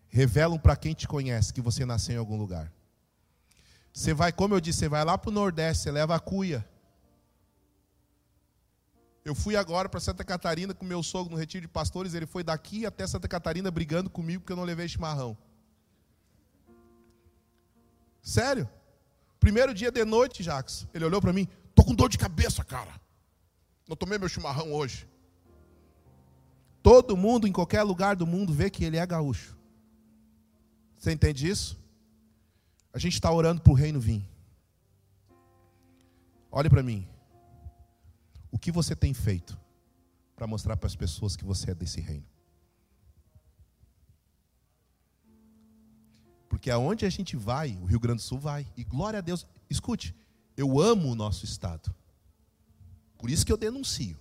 revelam 0.10 0.60
para 0.60 0.76
quem 0.76 0.94
te 0.94 1.08
conhece 1.08 1.54
que 1.54 1.62
você 1.62 1.86
nasceu 1.86 2.16
em 2.16 2.18
algum 2.18 2.38
lugar. 2.38 2.72
Você 3.94 4.14
vai, 4.14 4.32
como 4.32 4.54
eu 4.54 4.60
disse, 4.60 4.80
você 4.80 4.90
vai 4.90 5.06
lá 5.06 5.18
para 5.18 5.30
o 5.30 5.34
Nordeste, 5.34 5.84
você 5.84 5.92
leva 5.92 6.16
a 6.16 6.20
cuia. 6.20 6.68
Eu 9.24 9.34
fui 9.36 9.56
agora 9.56 9.88
para 9.88 10.00
Santa 10.00 10.24
Catarina 10.24 10.74
com 10.74 10.84
meu 10.84 11.02
sogro 11.02 11.32
no 11.32 11.40
retiro 11.40 11.62
de 11.62 11.68
pastores, 11.68 12.14
ele 12.14 12.26
foi 12.26 12.44
daqui 12.44 12.86
até 12.86 13.06
Santa 13.08 13.28
Catarina 13.28 13.72
brigando 13.72 14.10
comigo 14.10 14.42
porque 14.42 14.52
eu 14.52 14.58
não 14.58 14.64
levei 14.64 14.88
chimarrão. 14.88 15.38
Sério? 18.22 18.70
Primeiro 19.42 19.74
dia 19.74 19.92
de 19.92 20.06
noite, 20.06 20.44
Jacques, 20.44 20.88
ele 20.94 21.04
olhou 21.04 21.20
para 21.20 21.34
mim, 21.34 21.48
tô 21.74 21.84
com 21.84 21.96
dor 21.96 22.08
de 22.08 22.18
cabeça, 22.18 22.64
cara. 22.64 22.94
Não 23.90 23.96
tomei 23.96 24.20
meu 24.20 24.30
chimarrão 24.30 24.72
hoje. 24.72 25.10
Todo 26.84 27.18
mundo, 27.18 27.48
em 27.48 27.52
qualquer 27.52 27.82
lugar 27.82 28.16
do 28.16 28.28
mundo, 28.28 28.54
vê 28.54 28.70
que 28.70 28.86
ele 28.86 28.98
é 28.98 29.06
gaúcho. 29.06 29.58
Você 30.96 31.12
entende 31.12 31.50
isso? 31.50 31.80
A 32.94 33.00
gente 33.00 33.14
está 33.14 33.32
orando 33.32 33.62
para 33.62 33.72
o 33.72 33.76
reino 33.76 34.00
vir. 34.00 34.24
Olhe 36.52 36.70
para 36.70 36.84
mim. 36.84 37.08
O 38.52 38.60
que 38.60 38.72
você 38.72 38.96
tem 38.96 39.12
feito 39.12 39.60
para 40.36 40.46
mostrar 40.46 40.78
para 40.78 40.86
as 40.86 40.96
pessoas 40.96 41.36
que 41.36 41.44
você 41.44 41.72
é 41.72 41.74
desse 41.74 42.00
reino? 42.00 42.26
Porque 46.62 46.70
aonde 46.70 47.08
a 47.08 47.10
gente 47.10 47.36
vai, 47.36 47.76
o 47.82 47.86
Rio 47.86 48.00
Grande 48.00 48.18
do 48.18 48.22
Sul 48.22 48.38
vai. 48.38 48.68
E 48.78 48.84
glória 48.84 49.18
a 49.18 49.22
Deus. 49.22 49.48
Escute, 49.68 50.16
eu 50.56 50.80
amo 50.80 51.10
o 51.10 51.16
nosso 51.16 51.44
estado. 51.44 51.92
Por 53.18 53.32
isso 53.32 53.44
que 53.44 53.52
eu 53.52 53.58
denuncio. 53.58 54.16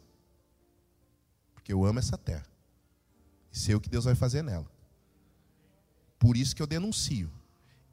Porque 1.53 1.71
eu 1.71 1.85
amo 1.85 1.99
essa 1.99 2.17
terra. 2.17 2.47
E 3.53 3.59
sei 3.59 3.75
o 3.75 3.81
que 3.81 3.91
Deus 3.91 4.07
vai 4.07 4.15
fazer 4.15 4.41
nela. 4.41 4.67
Por 6.19 6.35
isso 6.35 6.57
que 6.57 6.63
eu 6.63 6.67
denuncio. 6.67 7.31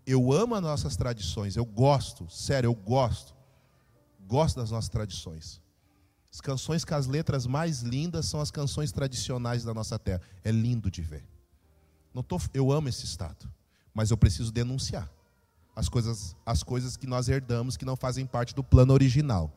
Eu 0.05 0.31
amo 0.31 0.55
as 0.55 0.61
nossas 0.61 0.95
tradições, 0.95 1.57
eu 1.57 1.65
gosto, 1.65 2.29
sério, 2.29 2.69
eu 2.69 2.73
gosto. 2.73 3.35
Gosto 4.25 4.61
das 4.61 4.71
nossas 4.71 4.89
tradições. 4.89 5.61
As 6.31 6.39
canções 6.39 6.85
com 6.85 6.95
as 6.95 7.05
letras 7.05 7.45
mais 7.45 7.81
lindas 7.81 8.27
são 8.27 8.39
as 8.39 8.49
canções 8.49 8.93
tradicionais 8.93 9.65
da 9.65 9.73
nossa 9.73 9.99
terra. 9.99 10.21
É 10.41 10.51
lindo 10.51 10.89
de 10.89 11.01
ver. 11.01 11.27
Não 12.13 12.23
tô, 12.23 12.39
eu 12.53 12.71
amo 12.71 12.87
esse 12.87 13.03
estado, 13.03 13.45
mas 13.97 14.11
eu 14.11 14.17
preciso 14.17 14.51
denunciar 14.51 15.11
as 15.75 15.89
coisas, 15.89 16.35
as 16.45 16.61
coisas 16.61 16.95
que 16.95 17.07
nós 17.07 17.27
herdamos 17.27 17.75
que 17.75 17.83
não 17.83 17.95
fazem 17.95 18.27
parte 18.27 18.53
do 18.53 18.63
plano 18.63 18.93
original. 18.93 19.51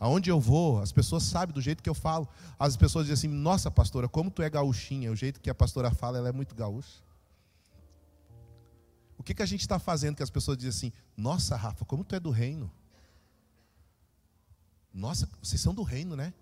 Aonde 0.00 0.28
eu 0.28 0.40
vou, 0.40 0.80
as 0.80 0.90
pessoas 0.90 1.22
sabem 1.22 1.54
do 1.54 1.60
jeito 1.60 1.80
que 1.80 1.88
eu 1.88 1.94
falo. 1.94 2.28
As 2.58 2.76
pessoas 2.76 3.06
dizem 3.06 3.30
assim: 3.30 3.40
Nossa, 3.40 3.70
pastora, 3.70 4.08
como 4.08 4.32
tu 4.32 4.42
é 4.42 4.50
gauchinha. 4.50 5.12
O 5.12 5.14
jeito 5.14 5.40
que 5.40 5.48
a 5.48 5.54
pastora 5.54 5.92
fala, 5.92 6.18
ela 6.18 6.28
é 6.28 6.32
muito 6.32 6.56
gaúcha. 6.56 7.00
O 9.16 9.22
que, 9.22 9.32
que 9.32 9.44
a 9.44 9.46
gente 9.46 9.60
está 9.60 9.78
fazendo 9.78 10.16
que 10.16 10.24
as 10.24 10.30
pessoas 10.30 10.58
dizem 10.58 10.70
assim: 10.70 10.92
Nossa, 11.16 11.54
Rafa, 11.54 11.84
como 11.84 12.02
tu 12.02 12.16
é 12.16 12.20
do 12.20 12.30
reino? 12.30 12.68
Nossa, 14.92 15.28
vocês 15.40 15.60
são 15.60 15.72
do 15.72 15.84
reino, 15.84 16.16
né? 16.16 16.34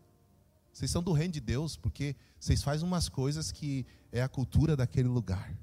Vocês 0.73 0.91
são 0.91 1.03
do 1.03 1.13
reino 1.13 1.35
de 1.35 1.41
Deus, 1.41 1.77
porque 1.77 2.17
vocês 2.41 2.63
fazem 2.63 2.89
umas 2.89 3.11
coisas 3.11 3.53
que 3.53 3.85
é 4.11 4.23
a 4.23 4.29
cultura 4.29 4.75
daquele 4.75 5.09
lugar. 5.09 5.55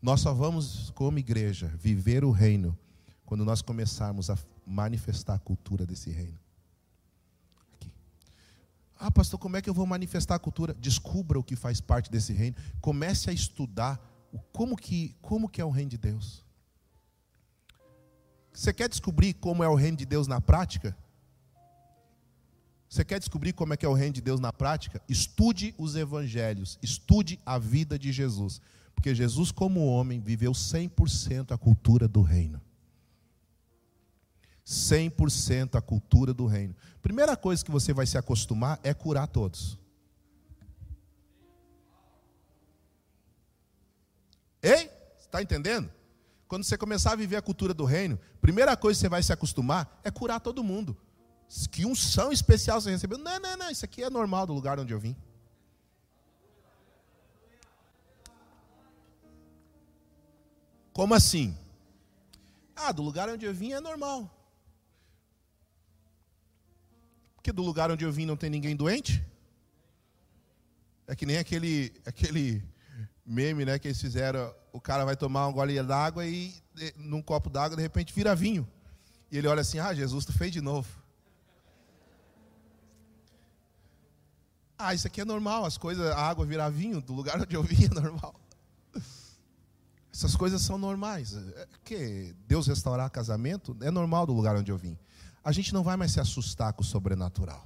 Nós 0.00 0.20
só 0.20 0.32
vamos, 0.32 0.90
como 0.90 1.18
igreja, 1.18 1.68
viver 1.78 2.24
o 2.24 2.30
reino 2.30 2.78
quando 3.24 3.44
nós 3.44 3.60
começarmos 3.60 4.30
a 4.30 4.38
manifestar 4.64 5.34
a 5.34 5.38
cultura 5.38 5.84
desse 5.84 6.10
reino. 6.10 6.38
Aqui. 7.74 7.92
Ah, 8.98 9.10
pastor, 9.10 9.38
como 9.38 9.56
é 9.56 9.62
que 9.62 9.68
eu 9.68 9.74
vou 9.74 9.86
manifestar 9.86 10.36
a 10.36 10.38
cultura? 10.38 10.72
Descubra 10.74 11.38
o 11.38 11.44
que 11.44 11.56
faz 11.56 11.80
parte 11.80 12.10
desse 12.10 12.32
reino. 12.32 12.56
Comece 12.80 13.28
a 13.28 13.32
estudar 13.32 14.00
como 14.52 14.76
que, 14.76 15.16
como 15.20 15.48
que 15.48 15.60
é 15.60 15.64
o 15.64 15.70
reino 15.70 15.90
de 15.90 15.98
Deus. 15.98 16.44
Você 18.52 18.72
quer 18.72 18.88
descobrir 18.88 19.34
como 19.34 19.62
é 19.62 19.68
o 19.68 19.74
reino 19.74 19.96
de 19.96 20.06
Deus 20.06 20.26
na 20.26 20.40
prática? 20.40 20.96
Você 22.88 23.04
quer 23.04 23.18
descobrir 23.18 23.52
como 23.52 23.74
é 23.74 23.76
que 23.76 23.84
é 23.84 23.88
o 23.88 23.92
reino 23.92 24.14
de 24.14 24.20
Deus 24.20 24.40
na 24.40 24.52
prática? 24.52 25.02
Estude 25.08 25.74
os 25.76 25.94
evangelhos, 25.94 26.78
estude 26.82 27.38
a 27.44 27.58
vida 27.58 27.98
de 27.98 28.10
Jesus. 28.10 28.60
Porque 28.98 29.14
Jesus, 29.14 29.52
como 29.52 29.86
homem, 29.86 30.18
viveu 30.18 30.50
100% 30.50 31.52
a 31.52 31.56
cultura 31.56 32.08
do 32.08 32.20
reino. 32.20 32.60
100% 34.66 35.76
a 35.76 35.80
cultura 35.80 36.34
do 36.34 36.46
reino. 36.46 36.74
Primeira 37.00 37.36
coisa 37.36 37.64
que 37.64 37.70
você 37.70 37.92
vai 37.92 38.06
se 38.06 38.18
acostumar 38.18 38.80
é 38.82 38.92
curar 38.92 39.28
todos. 39.28 39.78
Ei? 44.60 44.90
Está 45.20 45.40
entendendo? 45.40 45.88
Quando 46.48 46.64
você 46.64 46.76
começar 46.76 47.12
a 47.12 47.16
viver 47.16 47.36
a 47.36 47.42
cultura 47.42 47.72
do 47.72 47.84
reino, 47.84 48.18
primeira 48.40 48.76
coisa 48.76 48.98
que 48.98 49.02
você 49.02 49.08
vai 49.08 49.22
se 49.22 49.32
acostumar 49.32 50.00
é 50.02 50.10
curar 50.10 50.40
todo 50.40 50.64
mundo. 50.64 50.96
Que 51.70 51.86
unção 51.86 52.32
especial 52.32 52.80
você 52.80 52.90
recebeu. 52.90 53.16
Não, 53.16 53.38
não, 53.38 53.56
não, 53.56 53.70
isso 53.70 53.84
aqui 53.84 54.02
é 54.02 54.10
normal 54.10 54.44
do 54.44 54.52
lugar 54.52 54.80
onde 54.80 54.92
eu 54.92 54.98
vim. 54.98 55.14
Como 60.98 61.14
assim? 61.14 61.56
Ah, 62.74 62.90
do 62.90 63.02
lugar 63.02 63.28
onde 63.28 63.46
eu 63.46 63.54
vim 63.54 63.70
é 63.70 63.80
normal. 63.80 64.28
Porque 67.36 67.52
do 67.52 67.62
lugar 67.62 67.88
onde 67.88 68.04
eu 68.04 68.10
vim 68.10 68.26
não 68.26 68.36
tem 68.36 68.50
ninguém 68.50 68.74
doente? 68.74 69.24
É 71.06 71.14
que 71.14 71.24
nem 71.24 71.38
aquele, 71.38 71.92
aquele 72.04 72.64
meme, 73.24 73.64
né, 73.64 73.78
que 73.78 73.86
eles 73.86 74.00
fizeram, 74.00 74.52
o 74.72 74.80
cara 74.80 75.04
vai 75.04 75.14
tomar 75.14 75.46
uma 75.46 75.52
golinha 75.52 75.84
d'água 75.84 76.26
e 76.26 76.52
num 76.96 77.22
copo 77.22 77.48
d'água 77.48 77.76
de 77.76 77.82
repente 77.82 78.12
vira 78.12 78.34
vinho. 78.34 78.66
E 79.30 79.38
ele 79.38 79.46
olha 79.46 79.60
assim: 79.60 79.78
"Ah, 79.78 79.94
Jesus, 79.94 80.24
tu 80.24 80.32
fez 80.32 80.50
de 80.50 80.60
novo". 80.60 80.90
Ah, 84.76 84.92
isso 84.94 85.06
aqui 85.06 85.20
é 85.20 85.24
normal, 85.24 85.64
as 85.64 85.78
coisas, 85.78 86.04
a 86.10 86.28
água 86.28 86.44
virar 86.44 86.70
vinho 86.70 87.00
do 87.00 87.12
lugar 87.12 87.40
onde 87.40 87.54
eu 87.54 87.62
vim 87.62 87.84
é 87.84 87.88
normal. 87.88 88.34
Essas 90.18 90.34
coisas 90.34 90.60
são 90.62 90.76
normais. 90.76 91.36
É 91.36 91.68
que 91.84 92.34
Deus 92.48 92.66
restaurar 92.66 93.08
casamento 93.08 93.76
é 93.80 93.88
normal 93.88 94.26
do 94.26 94.32
lugar 94.32 94.56
onde 94.56 94.72
eu 94.72 94.76
vim. 94.76 94.98
A 95.44 95.52
gente 95.52 95.72
não 95.72 95.84
vai 95.84 95.96
mais 95.96 96.10
se 96.10 96.18
assustar 96.18 96.72
com 96.72 96.82
o 96.82 96.84
sobrenatural. 96.84 97.64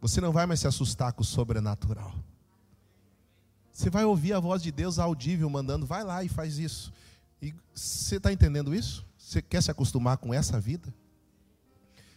Você 0.00 0.20
não 0.20 0.30
vai 0.30 0.46
mais 0.46 0.60
se 0.60 0.68
assustar 0.68 1.12
com 1.12 1.22
o 1.22 1.24
sobrenatural. 1.24 2.14
Você 3.72 3.90
vai 3.90 4.04
ouvir 4.04 4.32
a 4.32 4.38
voz 4.38 4.62
de 4.62 4.70
Deus 4.70 5.00
audível 5.00 5.50
mandando, 5.50 5.84
vai 5.84 6.04
lá 6.04 6.22
e 6.22 6.28
faz 6.28 6.56
isso. 6.56 6.92
E 7.42 7.52
você 7.74 8.18
está 8.18 8.32
entendendo 8.32 8.72
isso? 8.72 9.04
Você 9.18 9.42
quer 9.42 9.64
se 9.64 9.72
acostumar 9.72 10.18
com 10.18 10.32
essa 10.32 10.60
vida? 10.60 10.94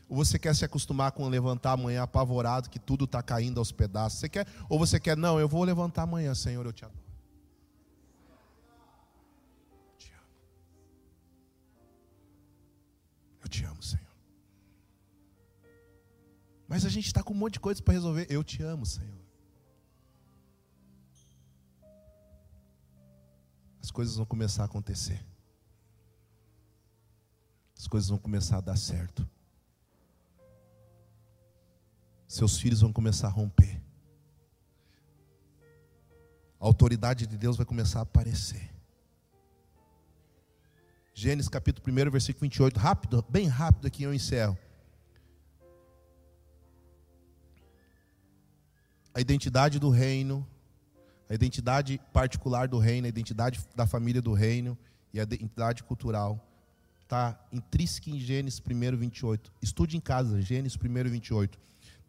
Ou 0.08 0.16
você 0.16 0.38
quer 0.38 0.56
se 0.56 0.64
acostumar 0.64 1.12
com 1.12 1.28
levantar 1.28 1.72
amanhã 1.72 2.04
apavorado 2.04 2.70
que 2.70 2.78
tudo 2.78 3.06
está 3.06 3.24
caindo 3.24 3.58
aos 3.58 3.72
pedaços? 3.72 4.20
Você 4.20 4.30
quer? 4.30 4.46
Ou 4.70 4.78
você 4.78 5.00
quer? 5.00 5.18
Não, 5.18 5.40
eu 5.40 5.50
vou 5.50 5.64
levantar 5.64 6.04
amanhã, 6.04 6.36
Senhor, 6.36 6.64
eu 6.64 6.72
te 6.72 6.86
adoro. 6.86 7.03
Mas 16.74 16.86
a 16.88 16.90
gente 16.90 17.06
está 17.06 17.22
com 17.22 17.36
um 17.36 17.38
monte 17.38 17.54
de 17.54 17.60
coisas 17.60 17.80
para 17.80 17.94
resolver. 17.94 18.26
Eu 18.32 18.44
te 18.44 18.64
amo, 18.64 18.84
Senhor. 18.84 19.16
As 23.80 23.92
coisas 23.92 24.16
vão 24.16 24.26
começar 24.26 24.64
a 24.64 24.66
acontecer. 24.66 25.24
As 27.78 27.86
coisas 27.86 28.10
vão 28.10 28.18
começar 28.18 28.58
a 28.58 28.62
dar 28.62 28.76
certo. 28.76 29.30
Seus 32.28 32.58
filhos 32.58 32.82
vão 32.82 32.92
começar 32.92 33.28
a 33.28 33.30
romper. 33.30 33.80
A 36.60 36.66
autoridade 36.66 37.28
de 37.28 37.38
Deus 37.38 37.56
vai 37.56 37.68
começar 37.68 38.00
a 38.00 38.02
aparecer. 38.02 38.74
Gênesis 41.14 41.50
capítulo 41.50 41.86
1, 41.88 42.10
versículo 42.10 42.42
28. 42.42 42.80
Rápido, 42.80 43.24
bem 43.30 43.46
rápido 43.46 43.86
aqui 43.86 44.02
eu 44.02 44.12
encerro. 44.12 44.58
A 49.14 49.22
identidade 49.22 49.80
do 49.80 49.90
reino, 49.90 50.48
a 51.30 51.34
identidade 51.34 52.00
particular 52.12 52.68
do 52.68 52.80
reino, 52.80 53.06
a 53.06 53.10
identidade 53.10 53.60
da 53.76 53.86
família 53.86 54.22
do 54.22 54.34
reino 54.34 54.78
e 55.14 55.20
a 55.20 55.24
identidade 55.24 55.84
cultural 55.84 56.44
está 57.02 57.40
intrínseca 57.52 58.10
em 58.10 58.20
Gênesis 58.20 58.60
1, 58.60 58.98
28. 58.98 59.52
Estude 59.62 59.98
em 59.98 60.02
casa, 60.02 60.42
Gênesis 60.42 60.78
1, 60.78 61.10
28 61.10 61.64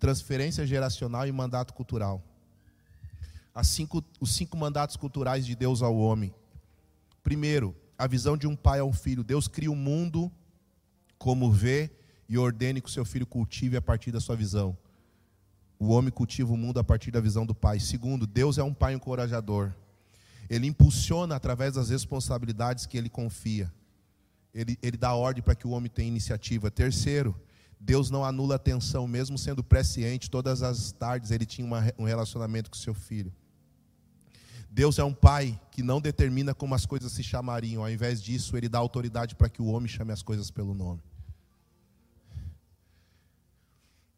transferência 0.04 0.66
geracional 0.66 1.26
e 1.26 1.32
mandato 1.32 1.72
cultural. 1.72 2.22
Cinco, 3.62 4.04
os 4.20 4.34
cinco 4.34 4.54
mandatos 4.54 4.96
culturais 4.96 5.46
de 5.46 5.54
Deus 5.54 5.80
ao 5.80 5.96
homem. 5.96 6.34
Primeiro, 7.22 7.74
a 7.96 8.06
visão 8.06 8.36
de 8.36 8.46
um 8.46 8.54
pai 8.54 8.80
ao 8.80 8.92
filho. 8.92 9.24
Deus 9.24 9.48
cria 9.48 9.70
o 9.70 9.74
mundo 9.76 10.30
como 11.16 11.50
vê 11.50 11.90
e 12.28 12.36
ordene 12.36 12.82
que 12.82 12.88
o 12.88 12.92
seu 12.92 13.04
filho 13.04 13.26
cultive 13.26 13.78
a 13.78 13.82
partir 13.82 14.10
da 14.10 14.20
sua 14.20 14.36
visão. 14.36 14.76
O 15.78 15.88
homem 15.88 16.10
cultiva 16.10 16.52
o 16.52 16.56
mundo 16.56 16.78
a 16.78 16.84
partir 16.84 17.10
da 17.10 17.20
visão 17.20 17.44
do 17.44 17.54
pai. 17.54 17.80
Segundo, 17.80 18.26
Deus 18.26 18.58
é 18.58 18.62
um 18.62 18.72
pai 18.72 18.94
encorajador. 18.94 19.72
Ele 20.48 20.66
impulsiona 20.66 21.34
através 21.34 21.74
das 21.74 21.88
responsabilidades 21.88 22.86
que 22.86 22.96
ele 22.96 23.08
confia. 23.08 23.72
Ele, 24.54 24.78
ele 24.82 24.96
dá 24.96 25.14
ordem 25.14 25.42
para 25.42 25.54
que 25.54 25.66
o 25.66 25.70
homem 25.70 25.90
tenha 25.90 26.08
iniciativa. 26.08 26.70
Terceiro, 26.70 27.34
Deus 27.80 28.10
não 28.10 28.24
anula 28.24 28.54
a 28.54 28.56
atenção, 28.56 29.06
mesmo 29.06 29.36
sendo 29.36 29.62
presciente, 29.62 30.30
todas 30.30 30.62
as 30.62 30.92
tardes 30.92 31.30
ele 31.30 31.44
tinha 31.44 31.66
uma, 31.66 31.84
um 31.98 32.04
relacionamento 32.04 32.70
com 32.70 32.76
seu 32.76 32.94
filho. 32.94 33.32
Deus 34.70 34.98
é 34.98 35.04
um 35.04 35.12
pai 35.12 35.60
que 35.70 35.82
não 35.82 36.00
determina 36.00 36.54
como 36.54 36.74
as 36.74 36.86
coisas 36.86 37.12
se 37.12 37.22
chamariam, 37.22 37.82
ao 37.82 37.90
invés 37.90 38.22
disso, 38.22 38.56
ele 38.56 38.68
dá 38.68 38.78
autoridade 38.78 39.34
para 39.34 39.48
que 39.48 39.62
o 39.62 39.66
homem 39.66 39.88
chame 39.88 40.12
as 40.12 40.22
coisas 40.22 40.50
pelo 40.50 40.74
nome. 40.74 41.02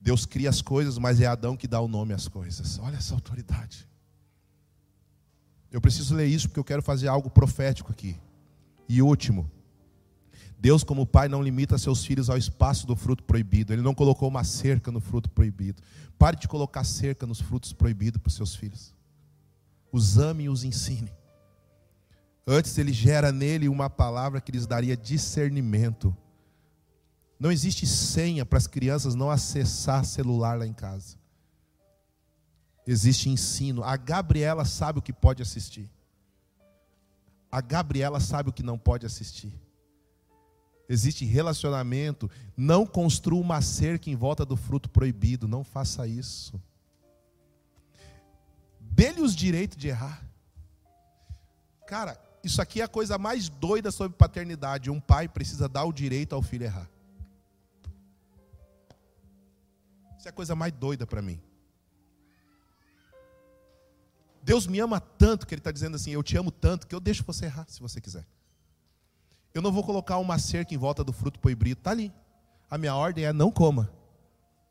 Deus 0.00 0.26
cria 0.26 0.50
as 0.50 0.62
coisas, 0.62 0.98
mas 0.98 1.20
é 1.20 1.26
Adão 1.26 1.56
que 1.56 1.66
dá 1.66 1.80
o 1.80 1.88
nome 1.88 2.14
às 2.14 2.28
coisas. 2.28 2.78
Olha 2.78 2.96
essa 2.96 3.14
autoridade. 3.14 3.88
Eu 5.70 5.80
preciso 5.80 6.14
ler 6.14 6.26
isso 6.26 6.48
porque 6.48 6.60
eu 6.60 6.64
quero 6.64 6.82
fazer 6.82 7.08
algo 7.08 7.28
profético 7.28 7.90
aqui. 7.90 8.16
E 8.88 9.02
último, 9.02 9.50
Deus, 10.58 10.82
como 10.82 11.06
Pai, 11.06 11.28
não 11.28 11.42
limita 11.42 11.76
seus 11.76 12.04
filhos 12.04 12.30
ao 12.30 12.38
espaço 12.38 12.86
do 12.86 12.96
fruto 12.96 13.22
proibido. 13.24 13.72
Ele 13.72 13.82
não 13.82 13.94
colocou 13.94 14.28
uma 14.28 14.44
cerca 14.44 14.90
no 14.90 15.00
fruto 15.00 15.28
proibido. 15.30 15.82
Pare 16.18 16.36
de 16.36 16.48
colocar 16.48 16.84
cerca 16.84 17.26
nos 17.26 17.40
frutos 17.40 17.72
proibidos 17.72 18.20
para 18.20 18.28
os 18.28 18.34
seus 18.34 18.54
filhos. 18.54 18.94
Os 19.92 20.18
ame 20.18 20.44
e 20.44 20.48
os 20.48 20.64
ensine. 20.64 21.12
Antes, 22.46 22.78
ele 22.78 22.92
gera 22.92 23.32
nele 23.32 23.68
uma 23.68 23.90
palavra 23.90 24.40
que 24.40 24.52
lhes 24.52 24.66
daria 24.66 24.96
discernimento. 24.96 26.16
Não 27.38 27.52
existe 27.52 27.86
senha 27.86 28.46
para 28.46 28.58
as 28.58 28.66
crianças 28.66 29.14
não 29.14 29.30
acessar 29.30 30.04
celular 30.04 30.58
lá 30.58 30.66
em 30.66 30.72
casa. 30.72 31.16
Existe 32.86 33.28
ensino. 33.28 33.82
A 33.82 33.96
Gabriela 33.96 34.64
sabe 34.64 34.98
o 34.98 35.02
que 35.02 35.12
pode 35.12 35.42
assistir. 35.42 35.90
A 37.50 37.60
Gabriela 37.60 38.20
sabe 38.20 38.50
o 38.50 38.52
que 38.52 38.62
não 38.62 38.78
pode 38.78 39.04
assistir 39.04 39.52
existe 40.88 41.24
relacionamento, 41.24 42.30
não 42.56 42.86
construa 42.86 43.40
uma 43.40 43.60
cerca 43.60 44.10
em 44.10 44.16
volta 44.16 44.44
do 44.44 44.56
fruto 44.56 44.88
proibido, 44.88 45.48
não 45.48 45.64
faça 45.64 46.06
isso. 46.06 46.60
Dê-lhe 48.80 49.20
os 49.20 49.34
direitos 49.34 49.76
de 49.76 49.88
errar. 49.88 50.22
Cara, 51.86 52.18
isso 52.42 52.62
aqui 52.62 52.80
é 52.80 52.84
a 52.84 52.88
coisa 52.88 53.18
mais 53.18 53.48
doida 53.48 53.90
sobre 53.90 54.16
paternidade. 54.16 54.90
Um 54.90 55.00
pai 55.00 55.28
precisa 55.28 55.68
dar 55.68 55.84
o 55.84 55.92
direito 55.92 56.34
ao 56.34 56.42
filho 56.42 56.64
errar. 56.64 56.88
Isso 60.26 60.30
é 60.30 60.32
a 60.32 60.32
coisa 60.32 60.56
mais 60.56 60.72
doida 60.72 61.06
para 61.06 61.22
mim. 61.22 61.40
Deus 64.42 64.66
me 64.66 64.80
ama 64.80 64.98
tanto 64.98 65.46
que 65.46 65.54
Ele 65.54 65.60
está 65.60 65.70
dizendo 65.70 65.94
assim: 65.94 66.10
Eu 66.10 66.20
te 66.20 66.36
amo 66.36 66.50
tanto 66.50 66.84
que 66.88 66.92
eu 66.92 66.98
deixo 66.98 67.22
você 67.24 67.44
errar 67.44 67.64
se 67.68 67.78
você 67.78 68.00
quiser. 68.00 68.26
Eu 69.54 69.62
não 69.62 69.70
vou 69.70 69.84
colocar 69.84 70.18
uma 70.18 70.36
cerca 70.36 70.74
em 70.74 70.76
volta 70.76 71.04
do 71.04 71.12
fruto 71.12 71.38
proibido. 71.38 71.78
Está 71.78 71.92
ali. 71.92 72.12
A 72.68 72.76
minha 72.76 72.96
ordem 72.96 73.24
é 73.24 73.32
não 73.32 73.52
coma. 73.52 73.88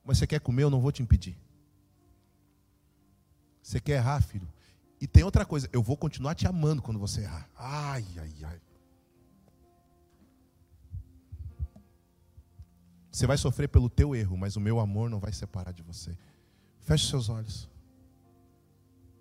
Mas 0.03 0.17
você 0.17 0.27
quer 0.27 0.41
comer, 0.41 0.63
eu 0.63 0.69
não 0.69 0.81
vou 0.81 0.91
te 0.91 1.01
impedir. 1.01 1.37
Você 3.63 3.79
quer 3.79 3.93
errar, 3.93 4.21
filho? 4.21 4.51
E 4.99 5.07
tem 5.07 5.23
outra 5.23 5.45
coisa, 5.45 5.69
eu 5.71 5.81
vou 5.81 5.95
continuar 5.95 6.35
te 6.35 6.45
amando 6.45 6.81
quando 6.81 6.99
você 6.99 7.21
errar. 7.21 7.49
Ai, 7.55 8.05
ai, 8.17 8.33
ai. 8.43 8.61
Você 13.15 13.25
vai 13.25 13.37
sofrer 13.37 13.69
pelo 13.69 13.89
teu 13.89 14.13
erro, 14.13 14.35
mas 14.35 14.57
o 14.57 14.59
meu 14.59 14.77
amor 14.77 15.09
não 15.09 15.21
vai 15.21 15.31
separar 15.31 15.71
de 15.71 15.81
você. 15.81 16.11
Feche 16.81 17.07
seus 17.07 17.29
olhos. 17.29 17.69